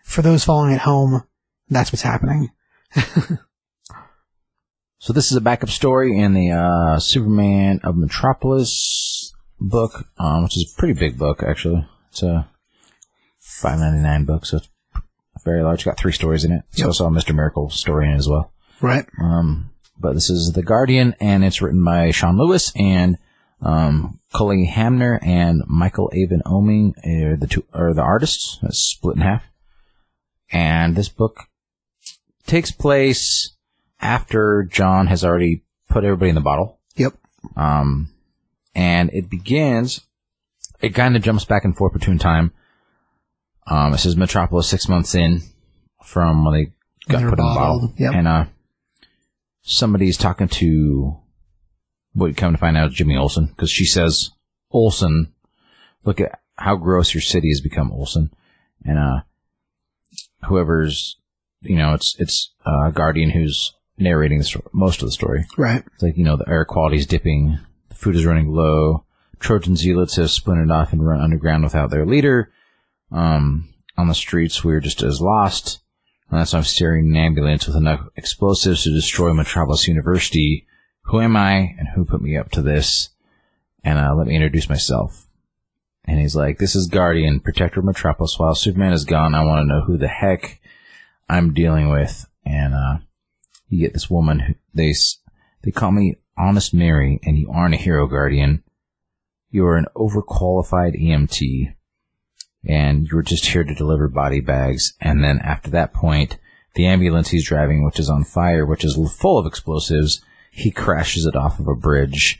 For 0.04 0.22
those 0.22 0.44
following 0.44 0.74
at 0.74 0.82
home, 0.82 1.24
that's 1.70 1.92
what's 1.92 2.02
happening. 2.04 2.50
So 5.04 5.14
this 5.14 5.32
is 5.32 5.36
a 5.36 5.42
backup 5.42 5.70
story 5.70 6.16
in 6.20 6.34
the 6.36 6.52
uh, 6.52 7.00
Superman 7.00 7.80
of 7.84 7.98
Metropolis 7.98 9.34
book, 9.60 10.06
um, 10.20 10.44
which 10.44 10.56
is 10.56 10.72
a 10.72 10.80
pretty 10.80 10.94
big 10.94 11.18
book 11.18 11.42
actually. 11.42 11.88
It's 12.12 12.22
a 12.22 12.48
five 13.40 13.80
ninety 13.80 13.98
nine 14.04 14.26
book, 14.26 14.46
so 14.46 14.58
it's 14.58 14.70
very 15.44 15.64
large. 15.64 15.86
Got 15.86 15.98
three 15.98 16.12
stories 16.12 16.44
in 16.46 16.52
it. 16.52 16.62
It's 16.70 16.78
Yep. 16.82 16.86
also 16.90 17.08
a 17.08 17.10
Mr. 17.10 17.34
Miracle 17.34 17.72
story 17.72 18.06
in 18.06 18.12
it 18.12 18.18
as 18.18 18.30
well. 18.30 18.54
Right. 18.82 19.06
Um, 19.22 19.72
but 20.00 20.14
this 20.14 20.30
is 20.30 20.54
The 20.54 20.64
Guardian, 20.64 21.16
and 21.20 21.44
it's 21.44 21.62
written 21.62 21.84
by 21.84 22.12
Sean 22.12 22.38
Lewis 22.38 22.72
and 22.76 23.18
um, 23.62 24.20
Cully 24.34 24.66
Hamner 24.66 25.20
and 25.24 25.62
Michael 25.68 26.12
Avon 26.14 26.42
Oeming 26.46 26.94
are 27.06 27.38
the 27.38 27.48
two 27.48 27.64
are 27.74 27.94
the 27.94 28.02
artists. 28.02 28.60
It's 28.64 28.80
split 28.80 29.18
in 29.18 29.22
half. 29.22 29.44
And 30.52 30.96
this 30.96 31.10
book 31.10 31.46
takes 32.48 32.72
place 32.72 33.56
after 34.00 34.64
John 34.64 35.08
has 35.08 35.24
already 35.24 35.64
put 35.90 36.04
everybody 36.04 36.30
in 36.30 36.36
the 36.36 36.42
bottle. 36.42 36.80
Yep. 36.96 37.14
Um, 37.56 38.10
and 38.74 39.10
it 39.14 39.30
begins, 39.30 40.02
it 40.82 40.96
kind 40.96 41.16
of 41.16 41.22
jumps 41.22 41.46
back 41.46 41.64
and 41.64 41.76
forth 41.76 41.94
between 41.94 42.18
time. 42.18 42.52
Um, 43.68 43.94
it 43.94 44.00
says 44.00 44.18
Metropolis 44.18 44.68
six 44.68 44.90
months 44.90 45.14
in 45.14 45.42
from 46.04 46.44
when 46.44 46.54
they 46.54 46.72
got 47.14 47.30
put 47.30 47.40
in 47.40 47.46
the 47.46 47.56
bottle. 47.56 47.94
yep. 47.98 48.14
And, 48.16 48.28
uh, 48.28 48.46
somebody's 49.62 50.18
talking 50.18 50.48
to 50.48 51.18
what 52.14 52.28
you 52.28 52.34
come 52.34 52.54
to 52.54 52.58
find 52.58 52.78
out 52.78 52.92
Jimmy 52.92 53.16
Olsen 53.16 53.46
because 53.46 53.72
she 53.72 53.86
says, 53.86 54.32
Olsen, 54.72 55.34
look 56.04 56.20
at 56.20 56.40
how 56.56 56.76
gross 56.76 57.14
your 57.14 57.22
city 57.22 57.50
has 57.50 57.62
become, 57.62 57.92
Olsen. 57.92 58.32
And, 58.84 58.98
uh, 58.98 59.22
whoever's, 60.48 61.18
you 61.62 61.76
know, 61.76 61.94
it's, 61.94 62.16
it's, 62.20 62.54
uh, 62.66 62.90
Guardian 62.92 63.30
who's 63.30 63.74
narrating 63.98 64.40
the 64.40 64.44
sto- 64.44 64.70
most 64.74 65.02
of 65.02 65.08
the 65.08 65.12
story. 65.12 65.46
Right. 65.58 65.84
It's 65.94 66.04
like, 66.04 66.18
you 66.18 66.24
know, 66.24 66.38
the 66.38 66.50
air 66.50 66.66
quality's 66.66 67.06
dipping, 67.06 67.60
the 67.90 67.96
food 67.96 68.16
is 68.16 68.26
running 68.26 68.50
low, 68.50 69.06
Trojan 69.42 69.76
zealots 69.76 70.16
have 70.16 70.30
splintered 70.30 70.72
off 70.72 70.94
and 70.94 71.06
run 71.06 71.20
underground 71.20 71.64
without 71.64 71.90
their 71.90 72.06
leader. 72.06 72.52
Um, 73.12 73.74
on 73.98 74.08
the 74.08 74.16
streets, 74.16 74.64
we're 74.64 74.80
just 74.80 75.04
as 75.04 75.20
lost. 75.20 75.80
Why 76.32 76.46
I'm 76.54 76.64
steering 76.64 77.08
an 77.08 77.18
ambulance 77.18 77.68
with 77.68 77.76
enough 77.76 78.08
explosives 78.16 78.84
to 78.84 78.94
destroy 78.94 79.34
Metropolis 79.34 79.90
University. 79.90 80.66
Who 81.02 81.20
am 81.20 81.36
I 81.36 81.76
and 81.78 81.90
who 81.94 82.06
put 82.06 82.22
me 82.22 82.38
up 82.38 82.52
to 82.52 82.62
this? 82.62 83.10
And, 83.84 84.00
uh, 84.00 84.16
let 84.16 84.28
me 84.28 84.36
introduce 84.36 84.70
myself. 84.70 85.28
And 86.06 86.22
he's 86.22 86.34
like, 86.34 86.58
this 86.58 86.74
is 86.74 86.88
Guardian, 86.88 87.42
protector 87.42 87.82
of 87.82 87.86
Metropolis. 87.86 88.40
While 88.40 88.56
Superman 88.56 88.94
is 88.94 89.04
gone, 89.04 89.36
I 89.36 89.44
want 89.44 89.62
to 89.62 89.68
know 89.68 89.82
who 89.82 89.98
the 89.98 90.08
heck 90.08 90.62
I'm 91.28 91.54
dealing 91.54 91.90
with. 91.90 92.26
And, 92.46 92.74
uh, 92.76 93.00
you 93.68 93.82
get 93.82 93.92
this 93.92 94.10
woman 94.10 94.40
who 94.40 94.54
they, 94.74 94.94
they 95.64 95.72
call 95.72 95.92
me 95.92 96.16
Honest 96.38 96.74
Mary, 96.74 97.20
and 97.24 97.38
you 97.38 97.52
aren't 97.52 97.74
a 97.74 97.78
hero, 97.78 98.08
Guardian. 98.08 98.64
You're 99.50 99.76
an 99.76 99.88
overqualified 99.98 100.98
EMT, 100.98 101.76
and 102.66 103.08
you're 103.08 103.22
just 103.22 103.48
here 103.48 103.64
to 103.64 103.74
deliver 103.74 104.08
body 104.08 104.40
bags. 104.40 104.94
And 105.02 105.24
then 105.24 105.40
after 105.40 105.70
that 105.72 105.94
point, 105.94 106.38
the 106.76 106.86
ambulance 106.86 107.30
he's 107.30 107.48
driving, 107.48 107.84
which 107.84 108.00
is 108.00 108.10
on 108.10 108.24
fire, 108.24 108.66
which 108.66 108.86
is 108.86 108.98
full 109.14 109.38
of 109.38 109.46
explosives, 109.46 110.22
he 110.52 110.72
crashes 110.72 111.26
it 111.26 111.36
off 111.36 111.60
of 111.60 111.68
a 111.68 111.76
bridge, 111.76 112.40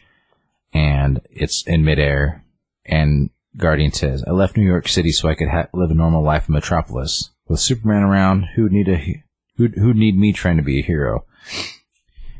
and 0.74 1.22
it's 1.30 1.66
in 1.66 1.84
midair. 1.84 2.44
And 2.86 3.30
Guardian 3.58 3.92
says, 3.92 4.24
I 4.28 4.32
left 4.32 4.58
New 4.58 4.66
York 4.66 4.88
City 4.88 5.12
so 5.12 5.28
I 5.28 5.36
could 5.36 5.50
ha- 5.50 5.68
live 5.74 5.92
a 5.92 5.96
normal 5.96 6.24
life 6.24 6.48
in 6.48 6.54
Metropolis. 6.54 7.30
With 7.48 7.60
Superman 7.60 8.04
around, 8.04 8.46
who'd 8.56 8.72
need 8.72 8.88
a, 8.88 9.24
who'd, 9.58 9.76
who'd 9.76 9.98
need 9.98 10.18
me 10.18 10.32
trying 10.32 10.58
to 10.58 10.64
be 10.64 10.80
a 10.80 10.84
hero? 10.84 11.26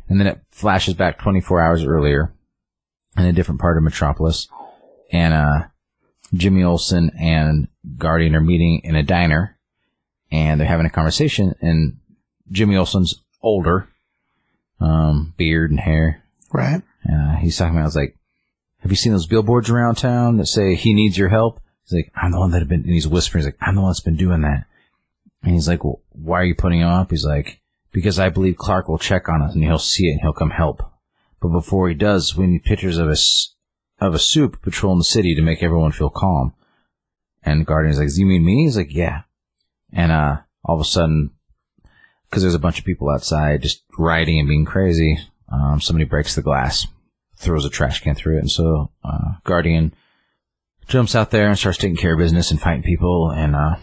And 0.08 0.20
then 0.20 0.28
it 0.28 0.42
flashes 0.52 0.94
back 0.94 1.20
24 1.20 1.62
hours 1.62 1.86
earlier 1.86 2.34
in 3.18 3.26
a 3.26 3.34
different 3.34 3.60
part 3.60 3.78
of 3.78 3.84
Metropolis. 3.84 4.48
And, 5.12 5.34
uh, 5.34 5.68
Jimmy 6.34 6.64
Olsen 6.64 7.12
and 7.20 7.68
Guardian 7.98 8.36
are 8.36 8.42
meeting 8.42 8.82
in 8.84 8.96
a 8.96 9.04
diner 9.04 9.58
and 10.32 10.60
they're 10.60 10.68
having 10.68 10.86
a 10.86 10.90
conversation 10.92 11.54
and 11.62 11.98
Jimmy 12.52 12.76
Olsen's 12.76 13.16
older, 13.42 13.88
um, 14.80 15.34
beard 15.38 15.72
and 15.72 15.80
hair. 15.80 16.24
Right. 16.54 16.82
Uh, 17.12 17.36
he's 17.38 17.58
talking 17.58 17.76
about, 17.76 17.84
I 17.84 17.86
was 17.86 17.96
like, 17.96 18.18
have 18.80 18.92
you 18.92 18.98
seen 18.98 19.12
those 19.12 19.28
billboards 19.28 19.70
around 19.70 19.96
town 19.96 20.38
that 20.38 20.48
say 20.48 20.76
he 20.76 20.94
needs 20.94 21.18
your 21.18 21.30
help? 21.30 21.60
He's 21.86 21.94
like, 21.94 22.12
I'm 22.16 22.32
the 22.32 22.40
one 22.40 22.52
that 22.52 22.60
have 22.60 22.68
been, 22.70 22.82
and 22.82 22.94
he's 22.94 23.08
whispering, 23.08 23.42
he's 23.44 23.48
like, 23.48 23.58
I'm 23.62 23.76
the 23.76 23.82
one 23.82 23.90
that's 23.92 24.00
been 24.02 24.16
doing 24.18 24.42
that. 24.42 24.66
And 25.44 25.54
he's 25.54 25.68
like, 25.68 25.84
well, 25.84 26.02
why 26.12 26.40
are 26.42 26.46
you 26.46 26.56
putting 26.56 26.82
him 26.82 26.88
up? 26.88 27.10
He's 27.12 27.26
like, 27.26 27.60
because 27.92 28.20
I 28.20 28.30
believe 28.30 28.58
Clark 28.58 28.88
will 28.88 28.98
check 28.98 29.28
on 29.30 29.42
us 29.42 29.54
and 29.54 29.64
he'll 29.64 29.80
see 29.80 30.08
it 30.08 30.14
and 30.14 30.22
he'll 30.22 30.34
come 30.34 30.52
help. 30.52 30.84
But 31.42 31.50
before 31.50 31.90
he 31.90 31.96
does, 31.96 32.36
we 32.38 32.48
need 32.48 32.64
pictures 32.64 32.98
of 32.98 33.08
a, 33.08 33.12
s- 33.14 33.56
of 34.02 34.16
a 34.16 34.20
soup 34.20 34.62
patrolling 34.62 34.98
the 34.98 35.04
city 35.06 35.36
to 35.36 35.42
make 35.42 35.62
everyone 35.62 35.92
feel 35.92 36.10
calm. 36.10 36.54
And 37.44 37.66
Guardian's 37.66 38.00
like, 38.00 38.10
you 38.16 38.26
mean 38.26 38.44
me? 38.44 38.64
He's 38.64 38.78
like, 38.78 38.94
yeah. 38.94 39.22
And, 39.94 40.12
uh, 40.12 40.38
all 40.66 40.76
of 40.76 40.82
a 40.82 40.86
sudden, 40.86 41.32
cause 42.30 42.42
there's 42.42 42.56
a 42.56 42.60
bunch 42.60 42.80
of 42.80 42.86
people 42.86 43.10
outside 43.10 43.62
just 43.62 43.84
rioting 43.98 44.40
and 44.40 44.50
being 44.50 44.66
crazy, 44.66 45.20
um, 45.52 45.80
somebody 45.80 46.06
breaks 46.06 46.36
the 46.36 46.42
glass, 46.42 46.88
throws 47.38 47.66
a 47.66 47.70
trash 47.70 48.02
can 48.02 48.16
through 48.16 48.38
it. 48.38 48.42
And 48.42 48.52
so, 48.52 48.92
uh, 49.04 49.34
Guardian 49.44 49.94
jumps 50.88 51.16
out 51.16 51.32
there 51.32 51.48
and 51.48 51.58
starts 51.58 51.78
taking 51.78 51.98
care 51.98 52.14
of 52.14 52.20
business 52.20 52.52
and 52.52 52.62
fighting 52.62 52.84
people 52.84 53.32
and, 53.32 53.56
uh, 53.56 53.76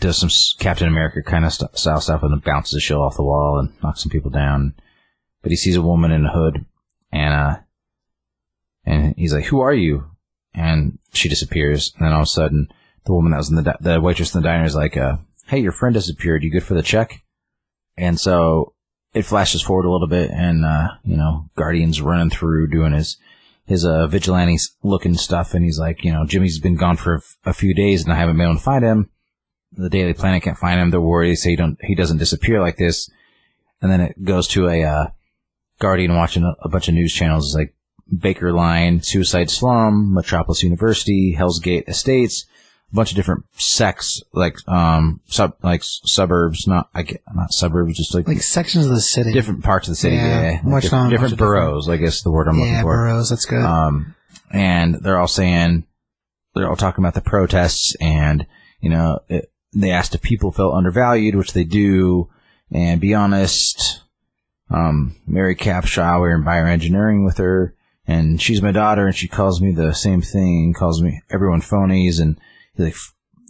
does 0.00 0.18
some 0.18 0.30
Captain 0.58 0.88
America 0.88 1.22
kind 1.22 1.44
of 1.44 1.52
st- 1.52 1.76
style 1.76 2.00
stuff 2.00 2.22
and 2.22 2.42
bounces 2.42 2.74
a 2.74 2.80
shield 2.80 3.02
off 3.02 3.16
the 3.16 3.24
wall 3.24 3.58
and 3.58 3.72
knocks 3.82 4.02
some 4.02 4.10
people 4.10 4.30
down. 4.30 4.74
But 5.42 5.50
he 5.50 5.56
sees 5.56 5.76
a 5.76 5.82
woman 5.82 6.12
in 6.12 6.24
a 6.24 6.32
hood 6.32 6.64
and, 7.12 7.34
uh, 7.34 7.56
and 8.86 9.14
he's 9.16 9.34
like, 9.34 9.46
who 9.46 9.60
are 9.60 9.74
you? 9.74 10.10
And 10.54 10.98
she 11.12 11.28
disappears. 11.28 11.92
And 11.96 12.06
then 12.06 12.12
all 12.12 12.20
of 12.20 12.26
a 12.26 12.28
sudden, 12.28 12.68
the 13.04 13.12
woman 13.12 13.32
that 13.32 13.38
was 13.38 13.50
in 13.50 13.56
the, 13.56 13.62
di- 13.62 13.76
the 13.80 14.00
waitress 14.00 14.34
in 14.34 14.40
the 14.40 14.48
diner 14.48 14.64
is 14.64 14.76
like, 14.76 14.96
uh, 14.96 15.16
hey, 15.48 15.58
your 15.58 15.72
friend 15.72 15.92
disappeared. 15.92 16.42
You 16.42 16.50
good 16.50 16.64
for 16.64 16.74
the 16.74 16.82
check? 16.82 17.22
And 17.96 18.18
so 18.18 18.74
it 19.12 19.22
flashes 19.22 19.62
forward 19.62 19.86
a 19.86 19.90
little 19.90 20.08
bit 20.08 20.30
and, 20.30 20.64
uh, 20.64 20.88
you 21.04 21.16
know, 21.16 21.50
Guardian's 21.56 22.00
running 22.00 22.30
through 22.30 22.68
doing 22.68 22.92
his, 22.92 23.16
his, 23.66 23.84
uh, 23.84 24.06
vigilante 24.06 24.58
looking 24.82 25.14
stuff. 25.14 25.54
And 25.54 25.64
he's 25.64 25.78
like, 25.78 26.04
you 26.04 26.12
know, 26.12 26.24
Jimmy's 26.24 26.60
been 26.60 26.76
gone 26.76 26.96
for 26.96 27.20
a 27.44 27.52
few 27.52 27.74
days 27.74 28.04
and 28.04 28.12
I 28.12 28.16
haven't 28.16 28.36
been 28.36 28.46
able 28.46 28.56
to 28.56 28.62
find 28.62 28.84
him. 28.84 29.10
The 29.72 29.90
Daily 29.90 30.14
Planet 30.14 30.42
can't 30.42 30.56
find 30.56 30.80
him. 30.80 30.90
They're 30.90 31.00
worried. 31.00 31.36
Say 31.36 31.50
he 31.50 31.56
don't, 31.56 31.76
he 31.82 31.94
doesn't 31.94 32.18
disappear 32.18 32.60
like 32.60 32.76
this. 32.76 33.10
And 33.82 33.90
then 33.90 34.00
it 34.00 34.22
goes 34.22 34.48
to 34.48 34.68
a, 34.68 34.84
uh, 34.84 35.06
Guardian 35.78 36.14
watching 36.14 36.44
a, 36.44 36.54
a 36.62 36.68
bunch 36.68 36.88
of 36.88 36.94
news 36.94 37.12
channels. 37.12 37.46
It's 37.46 37.54
like 37.54 37.74
Baker 38.16 38.52
Line, 38.52 39.02
Suicide 39.02 39.50
Slum, 39.50 40.12
Metropolis 40.14 40.62
University, 40.62 41.32
Hell's 41.32 41.58
Gate 41.60 41.84
Estates, 41.88 42.46
a 42.92 42.94
bunch 42.94 43.10
of 43.10 43.16
different 43.16 43.44
sects, 43.56 44.22
like, 44.32 44.56
um, 44.68 45.20
sub, 45.26 45.54
like 45.62 45.82
suburbs, 45.84 46.66
not, 46.68 46.88
I 46.94 47.02
get, 47.02 47.22
not 47.34 47.52
suburbs, 47.52 47.96
just 47.96 48.14
like, 48.14 48.28
Like 48.28 48.42
sections 48.42 48.86
of 48.86 48.92
the 48.92 49.00
city. 49.00 49.32
different 49.32 49.64
parts 49.64 49.88
of 49.88 49.92
the 49.92 49.96
city. 49.96 50.16
Yeah, 50.16 50.22
Yeah. 50.22 50.60
on- 50.60 50.70
different 50.70 50.70
much 50.70 51.10
different- 51.10 51.36
boroughs, 51.38 51.88
I 51.88 51.96
guess 51.96 52.22
the 52.22 52.30
word 52.30 52.46
I'm 52.48 52.54
yeah, 52.56 52.62
looking 52.62 52.74
for. 52.82 53.06
Yeah, 53.06 53.12
boroughs. 53.12 53.30
That's 53.30 53.44
good. 53.44 53.62
Um, 53.64 54.14
and 54.52 54.94
they're 54.96 55.18
all 55.18 55.26
saying, 55.26 55.84
they're 56.54 56.68
all 56.68 56.76
talking 56.76 57.02
about 57.04 57.14
the 57.14 57.20
protests 57.28 57.96
and, 58.00 58.46
you 58.80 58.88
know, 58.90 59.18
it, 59.28 59.50
they 59.74 59.90
asked 59.90 60.14
if 60.14 60.22
people 60.22 60.52
felt 60.52 60.74
undervalued, 60.74 61.34
which 61.34 61.52
they 61.52 61.64
do. 61.64 62.30
And 62.72 63.00
be 63.00 63.14
honest, 63.14 64.02
um, 64.70 65.16
Mary 65.26 65.54
Capshaw, 65.56 66.20
we're 66.20 66.34
in 66.36 66.44
bioengineering 66.44 67.24
with 67.24 67.38
her 67.38 67.74
and 68.06 68.40
she's 68.40 68.62
my 68.62 68.72
daughter 68.72 69.06
and 69.06 69.16
she 69.16 69.28
calls 69.28 69.60
me 69.60 69.72
the 69.72 69.92
same 69.92 70.22
thing, 70.22 70.74
calls 70.76 71.02
me 71.02 71.22
everyone 71.30 71.60
phonies 71.60 72.20
and 72.20 72.38
like, 72.78 72.94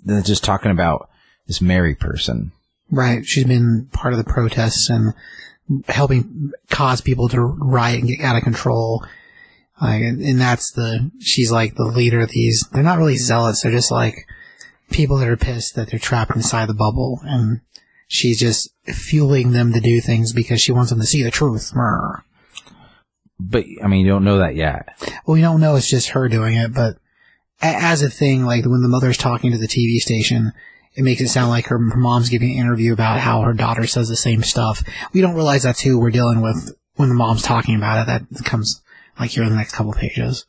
they're 0.05 0.23
just 0.23 0.45
talking 0.45 0.71
about 0.71 1.09
this 1.47 1.61
Mary 1.61 1.95
person. 1.95 2.53
right. 2.91 3.25
She's 3.27 3.45
been 3.45 3.89
part 3.93 4.15
of 4.15 4.19
the 4.19 4.33
protests 4.33 4.89
and 4.89 5.15
helping 5.89 6.53
cause 6.71 7.01
people 7.01 7.29
to 7.29 7.41
riot 7.41 8.01
and 8.01 8.09
get 8.09 8.25
out 8.25 8.37
of 8.37 8.43
control. 8.45 9.05
Like, 9.81 10.01
and 10.01 10.41
that's 10.41 10.73
the, 10.73 11.11
she's 11.21 11.51
like 11.51 11.75
the 11.75 11.85
leader 11.85 12.21
of 12.21 12.31
these. 12.31 12.67
They're 12.73 12.83
not 12.83 12.99
really 12.99 13.17
zealots. 13.17 13.63
They're 13.63 13.73
just 13.73 13.91
like 13.93 14.15
people 14.91 15.19
that 15.19 15.29
are 15.29 15.37
pissed 15.37 15.75
that 15.75 15.91
they're 15.91 15.99
trapped 15.99 16.35
inside 16.35 16.69
the 16.69 16.75
bubble. 16.75 17.21
And 17.25 17.61
she's 18.09 18.39
just 18.39 18.71
fueling 18.87 19.53
them 19.53 19.73
to 19.73 19.81
do 19.81 20.01
things 20.01 20.33
because 20.33 20.61
she 20.61 20.73
wants 20.73 20.91
them 20.91 21.01
to 21.01 21.07
see 21.07 21.23
the 21.23 21.31
truth. 21.31 21.73
Brr. 21.75 22.23
But 23.39 23.65
I 23.83 23.87
mean, 23.87 24.07
you 24.07 24.13
don't 24.13 24.25
know 24.25 24.39
that 24.39 24.57
yet. 24.57 24.89
Well, 25.27 25.35
we 25.35 25.41
don't 25.41 25.61
know 25.61 25.77
it's 25.77 25.89
just 25.89 26.11
her 26.11 26.29
doing 26.29 26.57
it, 26.57 26.73
but 26.75 26.97
as 27.61 28.03
a 28.03 28.11
thing, 28.11 28.45
like 28.45 28.65
when 28.65 28.83
the 28.83 28.89
mother's 28.89 29.19
talking 29.19 29.53
to 29.53 29.59
the 29.59 29.69
TV 29.69 29.99
station, 29.99 30.53
it 30.95 31.03
makes 31.03 31.21
it 31.21 31.29
sound 31.29 31.51
like 31.51 31.67
her, 31.67 31.79
mom's 31.79 32.31
giving 32.31 32.53
an 32.53 32.59
interview 32.59 32.93
about 32.93 33.21
how 33.21 33.43
her 33.43 33.53
daughter 33.53 33.87
says 33.87 34.09
the 34.09 34.17
same 34.17 34.43
stuff. 34.43 34.83
We 35.13 35.21
don't 35.21 35.35
realize 35.35 35.63
that's 35.63 35.81
who 35.81 35.99
we're 35.99 36.11
dealing 36.11 36.41
with 36.41 36.75
when 36.95 37.09
the 37.11 37.15
mom's 37.15 37.43
talking 37.43 37.77
about 37.77 38.03
it. 38.03 38.29
That 38.31 38.45
comes 38.45 38.83
like 39.19 39.31
here 39.31 39.43
in 39.45 39.51
the 39.51 39.57
next 39.57 39.73
couple 39.73 39.93
pages. 39.93 40.47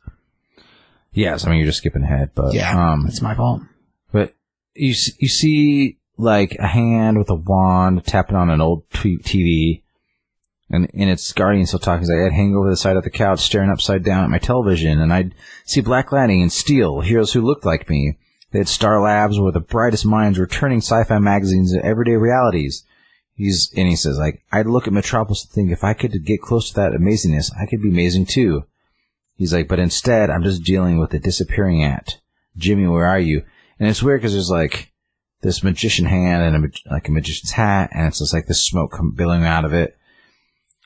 Yes, 1.12 1.46
I 1.46 1.50
mean, 1.50 1.58
you're 1.58 1.66
just 1.66 1.78
skipping 1.78 2.02
ahead, 2.02 2.30
but, 2.34 2.54
Yeah, 2.54 2.92
um, 2.92 3.06
it's 3.06 3.22
my 3.22 3.34
fault. 3.34 3.62
But 4.12 4.34
you 4.74 4.94
you 5.18 5.28
see 5.28 5.98
like 6.16 6.56
a 6.58 6.66
hand 6.66 7.18
with 7.18 7.30
a 7.30 7.34
wand 7.34 8.04
tapping 8.04 8.36
on 8.36 8.50
an 8.50 8.60
old 8.60 8.88
t- 8.90 9.18
TV, 9.18 9.82
and 10.70 10.88
and 10.94 11.10
it's 11.10 11.32
Guardian 11.32 11.66
still 11.66 11.78
talking. 11.78 12.00
He's 12.00 12.10
like, 12.10 12.20
I'd 12.20 12.32
hang 12.32 12.54
over 12.54 12.70
the 12.70 12.76
side 12.76 12.96
of 12.96 13.04
the 13.04 13.10
couch, 13.10 13.40
staring 13.40 13.70
upside 13.70 14.04
down 14.04 14.24
at 14.24 14.30
my 14.30 14.38
television, 14.38 15.00
and 15.00 15.12
I'd 15.12 15.34
see 15.64 15.80
Black 15.80 16.12
Lightning 16.12 16.42
and 16.42 16.52
Steel, 16.52 17.00
heroes 17.00 17.32
who 17.32 17.42
looked 17.42 17.64
like 17.64 17.88
me. 17.88 18.18
They 18.50 18.60
had 18.60 18.68
Star 18.68 19.00
Labs, 19.00 19.38
where 19.38 19.52
the 19.52 19.60
brightest 19.60 20.06
minds 20.06 20.38
were 20.38 20.46
turning 20.46 20.78
sci-fi 20.78 21.18
magazines 21.18 21.72
into 21.72 21.84
everyday 21.84 22.16
realities. 22.16 22.84
He's 23.34 23.72
and 23.76 23.88
he 23.88 23.96
says 23.96 24.18
like, 24.18 24.42
I'd 24.50 24.66
look 24.66 24.86
at 24.86 24.92
Metropolis 24.92 25.44
and 25.44 25.52
think 25.52 25.70
if 25.70 25.84
I 25.84 25.94
could 25.94 26.24
get 26.24 26.40
close 26.40 26.68
to 26.68 26.74
that 26.76 26.92
amazingness, 26.92 27.50
I 27.60 27.66
could 27.66 27.82
be 27.82 27.90
amazing 27.90 28.26
too. 28.26 28.64
He's 29.36 29.54
like, 29.54 29.68
but 29.68 29.78
instead, 29.78 30.30
I'm 30.30 30.42
just 30.42 30.64
dealing 30.64 30.98
with 30.98 31.10
the 31.10 31.20
disappearing 31.20 31.84
act. 31.84 32.20
Jimmy, 32.56 32.88
where 32.88 33.06
are 33.06 33.20
you? 33.20 33.44
And 33.78 33.88
it's 33.88 34.02
weird 34.02 34.20
because 34.20 34.32
there's 34.32 34.50
like 34.50 34.92
this 35.42 35.62
magician 35.62 36.06
hand 36.06 36.42
and 36.42 36.64
a, 36.64 36.92
like 36.92 37.08
a 37.08 37.12
magician's 37.12 37.52
hat, 37.52 37.90
and 37.92 38.08
it's 38.08 38.18
just 38.18 38.34
like 38.34 38.46
this 38.46 38.66
smoke 38.66 38.98
billowing 39.14 39.44
out 39.44 39.64
of 39.64 39.72
it, 39.72 39.96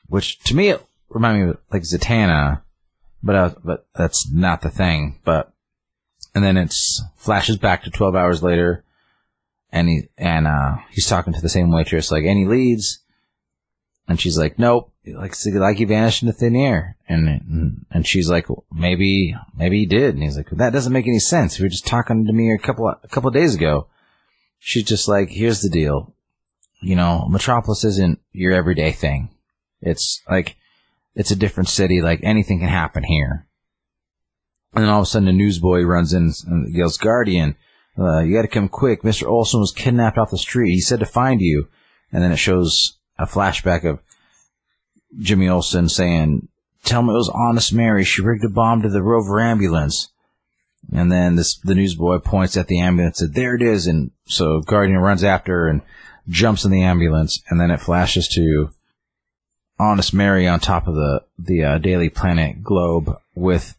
which 0.07 0.39
to 0.39 0.55
me 0.55 0.69
it 0.69 0.85
reminded 1.09 1.45
me 1.45 1.49
of 1.51 1.57
like 1.71 1.83
Zatanna, 1.83 2.61
but 3.21 3.35
uh, 3.35 3.51
but 3.63 3.87
that's 3.95 4.29
not 4.31 4.61
the 4.61 4.69
thing. 4.69 5.19
But 5.23 5.53
and 6.35 6.43
then 6.43 6.57
it's 6.57 7.01
flashes 7.15 7.57
back 7.57 7.83
to 7.83 7.91
12 7.91 8.15
hours 8.15 8.43
later, 8.43 8.83
and 9.71 9.87
he 9.87 10.09
and 10.17 10.47
uh 10.47 10.77
he's 10.91 11.07
talking 11.07 11.33
to 11.33 11.41
the 11.41 11.49
same 11.49 11.71
waitress 11.71 12.11
like 12.11 12.25
any 12.25 12.45
leads, 12.45 12.99
and 14.07 14.19
she's 14.19 14.37
like 14.37 14.59
nope, 14.59 14.91
like 15.05 15.35
like 15.45 15.77
he 15.77 15.85
vanished 15.85 16.23
into 16.23 16.33
thin 16.33 16.55
air, 16.55 16.97
and 17.07 17.85
and 17.89 18.07
she's 18.07 18.29
like 18.29 18.47
maybe 18.71 19.35
maybe 19.55 19.79
he 19.79 19.85
did, 19.85 20.15
and 20.15 20.23
he's 20.23 20.37
like 20.37 20.49
that 20.51 20.73
doesn't 20.73 20.93
make 20.93 21.07
any 21.07 21.19
sense. 21.19 21.59
You 21.59 21.65
were 21.65 21.69
just 21.69 21.87
talking 21.87 22.25
to 22.25 22.33
me 22.33 22.51
a 22.51 22.57
couple 22.57 22.87
a 22.87 23.07
couple 23.07 23.29
days 23.31 23.55
ago. 23.55 23.87
She's 24.59 24.85
just 24.85 25.07
like 25.07 25.29
here's 25.29 25.61
the 25.61 25.69
deal, 25.69 26.13
you 26.83 26.95
know, 26.95 27.27
Metropolis 27.29 27.83
isn't 27.83 28.19
your 28.33 28.53
everyday 28.53 28.91
thing. 28.91 29.29
It's 29.85 30.21
like 30.29 30.55
it's 31.15 31.31
a 31.31 31.35
different 31.35 31.69
city. 31.69 32.01
Like 32.01 32.21
anything 32.23 32.59
can 32.59 32.69
happen 32.69 33.03
here. 33.03 33.47
And 34.73 34.83
then 34.83 34.89
all 34.89 35.01
of 35.01 35.03
a 35.03 35.05
sudden, 35.05 35.27
a 35.27 35.33
newsboy 35.33 35.83
runs 35.83 36.13
in 36.13 36.33
and 36.47 36.73
yells, 36.73 36.97
"Guardian, 36.97 37.55
uh, 37.97 38.21
you 38.21 38.35
got 38.35 38.41
to 38.41 38.47
come 38.47 38.69
quick! 38.69 39.03
Mister 39.03 39.27
Olsen 39.27 39.59
was 39.59 39.71
kidnapped 39.71 40.17
off 40.17 40.31
the 40.31 40.37
street. 40.37 40.71
He 40.71 40.81
said 40.81 40.99
to 40.99 41.05
find 41.05 41.41
you." 41.41 41.67
And 42.11 42.23
then 42.23 42.31
it 42.31 42.37
shows 42.37 42.97
a 43.19 43.25
flashback 43.25 43.83
of 43.83 43.99
Jimmy 45.19 45.47
Olsen 45.47 45.89
saying, 45.89 46.47
"Tell 46.83 47.03
me 47.03 47.13
it 47.13 47.17
was 47.17 47.29
Honest 47.29 47.73
Mary. 47.73 48.03
She 48.03 48.23
rigged 48.23 48.45
a 48.45 48.49
bomb 48.49 48.81
to 48.81 48.89
the 48.89 49.03
Rover 49.03 49.39
ambulance." 49.39 50.09
And 50.91 51.11
then 51.11 51.35
this 51.35 51.57
the 51.59 51.75
newsboy 51.75 52.19
points 52.19 52.57
at 52.57 52.67
the 52.67 52.79
ambulance 52.79 53.21
and 53.21 53.29
said, 53.29 53.35
"There 53.35 53.55
it 53.55 53.61
is." 53.61 53.85
And 53.85 54.11
so 54.25 54.61
Guardian 54.61 54.99
runs 54.99 55.23
after 55.23 55.67
and 55.67 55.81
jumps 56.27 56.65
in 56.65 56.71
the 56.71 56.81
ambulance. 56.81 57.41
And 57.49 57.59
then 57.59 57.69
it 57.69 57.79
flashes 57.79 58.27
to 58.29 58.69
Honest 59.83 60.13
Mary 60.13 60.47
on 60.47 60.59
top 60.59 60.87
of 60.87 60.95
the 60.95 61.23
the 61.37 61.63
uh, 61.63 61.77
Daily 61.77 62.09
Planet 62.09 62.63
globe 62.63 63.17
with 63.35 63.77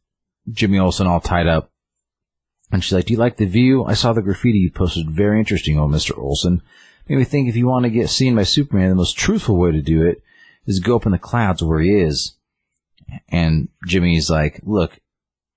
Jimmy 0.51 0.79
Olsen 0.79 1.07
all 1.07 1.21
tied 1.21 1.47
up. 1.47 1.71
And 2.71 2.83
she's 2.83 2.93
like, 2.93 3.07
"Do 3.07 3.13
you 3.13 3.19
like 3.19 3.37
the 3.37 3.47
view? 3.47 3.85
I 3.85 3.95
saw 3.95 4.13
the 4.13 4.23
graffiti 4.23 4.59
you 4.59 4.71
posted. 4.71 5.11
Very 5.11 5.39
interesting, 5.39 5.79
old 5.79 5.91
Mister 5.91 6.19
Olsen. 6.19 6.63
Made 7.09 7.17
me 7.17 7.25
think 7.25 7.49
if 7.49 7.57
you 7.57 7.67
want 7.67 7.85
to 7.85 7.91
get 7.91 8.09
seen 8.09 8.35
by 8.35 8.45
Superman, 8.45 8.89
the 8.89 8.95
most 8.95 9.19
truthful 9.19 9.57
way 9.57 9.73
to 9.73 9.83
do 9.83 10.07
it 10.07 10.23
is 10.67 10.81
go 10.81 10.97
up 10.97 11.07
in 11.07 11.13
the 11.13 11.19
clouds 11.19 11.63
where 11.63 11.81
he 11.81 12.01
is." 12.01 12.37
And 13.29 13.69
Jimmy's 13.87 14.31
like, 14.31 14.61
"Look, 14.65 14.99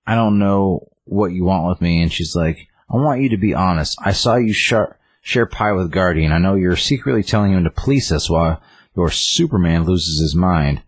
I 0.06 0.14
don't 0.14 0.38
know 0.38 0.88
what 1.04 1.32
you 1.32 1.44
want 1.44 1.68
with 1.68 1.80
me, 1.80 2.02
and 2.02 2.12
she's 2.12 2.36
like, 2.36 2.68
I 2.90 2.96
want 2.96 3.20
you 3.20 3.28
to 3.30 3.36
be 3.36 3.54
honest. 3.54 3.98
I 4.02 4.12
saw 4.12 4.36
you 4.36 4.52
share, 4.52 4.98
share 5.20 5.46
pie 5.46 5.72
with 5.72 5.90
Guardian. 5.90 6.32
I 6.32 6.38
know 6.38 6.54
you're 6.54 6.76
secretly 6.76 7.22
telling 7.22 7.52
him 7.52 7.64
to 7.64 7.70
police 7.70 8.10
us 8.10 8.30
while 8.30 8.62
your 8.98 9.10
Superman 9.12 9.84
loses 9.84 10.20
his 10.20 10.34
mind. 10.34 10.82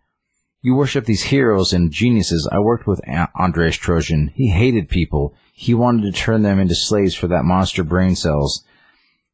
You 0.62 0.74
worship 0.74 1.04
these 1.04 1.22
heroes 1.22 1.72
and 1.72 1.92
geniuses. 1.92 2.48
I 2.50 2.58
worked 2.58 2.84
with 2.84 3.00
Andreas 3.08 3.76
Trojan. 3.76 4.32
He 4.34 4.48
hated 4.48 4.88
people. 4.88 5.36
He 5.52 5.74
wanted 5.74 6.02
to 6.02 6.20
turn 6.20 6.42
them 6.42 6.58
into 6.58 6.74
slaves 6.74 7.14
for 7.14 7.28
that 7.28 7.44
monster 7.44 7.84
brain 7.84 8.16
cells. 8.16 8.64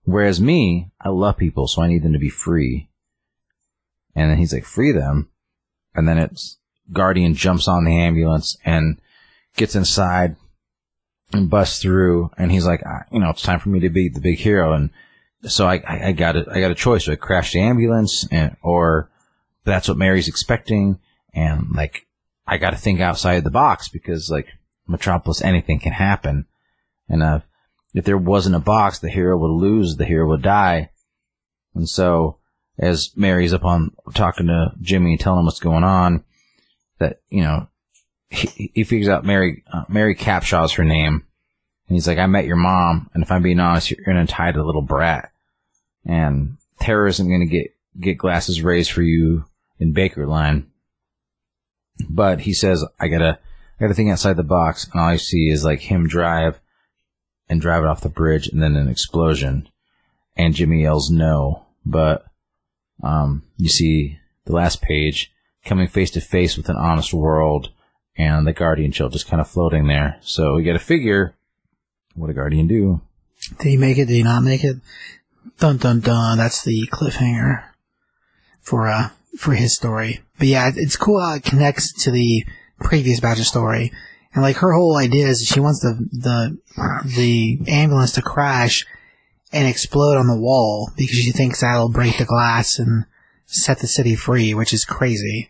Whereas 0.05 0.43
me, 0.43 0.91
I 1.01 1.09
love 1.09 1.39
people, 1.39 1.67
so 1.67 1.81
I 1.81 1.89
need 1.89 2.03
them 2.03 2.13
to 2.13 2.19
be 2.19 2.29
free. 2.29 2.91
And 4.15 4.31
then 4.31 4.37
he's 4.37 4.53
like, 4.53 4.67
free 4.67 4.93
them. 4.93 5.31
And 5.95 6.07
then 6.07 6.19
it's 6.19 6.59
Guardian 6.93 7.35
jumps 7.35 7.67
on 7.67 7.85
the 7.85 7.97
ambulance 7.97 8.59
and 8.63 9.01
gets 9.57 9.75
inside 9.75 10.37
and 11.33 11.49
busts 11.49 11.81
through. 11.81 12.31
And 12.37 12.53
he's 12.53 12.67
like, 12.67 12.83
"Ah, 12.85 13.05
you 13.11 13.21
know, 13.21 13.31
it's 13.31 13.43
time 13.43 13.59
for 13.59 13.71
me 13.71 13.81
to 13.81 13.89
be 13.89 14.11
the 14.11 14.21
big 14.21 14.39
hero. 14.39 14.75
And 14.75 14.91
so 15.49 15.67
I, 15.67 15.77
I, 15.87 16.09
I 16.09 16.13
got 16.13 16.35
got 16.47 16.71
a 16.71 16.75
choice. 16.75 17.05
Do 17.05 17.13
I 17.13 17.17
crash 17.17 17.53
the 17.53 17.61
ambulance 17.61 18.27
and, 18.31 18.57
or 18.63 19.11
that's 19.65 19.89
what 19.89 19.99
Mary's 19.99 20.29
expecting? 20.29 20.99
And 21.35 21.73
like, 21.75 22.07
I 22.47 22.59
got 22.59 22.71
to 22.71 22.77
think 22.77 23.01
outside 23.01 23.45
the 23.45 23.51
box 23.51 23.89
because 23.89 24.31
like 24.31 24.49
Metropolis, 24.87 25.43
anything 25.43 25.81
can 25.81 25.93
happen. 25.93 26.47
And, 27.09 27.23
uh, 27.23 27.41
if 27.95 28.05
there 28.05 28.19
wasn't 28.19 28.57
a 28.57 28.61
box, 28.61 28.99
the 28.99 29.09
hero 29.09 29.39
would 29.39 29.51
lose, 29.51 29.97
the 29.97 30.05
hero 30.05 30.29
would 30.29 30.43
die. 30.43 30.91
And 31.75 31.89
so, 31.89 32.39
as 32.79 33.13
Mary's 33.17 33.55
up 33.55 33.65
on 33.65 33.97
talking 34.13 34.49
to 34.49 34.73
Jimmy 34.83 35.13
and 35.13 35.21
telling 35.21 35.41
him 35.41 35.47
what's 35.47 35.61
going 35.61 35.83
on, 35.83 36.25
that, 36.99 37.21
you 37.31 37.43
know, 37.43 37.69
he, 38.29 38.71
he 38.75 38.85
figures 38.85 39.09
out 39.09 39.25
Mary, 39.25 39.65
uh, 39.73 39.85
Mary 39.89 40.15
Capshaw's 40.15 40.73
her 40.73 40.85
name. 40.85 41.25
And 41.89 41.97
he's 41.97 42.07
like, 42.07 42.19
I 42.19 42.27
met 42.27 42.45
your 42.45 42.57
mom, 42.57 43.09
and 43.15 43.23
if 43.23 43.31
I'm 43.31 43.43
being 43.43 43.61
honest, 43.61 43.91
you're 43.91 44.11
an 44.11 44.19
entitled 44.19 44.67
little 44.67 44.83
brat. 44.83 45.31
And 46.07 46.57
terror 46.81 47.07
isn't 47.07 47.29
going 47.29 47.41
to 47.41 47.47
get, 47.47 47.75
get 48.01 48.19
glasses 48.19 48.63
raised 48.63 48.93
for 48.93 49.03
you 49.03 49.45
in 49.79 49.93
Baker 49.93 50.27
line. 50.27 50.71
But 52.09 52.41
he 52.41 52.55
says, 52.55 52.85
I 53.01 53.09
gotta, 53.09 53.39
I 53.79 53.85
gotta 53.85 53.95
think 53.95 54.11
outside 54.11 54.37
the 54.37 54.43
box, 54.43 54.85
and 54.85 55.01
all 55.01 55.09
I 55.09 55.17
see 55.17 55.49
is 55.49 55.65
like 55.65 55.81
him 55.81 56.07
drive 56.07 56.61
and 57.49 57.61
drive 57.61 57.83
it 57.83 57.89
off 57.89 58.03
the 58.03 58.09
bridge 58.09 58.49
and 58.49 58.63
then 58.63 58.77
an 58.77 58.89
explosion. 58.89 59.69
And 60.37 60.55
Jimmy 60.55 60.83
yells 60.83 61.11
no, 61.11 61.65
but, 61.85 62.27
um, 63.03 63.43
you 63.57 63.69
see 63.69 64.19
the 64.45 64.53
last 64.53 64.83
page 64.83 65.33
coming 65.65 65.89
face 65.89 66.11
to 66.13 66.21
face 66.21 66.57
with 66.57 66.69
an 66.69 66.77
honest 66.77 67.13
world 67.13 67.71
and 68.17 68.47
the 68.47 68.53
Guardian 68.53 68.93
chill 68.93 69.09
just 69.09 69.27
kind 69.27 69.41
of 69.41 69.49
floating 69.49 69.87
there. 69.87 70.19
So 70.21 70.55
we 70.55 70.63
got 70.63 70.75
to 70.75 70.79
figure 70.79 71.35
what 72.15 72.31
a 72.31 72.35
Guardian 72.35 72.67
do. 72.67 73.01
Did 73.59 73.69
he 73.69 73.77
make 73.77 73.99
it? 73.99 74.07
Did 74.07 74.15
he 74.15 74.23
not 74.23 74.43
make 74.43 74.65
it? 74.65 74.77
Dun 75.59 75.77
dun 75.79 76.01
dun. 76.01 76.39
That's 76.39 76.63
the 76.65 76.89
cliffhanger 76.93 77.65
for 78.61 78.89
uh 78.89 79.11
for 79.39 79.55
his 79.55 79.75
story. 79.75 80.21
But 80.39 80.49
yeah, 80.49 80.71
it's 80.75 80.97
cool 80.97 81.21
how 81.21 81.35
it 81.35 81.45
connects 81.45 81.93
to 82.05 82.11
the 82.11 82.45
previous 82.81 83.23
of 83.23 83.39
story. 83.39 83.93
And 84.35 84.43
like 84.43 84.57
her 84.57 84.73
whole 84.73 84.97
idea 84.97 85.29
is 85.29 85.43
she 85.47 85.61
wants 85.61 85.81
the 85.81 86.09
the 86.13 86.59
the 87.05 87.59
ambulance 87.69 88.13
to 88.13 88.23
crash 88.23 88.85
and 89.53 89.67
explode 89.67 90.19
on 90.19 90.27
the 90.27 90.39
wall 90.39 90.91
because 90.97 91.17
she 91.17 91.33
thinks 91.33 91.61
that'll 91.61 91.89
break 91.89 92.19
the 92.19 92.25
glass 92.25 92.79
and 92.79 93.05
set 93.47 93.79
the 93.79 93.87
city 93.87 94.15
free, 94.15 94.53
which 94.53 94.75
is 94.75 94.85
crazy. 94.85 95.49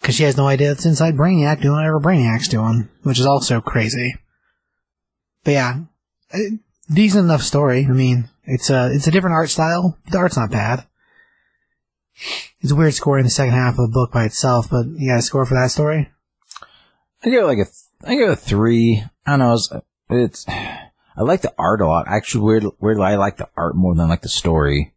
Because 0.00 0.16
she 0.16 0.24
has 0.24 0.36
no 0.36 0.46
idea 0.46 0.68
that's 0.68 0.84
inside 0.84 1.16
Brainiac 1.16 1.62
doing 1.62 1.76
whatever 1.76 2.00
Brainiac's 2.00 2.48
doing, 2.48 2.88
which 3.02 3.18
is 3.18 3.26
also 3.26 3.60
crazy. 3.60 4.14
But 5.42 5.52
yeah, 5.52 5.80
decent 6.90 7.24
enough 7.24 7.42
story. 7.42 7.86
I 7.86 7.92
mean, 7.92 8.28
it's 8.44 8.70
a 8.70 8.90
it's 8.92 9.06
a 9.06 9.10
different 9.10 9.34
art 9.34 9.50
style. 9.50 9.98
The 10.10 10.18
art's 10.18 10.36
not 10.36 10.50
bad. 10.50 10.86
It's 12.60 12.72
a 12.72 12.76
weird 12.76 12.94
score 12.94 13.18
in 13.18 13.24
the 13.24 13.30
second 13.30 13.54
half 13.54 13.78
of 13.78 13.88
the 13.88 13.92
book 13.92 14.12
by 14.12 14.24
itself, 14.24 14.68
but 14.70 14.86
you 14.86 15.10
got 15.10 15.18
a 15.18 15.22
score 15.22 15.44
for 15.44 15.54
that 15.54 15.70
story. 15.70 16.08
I 17.22 17.30
give 17.30 17.42
it 17.42 17.46
like 17.46 17.58
a, 17.58 17.64
th- 17.64 17.76
I 18.04 18.14
give 18.14 18.28
it 18.30 18.32
a 18.32 18.36
three. 18.36 19.04
I 19.26 19.36
don't 19.36 19.38
know. 19.40 19.54
It's, 19.54 19.72
it's 20.08 20.46
I 20.48 21.22
like 21.22 21.42
the 21.42 21.54
art 21.58 21.80
a 21.80 21.86
lot. 21.86 22.08
Actually, 22.08 22.44
weird, 22.44 22.64
weirdly, 22.80 23.04
I 23.04 23.16
like 23.16 23.36
the 23.36 23.48
art 23.56 23.74
more 23.74 23.94
than 23.94 24.06
I 24.06 24.08
like 24.08 24.22
the 24.22 24.28
story. 24.28 24.94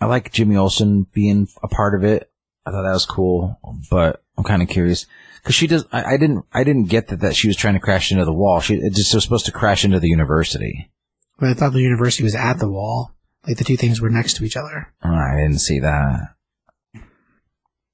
I 0.00 0.06
like 0.06 0.32
Jimmy 0.32 0.56
Olsen 0.56 1.06
being 1.12 1.48
a 1.62 1.68
part 1.68 1.94
of 1.94 2.04
it. 2.04 2.30
I 2.66 2.70
thought 2.70 2.82
that 2.82 2.92
was 2.92 3.06
cool, 3.06 3.58
but 3.90 4.22
I'm 4.36 4.44
kind 4.44 4.62
of 4.62 4.68
curious 4.68 5.06
because 5.42 5.54
she 5.54 5.66
does. 5.66 5.84
I, 5.92 6.14
I 6.14 6.16
didn't. 6.16 6.44
I 6.52 6.64
didn't 6.64 6.84
get 6.88 7.08
that 7.08 7.20
that 7.20 7.36
she 7.36 7.48
was 7.48 7.56
trying 7.56 7.74
to 7.74 7.80
crash 7.80 8.12
into 8.12 8.24
the 8.24 8.32
wall. 8.32 8.60
She 8.60 8.74
it 8.74 8.94
just 8.94 9.14
was 9.14 9.24
supposed 9.24 9.46
to 9.46 9.52
crash 9.52 9.84
into 9.84 10.00
the 10.00 10.08
university. 10.08 10.90
But 11.38 11.50
I 11.50 11.54
thought 11.54 11.72
the 11.72 11.80
university 11.80 12.22
was 12.22 12.34
at 12.34 12.58
the 12.58 12.70
wall, 12.70 13.12
like 13.46 13.56
the 13.56 13.64
two 13.64 13.76
things 13.76 14.00
were 14.00 14.10
next 14.10 14.34
to 14.36 14.44
each 14.44 14.56
other. 14.56 14.92
Oh, 15.04 15.10
I 15.10 15.36
didn't 15.40 15.60
see 15.60 15.80
that. 15.80 16.34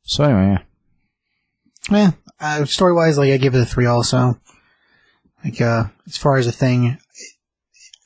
So 0.02 0.24
anyway, 0.24 0.58
Yeah, 1.90 2.12
uh, 2.40 2.64
story 2.64 2.94
wise, 2.94 3.18
like 3.18 3.30
I 3.30 3.36
give 3.36 3.54
it 3.54 3.60
a 3.60 3.66
three 3.66 3.86
also. 3.86 4.40
Like 5.44 5.60
uh, 5.60 5.84
as 6.06 6.16
far 6.16 6.36
as 6.36 6.46
a 6.46 6.52
thing, 6.52 6.98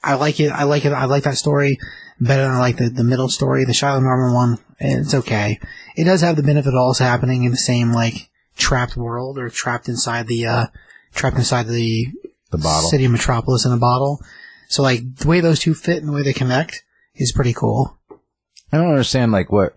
I 0.03 0.15
like 0.15 0.39
it. 0.41 0.51
I 0.51 0.65
like 0.65 0.85
it. 0.85 0.93
I 0.93 1.07
like 1.07 1.25
that 1.25 1.37
story 1.37 1.79
better 2.21 2.43
than 2.43 2.53
I 2.53 2.59
like 2.59 2.77
the, 2.77 2.91
the 2.91 3.05
middle 3.05 3.29
story, 3.29 3.65
the 3.65 3.73
Shilo 3.73 4.03
Norman 4.03 4.35
one. 4.35 4.59
It's 4.79 5.15
okay. 5.15 5.59
It 5.97 6.05
does 6.05 6.21
have 6.21 6.37
the 6.37 6.43
benefit 6.43 6.75
of 6.75 6.75
also 6.75 7.05
happening 7.05 7.45
in 7.45 7.51
the 7.51 7.57
same 7.57 7.93
like 7.93 8.31
trapped 8.57 8.97
world 8.97 9.39
or 9.39 9.49
trapped 9.49 9.89
inside 9.89 10.27
the 10.27 10.47
uh 10.47 10.67
trapped 11.15 11.37
inside 11.37 11.67
the 11.67 12.07
the 12.51 12.59
bottle. 12.59 12.91
city 12.91 13.05
of 13.05 13.13
Metropolis 13.13 13.65
in 13.65 13.73
a 13.73 13.79
bottle. 13.79 14.21
So 14.69 14.83
like 14.83 15.17
the 15.17 15.29
way 15.29 15.41
those 15.41 15.61
two 15.61 15.75
fit 15.75 15.99
and 15.99 16.09
the 16.09 16.13
way 16.13 16.23
they 16.23 16.33
connect 16.33 16.85
is 17.15 17.33
pretty 17.33 17.53
cool. 17.53 17.99
I 18.73 18.79
don't 18.79 18.89
understand 18.89 19.33
like 19.33 19.53
what 19.53 19.77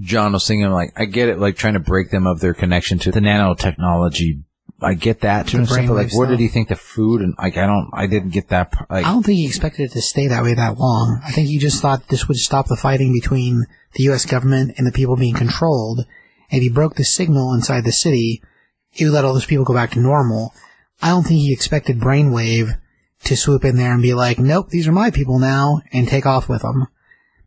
John 0.00 0.32
was 0.32 0.46
thinking. 0.46 0.70
Like, 0.70 0.92
I 0.96 1.04
get 1.04 1.28
it, 1.28 1.38
like 1.38 1.56
trying 1.56 1.74
to 1.74 1.80
break 1.80 2.10
them 2.10 2.26
of 2.26 2.40
their 2.40 2.54
connection 2.54 2.98
to 3.00 3.12
the 3.12 3.20
nanotechnology. 3.20 4.42
I 4.82 4.94
get 4.94 5.20
that 5.20 5.46
to 5.48 5.58
but 5.58 5.88
like, 5.88 6.14
where 6.14 6.26
did 6.26 6.40
he 6.40 6.48
think 6.48 6.68
the 6.68 6.76
food 6.76 7.20
and 7.20 7.34
like, 7.36 7.58
I 7.58 7.66
don't, 7.66 7.90
I 7.92 8.06
didn't 8.06 8.30
get 8.30 8.48
that. 8.48 8.72
Like, 8.88 9.04
I 9.04 9.12
don't 9.12 9.22
think 9.22 9.36
he 9.36 9.46
expected 9.46 9.90
it 9.90 9.92
to 9.92 10.00
stay 10.00 10.26
that 10.28 10.42
way 10.42 10.54
that 10.54 10.78
long. 10.78 11.20
I 11.22 11.32
think 11.32 11.48
he 11.48 11.58
just 11.58 11.82
thought 11.82 12.08
this 12.08 12.28
would 12.28 12.38
stop 12.38 12.66
the 12.66 12.76
fighting 12.76 13.12
between 13.12 13.66
the 13.94 14.04
U.S. 14.04 14.24
government 14.24 14.74
and 14.78 14.86
the 14.86 14.92
people 14.92 15.16
being 15.16 15.34
controlled. 15.34 16.06
If 16.50 16.62
he 16.62 16.68
broke 16.68 16.96
the 16.96 17.04
signal 17.04 17.54
inside 17.54 17.84
the 17.84 17.92
city, 17.92 18.42
he 18.90 19.04
would 19.04 19.14
let 19.14 19.24
all 19.24 19.34
those 19.34 19.46
people 19.46 19.64
go 19.64 19.74
back 19.74 19.92
to 19.92 20.00
normal. 20.00 20.52
I 21.00 21.08
don't 21.10 21.22
think 21.22 21.40
he 21.40 21.52
expected 21.52 22.00
Brainwave 22.00 22.78
to 23.24 23.36
swoop 23.36 23.64
in 23.64 23.76
there 23.76 23.92
and 23.92 24.02
be 24.02 24.14
like, 24.14 24.38
nope, 24.38 24.70
these 24.70 24.88
are 24.88 24.92
my 24.92 25.10
people 25.10 25.38
now, 25.38 25.80
and 25.92 26.08
take 26.08 26.26
off 26.26 26.48
with 26.48 26.62
them. 26.62 26.88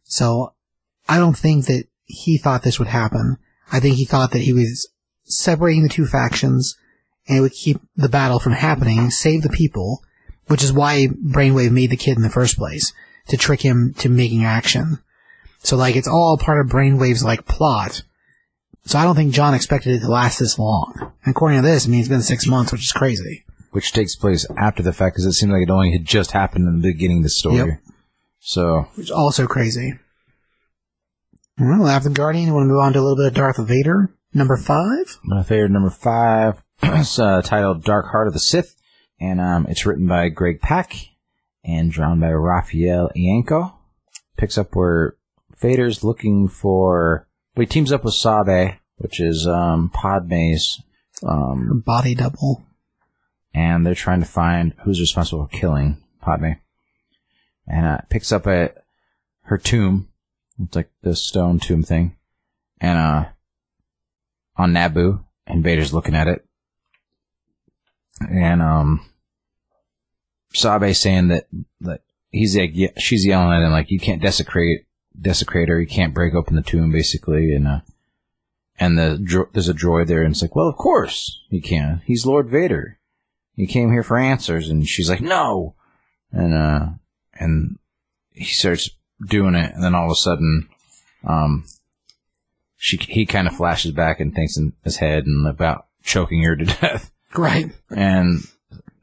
So, 0.04 0.54
I 1.10 1.18
don't 1.18 1.38
think 1.38 1.66
that 1.66 1.86
he 2.06 2.38
thought 2.38 2.64
this 2.64 2.80
would 2.80 2.88
happen. 2.88 3.38
I 3.72 3.80
think 3.80 3.96
he 3.96 4.06
thought 4.06 4.32
that 4.32 4.44
he 4.44 4.54
was 4.54 4.90
separating 5.24 5.84
the 5.84 5.90
two 5.90 6.06
factions, 6.06 6.78
and 7.28 7.38
it 7.38 7.42
would 7.42 7.54
keep 7.54 7.82
the 7.96 8.10
battle 8.10 8.40
from 8.40 8.54
happening, 8.54 9.10
save 9.10 9.42
the 9.42 9.50
people, 9.50 10.04
which 10.48 10.64
is 10.64 10.74
why 10.74 11.08
Brainwave 11.08 11.72
made 11.72 11.90
the 11.90 11.98
kid 11.98 12.18
in 12.18 12.24
the 12.24 12.30
first 12.30 12.58
place, 12.58 12.94
to 13.30 13.38
trick 13.38 13.62
him 13.62 13.94
to 14.00 14.10
making 14.10 14.44
action. 14.44 15.00
So 15.60 15.78
like, 15.78 15.96
it's 15.96 16.08
all 16.08 16.38
part 16.38 16.60
of 16.60 16.72
Brainwave's 16.72 17.24
like 17.24 17.46
plot. 17.46 18.04
So 18.86 19.00
I 19.00 19.04
don't 19.06 19.16
think 19.16 19.34
John 19.34 19.54
expected 19.54 19.96
it 19.96 20.00
to 20.02 20.08
last 20.08 20.40
this 20.40 20.60
long. 20.60 20.94
And 21.24 21.34
according 21.36 21.62
to 21.62 21.68
this, 21.68 21.88
I 21.88 21.90
mean, 21.90 22.02
it's 22.02 22.10
been 22.10 22.22
six 22.22 22.46
months, 22.48 22.72
which 22.72 22.84
is 22.84 22.92
crazy. 22.92 23.46
which 23.72 23.92
takes 23.94 24.16
place 24.16 24.46
after 24.58 24.84
the 24.84 24.94
fact 24.94 25.16
because 25.16 25.26
it 25.26 25.32
seemed 25.34 25.52
like 25.54 25.64
it 25.64 25.70
only 25.72 25.92
had 25.94 26.06
just 26.06 26.32
happened 26.32 26.68
in 26.68 26.82
the 26.82 26.92
beginning 26.94 27.18
of 27.18 27.24
the 27.24 27.30
story. 27.30 27.56
Yep. 27.58 27.68
So, 28.40 28.88
Which 28.96 29.06
is 29.06 29.12
also 29.12 29.48
crazy. 29.48 29.94
Well, 31.58 31.88
after 31.88 32.10
the 32.10 32.16
Guardian, 32.16 32.48
you 32.48 32.54
want 32.54 32.66
to 32.66 32.74
move 32.74 32.80
on 32.82 32.94
to 32.94 33.00
a 33.00 33.02
little 33.02 33.16
bit 33.16 33.28
of 33.28 33.34
Darth 33.34 33.58
Vader. 33.58 34.10
Number 34.34 34.58
five? 34.58 35.20
my 35.24 35.44
favorite 35.44 35.72
number 35.72 35.92
five 35.92 36.62
is 36.82 37.20
uh, 37.20 37.42
titled 37.44 37.84
Dark 37.84 38.08
Heart 38.12 38.28
of 38.28 38.34
the 38.34 38.40
Sith, 38.40 38.76
and 39.20 39.40
um, 39.40 39.68
it's 39.70 39.86
written 39.86 40.08
by 40.08 40.30
Greg 40.30 40.60
Pak 40.60 40.94
and 41.64 41.92
drawn 41.92 42.20
by 42.20 42.32
Raffaele 42.32 43.12
Ienco. 43.16 43.74
Picks 44.38 44.58
up 44.58 44.70
where 44.76 45.16
Vader's 45.62 46.04
looking 46.04 46.48
for. 46.48 47.28
Well, 47.56 47.62
he 47.62 47.66
teams 47.68 47.92
up 47.92 48.04
with 48.04 48.14
Sabe, 48.16 48.80
which 48.98 49.20
is 49.20 49.48
um, 49.48 49.92
Padme's, 49.94 50.82
um, 51.22 51.84
body 51.86 52.16
double. 52.16 52.64
and 53.54 53.86
they're 53.86 53.94
trying 53.96 54.20
to 54.20 54.26
find 54.26 54.74
who's 54.84 55.00
responsible 55.00 55.46
for 55.48 55.58
killing 55.58 56.04
Padme. 56.22 56.54
And 57.68 57.86
uh, 57.86 57.98
picks 58.10 58.32
up 58.32 58.48
at 58.48 58.78
her 59.44 59.58
tomb. 59.58 60.10
It's 60.60 60.76
like 60.76 60.90
the 61.02 61.16
stone 61.16 61.60
tomb 61.60 61.84
thing. 61.84 62.18
And 62.82 62.98
uh 62.98 63.26
on 64.58 64.74
Naboo, 64.74 65.24
and 65.48 65.64
Vader's 65.64 65.94
looking 65.94 66.16
at 66.16 66.28
it. 66.28 66.46
And 68.20 68.62
um 68.62 69.06
Sabe 70.54 70.94
saying 70.94 71.30
that 71.30 71.48
that 71.82 72.02
he's 72.30 72.58
like 72.58 72.72
yeah, 72.74 72.90
she's 72.98 73.26
yelling 73.26 73.54
at 73.54 73.64
him 73.66 73.72
like 73.72 73.90
you 73.92 74.00
can't 74.00 74.22
desecrate 74.22 74.86
desecrate 75.20 75.70
her, 75.70 75.80
you 75.80 75.88
can't 75.88 76.14
break 76.14 76.34
open 76.34 76.56
the 76.56 76.62
tomb 76.62 76.92
basically 76.92 77.54
and 77.54 77.68
uh 77.68 77.80
and 78.80 78.98
the 78.98 79.20
dro- 79.24 79.50
there's 79.54 79.70
a 79.70 79.74
droid 79.74 80.08
there 80.08 80.24
and 80.24 80.34
it's 80.34 80.42
like, 80.42 80.56
well, 80.56 80.68
of 80.68 80.76
course 80.76 81.42
he 81.50 81.62
can. 81.62 82.02
He's 82.06 82.26
Lord 82.26 82.50
Vader. 82.50 82.98
He 83.56 83.68
came 83.68 83.92
here 83.92 84.02
for 84.02 84.18
answers. 84.18 84.68
And 84.70 84.88
she's 84.88 85.10
like, 85.10 85.22
no. 85.22 85.76
And, 86.32 86.56
uh, 86.56 86.86
and 87.40 87.78
he 88.32 88.46
starts 88.46 88.90
doing 89.28 89.54
it. 89.54 89.72
And 89.76 89.84
then 89.84 89.94
all 89.94 90.06
of 90.06 90.12
a 90.12 90.16
sudden, 90.16 90.68
um, 91.24 91.66
she, 92.78 92.98
he 92.98 93.28
kind 93.28 93.48
of 93.48 93.56
flashes 93.56 93.92
back 93.92 94.20
and 94.20 94.34
thinks 94.34 94.58
in 94.58 94.74
his 94.84 94.98
head 94.98 95.28
and 95.28 95.48
about 95.48 95.86
choking 96.04 96.42
her 96.44 96.56
to 96.56 96.66
death 96.82 97.12
Right. 97.38 97.72
and 97.92 98.40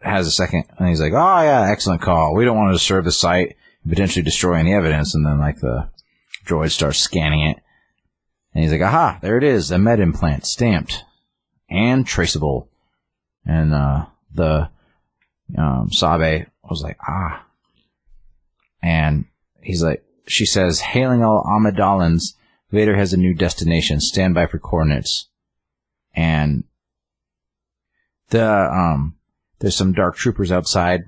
has 0.00 0.26
a 0.26 0.30
second, 0.32 0.64
and 0.78 0.88
he's 0.88 1.00
like, 1.00 1.12
"Oh 1.12 1.42
yeah, 1.42 1.70
excellent 1.70 2.00
call. 2.02 2.34
We 2.34 2.44
don't 2.44 2.56
want 2.56 2.70
to 2.70 2.74
disturb 2.78 3.04
the 3.04 3.12
site 3.12 3.56
and 3.84 3.90
potentially 3.92 4.22
destroy 4.22 4.54
any 4.54 4.74
evidence." 4.74 5.14
And 5.14 5.24
then 5.26 5.38
like 5.38 5.60
the 5.60 5.88
droid 6.44 6.70
starts 6.70 6.98
scanning 6.98 7.40
it, 7.40 7.58
and 8.54 8.62
he's 8.62 8.72
like, 8.72 8.80
"Aha, 8.80 9.18
there 9.22 9.36
it 9.36 9.44
is, 9.44 9.70
a 9.70 9.78
med 9.78 10.00
implant, 10.00 10.46
stamped 10.46 11.04
and 11.68 12.06
traceable." 12.06 12.68
And 13.44 13.72
uh, 13.72 14.06
the 14.32 14.70
um, 15.56 15.88
Sabe 15.92 16.46
was 16.68 16.82
like, 16.82 16.98
"Ah," 17.06 17.44
and 18.82 19.26
he's 19.62 19.82
like, 19.82 20.04
she 20.26 20.46
says, 20.46 20.80
"Hailing 20.80 21.22
all 21.22 21.44
Amidalans, 21.44 22.34
Vader 22.70 22.96
has 22.96 23.12
a 23.12 23.18
new 23.18 23.34
destination. 23.34 24.00
Stand 24.00 24.34
by 24.34 24.46
for 24.46 24.58
coordinates." 24.58 25.28
And 26.14 26.64
the 28.30 28.48
um 28.48 29.16
there's 29.58 29.76
some 29.76 29.92
dark 29.92 30.16
troopers 30.16 30.50
outside 30.50 31.04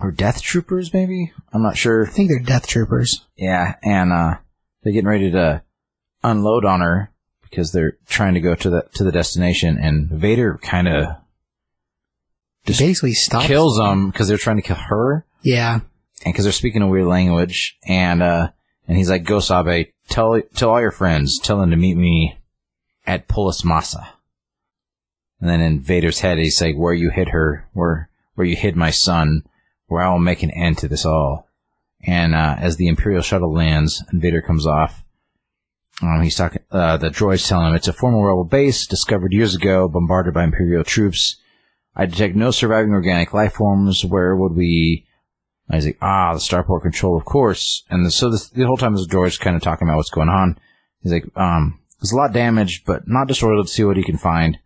or 0.00 0.10
death 0.12 0.40
troopers 0.42 0.92
maybe 0.94 1.32
i'm 1.52 1.62
not 1.62 1.76
sure 1.76 2.06
I 2.06 2.10
think 2.10 2.28
they're 2.30 2.38
death 2.38 2.66
troopers. 2.66 3.26
yeah 3.36 3.74
and 3.82 4.12
uh 4.12 4.34
they're 4.82 4.92
getting 4.92 5.08
ready 5.08 5.30
to 5.32 5.62
unload 6.22 6.64
on 6.64 6.80
her 6.80 7.10
because 7.42 7.72
they're 7.72 7.96
trying 8.06 8.34
to 8.34 8.40
go 8.40 8.54
to 8.54 8.70
the 8.70 8.82
to 8.94 9.04
the 9.04 9.12
destination 9.12 9.78
and 9.78 10.08
vader 10.10 10.58
kind 10.62 10.88
of 10.88 11.16
Just 12.66 12.80
Basically 12.80 13.12
stops. 13.14 13.46
kills 13.46 13.76
them 13.76 14.10
because 14.10 14.28
they're 14.28 14.36
trying 14.36 14.56
to 14.56 14.62
kill 14.62 14.76
her 14.76 15.24
Yeah. 15.42 15.74
and 16.24 16.32
because 16.32 16.44
they're 16.44 16.52
speaking 16.52 16.82
a 16.82 16.88
weird 16.88 17.06
language 17.06 17.76
and 17.86 18.22
uh 18.22 18.50
and 18.86 18.96
he's 18.96 19.10
like 19.10 19.24
go 19.24 19.40
sabe 19.40 19.86
tell 20.08 20.40
tell 20.54 20.70
all 20.70 20.80
your 20.80 20.90
friends 20.90 21.38
tell 21.38 21.58
them 21.60 21.70
to 21.70 21.76
meet 21.76 21.96
me 21.96 22.38
at 23.06 23.26
Polis 23.28 23.64
Massa 23.64 24.10
and 25.40 25.48
then 25.48 25.60
in 25.60 25.80
Vader's 25.80 26.20
head 26.20 26.38
he's 26.38 26.60
like 26.60 26.76
where 26.76 26.94
you 26.94 27.10
hid 27.10 27.28
her 27.30 27.68
where 27.72 28.08
where 28.34 28.46
you 28.46 28.56
hid 28.56 28.76
my 28.76 28.90
son 28.90 29.42
where 29.88 30.02
I 30.02 30.10
will 30.10 30.18
make 30.18 30.42
an 30.42 30.50
end 30.50 30.78
to 30.78 30.88
this 30.88 31.04
all 31.04 31.48
and 32.00 32.34
uh 32.34 32.56
as 32.58 32.76
the 32.76 32.88
Imperial 32.88 33.22
shuttle 33.22 33.52
lands 33.52 34.02
and 34.08 34.22
Vader 34.22 34.40
comes 34.40 34.66
off 34.66 35.04
um, 36.00 36.22
he's 36.22 36.36
talking 36.36 36.62
uh 36.70 36.96
the 36.96 37.10
droids 37.10 37.46
telling 37.46 37.68
him 37.68 37.74
it's 37.74 37.88
a 37.88 37.92
former 37.92 38.26
rebel 38.26 38.44
base 38.44 38.86
discovered 38.86 39.32
years 39.32 39.54
ago 39.54 39.88
bombarded 39.88 40.34
by 40.34 40.44
Imperial 40.44 40.84
troops 40.84 41.36
I 41.96 42.06
detect 42.06 42.36
no 42.36 42.52
surviving 42.52 42.92
organic 42.92 43.34
life 43.34 43.54
forms 43.54 44.04
where 44.04 44.36
would 44.36 44.54
we 44.54 45.08
he's 45.76 45.86
like, 45.86 45.98
ah, 46.00 46.32
the 46.32 46.40
starport 46.40 46.82
control, 46.82 47.16
of 47.16 47.24
course. 47.24 47.84
And 47.90 48.04
the, 48.04 48.10
so 48.10 48.30
this, 48.30 48.48
the 48.48 48.64
whole 48.64 48.76
time, 48.76 48.94
this 48.94 49.06
droid's 49.06 49.38
kind 49.38 49.56
of 49.56 49.62
talking 49.62 49.86
about 49.86 49.96
what's 49.96 50.10
going 50.10 50.28
on. 50.28 50.58
He's 51.02 51.12
like, 51.12 51.24
um, 51.36 51.80
there's 52.00 52.12
a 52.12 52.16
lot 52.16 52.32
damaged, 52.32 52.84
but 52.86 53.02
not 53.06 53.28
destroyed. 53.28 53.58
Let's 53.58 53.72
see 53.72 53.84
what 53.84 53.96
he 53.96 54.02
can 54.02 54.18
find. 54.18 54.58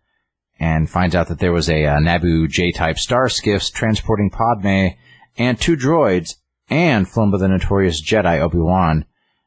And 0.59 0.89
finds 0.89 1.15
out 1.15 1.27
that 1.27 1.39
there 1.39 1.51
was 1.51 1.69
a 1.69 1.85
uh, 1.85 1.97
Naboo 1.97 2.47
J-type 2.49 2.97
star 2.97 3.27
skiffs 3.27 3.69
transporting 3.69 4.29
Padme 4.29 4.95
and 5.37 5.59
two 5.59 5.75
droids 5.75 6.35
and 6.69 7.07
flown 7.07 7.31
by 7.31 7.37
the 7.37 7.47
notorious 7.47 8.01
Jedi 8.01 8.39
Obi-Wan. 8.39 9.05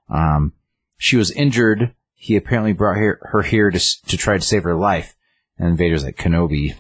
Um, 0.09 0.53
she 0.99 1.17
was 1.17 1.31
injured. 1.31 1.95
He 2.15 2.37
apparently 2.37 2.73
brought 2.73 2.97
her, 2.97 3.21
her 3.31 3.43
here 3.43 3.71
to, 3.71 3.81
to 4.07 4.17
try 4.17 4.37
to 4.37 4.45
save 4.45 4.65
her 4.65 4.75
life. 4.75 5.15
And 5.59 5.77
Vader's 5.77 6.05
like, 6.05 6.17
Kenobi. 6.17 6.75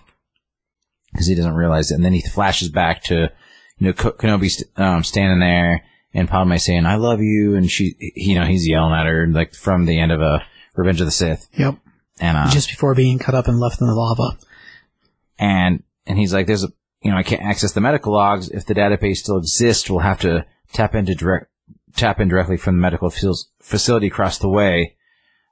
Because 1.12 1.26
he 1.26 1.34
doesn't 1.34 1.54
realize 1.54 1.90
it. 1.90 1.94
And 1.94 2.04
then 2.04 2.12
he 2.12 2.20
flashes 2.20 2.68
back 2.68 3.02
to 3.04 3.30
you 3.78 3.86
know, 3.88 3.92
Kenobi 3.92 4.50
st- 4.50 4.70
um, 4.78 5.02
standing 5.04 5.40
there 5.40 5.84
and 6.12 6.28
Padme 6.28 6.56
saying, 6.56 6.86
I 6.86 6.96
love 6.96 7.20
you. 7.20 7.54
And 7.54 7.70
she, 7.70 7.94
you 7.98 8.34
know, 8.38 8.46
he's 8.46 8.68
yelling 8.68 8.94
at 8.94 9.06
her 9.06 9.26
like 9.26 9.54
from 9.54 9.86
the 9.86 9.98
end 9.98 10.12
of 10.12 10.20
a 10.20 10.44
Revenge 10.74 11.00
of 11.00 11.06
the 11.06 11.12
Sith. 11.12 11.48
Yep. 11.54 11.76
And, 12.20 12.36
uh, 12.36 12.50
Just 12.50 12.68
before 12.68 12.94
being 12.94 13.18
cut 13.18 13.34
up 13.34 13.48
and 13.48 13.58
left 13.58 13.80
in 13.80 13.86
the 13.86 13.94
lava. 13.94 14.38
and, 15.38 15.82
and 16.06 16.18
he's 16.18 16.32
like, 16.32 16.46
there's 16.46 16.64
a, 16.64 16.72
you 17.06 17.12
know, 17.12 17.18
I 17.18 17.22
can't 17.22 17.42
access 17.42 17.70
the 17.72 17.80
medical 17.80 18.12
logs. 18.12 18.48
If 18.50 18.66
the 18.66 18.74
database 18.74 19.18
still 19.18 19.38
exists, 19.38 19.88
we'll 19.88 20.00
have 20.00 20.18
to 20.20 20.44
tap 20.72 20.94
into 20.96 21.14
direct, 21.14 21.46
tap 21.94 22.18
in 22.20 22.26
directly 22.28 22.56
from 22.56 22.76
the 22.76 22.80
medical 22.82 23.10
facility 23.60 24.08
across 24.08 24.38
the 24.38 24.48
way. 24.48 24.96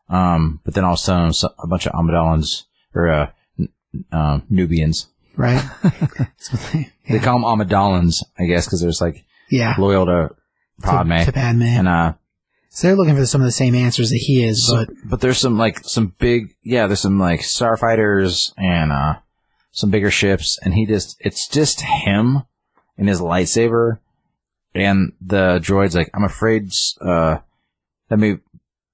Um, 0.08 0.60
but 0.64 0.74
then 0.74 0.84
all 0.84 0.94
of 0.94 0.98
a 0.98 1.02
sudden, 1.02 1.32
a 1.62 1.66
bunch 1.68 1.86
of 1.86 1.92
Amidalans 1.92 2.64
or, 2.94 3.08
uh, 3.08 3.30
n- 3.58 3.68
um, 4.12 4.42
Nubians. 4.50 5.06
Right? 5.36 5.62
They- 6.72 6.90
They 7.08 7.18
call 7.20 7.38
them 7.38 7.44
Amidalans, 7.44 8.22
I 8.38 8.46
guess, 8.46 8.66
because 8.66 8.80
there's 8.80 9.00
like 9.00 9.24
yeah. 9.50 9.74
loyal 9.78 10.06
to 10.06 10.30
Padme. 10.82 11.18
To, 11.18 11.24
to 11.26 11.32
Padme. 11.32 11.62
And, 11.62 11.86
uh, 11.88 12.14
so 12.70 12.88
they're 12.88 12.96
looking 12.96 13.14
for 13.14 13.24
some 13.26 13.40
of 13.40 13.46
the 13.46 13.52
same 13.52 13.74
answers 13.76 14.10
that 14.10 14.16
he 14.16 14.44
is, 14.44 14.66
So- 14.66 14.84
but 14.86 14.88
but 15.04 15.20
there's 15.20 15.38
some 15.38 15.56
like 15.56 15.78
some 15.84 16.14
big 16.18 16.54
yeah 16.64 16.88
there's 16.88 17.00
some 17.00 17.20
like 17.20 17.40
starfighters 17.42 18.52
and 18.58 18.90
uh 18.90 19.14
some 19.74 19.90
bigger 19.90 20.10
ships 20.10 20.58
and 20.62 20.72
he 20.72 20.86
just 20.86 21.16
it's 21.20 21.48
just 21.48 21.82
him 21.82 22.44
and 22.96 23.08
his 23.08 23.20
lightsaber 23.20 23.98
and 24.72 25.12
the 25.20 25.58
droid's 25.60 25.96
like 25.96 26.08
i'm 26.14 26.24
afraid 26.24 26.70
uh 27.02 27.36
that 28.08 28.18
may 28.18 28.38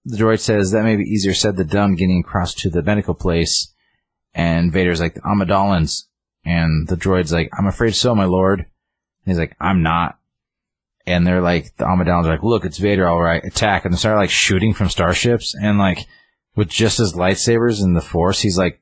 the 0.07 0.16
droid 0.16 0.40
says 0.40 0.70
that 0.70 0.82
may 0.82 0.97
be 0.97 1.05
easier 1.05 1.35
said 1.35 1.57
than 1.57 1.69
done 1.69 1.94
getting 1.94 2.20
across 2.20 2.55
to 2.55 2.70
the 2.70 2.82
medical 2.82 3.15
place. 3.15 3.73
And 4.35 4.73
vader's 4.73 5.01
like 5.01 5.16
amidalans 5.16 6.05
and 6.44 6.89
the 6.89 6.97
droid's 6.97 7.32
like 7.32 7.51
i'm 7.59 7.66
afraid 7.66 7.94
so 7.94 8.15
my 8.15 8.24
lord. 8.24 8.66
He's 9.24 9.39
like 9.39 9.57
i'm 9.61 9.82
not. 9.82 10.19
And 11.07 11.27
they're 11.27 11.40
like 11.40 11.77
the 11.77 11.86
Amidalans 11.86 12.27
are 12.27 12.31
like, 12.31 12.43
look, 12.43 12.65
it's 12.65 12.78
Vader, 12.78 13.09
all 13.09 13.20
right, 13.20 13.43
attack, 13.43 13.85
and 13.85 13.93
they 13.93 13.98
start 13.98 14.19
like 14.19 14.31
shooting 14.31 14.74
from 14.74 14.90
starships, 14.90 15.55
and 15.61 15.78
like 15.78 16.07
with 16.55 16.69
just 16.69 16.98
his 16.98 17.15
lightsabers 17.15 17.82
and 17.82 17.97
the 17.97 18.02
Force, 18.02 18.40
he's 18.40 18.59
like, 18.59 18.80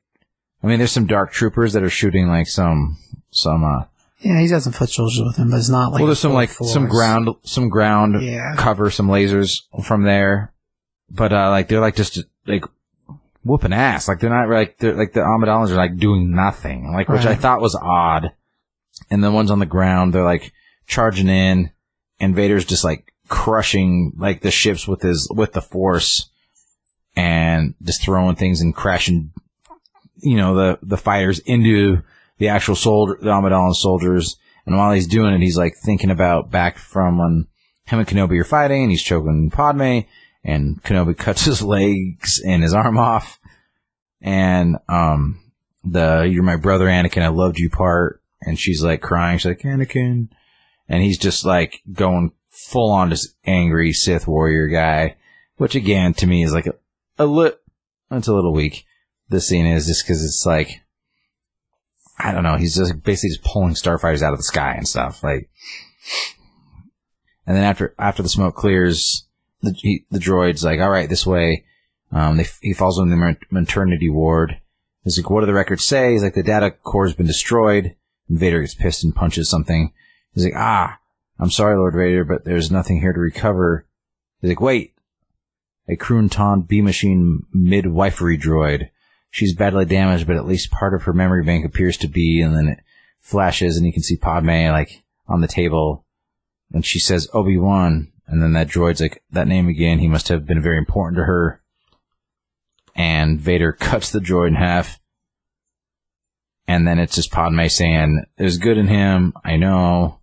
I 0.61 0.67
mean, 0.67 0.77
there's 0.79 0.91
some 0.91 1.07
dark 1.07 1.31
troopers 1.31 1.73
that 1.73 1.83
are 1.83 1.89
shooting 1.89 2.27
like 2.27 2.47
some 2.47 2.97
some 3.31 3.63
uh, 3.63 3.85
yeah, 4.19 4.39
he's 4.41 4.51
got 4.51 4.61
some 4.63 4.73
foot 4.73 4.89
soldiers 4.89 5.21
with 5.23 5.37
him, 5.37 5.49
but 5.51 5.57
it's 5.57 5.69
not 5.69 5.91
like 5.91 5.99
well, 5.99 6.07
there's 6.07 6.19
some 6.19 6.33
like 6.33 6.49
some 6.49 6.87
ground 6.87 7.29
some 7.43 7.69
ground 7.69 8.21
Yeah. 8.21 8.55
cover, 8.57 8.89
some 8.89 9.07
lasers 9.07 9.61
from 9.83 10.03
there, 10.03 10.53
but 11.09 11.31
uh 11.31 11.49
like 11.49 11.67
they're 11.67 11.79
like 11.79 11.95
just 11.95 12.19
like 12.45 12.65
whooping 13.43 13.71
ass, 13.73 14.07
like 14.09 14.19
they're 14.19 14.29
not 14.29 14.49
like 14.49 14.77
they're 14.79 14.95
like 14.95 15.13
the 15.13 15.21
Amidalans 15.21 15.69
are 15.71 15.75
like 15.75 15.97
doing 15.97 16.35
nothing, 16.35 16.91
like 16.91 17.07
which 17.07 17.25
I 17.25 17.35
thought 17.35 17.61
was 17.61 17.75
odd, 17.81 18.33
and 19.09 19.23
the 19.23 19.31
ones 19.31 19.51
on 19.51 19.59
the 19.59 19.65
ground 19.65 20.13
they're 20.13 20.23
like 20.23 20.51
charging 20.87 21.29
in, 21.29 21.71
and 22.19 22.35
Vader's 22.35 22.65
just 22.65 22.83
like 22.83 23.13
crushing 23.29 24.11
like 24.17 24.41
the 24.41 24.51
ships 24.51 24.87
with 24.87 25.01
his 25.03 25.29
with 25.33 25.53
the 25.53 25.61
Force, 25.61 26.29
and 27.15 27.75
just 27.81 28.03
throwing 28.03 28.35
things 28.35 28.59
and 28.59 28.75
crashing, 28.75 29.31
you 30.21 30.37
know, 30.37 30.55
the 30.55 30.79
the 30.81 30.97
fighters 30.97 31.39
into 31.39 32.01
the 32.37 32.47
actual 32.47 32.75
soldier, 32.75 33.17
the 33.21 33.29
Amidala 33.29 33.73
soldiers. 33.73 34.37
And 34.65 34.77
while 34.77 34.91
he's 34.91 35.07
doing 35.07 35.33
it, 35.33 35.41
he's 35.41 35.57
like 35.57 35.75
thinking 35.75 36.11
about 36.11 36.51
back 36.51 36.77
from 36.77 37.17
when 37.17 37.47
him 37.85 37.99
and 37.99 38.07
Kenobi 38.07 38.39
are 38.39 38.45
fighting, 38.45 38.83
and 38.83 38.91
he's 38.91 39.03
choking 39.03 39.49
Padme, 39.51 40.01
and 40.43 40.81
Kenobi 40.83 41.17
cuts 41.17 41.45
his 41.45 41.61
legs 41.61 42.41
and 42.45 42.63
his 42.63 42.73
arm 42.73 42.97
off, 42.97 43.39
and 44.21 44.77
um, 44.87 45.39
the 45.83 46.27
"You're 46.29 46.43
my 46.43 46.55
brother, 46.55 46.85
Anakin. 46.85 47.21
I 47.21 47.29
loved 47.29 47.59
you" 47.59 47.69
part, 47.69 48.21
and 48.41 48.59
she's 48.59 48.83
like 48.83 49.01
crying. 49.01 49.37
She's 49.37 49.45
like 49.45 49.61
Anakin, 49.61 50.29
and 50.87 51.03
he's 51.03 51.17
just 51.17 51.45
like 51.45 51.81
going 51.91 52.31
full 52.49 52.91
on 52.91 53.09
this 53.09 53.35
angry 53.45 53.93
Sith 53.93 54.27
warrior 54.27 54.67
guy, 54.67 55.15
which 55.57 55.75
again 55.75 56.13
to 56.15 56.27
me 56.27 56.43
is 56.43 56.53
like 56.53 56.67
a, 56.67 56.75
a 57.17 57.25
lit. 57.25 57.59
It's 58.11 58.27
a 58.27 58.33
little 58.33 58.53
weak. 58.53 58.85
This 59.29 59.47
scene 59.47 59.65
is 59.65 59.87
just 59.87 60.05
because 60.05 60.23
it's 60.23 60.45
like 60.45 60.81
I 62.19 62.33
don't 62.33 62.43
know. 62.43 62.57
He's 62.57 62.75
just 62.75 63.01
basically 63.01 63.29
just 63.29 63.43
pulling 63.43 63.73
starfighters 63.73 64.21
out 64.21 64.33
of 64.33 64.39
the 64.39 64.43
sky 64.43 64.73
and 64.73 64.87
stuff. 64.87 65.23
Like, 65.23 65.49
and 67.47 67.55
then 67.55 67.63
after 67.63 67.95
after 67.97 68.21
the 68.21 68.29
smoke 68.29 68.55
clears, 68.55 69.25
the 69.61 69.71
he, 69.71 70.05
the 70.11 70.19
droid's 70.19 70.63
like, 70.63 70.81
"All 70.81 70.89
right, 70.89 71.09
this 71.09 71.25
way." 71.25 71.65
Um, 72.11 72.37
they, 72.37 72.45
he 72.61 72.73
falls 72.73 72.99
in 72.99 73.09
the 73.09 73.37
maternity 73.49 74.09
ward. 74.09 74.59
He's 75.03 75.17
like, 75.17 75.29
"What 75.29 75.41
do 75.41 75.45
the 75.45 75.53
records 75.53 75.85
say?" 75.85 76.11
He's 76.11 76.23
like, 76.23 76.33
"The 76.33 76.43
data 76.43 76.71
core 76.71 77.07
has 77.07 77.15
been 77.15 77.27
destroyed." 77.27 77.95
Vader 78.27 78.61
gets 78.61 78.75
pissed 78.75 79.03
and 79.03 79.15
punches 79.15 79.49
something. 79.49 79.93
He's 80.33 80.43
like, 80.43 80.55
"Ah, 80.57 80.99
I'm 81.39 81.51
sorry, 81.51 81.77
Lord 81.77 81.95
Vader, 81.95 82.25
but 82.25 82.43
there's 82.43 82.69
nothing 82.69 82.99
here 82.99 83.13
to 83.13 83.19
recover." 83.19 83.85
He's 84.41 84.49
like, 84.49 84.61
"Wait." 84.61 84.93
A 85.87 85.95
Kruntan 85.95 86.67
B 86.67 86.81
machine 86.81 87.47
midwifery 87.51 88.37
droid. 88.37 88.89
She's 89.31 89.55
badly 89.55 89.85
damaged, 89.85 90.25
but 90.27 90.35
at 90.35 90.47
least 90.47 90.71
part 90.71 90.93
of 90.93 91.03
her 91.03 91.13
memory 91.13 91.43
bank 91.43 91.65
appears 91.65 91.97
to 91.97 92.07
be, 92.07 92.41
and 92.41 92.55
then 92.55 92.67
it 92.67 92.79
flashes 93.19 93.77
and 93.77 93.85
you 93.85 93.93
can 93.93 94.01
see 94.01 94.15
Padme 94.15 94.69
like 94.71 95.03
on 95.27 95.41
the 95.41 95.47
table 95.47 96.05
and 96.71 96.85
she 96.85 96.99
says 96.99 97.27
Obi-Wan 97.33 98.11
and 98.27 98.41
then 98.41 98.53
that 98.53 98.67
droid's 98.67 99.01
like 99.01 99.21
that 99.31 99.47
name 99.47 99.67
again, 99.67 99.99
he 99.99 100.07
must 100.07 100.29
have 100.29 100.45
been 100.45 100.61
very 100.61 100.77
important 100.77 101.17
to 101.17 101.25
her. 101.25 101.61
And 102.95 103.39
Vader 103.39 103.71
cuts 103.79 104.11
the 104.11 104.19
droid 104.19 104.49
in 104.49 104.55
half 104.55 104.99
and 106.69 106.87
then 106.87 106.99
it's 106.99 107.15
just 107.15 107.31
Padme 107.31 107.65
saying, 107.65 108.25
"There's 108.37 108.59
good 108.59 108.77
in 108.77 108.87
him. 108.87 109.33
I 109.43 109.57
know. 109.57 110.19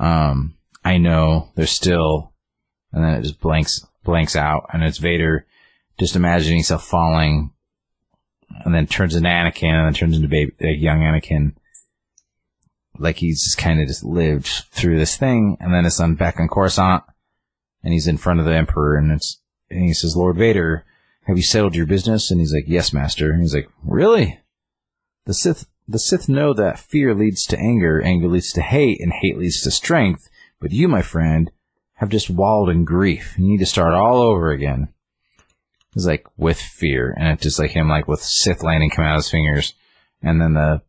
Um, 0.00 0.56
I 0.82 0.96
know. 0.96 1.50
There's 1.54 1.70
still," 1.70 2.32
and 2.92 3.04
then 3.04 3.12
it 3.12 3.22
just 3.24 3.40
blanks 3.40 3.86
blanks 4.02 4.36
out, 4.36 4.70
and 4.72 4.82
it's 4.82 4.96
Vader 4.96 5.46
just 5.98 6.16
imagining 6.16 6.60
himself 6.60 6.82
falling, 6.82 7.50
and 8.64 8.74
then 8.74 8.86
turns 8.86 9.14
into 9.14 9.28
Anakin, 9.28 9.72
and 9.72 9.86
then 9.86 9.94
turns 9.94 10.16
into 10.16 10.28
baby, 10.28 10.52
uh, 10.62 10.68
young 10.68 11.00
Anakin. 11.00 11.54
Like 12.98 13.16
he's 13.16 13.44
just 13.44 13.58
kind 13.58 13.80
of 13.80 13.88
just 13.88 14.04
lived 14.04 14.46
through 14.70 14.98
this 14.98 15.16
thing, 15.16 15.56
and 15.60 15.72
then 15.72 15.84
it's 15.84 16.00
on 16.00 16.14
back 16.14 16.40
on 16.40 16.48
Coruscant, 16.48 17.04
and 17.82 17.92
he's 17.92 18.06
in 18.06 18.16
front 18.16 18.40
of 18.40 18.46
the 18.46 18.54
Emperor, 18.54 18.96
and 18.96 19.12
it's 19.12 19.40
and 19.70 19.84
he 19.84 19.92
says, 19.92 20.16
"Lord 20.16 20.36
Vader, 20.36 20.84
have 21.26 21.36
you 21.36 21.42
settled 21.42 21.76
your 21.76 21.86
business?" 21.86 22.30
And 22.30 22.40
he's 22.40 22.54
like, 22.54 22.64
"Yes, 22.66 22.92
Master." 22.92 23.30
And 23.32 23.42
he's 23.42 23.54
like, 23.54 23.68
"Really?" 23.84 24.40
The 25.26 25.34
Sith, 25.34 25.66
the 25.88 25.98
Sith 25.98 26.28
know 26.28 26.54
that 26.54 26.78
fear 26.78 27.14
leads 27.14 27.44
to 27.46 27.58
anger, 27.58 28.00
anger 28.00 28.28
leads 28.28 28.52
to 28.52 28.62
hate, 28.62 29.00
and 29.00 29.12
hate 29.12 29.36
leads 29.36 29.60
to 29.62 29.70
strength. 29.70 30.28
But 30.60 30.72
you, 30.72 30.88
my 30.88 31.02
friend, 31.02 31.50
have 31.94 32.08
just 32.08 32.30
wallowed 32.30 32.70
in 32.70 32.84
grief. 32.84 33.34
You 33.38 33.46
need 33.48 33.58
to 33.58 33.66
start 33.66 33.92
all 33.92 34.22
over 34.22 34.50
again. 34.50 34.88
It's 35.96 36.04
like 36.04 36.26
with 36.36 36.60
fear, 36.60 37.14
and 37.18 37.28
it's 37.28 37.42
just 37.42 37.58
like 37.58 37.70
him, 37.70 37.88
like 37.88 38.06
with 38.06 38.20
Sith 38.20 38.62
lightning 38.62 38.90
coming 38.90 39.10
out 39.10 39.16
of 39.16 39.24
his 39.24 39.30
fingers. 39.30 39.72
And 40.22 40.40
then 40.40 40.52
the 40.52 40.82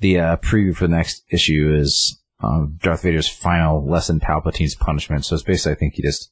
the 0.00 0.18
uh, 0.18 0.36
preview 0.38 0.74
for 0.74 0.86
the 0.88 0.96
next 0.96 1.22
issue 1.30 1.76
is 1.78 2.18
um, 2.42 2.78
Darth 2.82 3.02
Vader's 3.02 3.28
final 3.28 3.86
lesson, 3.86 4.20
Palpatine's 4.20 4.74
punishment. 4.74 5.26
So 5.26 5.34
it's 5.34 5.44
basically, 5.44 5.72
I 5.72 5.74
think 5.74 5.94
he 5.94 6.02
just 6.02 6.30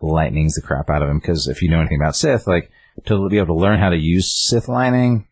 lightnings 0.00 0.54
the 0.54 0.62
crap 0.62 0.90
out 0.90 1.02
of 1.02 1.08
him 1.08 1.18
because 1.18 1.48
if 1.48 1.62
you 1.62 1.70
know 1.70 1.80
anything 1.80 2.00
about 2.00 2.16
Sith, 2.16 2.46
like 2.46 2.70
to 3.06 3.28
be 3.30 3.38
able 3.38 3.56
to 3.56 3.60
learn 3.60 3.78
how 3.78 3.88
to 3.88 3.96
use 3.96 4.30
Sith 4.30 4.68
lightning, 4.68 5.26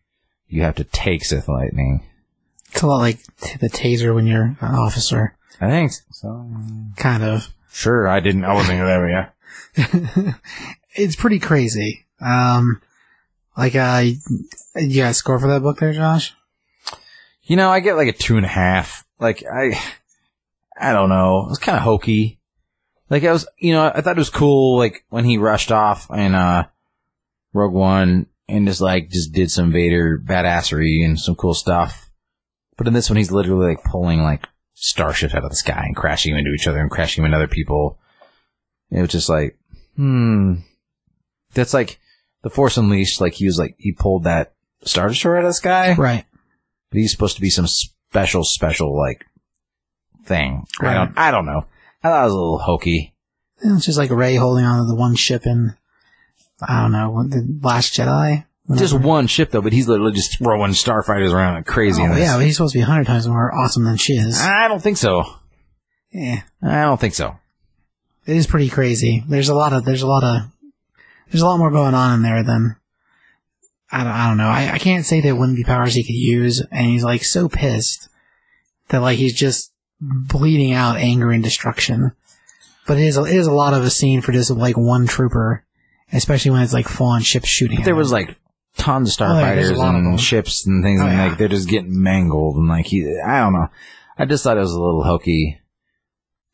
you 0.47 0.63
have 0.63 0.75
to 0.75 0.83
take 0.85 1.23
Sith 1.23 1.47
lightning. 1.47 2.03
It's 2.71 2.81
a 2.81 2.87
lot 2.87 2.97
like 2.97 3.19
the 3.59 3.69
taser 3.69 4.15
when 4.15 4.25
you're 4.25 4.57
an 4.59 4.75
officer, 4.75 5.37
I 5.61 5.69
think 5.69 5.91
so. 6.11 6.49
kind 6.97 7.23
of. 7.23 7.53
Sure, 7.71 8.07
I 8.07 8.21
didn't. 8.21 8.43
I 8.43 8.53
wasn't 8.55 8.79
there. 8.79 9.31
Yeah. 9.77 10.33
It's 10.97 11.15
pretty 11.15 11.37
crazy. 11.37 12.06
Um, 12.21 12.81
like, 13.55 13.75
uh, 13.75 14.03
you 14.75 15.01
got 15.01 15.11
a 15.11 15.13
score 15.13 15.39
for 15.39 15.47
that 15.47 15.61
book 15.61 15.79
there, 15.79 15.93
Josh? 15.93 16.33
You 17.43 17.55
know, 17.55 17.69
I 17.69 17.79
get 17.79 17.95
like 17.95 18.09
a 18.09 18.13
two 18.13 18.37
and 18.37 18.45
a 18.45 18.49
half. 18.49 19.05
Like 19.19 19.43
I, 19.45 19.79
I 20.79 20.91
don't 20.93 21.09
know. 21.09 21.45
It 21.45 21.49
was 21.49 21.59
kind 21.59 21.77
of 21.77 21.83
hokey. 21.83 22.39
Like 23.09 23.23
I 23.23 23.31
was, 23.31 23.47
you 23.57 23.71
know, 23.71 23.85
I 23.85 24.01
thought 24.01 24.17
it 24.17 24.19
was 24.19 24.29
cool. 24.29 24.77
Like 24.77 25.05
when 25.09 25.23
he 25.23 25.37
rushed 25.37 25.71
off 25.71 26.07
in 26.11 26.35
uh, 26.35 26.67
Rogue 27.53 27.73
One 27.73 28.27
and 28.49 28.67
just 28.67 28.81
like 28.81 29.09
just 29.09 29.31
did 29.31 29.49
some 29.49 29.71
Vader 29.71 30.21
badassery 30.23 31.05
and 31.05 31.19
some 31.19 31.35
cool 31.35 31.53
stuff. 31.53 32.09
But 32.77 32.87
in 32.87 32.93
this 32.93 33.09
one, 33.09 33.17
he's 33.17 33.31
literally 33.31 33.69
like 33.69 33.83
pulling 33.85 34.21
like 34.21 34.47
starships 34.73 35.33
out 35.33 35.43
of 35.43 35.49
the 35.49 35.55
sky 35.55 35.83
and 35.85 35.95
crashing 35.95 36.33
them 36.33 36.39
into 36.39 36.53
each 36.53 36.67
other 36.67 36.79
and 36.79 36.91
crashing 36.91 37.23
them 37.23 37.31
into 37.31 37.37
other 37.37 37.47
people. 37.51 37.97
It 38.91 39.01
was 39.01 39.09
just 39.09 39.29
like, 39.29 39.57
hmm. 39.95 40.55
That's 41.53 41.73
like 41.73 41.99
the 42.47 42.55
Force 42.55 42.77
Unleashed. 42.77 43.21
Like 43.21 43.33
he 43.33 43.45
was 43.45 43.59
like 43.59 43.75
he 43.77 43.91
pulled 43.91 44.23
that 44.23 44.53
Star 44.83 45.07
Destroyer 45.07 45.37
out 45.37 45.43
of 45.43 45.49
the 45.49 45.53
sky. 45.53 45.95
Right. 45.95 46.25
But 46.89 46.99
he's 46.99 47.11
supposed 47.11 47.35
to 47.35 47.41
be 47.41 47.49
some 47.49 47.67
special, 47.67 48.43
special 48.43 48.97
like 48.97 49.25
thing. 50.25 50.65
I 50.79 50.93
don't, 50.93 51.17
I 51.17 51.31
don't 51.31 51.45
know. 51.45 51.65
I 52.03 52.09
thought 52.09 52.21
it 52.21 52.23
was 52.25 52.33
a 52.33 52.35
little 52.35 52.59
hokey. 52.59 53.13
It's 53.61 53.85
just 53.85 53.97
like 53.97 54.11
Rey 54.11 54.35
holding 54.35 54.65
on 54.65 54.79
to 54.79 54.85
the 54.85 54.95
one 54.95 55.15
ship 55.15 55.45
in, 55.45 55.75
I 56.61 56.81
don't 56.81 56.91
know, 56.91 57.23
the 57.27 57.59
Last 57.61 57.93
Jedi. 57.93 58.45
Just 58.75 58.93
one 58.93 59.27
ship 59.27 59.51
though, 59.51 59.61
but 59.61 59.73
he's 59.73 59.87
literally 59.87 60.11
just 60.11 60.37
throwing 60.37 60.71
starfighters 60.71 61.33
around 61.33 61.55
like 61.55 61.65
crazy. 61.65 62.01
Oh, 62.01 62.15
yeah, 62.15 62.37
but 62.37 62.45
he's 62.45 62.57
supposed 62.57 62.73
to 62.73 62.79
be 62.79 62.83
a 62.83 62.85
hundred 62.85 63.07
times 63.07 63.27
more 63.27 63.53
awesome 63.53 63.85
than 63.85 63.97
she 63.97 64.13
is. 64.13 64.39
I 64.41 64.67
don't 64.67 64.81
think 64.81 64.97
so. 64.97 65.23
Yeah, 66.11 66.41
I 66.61 66.81
don't 66.83 66.99
think 66.99 67.13
so. 67.15 67.37
it 68.25 68.35
is 68.35 68.47
pretty 68.47 68.69
crazy. 68.69 69.23
There's 69.27 69.49
a 69.49 69.55
lot 69.55 69.73
of, 69.73 69.85
there's 69.85 70.01
a 70.01 70.07
lot 70.07 70.23
of, 70.23 70.41
there's 71.31 71.41
a 71.41 71.45
lot 71.45 71.57
more 71.57 71.71
going 71.71 71.93
on 71.93 72.13
in 72.15 72.21
there 72.23 72.43
than, 72.43 72.75
I 73.91 74.03
don't, 74.03 74.13
I 74.13 74.27
don't 74.27 74.37
know. 74.37 74.47
I, 74.49 74.73
I 74.73 74.79
can't 74.79 75.05
say 75.05 75.21
there 75.21 75.35
wouldn't 75.35 75.57
be 75.57 75.63
powers 75.63 75.93
he 75.93 76.03
could 76.03 76.15
use, 76.15 76.61
and 76.71 76.87
he's 76.87 77.03
like 77.03 77.23
so 77.23 77.47
pissed 77.49 78.09
that 78.89 79.01
like 79.01 79.17
he's 79.17 79.33
just 79.33 79.71
bleeding 80.01 80.73
out 80.73 80.97
anger 80.97 81.31
and 81.31 81.43
destruction. 81.43 82.11
But 82.85 82.97
it 82.97 83.03
is, 83.07 83.17
a, 83.17 83.23
it 83.25 83.35
is 83.35 83.47
a 83.47 83.51
lot 83.53 83.73
of 83.73 83.83
a 83.83 83.89
scene 83.89 84.21
for 84.21 84.31
just 84.31 84.49
like 84.51 84.77
one 84.77 85.07
trooper, 85.07 85.65
especially 86.13 86.51
when 86.51 86.61
it's 86.61 86.73
like 86.73 86.87
full 86.87 87.07
on 87.07 87.21
ships 87.21 87.49
shooting. 87.49 87.79
at 87.79 87.85
There 87.85 87.95
was 87.95 88.11
like 88.11 88.37
tons 88.77 89.19
of 89.19 89.27
Oh, 89.27 89.39
yeah, 89.39 89.55
starfighters 89.55 89.71
of 89.71 89.95
and 89.95 90.21
ships 90.21 90.65
and 90.65 90.83
things, 90.83 91.01
Oh, 91.01 91.05
and 91.07 91.17
yeah. 91.17 91.27
like 91.27 91.37
they're 91.37 91.47
just 91.49 91.67
getting 91.69 92.01
mangled 92.01 92.55
and 92.55 92.67
like 92.69 92.85
he, 92.85 93.03
I 93.25 93.39
don't 93.39 93.53
know. 93.53 93.67
I 94.17 94.25
just 94.25 94.43
thought 94.43 94.57
it 94.57 94.61
was 94.61 94.71
a 94.71 94.79
little 94.81 95.03
hokey, 95.03 95.59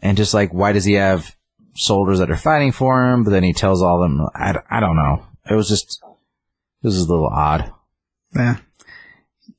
and 0.01 0.17
just 0.17 0.33
like 0.33 0.51
why 0.53 0.71
does 0.71 0.85
he 0.85 0.93
have 0.93 1.35
soldiers 1.75 2.19
that 2.19 2.31
are 2.31 2.37
fighting 2.37 2.71
for 2.71 3.11
him, 3.11 3.23
but 3.23 3.31
then 3.31 3.43
he 3.43 3.53
tells 3.53 3.81
all 3.81 4.01
them, 4.01 4.27
I, 4.35 4.55
I 4.69 4.79
don't 4.79 4.95
know. 4.95 5.25
It 5.49 5.55
was 5.55 5.67
just, 5.67 6.01
this 6.81 6.93
is 6.93 7.05
a 7.05 7.09
little 7.09 7.27
odd. 7.27 7.71
Yeah. 8.35 8.57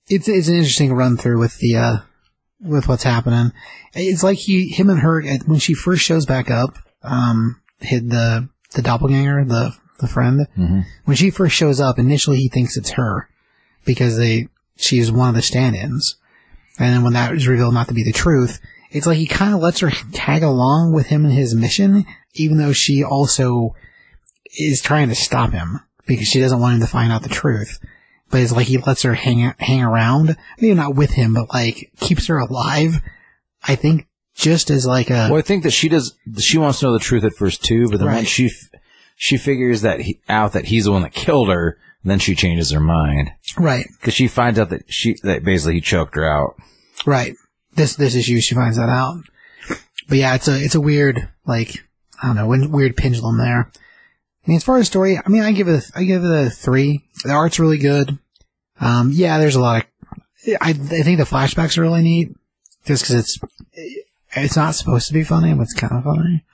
It's 0.06 0.28
it's 0.28 0.48
an 0.48 0.56
interesting 0.56 0.92
run 0.92 1.16
through 1.16 1.38
with 1.38 1.58
the 1.58 1.76
uh 1.76 1.96
with 2.60 2.88
what's 2.88 3.04
happening. 3.04 3.52
It's 3.94 4.22
like 4.22 4.36
he 4.36 4.68
him 4.68 4.90
and 4.90 5.00
her 5.00 5.22
when 5.46 5.58
she 5.58 5.72
first 5.72 6.02
shows 6.02 6.26
back 6.26 6.50
up, 6.50 6.76
um 7.02 7.62
hid 7.80 8.10
the 8.10 8.48
the 8.72 8.82
doppelganger, 8.82 9.46
the 9.46 9.74
the 10.00 10.08
friend. 10.08 10.46
Mm-hmm. 10.58 10.80
When 11.06 11.16
she 11.16 11.30
first 11.30 11.54
shows 11.54 11.80
up, 11.80 11.98
initially 11.98 12.36
he 12.36 12.48
thinks 12.50 12.76
it's 12.76 12.90
her 12.90 13.30
because 13.86 14.18
they 14.18 14.48
she's 14.76 15.10
one 15.10 15.30
of 15.30 15.34
the 15.34 15.42
stand-ins. 15.42 16.16
And 16.78 16.92
then 16.92 17.02
when 17.02 17.14
that 17.14 17.32
is 17.32 17.48
revealed 17.48 17.74
not 17.74 17.88
to 17.88 17.94
be 17.94 18.04
the 18.04 18.12
truth, 18.12 18.60
it's 18.94 19.06
like 19.06 19.18
he 19.18 19.26
kind 19.26 19.52
of 19.54 19.60
lets 19.60 19.80
her 19.80 19.90
tag 20.12 20.42
along 20.42 20.92
with 20.92 21.06
him 21.06 21.24
in 21.24 21.32
his 21.32 21.54
mission, 21.54 22.06
even 22.34 22.56
though 22.58 22.72
she 22.72 23.02
also 23.04 23.74
is 24.58 24.80
trying 24.80 25.08
to 25.08 25.14
stop 25.14 25.50
him 25.50 25.80
because 26.06 26.28
she 26.28 26.40
doesn't 26.40 26.60
want 26.60 26.74
him 26.76 26.80
to 26.80 26.86
find 26.86 27.12
out 27.12 27.22
the 27.22 27.28
truth. 27.28 27.78
But 28.30 28.40
it's 28.40 28.52
like 28.52 28.66
he 28.68 28.78
lets 28.78 29.02
her 29.02 29.14
hang 29.14 29.52
hang 29.58 29.82
around, 29.82 30.36
maybe 30.58 30.74
not 30.74 30.94
with 30.94 31.10
him, 31.10 31.34
but 31.34 31.52
like 31.52 31.90
keeps 32.00 32.26
her 32.28 32.38
alive. 32.38 33.00
I 33.66 33.76
think 33.76 34.06
just 34.34 34.70
as 34.70 34.86
like 34.86 35.10
a 35.10 35.28
Well, 35.30 35.38
I 35.38 35.42
think 35.42 35.62
that 35.64 35.72
she 35.72 35.88
does. 35.88 36.14
She 36.38 36.58
wants 36.58 36.80
to 36.80 36.86
know 36.86 36.92
the 36.92 36.98
truth 36.98 37.24
at 37.24 37.34
first 37.34 37.62
too, 37.64 37.88
but 37.90 37.98
then 37.98 38.08
Right. 38.08 38.26
she 38.28 38.46
f- 38.46 38.80
she 39.16 39.36
figures 39.36 39.82
that 39.82 40.00
he, 40.00 40.20
out 40.28 40.52
that 40.54 40.66
he's 40.66 40.84
the 40.84 40.92
one 40.92 41.02
that 41.02 41.12
killed 41.12 41.48
her, 41.48 41.78
then 42.04 42.18
she 42.18 42.34
changes 42.34 42.72
her 42.72 42.80
mind 42.80 43.30
right, 43.56 43.86
because 44.00 44.14
she 44.14 44.26
finds 44.26 44.58
out 44.58 44.70
that 44.70 44.82
she 44.88 45.16
that 45.22 45.44
basically 45.44 45.74
he 45.74 45.80
choked 45.80 46.16
her 46.16 46.24
out. 46.24 46.56
right. 47.06 47.34
This 47.74 47.96
this 47.96 48.14
issue 48.14 48.40
she 48.40 48.54
finds 48.54 48.76
that 48.76 48.88
out. 48.88 49.22
But 50.08 50.18
yeah, 50.18 50.34
it's 50.34 50.48
a 50.48 50.62
it's 50.62 50.74
a 50.74 50.80
weird 50.80 51.28
like 51.46 51.84
I 52.22 52.26
don't 52.26 52.36
know 52.36 52.68
weird 52.68 52.96
pendulum 52.96 53.38
there. 53.38 53.70
I 53.72 54.50
mean, 54.50 54.56
as 54.56 54.64
far 54.64 54.76
as 54.76 54.86
story, 54.86 55.18
I 55.18 55.28
mean, 55.28 55.42
I 55.42 55.52
give 55.52 55.68
it 55.68 55.84
a, 55.84 55.98
I 55.98 56.04
give 56.04 56.22
it 56.22 56.46
a 56.46 56.50
three. 56.50 57.04
The 57.24 57.32
art's 57.32 57.58
really 57.58 57.78
good. 57.78 58.18
Um, 58.78 59.10
yeah, 59.12 59.38
there's 59.38 59.56
a 59.56 59.60
lot 59.60 59.82
of. 59.82 60.56
I 60.60 60.70
I 60.70 60.72
think 60.72 61.18
the 61.18 61.24
flashbacks 61.24 61.78
are 61.78 61.82
really 61.82 62.02
neat, 62.02 62.36
just 62.84 63.02
because 63.02 63.16
it's 63.16 63.38
it's 64.36 64.56
not 64.56 64.74
supposed 64.74 65.06
to 65.08 65.14
be 65.14 65.24
funny, 65.24 65.54
but 65.54 65.62
it's 65.62 65.72
kind 65.72 65.94
of 65.94 66.04
funny. 66.04 66.44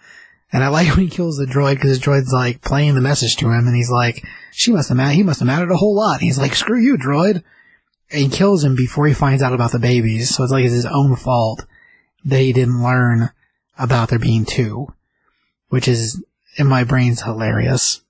And 0.52 0.62
I 0.62 0.68
like 0.68 0.88
when 0.96 1.06
he 1.06 1.10
kills 1.10 1.36
the 1.36 1.46
droid 1.46 1.74
because 1.74 1.98
the 1.98 2.04
droid's 2.04 2.32
like 2.32 2.62
playing 2.62 2.94
the 2.94 3.00
message 3.00 3.36
to 3.36 3.46
him, 3.46 3.66
and 3.66 3.74
he's 3.74 3.90
like, 3.90 4.24
"She 4.52 4.72
must 4.72 4.88
have 4.88 4.96
ma- 4.96 5.08
he 5.08 5.24
must 5.24 5.40
have 5.40 5.46
mattered 5.48 5.72
a 5.72 5.76
whole 5.76 5.96
lot." 5.96 6.14
And 6.14 6.22
he's 6.22 6.38
like, 6.38 6.54
"Screw 6.54 6.80
you, 6.80 6.96
droid," 6.96 7.42
he 8.10 8.28
kills 8.28 8.64
him 8.64 8.74
before 8.74 9.06
he 9.06 9.14
finds 9.14 9.42
out 9.42 9.52
about 9.52 9.72
the 9.72 9.78
babies. 9.78 10.34
So 10.34 10.42
it's 10.42 10.52
like 10.52 10.64
it's 10.64 10.74
his 10.74 10.86
own 10.86 11.16
fault 11.16 11.64
that 12.24 12.40
he 12.40 12.52
didn't 12.52 12.82
learn 12.82 13.30
about 13.78 14.08
there 14.08 14.18
being 14.18 14.44
two, 14.44 14.92
which 15.68 15.88
is 15.88 16.22
in 16.56 16.66
my 16.66 16.84
brain's 16.84 17.22
hilarious. 17.22 18.02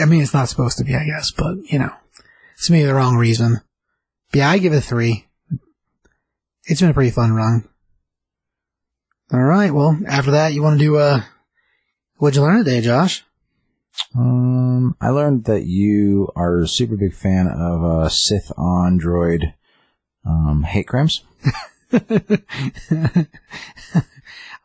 I 0.00 0.04
mean, 0.04 0.22
it's 0.22 0.34
not 0.34 0.48
supposed 0.48 0.78
to 0.78 0.84
be, 0.84 0.94
I 0.94 1.04
guess, 1.04 1.30
but 1.30 1.56
you 1.70 1.78
know, 1.78 1.92
it's 2.54 2.70
maybe 2.70 2.86
the 2.86 2.94
wrong 2.94 3.16
reason. 3.16 3.60
But 4.30 4.38
yeah, 4.38 4.50
I 4.50 4.58
give 4.58 4.72
it 4.72 4.78
a 4.78 4.80
three. 4.80 5.26
It's 6.64 6.80
been 6.80 6.90
a 6.90 6.94
pretty 6.94 7.10
fun 7.10 7.32
run. 7.32 7.68
All 9.32 9.40
right. 9.40 9.72
Well, 9.72 9.98
after 10.06 10.32
that, 10.32 10.52
you 10.54 10.62
want 10.62 10.78
to 10.78 10.84
do 10.84 10.96
uh, 10.96 11.22
what'd 12.16 12.36
you 12.36 12.42
learn 12.42 12.64
today, 12.64 12.80
Josh? 12.80 13.24
Um, 14.16 14.96
I 15.00 15.10
learned 15.10 15.44
that 15.44 15.66
you 15.66 16.30
are 16.34 16.60
a 16.60 16.68
super 16.68 16.96
big 16.96 17.14
fan 17.14 17.46
of 17.46 17.84
uh, 17.84 18.08
Sith 18.08 18.50
on 18.56 18.98
droid 18.98 19.54
um, 20.26 20.64
hate 20.64 20.88
crimes. 20.88 21.22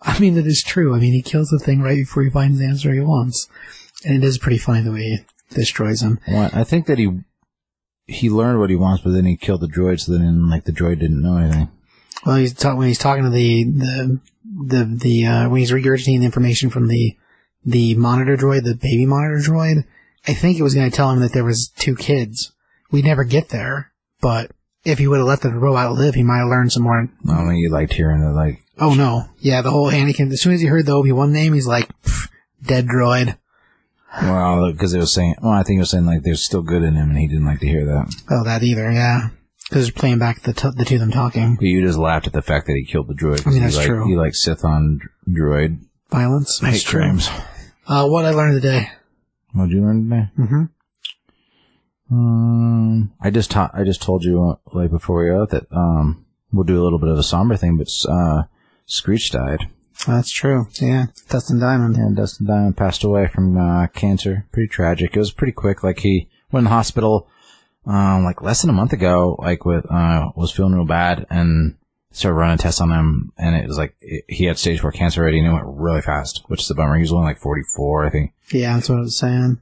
I 0.01 0.19
mean, 0.19 0.35
that 0.35 0.45
is 0.45 0.63
true. 0.63 0.93
I 0.95 0.99
mean, 0.99 1.13
he 1.13 1.21
kills 1.21 1.49
the 1.49 1.59
thing 1.59 1.81
right 1.81 1.95
before 1.95 2.23
he 2.23 2.29
finds 2.29 2.59
the 2.59 2.65
answer 2.65 2.93
he 2.93 2.99
wants, 2.99 3.47
and 4.03 4.23
it 4.23 4.27
is 4.27 4.37
pretty 4.37 4.57
funny 4.57 4.81
the 4.81 4.91
way 4.91 5.01
he 5.01 5.19
destroys 5.55 6.01
him. 6.01 6.19
I 6.27 6.63
think 6.63 6.85
that 6.87 6.99
he 6.99 7.19
he 8.07 8.29
learned 8.29 8.59
what 8.59 8.69
he 8.69 8.75
wants, 8.75 9.03
but 9.03 9.11
then 9.11 9.25
he 9.25 9.35
killed 9.35 9.61
the 9.61 9.67
droid, 9.67 9.99
so 9.99 10.11
then 10.11 10.49
like 10.49 10.65
the 10.65 10.71
droid 10.71 10.99
didn't 10.99 11.21
know 11.21 11.37
anything. 11.37 11.69
Well, 12.25 12.35
he's 12.35 12.53
ta- 12.53 12.75
when 12.75 12.87
he's 12.87 12.99
talking 12.99 13.23
to 13.23 13.29
the 13.29 13.63
the 13.63 14.19
the 14.67 14.83
the 14.85 15.25
uh, 15.25 15.49
when 15.49 15.59
he's 15.59 15.71
regurgitating 15.71 16.19
the 16.19 16.25
information 16.25 16.69
from 16.69 16.87
the 16.87 17.15
the 17.65 17.95
monitor 17.95 18.37
droid, 18.37 18.63
the 18.63 18.75
baby 18.75 19.05
monitor 19.05 19.37
droid. 19.37 19.85
I 20.27 20.33
think 20.33 20.57
it 20.57 20.63
was 20.63 20.75
going 20.75 20.89
to 20.89 20.95
tell 20.95 21.11
him 21.11 21.19
that 21.21 21.33
there 21.33 21.43
was 21.43 21.69
two 21.77 21.95
kids. 21.95 22.51
We'd 22.91 23.05
never 23.05 23.23
get 23.23 23.49
there, 23.49 23.91
but 24.21 24.51
if 24.83 24.99
he 24.99 25.07
would 25.07 25.17
have 25.17 25.27
let 25.27 25.41
the 25.41 25.49
robot 25.49 25.93
live, 25.93 26.15
he 26.15 26.23
might 26.23 26.39
have 26.39 26.47
learned 26.47 26.71
some 26.71 26.83
more. 26.83 27.09
I 27.27 27.47
think 27.47 27.59
you 27.59 27.71
liked 27.71 27.93
hearing 27.93 28.21
the 28.21 28.31
like. 28.31 28.61
Oh 28.79 28.93
no, 28.93 29.25
yeah, 29.39 29.61
the 29.61 29.71
whole 29.71 29.91
Anakin. 29.91 30.31
As 30.31 30.41
soon 30.41 30.53
as 30.53 30.61
he 30.61 30.67
heard 30.67 30.85
the 30.85 30.93
Obi 30.93 31.11
Wan 31.11 31.33
name, 31.33 31.53
he's 31.53 31.67
like, 31.67 31.89
dead 32.63 32.87
droid. 32.87 33.37
Well, 34.21 34.71
because 34.71 34.93
it 34.93 34.99
was 34.99 35.13
saying. 35.13 35.35
Well, 35.41 35.51
I 35.51 35.63
think 35.63 35.77
it 35.77 35.81
was 35.81 35.89
saying 35.89 36.05
like 36.05 36.23
there's 36.23 36.45
still 36.45 36.61
good 36.61 36.83
in 36.83 36.95
him, 36.95 37.09
and 37.09 37.17
he 37.17 37.27
didn't 37.27 37.45
like 37.45 37.59
to 37.59 37.67
hear 37.67 37.85
that. 37.85 38.15
Oh, 38.29 38.43
that 38.43 38.63
either, 38.63 38.91
yeah. 38.91 39.29
Because 39.69 39.87
they're 39.87 39.99
playing 39.99 40.19
back 40.19 40.41
the 40.43 40.53
t- 40.53 40.69
the 40.75 40.85
two 40.85 40.95
of 40.95 41.01
them 41.01 41.11
talking. 41.11 41.55
But 41.55 41.65
you 41.65 41.81
just 41.81 41.97
laughed 41.97 42.27
at 42.27 42.33
the 42.33 42.41
fact 42.41 42.67
that 42.67 42.75
he 42.75 42.85
killed 42.85 43.07
the 43.07 43.15
droid. 43.15 43.45
I 43.47 43.49
mean, 43.49 43.63
that's 43.63 43.77
like, 43.77 43.87
true. 43.87 44.07
You 44.07 44.17
like 44.17 44.35
Sith 44.35 44.63
on 44.63 45.01
droid. 45.27 45.79
Violence. 46.11 46.59
Hate 46.59 46.83
true. 46.83 47.01
crimes. 47.01 47.29
Uh, 47.87 48.07
what 48.07 48.25
I 48.25 48.31
learned 48.31 48.61
today. 48.61 48.89
What'd 49.53 49.71
you 49.71 49.81
learn 49.81 50.09
today? 50.09 50.29
Mm-hmm. 50.39 50.63
Um, 52.11 53.13
I 53.21 53.29
just 53.29 53.51
ta- 53.51 53.71
I 53.73 53.83
just 53.83 54.01
told 54.01 54.23
you 54.23 54.43
uh, 54.43 54.55
like 54.73 54.91
before 54.91 55.23
we 55.23 55.31
out 55.31 55.49
that 55.49 55.65
um 55.71 56.25
we'll 56.51 56.63
do 56.63 56.81
a 56.81 56.83
little 56.83 56.99
bit 56.99 57.09
of 57.09 57.17
a 57.17 57.23
somber 57.23 57.57
thing, 57.57 57.77
but 57.77 57.87
uh, 58.09 58.43
Screech 58.85 59.31
died. 59.31 59.67
That's 60.07 60.31
true. 60.31 60.67
Yeah, 60.79 61.07
Dustin 61.29 61.59
Diamond. 61.59 61.95
And 61.95 62.15
Dustin 62.15 62.47
Diamond 62.47 62.77
passed 62.77 63.03
away 63.03 63.27
from 63.27 63.57
uh, 63.57 63.87
cancer. 63.87 64.45
Pretty 64.51 64.67
tragic. 64.67 65.15
It 65.15 65.19
was 65.19 65.31
pretty 65.31 65.53
quick. 65.53 65.83
Like 65.83 65.99
he 65.99 66.27
went 66.51 66.61
in 66.61 66.65
the 66.65 66.75
hospital, 66.75 67.27
um, 67.85 68.23
like 68.23 68.41
less 68.41 68.61
than 68.61 68.69
a 68.69 68.73
month 68.73 68.93
ago. 68.93 69.35
Like 69.39 69.65
with 69.65 69.85
uh, 69.89 70.31
was 70.35 70.51
feeling 70.51 70.73
real 70.73 70.85
bad 70.85 71.25
and 71.29 71.75
started 72.15 72.37
running 72.37 72.57
tests 72.57 72.81
on 72.81 72.91
him, 72.91 73.31
and 73.37 73.55
it 73.55 73.67
was 73.67 73.77
like 73.77 73.95
it, 73.99 74.25
he 74.27 74.45
had 74.45 74.57
stage 74.57 74.79
four 74.79 74.91
cancer 74.91 75.21
already, 75.21 75.39
and 75.39 75.47
it 75.47 75.53
went 75.53 75.65
really 75.67 76.01
fast, 76.01 76.43
which 76.47 76.61
is 76.61 76.69
a 76.69 76.75
bummer. 76.75 76.95
He 76.95 77.01
was 77.01 77.11
only 77.11 77.25
like 77.25 77.39
forty 77.39 77.63
four, 77.75 78.05
I 78.05 78.09
think. 78.09 78.33
Yeah, 78.51 78.75
that's 78.75 78.89
what 78.89 78.99
I 78.99 79.01
was 79.01 79.17
saying. 79.17 79.61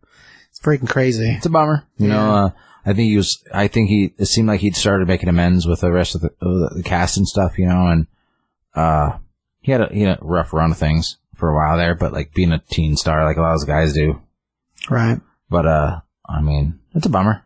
It's 0.50 0.60
freaking 0.60 0.90
crazy. 0.90 1.32
It's 1.32 1.46
a 1.46 1.50
bummer. 1.50 1.88
You 1.98 2.10
know, 2.10 2.36
uh, 2.36 2.50
I 2.86 2.94
think 2.94 3.10
he 3.10 3.18
was, 3.18 3.44
I 3.54 3.68
think 3.68 3.90
he, 3.90 4.14
it 4.18 4.26
seemed 4.26 4.48
like 4.48 4.60
he'd 4.60 4.76
started 4.76 5.08
making 5.08 5.30
amends 5.30 5.66
with 5.66 5.82
the 5.82 5.92
rest 5.92 6.16
of 6.16 6.22
the, 6.22 6.34
of 6.42 6.76
the, 6.76 6.84
cast 6.84 7.18
and 7.18 7.28
stuff, 7.28 7.58
you 7.58 7.66
know, 7.66 7.88
and, 7.88 8.08
uh, 8.76 9.18
he 9.62 9.72
had 9.72 9.82
a, 9.82 9.88
he 9.94 10.02
had 10.02 10.20
a 10.20 10.26
rough 10.26 10.52
run 10.52 10.72
of 10.72 10.78
things 10.78 11.18
for 11.36 11.50
a 11.50 11.56
while 11.56 11.78
there, 11.78 11.96
but 11.96 12.12
like 12.12 12.34
being 12.34 12.52
a 12.52 12.60
teen 12.60 12.98
star, 12.98 13.24
like 13.24 13.38
a 13.38 13.42
lot 13.42 13.54
of 13.54 13.62
those 13.62 13.68
guys 13.68 13.94
do. 13.94 14.22
Right. 14.90 15.20
But, 15.50 15.66
uh, 15.66 16.02
I 16.28 16.42
mean, 16.42 16.80
it's 16.94 17.06
a 17.06 17.10
bummer. 17.10 17.46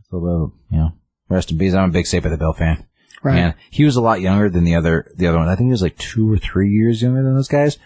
It's 0.00 0.12
a 0.12 0.16
little, 0.16 0.52
you 0.70 0.78
know, 0.78 0.92
rest 1.30 1.50
in 1.50 1.58
peace. 1.58 1.72
I'm 1.72 1.88
a 1.88 1.92
big 1.92 2.06
Saved 2.06 2.24
by 2.24 2.30
the 2.30 2.36
Bell 2.36 2.52
fan. 2.52 2.86
Right. 3.22 3.38
And 3.38 3.54
he 3.70 3.84
was 3.84 3.96
a 3.96 4.02
lot 4.02 4.20
younger 4.20 4.50
than 4.50 4.64
the 4.64 4.74
other, 4.74 5.10
the 5.16 5.26
other 5.28 5.38
one. 5.38 5.48
I 5.48 5.54
think 5.54 5.68
he 5.68 5.72
was 5.72 5.82
like 5.82 5.96
two 5.96 6.30
or 6.32 6.38
three 6.38 6.70
years 6.70 7.00
younger 7.02 7.22
than 7.22 7.34
those 7.36 7.48
guys, 7.48 7.78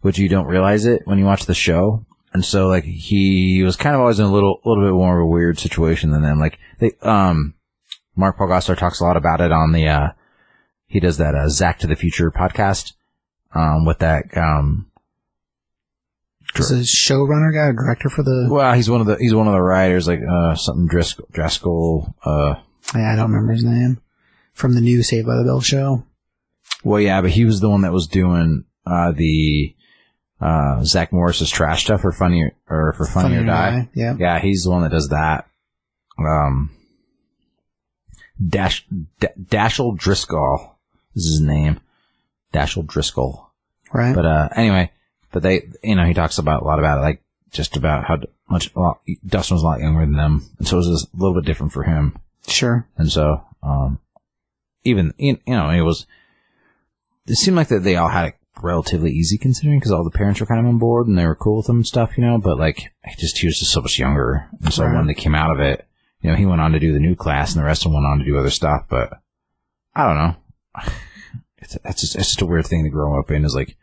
which 0.00 0.18
you 0.18 0.28
don't 0.28 0.46
realize 0.46 0.86
it 0.86 1.02
when 1.04 1.18
you 1.18 1.24
watch 1.26 1.44
the 1.46 1.54
show. 1.54 2.06
And 2.32 2.44
so 2.44 2.68
like 2.68 2.84
he 2.84 3.62
was 3.62 3.76
kind 3.76 3.94
of 3.94 4.00
always 4.00 4.18
in 4.18 4.26
a 4.26 4.32
little, 4.32 4.60
little 4.64 4.84
bit 4.84 4.92
more 4.94 5.18
of 5.20 5.24
a 5.24 5.30
weird 5.30 5.58
situation 5.58 6.10
than 6.10 6.22
them. 6.22 6.38
Like 6.38 6.58
they, 6.78 6.92
um, 7.02 7.54
Mark 8.16 8.36
Paul 8.38 8.48
Gosselaar 8.48 8.76
talks 8.78 9.00
a 9.00 9.04
lot 9.04 9.16
about 9.16 9.40
it 9.40 9.52
on 9.52 9.72
the, 9.72 9.86
uh, 9.88 10.08
he 10.86 11.00
does 11.00 11.18
that, 11.18 11.34
uh, 11.34 11.48
Zack 11.48 11.78
to 11.80 11.86
the 11.86 11.94
Future 11.96 12.30
podcast, 12.30 12.94
um, 13.54 13.84
with 13.84 13.98
that, 13.98 14.24
um, 14.36 14.90
Is 16.56 16.70
a 16.70 16.76
showrunner 16.80 17.52
guy, 17.52 17.66
or 17.68 17.72
director 17.74 18.08
for 18.08 18.22
the? 18.22 18.48
well, 18.50 18.72
he's 18.72 18.88
one 18.90 19.00
of 19.02 19.06
the, 19.06 19.16
he's 19.20 19.34
one 19.34 19.46
of 19.46 19.52
the 19.52 19.60
writers, 19.60 20.08
like, 20.08 20.20
uh, 20.28 20.54
something 20.56 20.86
Driscoll, 20.88 21.28
Driscoll, 21.32 22.14
uh, 22.24 22.54
Yeah, 22.94 23.12
I 23.12 23.16
don't 23.16 23.30
remember 23.30 23.52
his 23.52 23.64
name. 23.64 24.00
From 24.58 24.74
the 24.74 24.80
new 24.80 25.04
Saved 25.04 25.24
by 25.24 25.36
the 25.36 25.44
Bell 25.44 25.60
show. 25.60 26.04
Well, 26.82 27.00
yeah, 27.00 27.20
but 27.20 27.30
he 27.30 27.44
was 27.44 27.60
the 27.60 27.70
one 27.70 27.82
that 27.82 27.92
was 27.92 28.08
doing 28.08 28.64
uh, 28.84 29.12
the 29.12 29.74
uh, 30.40 30.82
Zack 30.82 31.12
Morris's 31.12 31.48
trash 31.48 31.84
stuff 31.84 32.00
for 32.00 32.10
Funny 32.10 32.50
or 32.68 32.92
for 32.94 33.06
Funny, 33.06 33.36
or 33.36 33.44
Die. 33.44 33.88
Yeah. 33.94 34.16
Yeah, 34.18 34.40
he's 34.40 34.64
the 34.64 34.70
one 34.70 34.82
that 34.82 34.90
does 34.90 35.10
that. 35.10 35.46
Um, 36.18 36.70
Dash 38.44 38.84
D- 39.20 39.28
Dashiell 39.40 39.96
Driscoll 39.96 40.76
is 41.14 41.24
his 41.26 41.40
name. 41.40 41.78
Dashiell 42.52 42.84
Driscoll. 42.84 43.50
Right. 43.92 44.12
But 44.12 44.26
uh, 44.26 44.48
anyway, 44.56 44.90
but 45.30 45.44
they, 45.44 45.68
you 45.84 45.94
know, 45.94 46.04
he 46.04 46.14
talks 46.14 46.38
about 46.38 46.62
a 46.62 46.64
lot 46.64 46.80
about 46.80 46.98
it, 46.98 47.02
like 47.02 47.22
just 47.52 47.76
about 47.76 48.04
how 48.06 48.18
much 48.48 48.74
lot, 48.74 49.00
Dustin 49.24 49.54
was 49.54 49.62
a 49.62 49.66
lot 49.66 49.80
younger 49.80 50.00
than 50.00 50.16
them, 50.16 50.44
and 50.58 50.66
so 50.66 50.76
it 50.76 50.80
was 50.80 51.06
a 51.14 51.16
little 51.16 51.40
bit 51.40 51.46
different 51.46 51.72
for 51.72 51.84
him. 51.84 52.18
sure. 52.48 52.88
And 52.96 53.10
so, 53.10 53.44
um, 53.62 54.00
even, 54.88 55.12
you 55.18 55.38
you 55.46 55.54
know, 55.54 55.70
it 55.70 55.82
was, 55.82 56.06
it 57.26 57.36
seemed 57.36 57.56
like 57.56 57.68
that 57.68 57.80
they 57.80 57.96
all 57.96 58.08
had 58.08 58.28
it 58.28 58.34
relatively 58.62 59.10
easy 59.10 59.38
considering 59.38 59.78
because 59.78 59.92
all 59.92 60.02
the 60.04 60.10
parents 60.10 60.40
were 60.40 60.46
kind 60.46 60.60
of 60.60 60.66
on 60.66 60.78
board 60.78 61.06
and 61.06 61.16
they 61.18 61.26
were 61.26 61.36
cool 61.36 61.58
with 61.58 61.66
them 61.66 61.76
and 61.76 61.86
stuff, 61.86 62.16
you 62.18 62.24
know, 62.24 62.38
but 62.38 62.58
like, 62.58 62.92
he 63.06 63.14
just, 63.16 63.38
he 63.38 63.46
was 63.46 63.58
just 63.58 63.72
so 63.72 63.80
much 63.80 63.98
younger. 63.98 64.48
And 64.64 64.72
so 64.74 64.84
Right. 64.84 64.94
when 64.96 65.06
they 65.06 65.14
came 65.14 65.34
out 65.34 65.50
of 65.52 65.60
it, 65.60 65.86
you 66.20 66.30
know, 66.30 66.36
he 66.36 66.46
went 66.46 66.60
on 66.60 66.72
to 66.72 66.80
do 66.80 66.92
the 66.92 66.98
new 66.98 67.14
class 67.14 67.52
and 67.54 67.60
the 67.60 67.66
rest 67.66 67.82
of 67.86 67.92
them 67.92 68.02
went 68.02 68.06
on 68.06 68.18
to 68.18 68.24
do 68.24 68.36
other 68.38 68.50
stuff, 68.50 68.86
but 68.88 69.12
I 69.94 70.06
don't 70.06 70.16
know. 70.16 70.36
It's, 71.60 72.00
just, 72.00 72.16
it's 72.16 72.28
just 72.28 72.40
a 72.40 72.46
weird 72.46 72.66
thing 72.66 72.84
to 72.84 72.88
grow 72.88 73.18
up 73.20 73.30
in 73.30 73.44
is 73.44 73.54
like, 73.54 73.76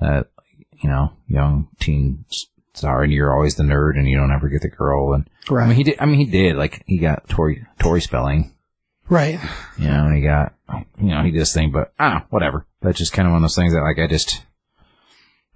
uh, 0.00 0.22
you 0.82 0.88
know, 0.88 1.12
young 1.28 1.68
teen 1.78 2.24
star 2.74 3.02
and 3.04 3.12
you're 3.12 3.32
always 3.32 3.54
the 3.54 3.62
nerd 3.62 3.96
and 3.96 4.08
you 4.08 4.16
don't 4.16 4.32
ever 4.32 4.48
get 4.48 4.62
the 4.62 4.68
girl. 4.70 5.12
And 5.12 5.28
Right. 5.48 5.64
I 5.64 5.68
mean, 5.68 5.76
he 5.76 5.84
did, 5.84 5.96
I 6.00 6.06
mean, 6.06 6.18
he 6.18 6.24
did, 6.24 6.56
like, 6.56 6.82
he 6.86 6.98
got 6.98 7.28
Tori, 7.28 7.64
Tori 7.78 8.00
Spelling 8.00 8.54
right. 9.10 9.38
you 9.76 9.88
know, 9.88 10.06
and 10.06 10.16
he 10.16 10.22
got, 10.22 10.54
you 10.98 11.08
know, 11.08 11.22
he 11.22 11.30
did 11.30 11.40
this 11.40 11.52
thing, 11.52 11.72
but 11.72 11.92
I 11.98 12.10
don't 12.10 12.18
know, 12.20 12.26
whatever. 12.30 12.66
That's 12.80 12.98
just 12.98 13.12
kind 13.12 13.26
of 13.26 13.32
one 13.32 13.38
of 13.38 13.42
those 13.42 13.56
things 13.56 13.74
that, 13.74 13.82
like, 13.82 13.98
I 13.98 14.06
just, 14.06 14.42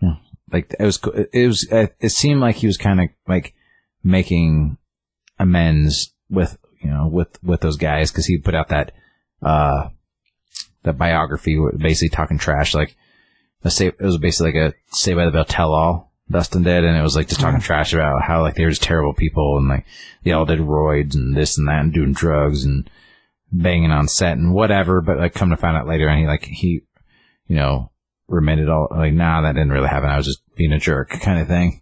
you 0.01 0.09
know, 0.09 0.17
like, 0.53 0.75
it 0.79 0.85
was, 0.85 1.01
it 1.33 1.47
was, 1.47 1.67
it, 1.71 2.11
seemed 2.11 2.41
like 2.41 2.57
he 2.57 2.67
was 2.67 2.77
kind 2.77 3.01
of, 3.01 3.09
like, 3.27 3.55
making 4.03 4.77
amends 5.39 6.13
with, 6.29 6.59
you 6.83 6.91
know, 6.91 7.07
with, 7.07 7.43
with 7.43 7.61
those 7.61 7.77
guys, 7.77 8.11
because 8.11 8.27
he 8.27 8.37
put 8.37 8.55
out 8.55 8.69
that, 8.69 8.93
uh, 9.41 9.89
that 10.83 10.99
biography, 10.99 11.59
basically 11.79 12.11
talking 12.11 12.39
trash, 12.39 12.75
like, 12.75 12.97
a 13.63 13.71
say, 13.71 13.87
it 13.87 14.01
was 14.01 14.19
basically 14.19 14.53
like 14.53 14.75
a 14.75 14.95
Say 14.95 15.15
by 15.15 15.25
the 15.25 15.31
Bell 15.31 15.47
tell 15.47 15.73
all, 15.73 16.13
Dustin 16.31 16.63
did, 16.63 16.85
and 16.85 16.97
it 16.97 17.03
was 17.03 17.17
like 17.17 17.29
just 17.29 17.41
talking 17.41 17.61
trash 17.61 17.95
about 17.95 18.23
how, 18.23 18.43
like, 18.43 18.57
they 18.57 18.65
were 18.65 18.71
just 18.71 18.83
terrible 18.83 19.15
people, 19.15 19.57
and 19.57 19.69
like, 19.69 19.87
they 20.23 20.33
all 20.33 20.45
did 20.45 20.59
roids 20.59 21.15
and 21.15 21.35
this 21.35 21.57
and 21.57 21.67
that, 21.69 21.81
and 21.81 21.95
doing 21.95 22.13
drugs, 22.13 22.65
and, 22.65 22.91
banging 23.57 23.93
on 23.93 24.09
set 24.09 24.37
and 24.37 24.53
whatever, 24.53 25.01
but 25.01 25.17
like 25.19 25.33
come 25.35 25.51
to 25.51 25.57
find 25.57 25.77
out 25.77 25.87
later 25.87 26.09
and 26.09 26.21
he 26.21 26.27
like 26.27 26.45
he 26.45 26.83
you 27.47 27.57
know, 27.57 27.91
remitted 28.27 28.69
all 28.69 28.89
like 28.91 29.13
nah 29.13 29.43
that 29.43 29.53
didn't 29.53 29.71
really 29.73 29.89
happen. 29.89 30.09
I 30.09 30.17
was 30.17 30.27
just 30.27 30.41
being 30.57 30.73
a 30.73 30.79
jerk 30.79 31.11
kind 31.21 31.39
of 31.41 31.47
thing. 31.47 31.81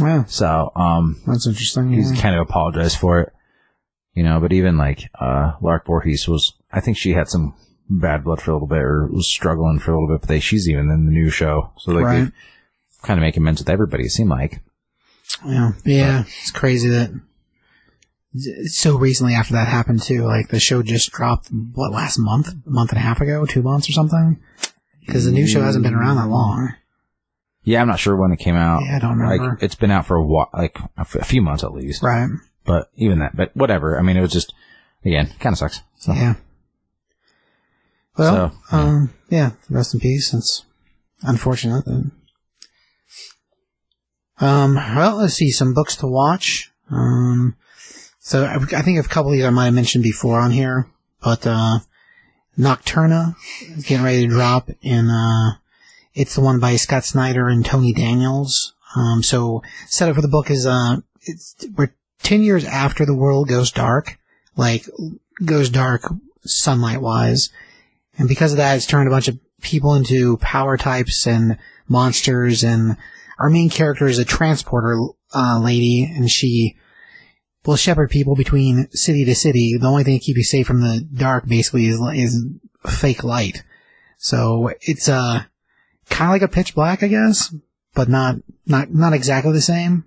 Yeah. 0.00 0.24
So 0.24 0.70
um 0.74 1.22
That's 1.26 1.46
interesting. 1.46 1.90
he's 1.92 2.12
Yeah. 2.12 2.20
kind 2.20 2.34
of 2.34 2.40
apologized 2.42 2.98
for 2.98 3.20
it. 3.20 3.32
You 4.14 4.22
know, 4.24 4.40
but 4.40 4.52
even 4.52 4.76
like 4.76 5.10
uh 5.20 5.52
Lark 5.62 5.86
Voorhees 5.86 6.26
was 6.26 6.54
I 6.72 6.80
think 6.80 6.96
she 6.96 7.12
had 7.12 7.28
some 7.28 7.54
bad 7.88 8.24
blood 8.24 8.40
for 8.40 8.50
a 8.50 8.54
little 8.54 8.68
bit 8.68 8.78
or 8.78 9.06
was 9.06 9.28
struggling 9.28 9.78
for 9.78 9.92
a 9.92 9.94
little 10.00 10.14
bit, 10.16 10.22
but 10.22 10.28
they 10.28 10.40
she's 10.40 10.68
even 10.68 10.90
in 10.90 11.06
the 11.06 11.12
new 11.12 11.30
show. 11.30 11.72
So 11.78 11.92
like 11.92 12.04
Right. 12.04 12.32
kind 13.02 13.18
of 13.18 13.22
make 13.22 13.36
amends 13.36 13.60
with 13.60 13.68
everybody, 13.70 14.04
it 14.04 14.10
seemed 14.10 14.30
like. 14.30 14.62
Yeah, 15.46 15.72
yeah, 15.84 16.20
it's 16.26 16.50
crazy 16.50 16.88
that 16.90 17.10
so 18.66 18.96
recently 18.96 19.34
after 19.34 19.52
that 19.54 19.68
happened 19.68 20.02
too. 20.02 20.22
Like 20.24 20.48
the 20.48 20.60
show 20.60 20.82
just 20.82 21.10
dropped 21.12 21.48
what 21.50 21.92
last 21.92 22.18
month, 22.18 22.48
a 22.48 22.70
month 22.70 22.90
and 22.90 22.98
a 22.98 23.02
half 23.02 23.20
ago, 23.20 23.44
two 23.46 23.62
months 23.62 23.88
or 23.88 23.92
something. 23.92 24.40
Because 25.04 25.24
the 25.24 25.32
new 25.32 25.46
show 25.46 25.60
hasn't 25.62 25.82
been 25.84 25.94
around 25.94 26.16
that 26.16 26.28
long. 26.28 26.74
Yeah, 27.64 27.80
I'm 27.82 27.88
not 27.88 27.98
sure 27.98 28.16
when 28.16 28.32
it 28.32 28.38
came 28.38 28.54
out. 28.56 28.82
Yeah, 28.84 28.96
I 28.96 28.98
don't 28.98 29.18
remember. 29.18 29.48
Like 29.54 29.62
it's 29.62 29.74
been 29.74 29.90
out 29.90 30.06
for 30.06 30.16
a 30.16 30.22
while, 30.24 30.48
like 30.54 30.78
a 30.96 31.00
f- 31.00 31.14
a 31.16 31.24
few 31.24 31.42
months 31.42 31.62
at 31.64 31.72
least. 31.72 32.02
Right? 32.02 32.28
But 32.64 32.90
even 32.96 33.18
that, 33.18 33.36
but 33.36 33.54
whatever. 33.56 33.98
I 33.98 34.02
mean, 34.02 34.16
it 34.16 34.20
was 34.20 34.32
just, 34.32 34.54
again, 35.04 35.26
kind 35.40 35.52
of 35.54 35.58
sucks. 35.58 35.80
So, 35.98 36.12
Yeah. 36.12 36.34
Well, 38.16 38.50
So, 38.68 38.76
yeah. 38.76 38.82
um, 38.84 39.14
yeah. 39.28 39.50
Rest 39.70 39.94
in 39.94 40.00
peace. 40.00 40.32
It's 40.34 40.64
unfortunate. 41.22 41.84
Um. 44.38 44.74
Well, 44.74 45.16
let's 45.16 45.34
see 45.34 45.50
some 45.50 45.74
books 45.74 45.96
to 45.96 46.06
watch. 46.06 46.70
Um. 46.90 47.56
So 48.24 48.44
I, 48.44 48.54
I 48.54 48.82
think 48.82 49.04
a 49.04 49.08
couple 49.08 49.32
of 49.32 49.36
these 49.36 49.44
I 49.44 49.50
might 49.50 49.66
have 49.66 49.74
mentioned 49.74 50.04
before 50.04 50.38
on 50.38 50.52
here, 50.52 50.88
but 51.20 51.44
uh, 51.44 51.80
Nocterra 52.56 53.34
is 53.62 53.84
getting 53.84 54.04
ready 54.04 54.26
to 54.26 54.32
drop 54.32 54.70
and 54.82 55.10
Uh, 55.10 55.58
it's 56.14 56.34
the 56.34 56.40
one 56.40 56.60
by 56.60 56.76
Scott 56.76 57.04
Snyder 57.04 57.48
and 57.48 57.64
Tony 57.64 57.92
Daniels. 57.92 58.74
Um. 58.94 59.22
So 59.22 59.62
setup 59.86 60.14
for 60.14 60.22
the 60.22 60.28
book 60.28 60.50
is 60.50 60.66
uh, 60.66 60.98
it's 61.22 61.56
we're 61.76 61.94
ten 62.22 62.42
years 62.42 62.64
after 62.64 63.06
the 63.06 63.14
world 63.14 63.48
goes 63.48 63.72
dark, 63.72 64.18
like 64.56 64.86
goes 65.44 65.70
dark 65.70 66.02
sunlight 66.44 67.00
wise. 67.00 67.50
And 68.18 68.28
because 68.28 68.52
of 68.52 68.58
that, 68.58 68.76
it's 68.76 68.86
turned 68.86 69.08
a 69.08 69.10
bunch 69.10 69.28
of 69.28 69.38
people 69.62 69.94
into 69.94 70.36
power 70.36 70.76
types 70.76 71.26
and 71.26 71.56
monsters. 71.88 72.62
And 72.62 72.98
our 73.38 73.48
main 73.48 73.70
character 73.70 74.06
is 74.06 74.18
a 74.18 74.24
transporter 74.24 75.00
uh, 75.34 75.60
lady, 75.64 76.04
and 76.04 76.30
she 76.30 76.76
will 77.64 77.76
shepherd 77.76 78.10
people 78.10 78.34
between 78.34 78.90
city 78.90 79.24
to 79.24 79.34
city. 79.34 79.76
The 79.80 79.86
only 79.86 80.04
thing 80.04 80.18
to 80.18 80.24
keep 80.24 80.36
you 80.36 80.44
safe 80.44 80.66
from 80.66 80.80
the 80.80 81.06
dark, 81.14 81.46
basically, 81.46 81.86
is 81.86 82.00
is 82.14 82.44
fake 82.86 83.24
light. 83.24 83.62
So 84.18 84.72
it's 84.80 85.08
uh 85.08 85.44
kind 86.10 86.30
of 86.30 86.34
like 86.34 86.42
a 86.42 86.52
pitch 86.52 86.74
black, 86.74 87.02
I 87.02 87.08
guess, 87.08 87.54
but 87.94 88.08
not 88.08 88.36
not 88.66 88.92
not 88.92 89.12
exactly 89.12 89.52
the 89.52 89.60
same. 89.60 90.04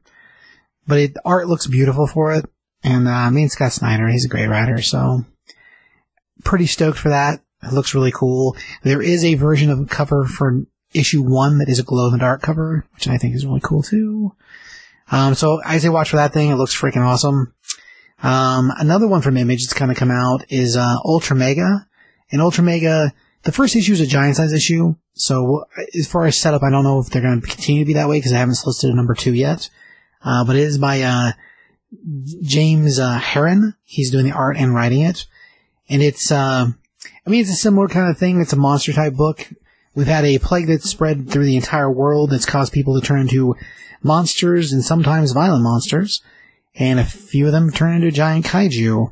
But 0.87 0.99
it, 0.99 1.17
art 1.25 1.47
looks 1.47 1.65
beautiful 1.65 2.05
for 2.05 2.33
it, 2.33 2.45
and 2.83 3.07
uh, 3.07 3.11
I 3.11 3.29
mean 3.31 3.49
Scott 3.49 3.71
Snyder, 3.71 4.07
he's 4.07 4.25
a 4.25 4.29
great 4.29 4.47
writer, 4.47 4.81
so 4.81 5.25
pretty 6.43 6.67
stoked 6.67 6.99
for 6.99 7.09
that. 7.09 7.41
It 7.63 7.73
looks 7.73 7.95
really 7.95 8.11
cool. 8.11 8.55
There 8.83 9.01
is 9.01 9.25
a 9.25 9.33
version 9.33 9.71
of 9.71 9.89
cover 9.89 10.25
for 10.25 10.65
issue 10.93 11.23
one 11.23 11.57
that 11.57 11.69
is 11.69 11.79
a 11.79 11.83
glow 11.83 12.07
in 12.07 12.13
the 12.13 12.19
dark 12.19 12.41
cover, 12.41 12.85
which 12.93 13.07
I 13.07 13.17
think 13.17 13.35
is 13.35 13.45
really 13.45 13.61
cool 13.61 13.81
too. 13.81 14.33
Um, 15.11 15.35
so 15.35 15.61
I 15.65 15.77
say 15.77 15.89
watch 15.89 16.09
for 16.09 16.15
that 16.17 16.33
thing. 16.33 16.49
It 16.49 16.55
looks 16.55 16.75
freaking 16.79 17.05
awesome. 17.05 17.53
Um, 18.23 18.71
another 18.77 19.07
one 19.07 19.21
from 19.21 19.37
Image 19.37 19.63
that's 19.63 19.73
kind 19.73 19.91
of 19.91 19.97
come 19.97 20.11
out 20.11 20.45
is, 20.49 20.75
uh, 20.75 20.95
Ultra 21.05 21.35
Mega. 21.35 21.87
And 22.31 22.41
Ultra 22.41 22.63
Mega, 22.63 23.13
the 23.43 23.51
first 23.51 23.75
issue 23.75 23.93
is 23.93 24.01
a 24.01 24.07
giant 24.07 24.37
size 24.37 24.53
issue. 24.53 24.95
So 25.13 25.65
as 25.97 26.07
far 26.07 26.25
as 26.25 26.35
setup, 26.35 26.63
I 26.63 26.71
don't 26.71 26.83
know 26.83 26.99
if 26.99 27.07
they're 27.07 27.21
going 27.21 27.39
to 27.39 27.47
continue 27.47 27.83
to 27.83 27.87
be 27.87 27.93
that 27.93 28.09
way 28.09 28.17
because 28.17 28.33
I 28.33 28.39
haven't 28.39 28.55
solicited 28.55 28.93
a 28.93 28.97
number 28.97 29.13
two 29.13 29.33
yet. 29.33 29.69
Uh, 30.23 30.43
but 30.43 30.55
it 30.55 30.63
is 30.63 30.77
by, 30.77 31.01
uh, 31.01 31.31
James, 32.41 32.99
uh, 32.99 33.19
Harren. 33.19 33.75
He's 33.83 34.11
doing 34.11 34.25
the 34.25 34.31
art 34.31 34.57
and 34.57 34.73
writing 34.73 35.01
it. 35.01 35.27
And 35.87 36.01
it's, 36.01 36.31
uh, 36.31 36.67
I 37.25 37.29
mean, 37.29 37.41
it's 37.41 37.51
a 37.51 37.55
similar 37.55 37.87
kind 37.87 38.09
of 38.09 38.17
thing. 38.17 38.41
It's 38.41 38.53
a 38.53 38.57
monster 38.57 38.91
type 38.91 39.13
book. 39.13 39.47
We've 39.93 40.07
had 40.07 40.25
a 40.25 40.39
plague 40.39 40.67
that's 40.67 40.89
spread 40.89 41.29
through 41.29 41.45
the 41.45 41.55
entire 41.55 41.91
world 41.91 42.31
that's 42.31 42.45
caused 42.45 42.73
people 42.73 42.99
to 42.99 43.05
turn 43.05 43.21
into 43.21 43.55
monsters 44.05 44.71
and 44.71 44.83
sometimes 44.83 45.33
violent 45.33 45.63
monsters. 45.63 46.21
And 46.75 46.99
a 46.99 47.05
few 47.05 47.45
of 47.45 47.51
them 47.51 47.71
turn 47.71 47.95
into 47.95 48.11
giant 48.11 48.45
kaiju. 48.45 49.11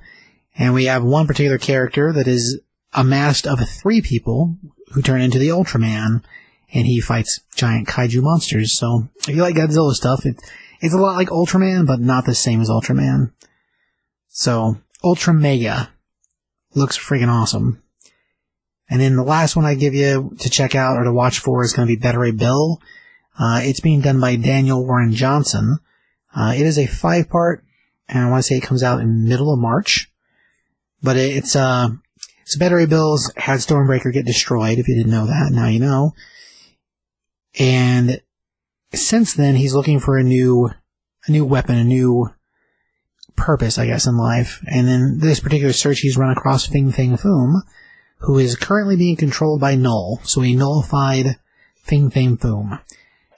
And 0.56 0.74
we 0.74 0.86
have 0.86 1.04
one 1.04 1.28
particular 1.28 1.58
character 1.58 2.14
that 2.14 2.28
is 2.28 2.62
amassed 2.94 3.48
of 3.48 3.60
three 3.68 4.02
people 4.02 4.56
who 4.92 5.02
turn 5.02 5.22
into 5.22 5.40
the 5.40 5.50
Ultraman. 5.50 6.24
And 6.74 6.88
he 6.88 7.02
fights 7.02 7.42
giant 7.56 7.88
kaiju 7.88 8.22
monsters. 8.22 8.78
So 8.78 9.10
if 9.28 9.36
you 9.36 9.42
like 9.42 9.56
Godzilla 9.56 9.94
stuff, 9.94 10.26
it, 10.26 10.42
it's 10.82 10.94
a 10.94 10.98
lot 10.98 11.16
like 11.16 11.30
Ultraman, 11.30 11.86
but 11.86 12.00
not 12.00 12.26
the 12.26 12.36
same 12.36 12.62
as 12.62 12.70
Ultraman. 12.70 13.32
So 14.28 14.78
Ultra 15.04 15.34
Mega 15.34 15.90
looks 16.74 16.98
freaking 16.98 17.30
awesome. 17.30 17.82
And 18.90 19.02
then 19.02 19.16
the 19.16 19.24
last 19.24 19.56
one 19.56 19.66
I 19.66 19.76
give 19.76 19.94
you 19.94 20.36
to 20.40 20.50
check 20.50 20.76
out 20.76 20.98
or 20.98 21.04
to 21.04 21.14
watch 21.14 21.40
for 21.40 21.64
is 21.64 21.74
going 21.74 21.88
to 21.88 21.96
be 21.96 22.00
Beta 22.00 22.20
Ray 22.20 22.32
Bill. 22.32 22.82
Uh, 23.38 23.62
it's 23.64 23.80
being 23.80 24.02
done 24.02 24.20
by 24.20 24.36
Daniel 24.36 24.86
Warren 24.86 25.14
Johnson. 25.14 25.80
Uh, 26.36 26.54
it 26.56 26.66
is 26.66 26.78
a 26.78 26.86
five 26.86 27.30
part, 27.30 27.64
and 28.08 28.26
I 28.26 28.30
want 28.30 28.44
to 28.44 28.48
say 28.48 28.56
it 28.56 28.64
comes 28.64 28.84
out 28.84 29.02
in 29.02 29.28
middle 29.28 29.52
of 29.52 29.60
March. 29.60 30.12
But 31.02 31.18
it, 31.18 31.38
it's, 31.38 31.56
uh, 31.56 31.90
so 32.46 32.60
Beta 32.60 32.76
Ray 32.76 32.86
Bill's 32.86 33.32
had 33.36 33.60
Stormbreaker 33.60 34.14
get 34.14 34.26
destroyed. 34.26 34.78
If 34.78 34.88
you 34.88 34.96
didn't 34.96 35.12
know 35.12 35.26
that, 35.26 35.52
now 35.52 35.68
you 35.68 35.80
know. 35.80 36.14
And 37.60 38.22
since 38.94 39.34
then, 39.34 39.56
he's 39.56 39.74
looking 39.74 40.00
for 40.00 40.18
a 40.18 40.24
new, 40.24 40.70
a 41.26 41.32
new 41.32 41.46
weapon, 41.46 41.78
a 41.78 41.84
new 41.84 42.30
purpose, 43.36 43.78
I 43.78 43.88
guess, 43.88 44.06
in 44.06 44.18
life. 44.18 44.64
And 44.68 44.88
in 44.88 45.20
this 45.20 45.40
particular 45.40 45.74
search, 45.74 46.00
he's 46.00 46.18
run 46.18 46.32
across 46.32 46.68
Fin 46.68 46.92
Fang 46.92 47.18
Foom, 47.18 47.62
who 48.20 48.38
is 48.38 48.56
currently 48.56 48.96
being 48.96 49.16
controlled 49.16 49.60
by 49.60 49.76
Knull. 49.76 50.20
So 50.24 50.42
he 50.42 50.56
nullified 50.56 51.38
Fin 51.76 52.10
Fang 52.10 52.38
Foom 52.38 52.80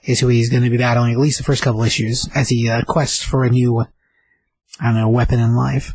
is 0.06 0.20
who 0.20 0.28
he's 0.28 0.50
going 0.50 0.62
to 0.62 0.70
be 0.70 0.78
battling 0.78 1.12
at 1.12 1.18
least 1.18 1.38
the 1.38 1.44
first 1.44 1.62
couple 1.62 1.82
issues 1.82 2.28
as 2.34 2.48
he 2.48 2.68
uh, 2.70 2.82
quests 2.82 3.22
for 3.22 3.44
a 3.44 3.50
new, 3.50 3.80
I 4.80 4.84
don't 4.84 4.94
know, 4.94 5.08
weapon 5.08 5.40
in 5.40 5.56
life. 5.56 5.94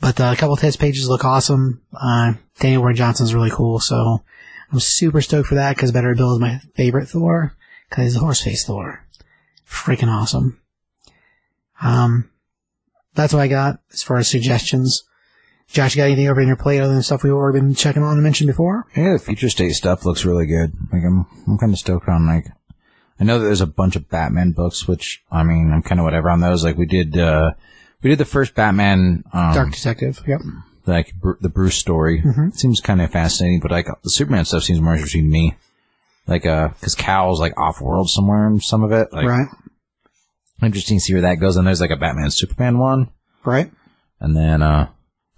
But 0.00 0.20
uh, 0.20 0.32
a 0.32 0.36
couple 0.36 0.54
of 0.54 0.60
test 0.60 0.80
pages 0.80 1.08
look 1.08 1.24
awesome. 1.24 1.82
Uh, 1.94 2.34
Daniel 2.58 2.82
Warren 2.82 2.96
Johnson's 2.96 3.34
really 3.34 3.50
cool, 3.50 3.78
so 3.78 4.24
I'm 4.72 4.80
super 4.80 5.20
stoked 5.20 5.48
for 5.48 5.54
that 5.54 5.76
because 5.76 5.92
Better 5.92 6.14
Bill 6.14 6.32
is 6.32 6.40
my 6.40 6.58
favorite 6.74 7.06
Thor 7.06 7.56
because 7.88 8.04
he's 8.04 8.14
the 8.14 8.20
horse 8.20 8.42
face 8.42 8.64
Thor. 8.64 9.06
Freaking 9.68 10.08
awesome. 10.08 10.60
Um, 11.80 12.30
that's 13.14 13.32
what 13.32 13.42
I 13.42 13.48
got 13.48 13.80
as 13.92 14.02
far 14.02 14.16
as 14.16 14.28
suggestions. 14.28 15.04
Josh, 15.68 15.94
you 15.94 16.00
got 16.00 16.06
anything 16.06 16.28
over 16.28 16.40
in 16.40 16.48
your 16.48 16.56
plate 16.56 16.80
other 16.80 16.92
than 16.92 17.02
stuff 17.02 17.22
we've 17.22 17.32
already 17.32 17.60
been 17.60 17.74
checking 17.74 18.02
on 18.02 18.14
and 18.14 18.22
mentioned 18.22 18.48
before? 18.48 18.86
Yeah, 18.96 19.14
the 19.14 19.18
future 19.18 19.48
state 19.48 19.72
stuff 19.72 20.04
looks 20.04 20.24
really 20.24 20.46
good. 20.46 20.72
Like 20.92 21.02
I'm, 21.02 21.26
I'm 21.46 21.58
kind 21.58 21.72
of 21.72 21.78
stoked 21.78 22.08
on 22.08 22.26
like. 22.26 22.46
I 23.20 23.24
know 23.24 23.38
that 23.38 23.44
there's 23.44 23.60
a 23.60 23.66
bunch 23.66 23.96
of 23.96 24.08
Batman 24.08 24.52
books, 24.52 24.88
which 24.88 25.22
I 25.30 25.42
mean, 25.42 25.70
I'm 25.72 25.82
kind 25.82 26.00
of 26.00 26.04
whatever 26.04 26.30
on 26.30 26.40
those. 26.40 26.64
Like 26.64 26.76
we 26.76 26.86
did, 26.86 27.16
uh, 27.18 27.52
we 28.02 28.10
did 28.10 28.18
the 28.18 28.24
first 28.24 28.54
Batman, 28.54 29.24
um, 29.32 29.54
Dark 29.54 29.72
Detective. 29.72 30.20
Yep. 30.26 30.40
like 30.86 31.14
Bru- 31.14 31.38
the 31.40 31.48
Bruce 31.48 31.76
story. 31.76 32.22
It 32.24 32.54
seems 32.56 32.80
kind 32.80 33.00
of 33.00 33.10
fascinating, 33.12 33.60
but 33.60 33.70
like 33.70 33.86
the 34.02 34.10
Superman 34.10 34.44
stuff 34.44 34.64
seems 34.64 34.80
more 34.80 34.94
interesting 34.94 35.24
to 35.24 35.30
me. 35.30 35.54
Like, 36.26 36.46
uh, 36.46 36.68
cause 36.80 36.94
Kal's 36.94 37.40
like 37.40 37.58
off 37.58 37.80
world 37.80 38.08
somewhere 38.08 38.46
in 38.46 38.60
some 38.60 38.82
of 38.82 38.92
it. 38.92 39.12
Like, 39.12 39.26
right. 39.26 39.48
interesting 40.62 40.98
to 40.98 41.00
see 41.00 41.12
where 41.14 41.22
that 41.22 41.36
goes. 41.36 41.56
And 41.56 41.66
there's 41.66 41.80
like 41.80 41.90
a 41.90 41.96
Batman 41.96 42.30
Superman 42.30 42.78
one. 42.78 43.10
Right. 43.44 43.70
And 44.20 44.36
then, 44.36 44.62
uh, 44.62 44.88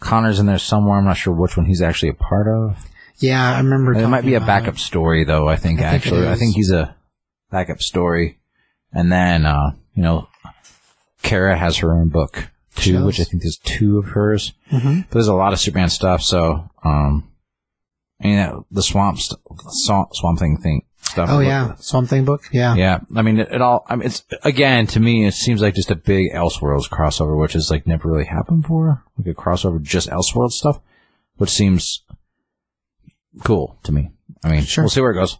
Conner's 0.01 0.39
in 0.39 0.47
there 0.47 0.59
somewhere. 0.59 0.99
I'm 0.99 1.07
not 1.07 1.17
sure 1.17 1.33
which 1.33 1.57
one 1.57 1.65
he's 1.67 1.81
actually 1.81 2.11
a 2.11 2.15
part 2.15 2.47
of. 2.47 2.87
Yeah, 3.19 3.55
I 3.55 3.59
remember. 3.59 3.95
It 3.95 4.09
might 4.09 4.25
be 4.25 4.35
a 4.35 4.41
backup 4.41 4.75
it. 4.75 4.81
story 4.81 5.25
though, 5.25 5.49
I 5.49 5.57
think, 5.57 5.81
I 5.81 5.93
think 5.93 5.95
actually. 5.95 6.29
I 6.29 6.35
think 6.35 6.55
he's 6.55 6.71
a 6.71 6.95
backup 7.55 7.81
story. 7.81 8.39
And 8.93 9.11
then, 9.13 9.47
uh, 9.47 9.71
you 9.95 10.03
know, 10.03 10.29
Kara 11.23 11.57
has 11.57 11.79
her 11.79 11.93
own 11.93 12.09
book 12.09 12.51
too, 12.77 13.05
which 13.07 13.21
I 13.21 13.25
think 13.25 13.45
is 13.45 13.59
two 13.59 13.99
of 13.99 14.07
hers. 14.07 14.53
Mhm. 14.73 15.05
But 15.09 15.11
there's 15.13 15.29
a 15.29 15.35
lot 15.35 15.53
of 15.53 15.61
Superman 15.61 15.89
stuff, 15.89 16.21
so, 16.21 16.69
um, 16.85 17.31
I 18.23 18.27
mean, 18.27 18.39
uh, 18.39 18.61
the 18.71 18.83
swamp, 18.83 19.19
st- 19.19 19.41
swamp, 19.69 20.09
swamp 20.15 20.39
thing 20.41 20.59
thing 20.59 20.83
stuff. 21.01 21.29
Oh 21.31 21.41
yeah, 21.41 21.75
Swamp 21.77 22.09
Thing 22.09 22.25
book. 22.25 22.43
Yeah. 22.51 22.75
Yeah. 22.75 23.01
I 23.15 23.23
mean, 23.23 23.39
it, 23.39 23.49
it 23.53 23.61
all, 23.61 23.85
I 23.89 23.95
mean, 23.97 24.07
it's, 24.07 24.25
again, 24.43 24.87
to 24.89 25.01
me, 25.01 25.27
it 25.27 25.35
seems 25.35 25.61
like 25.61 25.75
just 25.75 25.91
a 25.91 25.97
big 25.97 26.33
Elseworlds 26.33 26.89
crossover, 26.89 27.39
which 27.39 27.53
has 27.53 27.71
like 27.71 27.87
never 27.87 28.09
really 28.11 28.25
happened 28.25 28.63
before. 28.63 29.05
Like 29.19 29.29
a 29.29 29.35
crossover 29.41 29.81
just 29.83 30.09
Elseworlds 30.09 30.53
stuff, 30.53 30.81
which 31.37 31.51
seems 31.51 32.03
cool 33.45 33.79
to 33.85 33.93
me. 33.93 34.11
I 34.43 34.51
mean, 34.51 34.63
Sure. 34.63 34.85
we'll 34.85 34.91
see 34.91 35.01
where 35.01 35.11
it 35.13 35.15
goes. 35.21 35.39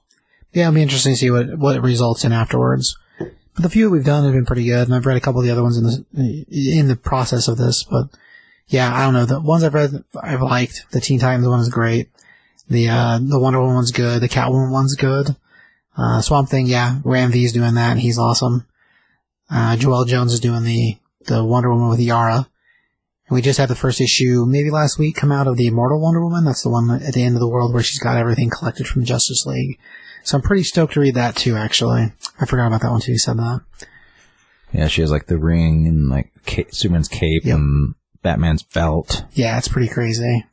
Yeah, 0.55 0.69
it'll 0.69 0.75
be 0.75 0.83
interesting 0.83 1.13
to 1.13 1.19
see 1.19 1.31
what 1.31 1.59
what 1.59 1.77
it 1.77 1.83
results 1.83 2.25
in 2.25 2.33
afterwards. 2.33 2.97
But 3.19 3.63
the 3.63 3.69
few 3.69 3.91
we've 3.91 4.05
done 4.05 4.25
have 4.25 4.33
been 4.33 4.47
pretty 4.47 4.65
good, 4.65 4.87
and 4.87 4.95
I've 4.95 5.07
read 5.07 5.17
a 5.17 5.21
couple 5.21 5.41
of 5.41 5.47
the 5.47 5.53
other 5.53 5.63
ones 5.63 5.77
in 5.77 5.85
the 5.85 6.47
in 6.51 6.89
the 6.89 6.97
process 6.97 7.49
of 7.49 7.59
this. 7.59 7.85
But 7.85 8.07
yeah, 8.69 8.95
I 8.95 9.05
don't 9.05 9.15
know. 9.15 9.27
The 9.27 9.41
ones 9.41 9.65
I've 9.65 9.75
read, 9.75 10.05
I've 10.21 10.43
liked. 10.43 10.87
The 10.93 11.01
Teen 11.01 11.19
Titans 11.19 11.47
one 11.47 11.61
is 11.61 11.69
great. 11.69 12.09
The 12.69 12.89
uh, 12.89 13.19
the 13.21 13.39
Wonder 13.39 13.61
Woman 13.61 13.77
one's 13.77 13.93
good. 13.93 14.23
The 14.23 14.29
Catwoman 14.29 14.71
one's 14.71 14.95
good. 14.95 15.37
Uh, 15.97 16.21
Swamp 16.21 16.49
Thing, 16.49 16.67
yeah, 16.67 16.99
Ram 17.05 17.31
V's 17.31 17.53
doing 17.53 17.75
that, 17.75 17.93
and 17.93 18.01
he's 18.01 18.19
awesome. 18.19 18.67
Uh, 19.51 19.77
Joëlle 19.77 20.09
Jones 20.09 20.33
is 20.33 20.41
doing 20.41 20.65
the 20.65 20.99
the 21.27 21.45
Wonder 21.45 21.71
Woman 21.71 21.89
with 21.89 22.01
Yara. 22.01 22.49
And 23.27 23.35
we 23.35 23.41
just 23.41 23.59
had 23.59 23.71
the 23.71 23.75
first 23.75 24.01
issue, 24.01 24.45
maybe 24.47 24.71
last 24.71 24.99
week, 24.99 25.17
come 25.17 25.33
out 25.33 25.47
of 25.47 25.57
the 25.57 25.67
Immortal 25.67 26.01
Wonder 26.01 26.23
Woman. 26.23 26.45
That's 26.45 26.63
the 26.63 26.69
one 26.69 26.91
at 26.91 27.15
the 27.15 27.23
end 27.23 27.37
of 27.37 27.41
the 27.41 27.49
world 27.49 27.73
where 27.73 27.83
she's 27.83 27.99
got 27.99 28.19
everything 28.19 28.51
collected 28.51 28.87
from 28.87 29.05
Justice 29.05 29.47
League. 29.47 29.79
So 30.25 30.37
I'm 30.39 30.43
pretty 30.43 30.63
stoked 30.65 30.95
to 30.95 31.01
read 31.01 31.15
that 31.15 31.37
too, 31.37 31.55
actually. 31.57 32.13
I 32.41 32.47
forgot 32.47 32.67
about 32.67 32.81
that 32.83 32.91
one 32.91 33.01
too, 33.01 33.13
you 33.13 33.19
said 33.19 33.37
that. 33.37 33.61
Yeah, 34.73 34.89
she 34.89 35.03
has 35.03 35.11
like 35.13 35.27
the 35.27 35.39
ring 35.39 35.87
and 35.87 36.09
like 36.09 36.33
ca- 36.47 36.67
Superman's 36.73 37.09
cape 37.09 37.45
Yep. 37.45 37.57
and 37.57 37.95
Batman's 38.23 38.63
belt. 38.63 39.25
Yeah, 39.35 39.57
it's 39.59 39.69
pretty 39.69 39.89
crazy. 39.89 40.45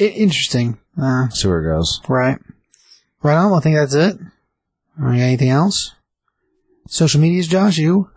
I- 0.00 0.04
interesting. 0.04 0.78
Uh, 1.00 1.28
See 1.28 1.46
where 1.48 1.60
it 1.60 1.74
goes. 1.76 2.00
right. 2.08 2.38
Right 3.22 3.36
on, 3.36 3.50
well, 3.50 3.60
I 3.60 3.62
think 3.62 3.76
that's 3.76 3.94
it. 3.94 4.16
Uh, 5.00 5.10
you 5.10 5.18
got 5.18 5.24
anything 5.24 5.50
else? 5.50 5.92
Social 6.88 7.20
medias, 7.20 7.46
Josh, 7.46 7.78
you? 7.78 8.10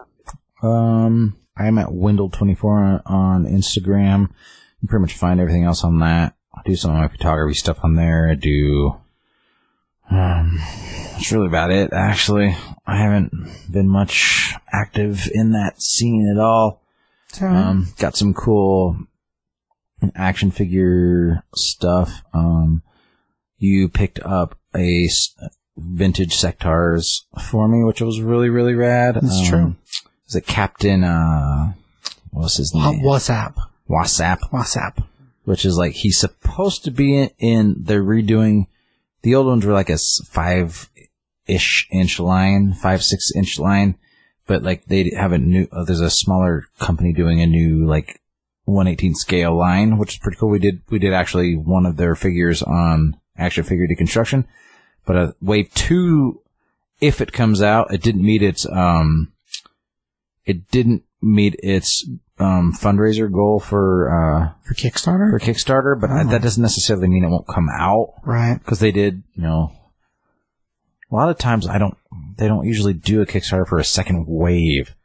Um, 0.64 1.38
I'm 1.56 1.78
at 1.78 1.90
Wendell24 1.90 2.64
on, 2.64 3.02
on 3.06 3.46
Instagram. 3.46 4.30
You 4.82 4.88
pretty 4.88 5.02
much 5.02 5.14
find 5.14 5.40
everything 5.40 5.64
else 5.64 5.84
on 5.84 6.00
that. 6.00 6.36
I 6.56 6.62
do 6.66 6.76
some 6.76 6.92
of 6.92 6.98
my 6.98 7.08
photography 7.08 7.54
stuff 7.54 7.78
on 7.84 7.96
there. 7.96 8.30
I 8.30 8.36
do, 8.36 8.96
um, 10.10 10.58
that's 11.14 11.32
really 11.32 11.48
about 11.48 11.72
it, 11.72 11.92
actually. 11.94 12.56
I 12.86 12.98
haven't 12.98 13.32
been 13.72 13.88
much 13.90 14.54
active 14.72 15.30
in 15.34 15.52
that 15.52 15.82
scene 15.82 16.30
at 16.34 16.40
all. 16.40 16.82
Um, 17.42 17.88
got 17.98 18.16
some 18.16 18.34
cool 18.34 18.98
action 20.16 20.52
figure 20.52 21.44
stuff. 21.56 22.22
Um, 22.34 22.84
you 23.58 23.90
picked 23.90 24.20
up 24.20 24.58
a 24.76 25.06
s- 25.06 25.34
vintage 25.78 26.34
Sectaurs 26.36 27.22
for 27.50 27.68
me, 27.68 27.84
which 27.84 28.02
was 28.02 28.22
really, 28.22 28.50
really 28.50 28.76
rad. 28.76 29.16
That's 29.16 29.40
Um, 29.40 29.46
true. 29.46 29.76
Is 30.28 30.36
it 30.36 30.46
Captain, 30.48 31.04
uh, 31.04 31.74
what's 32.32 32.58
his 32.58 32.74
Wha- 32.74 32.92
name? 32.92 33.02
WhatsApp. 33.04 33.56
WhatsApp, 33.90 34.40
WhatsApp. 34.52 35.04
which 35.44 35.64
is 35.66 35.78
like, 35.78 35.94
he's 35.94 36.18
supposed 36.18 36.84
to 36.86 36.92
be 36.92 37.16
in, 37.18 37.30
in 37.38 37.76
they're 37.84 38.04
redoing, 38.04 38.66
the 39.26 39.34
old 39.34 39.48
ones 39.48 39.66
were 39.66 39.74
like 39.74 39.90
a 39.90 39.98
five-ish 40.28 41.88
inch 41.92 42.20
line, 42.20 42.74
five, 42.74 43.04
six 43.04 43.32
inch 43.36 43.58
line, 43.58 43.98
but 44.46 44.62
like 44.62 44.86
they 44.86 45.10
have 45.18 45.32
a 45.32 45.40
new, 45.40 45.68
uh, 45.72 45.84
there's 45.84 46.00
a 46.00 46.12
smaller 46.12 46.68
company 46.78 47.12
doing 47.12 47.42
a 47.42 47.48
new 47.48 47.88
like 47.88 48.22
118 48.66 49.16
scale 49.16 49.58
line, 49.58 49.98
which 49.98 50.14
is 50.14 50.20
pretty 50.20 50.38
cool. 50.38 50.50
We 50.50 50.60
did, 50.60 50.84
we 50.92 51.00
did 51.00 51.12
actually 51.12 51.56
one 51.56 51.88
of 51.88 51.98
their 51.98 52.14
figures 52.14 52.62
on 52.62 53.20
action 53.36 53.64
figure 53.64 53.88
deconstruction, 53.88 54.46
but 55.08 55.16
uh, 55.16 55.32
wave 55.42 55.74
two, 55.74 56.44
if 57.02 57.20
it 57.20 57.34
comes 57.34 57.64
out, 57.64 57.92
it 57.92 58.04
didn't 58.04 58.24
meet 58.24 58.44
its, 58.44 58.68
um, 58.68 59.34
it 60.46 60.70
didn't 60.70 61.02
meet 61.20 61.56
its 61.64 62.08
um, 62.40 62.74
fundraiser 62.74 63.32
goal 63.32 63.60
for 63.60 64.10
uh, 64.10 64.52
For 64.68 64.74
Kickstarter? 64.74 65.32
for 65.32 65.40
Kickstarter, 65.40 66.00
but 66.00 66.10
I, 66.10 66.22
Oh. 66.24 66.28
that 66.30 66.42
doesn't 66.42 66.62
necessarily 66.62 67.08
mean 67.08 67.24
it 67.24 67.30
won't 67.30 67.48
come 67.48 67.68
out 67.70 68.14
right. 68.24 68.58
because 68.60 68.80
they 68.80 68.92
did. 68.92 69.24
You 69.36 69.44
know, 69.44 69.72
a 71.12 71.16
lot 71.16 71.30
of 71.30 71.38
times 71.38 71.68
I 71.68 71.78
don't. 71.78 71.96
They 72.38 72.48
don't 72.48 72.66
usually 72.66 72.94
do 72.94 73.22
a 73.22 73.26
Kickstarter 73.26 73.68
for 73.68 73.80
a 73.80 73.84
second 73.86 74.26
wave. 74.28 74.96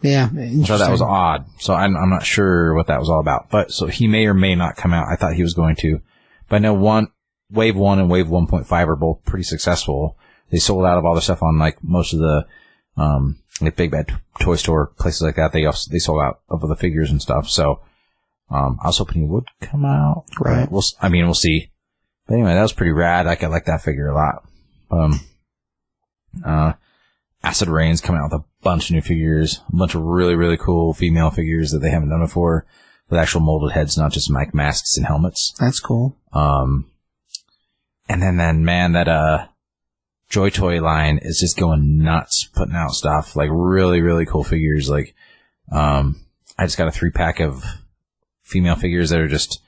Yeah. 0.00 0.28
So 0.64 0.78
that 0.78 0.90
was 0.90 1.02
odd. 1.02 1.46
So 1.58 1.74
I'm, 1.74 1.96
I'm 1.96 2.08
not 2.08 2.24
sure 2.24 2.72
what 2.74 2.86
that 2.86 3.00
was 3.00 3.10
all 3.10 3.20
about. 3.20 3.50
But 3.50 3.72
so 3.72 3.86
he 3.86 4.06
may 4.06 4.26
or 4.26 4.34
may 4.34 4.54
not 4.54 4.76
come 4.76 4.94
out. 4.94 5.08
I 5.10 5.16
thought 5.16 5.34
he 5.34 5.42
was 5.42 5.54
going 5.54 5.74
to. 5.80 6.00
But 6.48 6.56
I 6.56 6.58
know 6.60 6.72
one, 6.74 7.08
wave 7.50 7.74
one 7.76 7.98
and 7.98 8.08
wave 8.08 8.26
1.5 8.26 8.70
are 8.86 8.96
both 8.96 9.24
pretty 9.24 9.42
successful. 9.42 10.16
They 10.50 10.58
sold 10.58 10.86
out 10.86 10.98
of 10.98 11.04
all 11.04 11.14
their 11.14 11.20
stuff 11.20 11.42
on 11.42 11.58
like 11.58 11.82
most 11.82 12.12
of 12.14 12.20
the, 12.20 12.46
um, 12.98 13.38
like 13.60 13.76
Big 13.76 13.90
Bad 13.90 14.18
Toy 14.40 14.56
Store, 14.56 14.92
places 14.98 15.22
like 15.22 15.36
that. 15.36 15.52
They 15.52 15.64
also, 15.64 15.90
they 15.90 15.98
sold 15.98 16.22
out 16.22 16.40
of 16.48 16.60
the 16.60 16.76
figures 16.76 17.10
and 17.10 17.20
stuff. 17.22 17.48
So, 17.48 17.80
um, 18.50 18.78
I 18.82 18.88
was 18.88 18.98
hoping 18.98 19.22
he 19.22 19.28
would 19.28 19.46
come 19.60 19.84
out. 19.84 20.24
Right. 20.40 20.70
We'll, 20.70 20.82
I 21.00 21.08
mean, 21.08 21.24
we'll 21.24 21.34
see. 21.34 21.70
But 22.26 22.34
anyway, 22.34 22.54
that 22.54 22.62
was 22.62 22.72
pretty 22.72 22.92
rad. 22.92 23.26
Like, 23.26 23.42
I 23.42 23.46
like 23.48 23.66
that 23.66 23.82
figure 23.82 24.08
a 24.08 24.14
lot. 24.14 24.48
Um, 24.90 25.20
uh, 26.44 26.72
Acid 27.42 27.68
Rain's 27.68 28.00
coming 28.00 28.20
out 28.20 28.32
with 28.32 28.40
a 28.40 28.44
bunch 28.62 28.90
of 28.90 28.94
new 28.94 29.00
figures, 29.00 29.60
a 29.72 29.76
bunch 29.76 29.94
of 29.94 30.02
really, 30.02 30.34
really 30.34 30.56
cool 30.56 30.92
female 30.92 31.30
figures 31.30 31.70
that 31.70 31.78
they 31.78 31.90
haven't 31.90 32.10
done 32.10 32.20
before 32.20 32.66
with 33.08 33.18
actual 33.18 33.40
molded 33.40 33.72
heads, 33.72 33.96
not 33.96 34.12
just 34.12 34.30
like 34.30 34.54
masks 34.54 34.96
and 34.96 35.06
helmets. 35.06 35.54
That's 35.58 35.80
cool. 35.80 36.16
Um, 36.32 36.90
and 38.08 38.22
then, 38.22 38.36
then 38.36 38.64
man, 38.64 38.92
that, 38.92 39.08
uh, 39.08 39.46
Joy 40.28 40.50
Toy 40.50 40.80
line 40.82 41.18
is 41.22 41.38
just 41.40 41.56
going 41.56 41.98
nuts 41.98 42.48
putting 42.54 42.74
out 42.74 42.90
stuff, 42.92 43.34
like 43.36 43.48
really, 43.52 44.00
really 44.02 44.26
cool 44.26 44.44
figures. 44.44 44.90
Like, 44.90 45.14
um, 45.72 46.24
I 46.58 46.64
just 46.66 46.76
got 46.78 46.88
a 46.88 46.92
three 46.92 47.10
pack 47.10 47.40
of 47.40 47.64
female 48.42 48.76
figures 48.76 49.10
that 49.10 49.20
are 49.20 49.28
just 49.28 49.60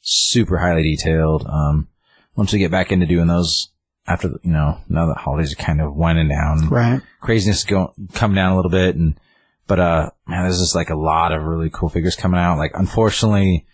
super 0.00 0.58
highly 0.58 0.82
detailed. 0.82 1.46
Um, 1.48 1.88
once 2.36 2.52
we 2.52 2.58
get 2.58 2.70
back 2.70 2.92
into 2.92 3.06
doing 3.06 3.26
those 3.26 3.70
after, 4.06 4.28
the, 4.28 4.38
you 4.42 4.52
know, 4.52 4.78
now 4.88 5.06
that 5.06 5.16
holidays 5.16 5.52
are 5.52 5.56
kind 5.56 5.80
of 5.80 5.94
winding 5.96 6.28
down, 6.28 6.68
Right. 6.68 7.00
craziness 7.20 7.64
going 7.64 7.88
come 8.12 8.34
down 8.34 8.52
a 8.52 8.56
little 8.56 8.70
bit 8.70 8.96
and 8.96 9.18
but 9.66 9.80
uh 9.80 10.10
man 10.26 10.42
there's 10.42 10.58
just 10.58 10.74
like 10.74 10.90
a 10.90 10.94
lot 10.94 11.32
of 11.32 11.42
really 11.42 11.70
cool 11.70 11.88
figures 11.88 12.16
coming 12.16 12.38
out 12.38 12.58
like 12.58 12.72
unfortunately 12.74 13.64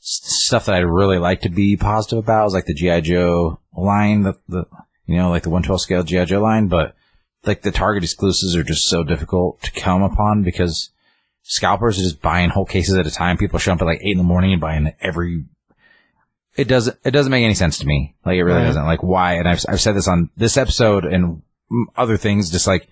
stuff 0.00 0.66
that 0.66 0.74
i'd 0.74 0.80
really 0.80 1.18
like 1.18 1.42
to 1.42 1.48
be 1.48 1.76
positive 1.76 2.18
about 2.18 2.46
is 2.48 2.52
like 2.54 2.66
the 2.66 2.74
gi 2.74 3.00
joe 3.02 3.60
line 3.76 4.22
the, 4.22 4.34
the 4.48 4.64
you 5.08 5.16
know 5.16 5.30
like 5.30 5.42
the 5.42 5.50
112 5.50 5.80
scale 5.80 6.02
gi 6.04 6.24
joe 6.26 6.40
line 6.40 6.68
but 6.68 6.94
like 7.44 7.62
the 7.62 7.70
target 7.72 8.02
exclusives 8.04 8.54
are 8.54 8.62
just 8.62 8.88
so 8.88 9.02
difficult 9.02 9.60
to 9.62 9.70
come 9.72 10.02
upon 10.02 10.42
because 10.42 10.90
scalpers 11.42 11.98
are 11.98 12.02
just 12.02 12.20
buying 12.20 12.50
whole 12.50 12.66
cases 12.66 12.96
at 12.96 13.06
a 13.06 13.10
time. 13.10 13.38
People 13.38 13.58
show 13.58 13.72
up 13.72 13.80
at 13.80 13.86
like 13.86 14.00
eight 14.02 14.10
in 14.12 14.18
the 14.18 14.24
morning 14.24 14.52
and 14.52 14.60
buying 14.60 14.92
every 15.00 15.44
it 16.56 16.66
doesn't 16.66 16.98
it 17.04 17.12
doesn't 17.12 17.30
make 17.30 17.44
any 17.44 17.54
sense 17.54 17.78
to 17.78 17.86
me. 17.86 18.16
Like 18.26 18.36
it 18.36 18.42
really 18.42 18.58
Right. 18.58 18.66
doesn't. 18.66 18.84
Like 18.84 19.02
why? 19.02 19.34
And 19.34 19.48
I've, 19.48 19.64
I've 19.68 19.80
said 19.80 19.94
this 19.94 20.08
on 20.08 20.30
this 20.36 20.56
episode 20.56 21.04
and 21.04 21.42
other 21.96 22.16
things 22.16 22.50
just 22.50 22.66
like 22.66 22.88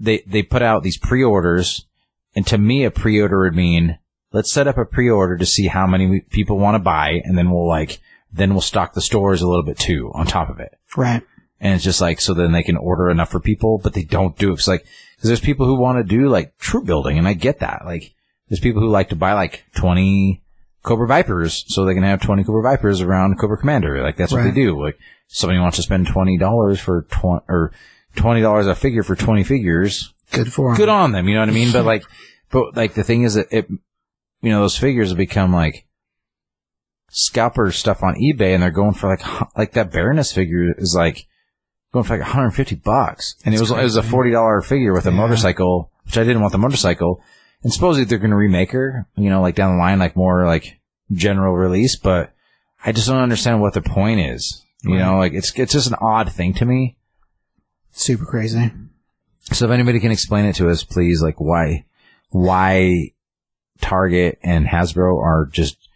they 0.00 0.22
they 0.26 0.42
put 0.42 0.62
out 0.62 0.82
these 0.82 0.98
pre-orders 0.98 1.86
and 2.34 2.46
to 2.46 2.56
me 2.58 2.84
a 2.84 2.90
pre-order 2.90 3.42
would 3.44 3.54
mean 3.54 3.98
let's 4.32 4.50
set 4.52 4.66
up 4.66 4.78
a 4.78 4.84
pre-order 4.86 5.36
to 5.36 5.46
see 5.46 5.66
how 5.68 5.86
many 5.86 6.20
people 6.30 6.58
want 6.58 6.74
to 6.74 6.78
buy 6.78 7.20
and 7.24 7.36
then 7.36 7.50
we'll 7.50 7.68
like 7.68 8.00
then 8.32 8.52
we'll 8.52 8.60
stock 8.60 8.94
the 8.94 9.00
stores 9.00 9.42
a 9.42 9.46
little 9.48 9.64
bit 9.64 9.78
too 9.78 10.10
on 10.14 10.26
top 10.26 10.48
of 10.50 10.58
it 10.60 10.78
Right. 10.96 11.22
and 11.60 11.74
it's 11.74 11.84
just 11.84 12.00
like 12.00 12.20
so 12.20 12.34
then 12.34 12.52
they 12.52 12.62
can 12.62 12.76
order 12.76 13.10
enough 13.10 13.30
for 13.30 13.40
people 13.40 13.78
but 13.82 13.92
they 13.94 14.04
don't 14.04 14.36
do 14.38 14.50
it 14.50 14.54
it's 14.54 14.68
like 14.68 14.84
because 15.16 15.28
there's 15.28 15.40
people 15.40 15.66
who 15.66 15.76
want 15.76 15.98
to 15.98 16.04
do 16.04 16.28
like 16.28 16.56
troop 16.58 16.84
building 16.86 17.18
and 17.18 17.26
i 17.28 17.32
get 17.34 17.60
that 17.60 17.82
like 17.84 18.14
there's 18.48 18.60
people 18.60 18.80
who 18.82 18.88
like 18.88 19.08
to 19.10 19.16
buy 19.16 19.32
like 19.32 19.64
20 19.76 20.42
cobra 20.82 21.06
vipers 21.06 21.64
so 21.68 21.84
they 21.84 21.94
can 21.94 22.02
have 22.02 22.20
20 22.20 22.42
cobra 22.44 22.62
vipers 22.62 23.00
around 23.00 23.38
cobra 23.38 23.56
commander 23.56 24.02
like 24.02 24.16
that's 24.16 24.32
what 24.32 24.42
they 24.42 24.50
do 24.50 24.82
like 24.82 24.98
somebody 25.28 25.58
wants 25.60 25.76
to 25.76 25.82
spend 25.82 26.06
$20 26.06 26.78
for 26.80 27.02
20 27.10 27.44
or 27.48 27.72
$20 28.16 28.68
a 28.68 28.74
figure 28.74 29.02
for 29.02 29.16
20 29.16 29.42
figures 29.44 30.12
Good 30.32 30.52
for 30.52 30.70
them. 30.70 30.76
good 30.76 30.88
on 30.88 31.12
them. 31.12 31.28
You 31.28 31.34
know 31.34 31.40
what 31.40 31.48
I 31.48 31.52
mean? 31.52 31.72
But 31.72 31.84
like, 31.92 32.04
but 32.50 32.76
like 32.76 32.92
the 32.94 33.02
thing 33.04 33.22
is 33.22 33.34
that 33.34 33.46
it, 33.50 33.68
you 33.70 34.50
know, 34.50 34.60
those 34.60 34.76
figures 34.76 35.08
have 35.08 35.16
become 35.18 35.52
like 35.54 35.86
scalper 37.14 37.70
stuff 37.70 38.02
on 38.02 38.14
eBay 38.14 38.54
and 38.54 38.62
they're 38.62 38.70
going 38.70 38.94
for 38.94 39.08
like, 39.08 39.56
like 39.56 39.72
that 39.72 39.92
Baroness 39.92 40.32
figure 40.32 40.72
is 40.78 40.94
like 40.96 41.26
going 41.92 42.04
for 42.04 42.14
like 42.14 42.22
150 42.26 42.76
bucks. 42.76 43.36
And 43.44 43.54
it 43.54 43.60
was, 43.60 43.70
it 43.70 43.76
was 43.76 43.96
a 43.96 44.02
$40 44.02 44.64
figure 44.64 44.92
with 44.94 45.06
a 45.06 45.10
Yeah. 45.10 45.16
motorcycle, 45.16 45.90
which 46.04 46.16
I 46.16 46.24
didn't 46.24 46.40
want 46.40 46.52
the 46.52 46.58
motorcycle. 46.58 47.22
And 47.62 47.72
supposedly 47.72 48.04
they're 48.06 48.18
going 48.18 48.30
to 48.30 48.36
remake 48.36 48.72
her, 48.72 49.06
you 49.16 49.28
know, 49.30 49.42
like 49.42 49.54
down 49.54 49.72
the 49.76 49.78
line, 49.78 49.98
like 49.98 50.16
more 50.16 50.46
like 50.46 50.80
general 51.12 51.54
release, 51.54 51.96
but 51.96 52.32
I 52.84 52.92
just 52.92 53.06
don't 53.08 53.22
understand 53.22 53.60
what 53.60 53.74
the 53.74 53.82
point 53.82 54.20
is. 54.20 54.64
You 54.84 54.96
know, 54.96 55.18
like 55.18 55.32
it's, 55.32 55.56
it's 55.56 55.74
just 55.74 55.86
an 55.86 55.94
odd 56.00 56.32
thing 56.32 56.54
to 56.54 56.64
me. 56.64 56.96
Super 57.92 58.24
crazy. 58.24 58.72
So 59.52 59.66
if 59.66 59.70
anybody 59.70 60.00
can 60.00 60.10
explain 60.10 60.44
it 60.46 60.56
to 60.56 60.70
us, 60.70 60.82
please, 60.82 61.22
like 61.22 61.38
why, 61.40 61.84
why 62.30 63.10
Target 63.80 64.38
and 64.42 64.66
Hasbro 64.66 65.16
are 65.22 65.46
just, 65.52 65.88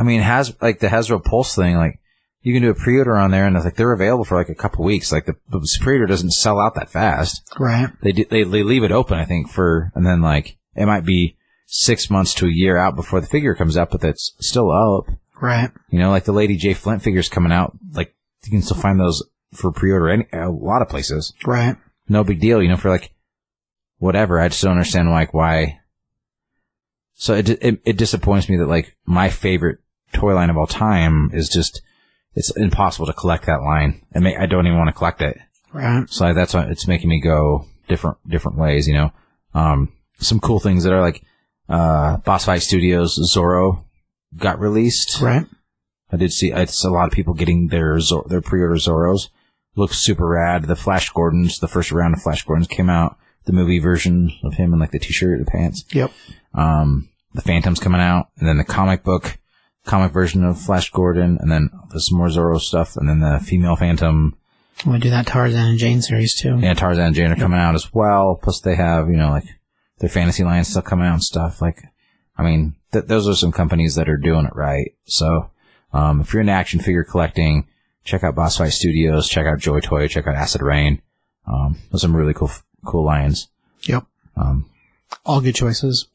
I 0.00 0.02
mean, 0.02 0.22
has 0.22 0.56
like 0.62 0.78
the 0.78 0.86
Hasbro 0.86 1.22
Pulse 1.22 1.54
thing, 1.54 1.76
like 1.76 2.00
you 2.40 2.54
can 2.54 2.62
do 2.62 2.70
a 2.70 2.74
pre-order 2.74 3.18
on 3.18 3.30
there 3.30 3.46
and 3.46 3.54
it's 3.54 3.66
like 3.66 3.76
they're 3.76 3.92
available 3.92 4.24
for 4.24 4.38
like 4.38 4.48
a 4.48 4.54
couple 4.54 4.82
weeks. 4.82 5.12
Like 5.12 5.26
the, 5.26 5.36
the 5.50 5.60
pre-order 5.82 6.06
doesn't 6.06 6.30
sell 6.30 6.58
out 6.58 6.74
that 6.76 6.88
fast. 6.88 7.42
Right. 7.58 7.90
They, 8.02 8.12
do, 8.12 8.24
they, 8.24 8.44
they 8.44 8.62
leave 8.62 8.82
it 8.82 8.92
open, 8.92 9.18
I 9.18 9.26
think, 9.26 9.50
for, 9.50 9.92
and 9.94 10.06
then 10.06 10.22
like 10.22 10.56
it 10.74 10.86
might 10.86 11.04
be 11.04 11.36
six 11.66 12.08
months 12.08 12.32
to 12.36 12.46
a 12.46 12.50
year 12.50 12.78
out 12.78 12.96
before 12.96 13.20
the 13.20 13.26
figure 13.26 13.54
comes 13.54 13.76
out, 13.76 13.90
but 13.90 14.00
that's 14.00 14.34
still 14.40 14.70
up. 14.70 15.14
Right. 15.38 15.70
You 15.90 15.98
know, 15.98 16.08
like 16.08 16.24
the 16.24 16.32
Lady 16.32 16.58
Jaye 16.58 16.74
Flint 16.76 17.02
figures 17.02 17.28
coming 17.28 17.52
out, 17.52 17.76
like 17.92 18.14
you 18.44 18.50
can 18.50 18.62
still 18.62 18.78
find 18.78 18.98
those 18.98 19.22
for 19.52 19.70
pre-order 19.70 20.08
any, 20.08 20.26
a 20.32 20.48
lot 20.48 20.80
of 20.80 20.88
places 20.88 21.34
Right. 21.44 21.76
no 22.08 22.24
big 22.24 22.40
deal, 22.40 22.62
you 22.62 22.70
know, 22.70 22.78
for 22.78 22.88
like 22.88 23.12
whatever. 23.98 24.40
I 24.40 24.48
just 24.48 24.62
don't 24.62 24.72
understand 24.72 25.10
like 25.10 25.34
why. 25.34 25.80
So 27.12 27.34
it, 27.34 27.50
it 27.50 27.82
it 27.84 27.98
disappoints 27.98 28.48
me 28.48 28.56
that 28.56 28.66
like 28.66 28.96
my 29.04 29.28
favorite 29.28 29.80
toy 30.12 30.34
line 30.34 30.50
of 30.50 30.56
all 30.56 30.66
time 30.66 31.30
is 31.32 31.48
just 31.48 31.82
it's 32.34 32.50
impossible 32.56 33.06
to 33.06 33.12
collect 33.12 33.46
that 33.46 33.62
line. 33.62 34.04
I 34.14 34.20
mean, 34.20 34.36
I 34.38 34.46
don't 34.46 34.66
even 34.66 34.78
want 34.78 34.88
to 34.88 34.94
collect 34.94 35.20
it. 35.22 35.38
Right. 35.72 36.08
So 36.08 36.26
I, 36.26 36.32
that's 36.32 36.54
why 36.54 36.64
it's 36.64 36.88
making 36.88 37.08
me 37.08 37.20
go 37.20 37.66
different 37.88 38.18
different 38.28 38.58
ways, 38.58 38.86
you 38.86 38.94
know. 38.94 39.12
Um, 39.54 39.92
some 40.18 40.40
cool 40.40 40.60
things 40.60 40.84
that 40.84 40.92
are 40.92 41.00
like 41.00 41.22
uh, 41.68 42.18
Boss 42.18 42.44
Fight 42.44 42.62
Studios 42.62 43.18
Zorro 43.34 43.84
got 44.36 44.60
released. 44.60 45.20
Right. 45.20 45.46
I 46.12 46.16
did 46.16 46.32
see 46.32 46.52
it's 46.52 46.84
a 46.84 46.90
lot 46.90 47.06
of 47.06 47.12
people 47.12 47.34
getting 47.34 47.68
their 47.68 47.98
Zor- 48.00 48.26
their 48.28 48.40
pre-order 48.40 48.74
Zorros. 48.74 49.28
Looks 49.76 49.98
super 49.98 50.26
rad. 50.26 50.64
The 50.64 50.74
Flash 50.76 51.10
Gordons, 51.10 51.58
the 51.58 51.68
first 51.68 51.92
round 51.92 52.14
of 52.14 52.22
Flash 52.22 52.44
Gordons 52.44 52.66
came 52.66 52.90
out. 52.90 53.16
The 53.44 53.52
movie 53.52 53.78
version 53.78 54.32
of 54.42 54.54
him 54.54 54.72
in 54.72 54.80
like 54.80 54.90
the 54.90 54.98
t-shirt, 54.98 55.38
and 55.38 55.46
the 55.46 55.50
pants. 55.50 55.84
Yep. 55.92 56.12
Um, 56.54 57.08
the 57.32 57.42
Phantom's 57.42 57.78
coming 57.78 58.00
out, 58.00 58.28
and 58.38 58.48
then 58.48 58.58
the 58.58 58.64
comic 58.64 59.04
book, 59.04 59.38
comic 59.84 60.12
version 60.12 60.44
of 60.44 60.60
Flash 60.60 60.90
Gordon, 60.90 61.38
and 61.40 61.50
then 61.50 61.70
there's 61.90 62.08
some 62.08 62.18
more 62.18 62.28
Zorro 62.28 62.60
stuff, 62.60 62.96
and 62.96 63.08
then 63.08 63.20
the 63.20 63.40
female 63.40 63.76
Phantom 63.76 64.36
I'm 64.86 64.98
do 64.98 65.10
that 65.10 65.26
Tarzan 65.26 65.60
and 65.60 65.78
Jane 65.78 66.00
series 66.00 66.34
too. 66.34 66.58
Yeah, 66.58 66.74
Tarzan 66.74 67.06
and 67.06 67.14
Jane 67.14 67.30
are 67.30 67.36
coming 67.36 67.58
out 67.58 67.74
as 67.74 67.92
well. 67.92 68.38
Plus 68.42 68.60
they 68.60 68.76
have, 68.76 69.08
you 69.08 69.16
know, 69.16 69.30
like 69.30 69.44
their 69.98 70.08
fantasy 70.08 70.42
line 70.42 70.64
stuff 70.64 70.84
coming 70.84 71.06
out 71.06 71.14
and 71.14 71.22
stuff. 71.22 71.60
Like, 71.60 71.82
I 72.36 72.42
mean, 72.42 72.76
th- 72.92 73.04
those 73.04 73.28
are 73.28 73.34
some 73.34 73.52
companies 73.52 73.96
that 73.96 74.08
are 74.08 74.16
doing 74.16 74.46
it 74.46 74.56
right. 74.56 74.92
So, 75.04 75.50
um, 75.92 76.20
if 76.22 76.32
you're 76.32 76.40
into 76.40 76.52
action 76.52 76.80
figure 76.80 77.04
collecting, 77.04 77.68
check 78.04 78.24
out 78.24 78.34
Boss 78.34 78.56
Fight 78.56 78.72
Studios, 78.72 79.28
check 79.28 79.46
out 79.46 79.58
Joy 79.58 79.80
Toy, 79.80 80.08
check 80.08 80.26
out 80.26 80.34
Acid 80.34 80.62
Rain. 80.62 81.02
Um, 81.46 81.76
those 81.90 82.02
are 82.02 82.06
some 82.06 82.16
really 82.16 82.34
cool, 82.34 82.50
cool 82.86 83.04
lines. 83.04 83.48
Yep. 83.82 84.04
Um, 84.36 84.70
All 85.26 85.40
good 85.40 85.54
choices. 85.54 86.06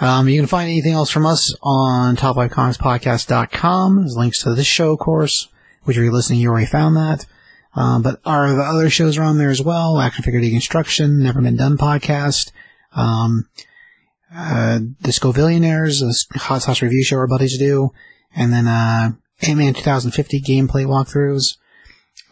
Um, 0.00 0.28
you 0.28 0.40
can 0.40 0.48
find 0.48 0.68
anything 0.68 0.92
else 0.92 1.10
from 1.10 1.24
us 1.24 1.54
on 1.62 2.16
top5comicspodcast.com. 2.16 3.96
There's 4.00 4.16
links 4.16 4.42
to 4.42 4.54
this 4.54 4.66
show, 4.66 4.92
of 4.92 4.98
course, 4.98 5.48
which 5.84 5.96
if 5.96 6.02
you're 6.02 6.12
listening, 6.12 6.40
you 6.40 6.50
already 6.50 6.66
found 6.66 6.96
that. 6.96 7.26
Um, 7.76 8.02
but 8.02 8.20
our 8.24 8.52
the 8.52 8.62
other 8.62 8.90
shows 8.90 9.18
are 9.18 9.22
on 9.22 9.38
there 9.38 9.50
as 9.50 9.62
well. 9.62 10.00
Action 10.00 10.24
Figure 10.24 10.40
Deconstruction, 10.40 11.18
Never 11.18 11.40
Been 11.40 11.56
Done 11.56 11.76
podcast, 11.76 12.50
um, 12.92 13.48
uh, 14.34 14.80
hot 16.34 16.62
sauce 16.62 16.82
review 16.82 17.04
show 17.04 17.16
our 17.16 17.26
buddies 17.26 17.58
do, 17.58 17.90
and 18.34 18.52
then, 18.52 18.66
uh, 18.66 19.12
Ant-Man 19.42 19.74
2050 19.74 20.40
gameplay 20.40 20.86
walkthroughs. 20.86 21.56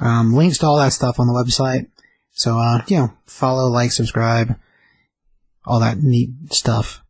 Um, 0.00 0.32
links 0.34 0.58
to 0.58 0.66
all 0.66 0.78
that 0.78 0.92
stuff 0.92 1.20
on 1.20 1.26
the 1.26 1.32
website. 1.32 1.86
So, 2.32 2.58
uh, 2.58 2.82
you 2.86 2.96
know, 2.96 3.12
follow, 3.26 3.68
like, 3.68 3.92
subscribe, 3.92 4.56
all 5.64 5.80
that 5.80 5.98
neat 5.98 6.30
stuff. 6.50 7.01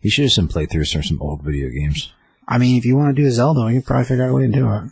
You 0.00 0.10
should 0.10 0.24
have 0.24 0.32
some 0.32 0.48
playthroughs 0.48 0.98
or 0.98 1.02
some 1.02 1.20
old 1.20 1.42
video 1.42 1.68
games. 1.70 2.12
I 2.46 2.58
mean, 2.58 2.76
if 2.76 2.84
you 2.84 2.96
want 2.96 3.14
to 3.14 3.22
do 3.22 3.30
Zelda, 3.30 3.60
you 3.72 3.80
can 3.80 3.82
probably 3.82 4.04
figure 4.06 4.24
out 4.24 4.30
a 4.30 4.34
way 4.34 4.46
to 4.46 4.52
do 4.52 4.68
it. 4.72 4.82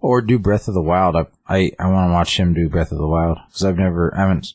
Or 0.00 0.20
do 0.20 0.38
Breath 0.38 0.68
of 0.68 0.74
the 0.74 0.82
Wild. 0.82 1.16
I, 1.16 1.26
I, 1.48 1.72
I 1.78 1.86
want 1.88 2.08
to 2.08 2.12
watch 2.12 2.36
him 2.38 2.54
do 2.54 2.68
Breath 2.68 2.92
of 2.92 2.98
the 2.98 3.06
Wild. 3.06 3.38
Cause 3.52 3.64
I've 3.64 3.78
never, 3.78 4.14
I 4.16 4.20
haven't, 4.22 4.48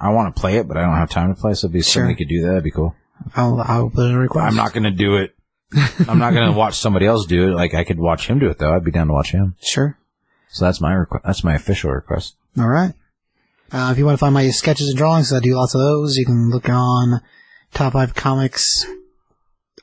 I 0.00 0.10
want 0.10 0.34
to 0.34 0.40
play 0.40 0.56
it, 0.56 0.66
but 0.68 0.76
I 0.76 0.82
don't 0.82 0.96
have 0.96 1.10
time 1.10 1.34
to 1.34 1.40
play, 1.40 1.54
so 1.54 1.68
be 1.68 1.82
Sure. 1.82 2.06
we 2.06 2.14
could 2.14 2.28
do 2.28 2.42
that. 2.42 2.48
That'd 2.48 2.64
be 2.64 2.70
cool. 2.70 2.94
I'll, 3.36 3.60
I'll 3.60 3.90
put 3.90 4.06
in 4.06 4.14
a 4.14 4.18
request. 4.18 4.46
I'm 4.46 4.56
not 4.56 4.72
going 4.72 4.84
to 4.84 4.90
do 4.90 5.16
it. 5.16 5.34
I'm 6.08 6.18
not 6.18 6.34
going 6.34 6.46
to 6.50 6.56
watch 6.56 6.76
somebody 6.76 7.06
else 7.06 7.26
do 7.26 7.48
it. 7.48 7.54
Like 7.54 7.74
I 7.74 7.84
could 7.84 7.98
watch 7.98 8.26
him 8.28 8.38
do 8.38 8.48
it 8.48 8.58
though. 8.58 8.74
I'd 8.74 8.84
be 8.84 8.90
down 8.90 9.06
to 9.08 9.12
watch 9.12 9.32
him. 9.32 9.56
Sure. 9.60 9.98
So 10.48 10.64
that's 10.64 10.80
my 10.80 10.92
request. 10.92 11.24
That's 11.24 11.44
my 11.44 11.54
official 11.54 11.90
request. 11.90 12.36
All 12.58 12.68
right. 12.68 12.92
Uh, 13.72 13.88
if 13.90 13.98
you 13.98 14.04
want 14.06 14.14
to 14.14 14.20
find 14.20 14.34
my 14.34 14.48
sketches 14.50 14.88
and 14.88 14.96
drawings, 14.98 15.32
I 15.32 15.40
do 15.40 15.54
lots 15.56 15.74
of 15.74 15.80
those. 15.80 16.16
You 16.16 16.26
can 16.26 16.50
look 16.50 16.68
on 16.68 17.20
Top 17.72 17.94
5 17.94 18.14
Comics 18.14 18.86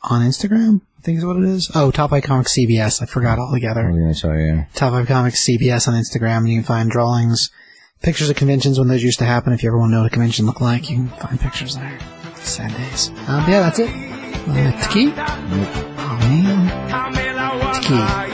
on 0.03 0.21
Instagram, 0.21 0.81
I 0.99 1.01
think 1.01 1.17
is 1.19 1.25
what 1.25 1.37
it 1.37 1.43
is. 1.43 1.71
Oh, 1.75 1.91
Top 1.91 2.09
5 2.09 2.23
Comics 2.23 2.57
CBS. 2.57 3.01
I 3.01 3.05
forgot 3.05 3.39
altogether. 3.39 3.83
Going 3.83 4.13
to 4.13 4.19
tell 4.19 4.37
you. 4.37 4.65
Top 4.73 4.93
5 4.93 5.07
Comics 5.07 5.47
CBS 5.47 5.87
on 5.87 5.93
Instagram, 5.93 6.37
and 6.39 6.49
you 6.49 6.57
can 6.57 6.63
find 6.65 6.89
drawings, 6.89 7.49
pictures 8.01 8.29
of 8.29 8.35
conventions 8.35 8.79
when 8.79 8.87
those 8.87 9.03
used 9.03 9.19
to 9.19 9.25
happen. 9.25 9.53
If 9.53 9.63
you 9.63 9.69
ever 9.69 9.77
want 9.77 9.91
to 9.91 9.95
know 9.95 10.01
what 10.01 10.07
a 10.07 10.13
convention 10.13 10.45
looked 10.45 10.61
like, 10.61 10.89
you 10.89 10.97
can 10.97 11.09
find 11.09 11.39
pictures 11.39 11.75
there. 11.75 11.99
Sad 12.35 12.75
days. 12.75 13.09
Um, 13.27 13.45
yeah, 13.49 13.59
that's 13.61 13.79
it. 13.79 13.89
Uh, 13.89 14.71
Taki? 14.81 15.13
Oh, 15.97 16.17
man. 16.19 18.30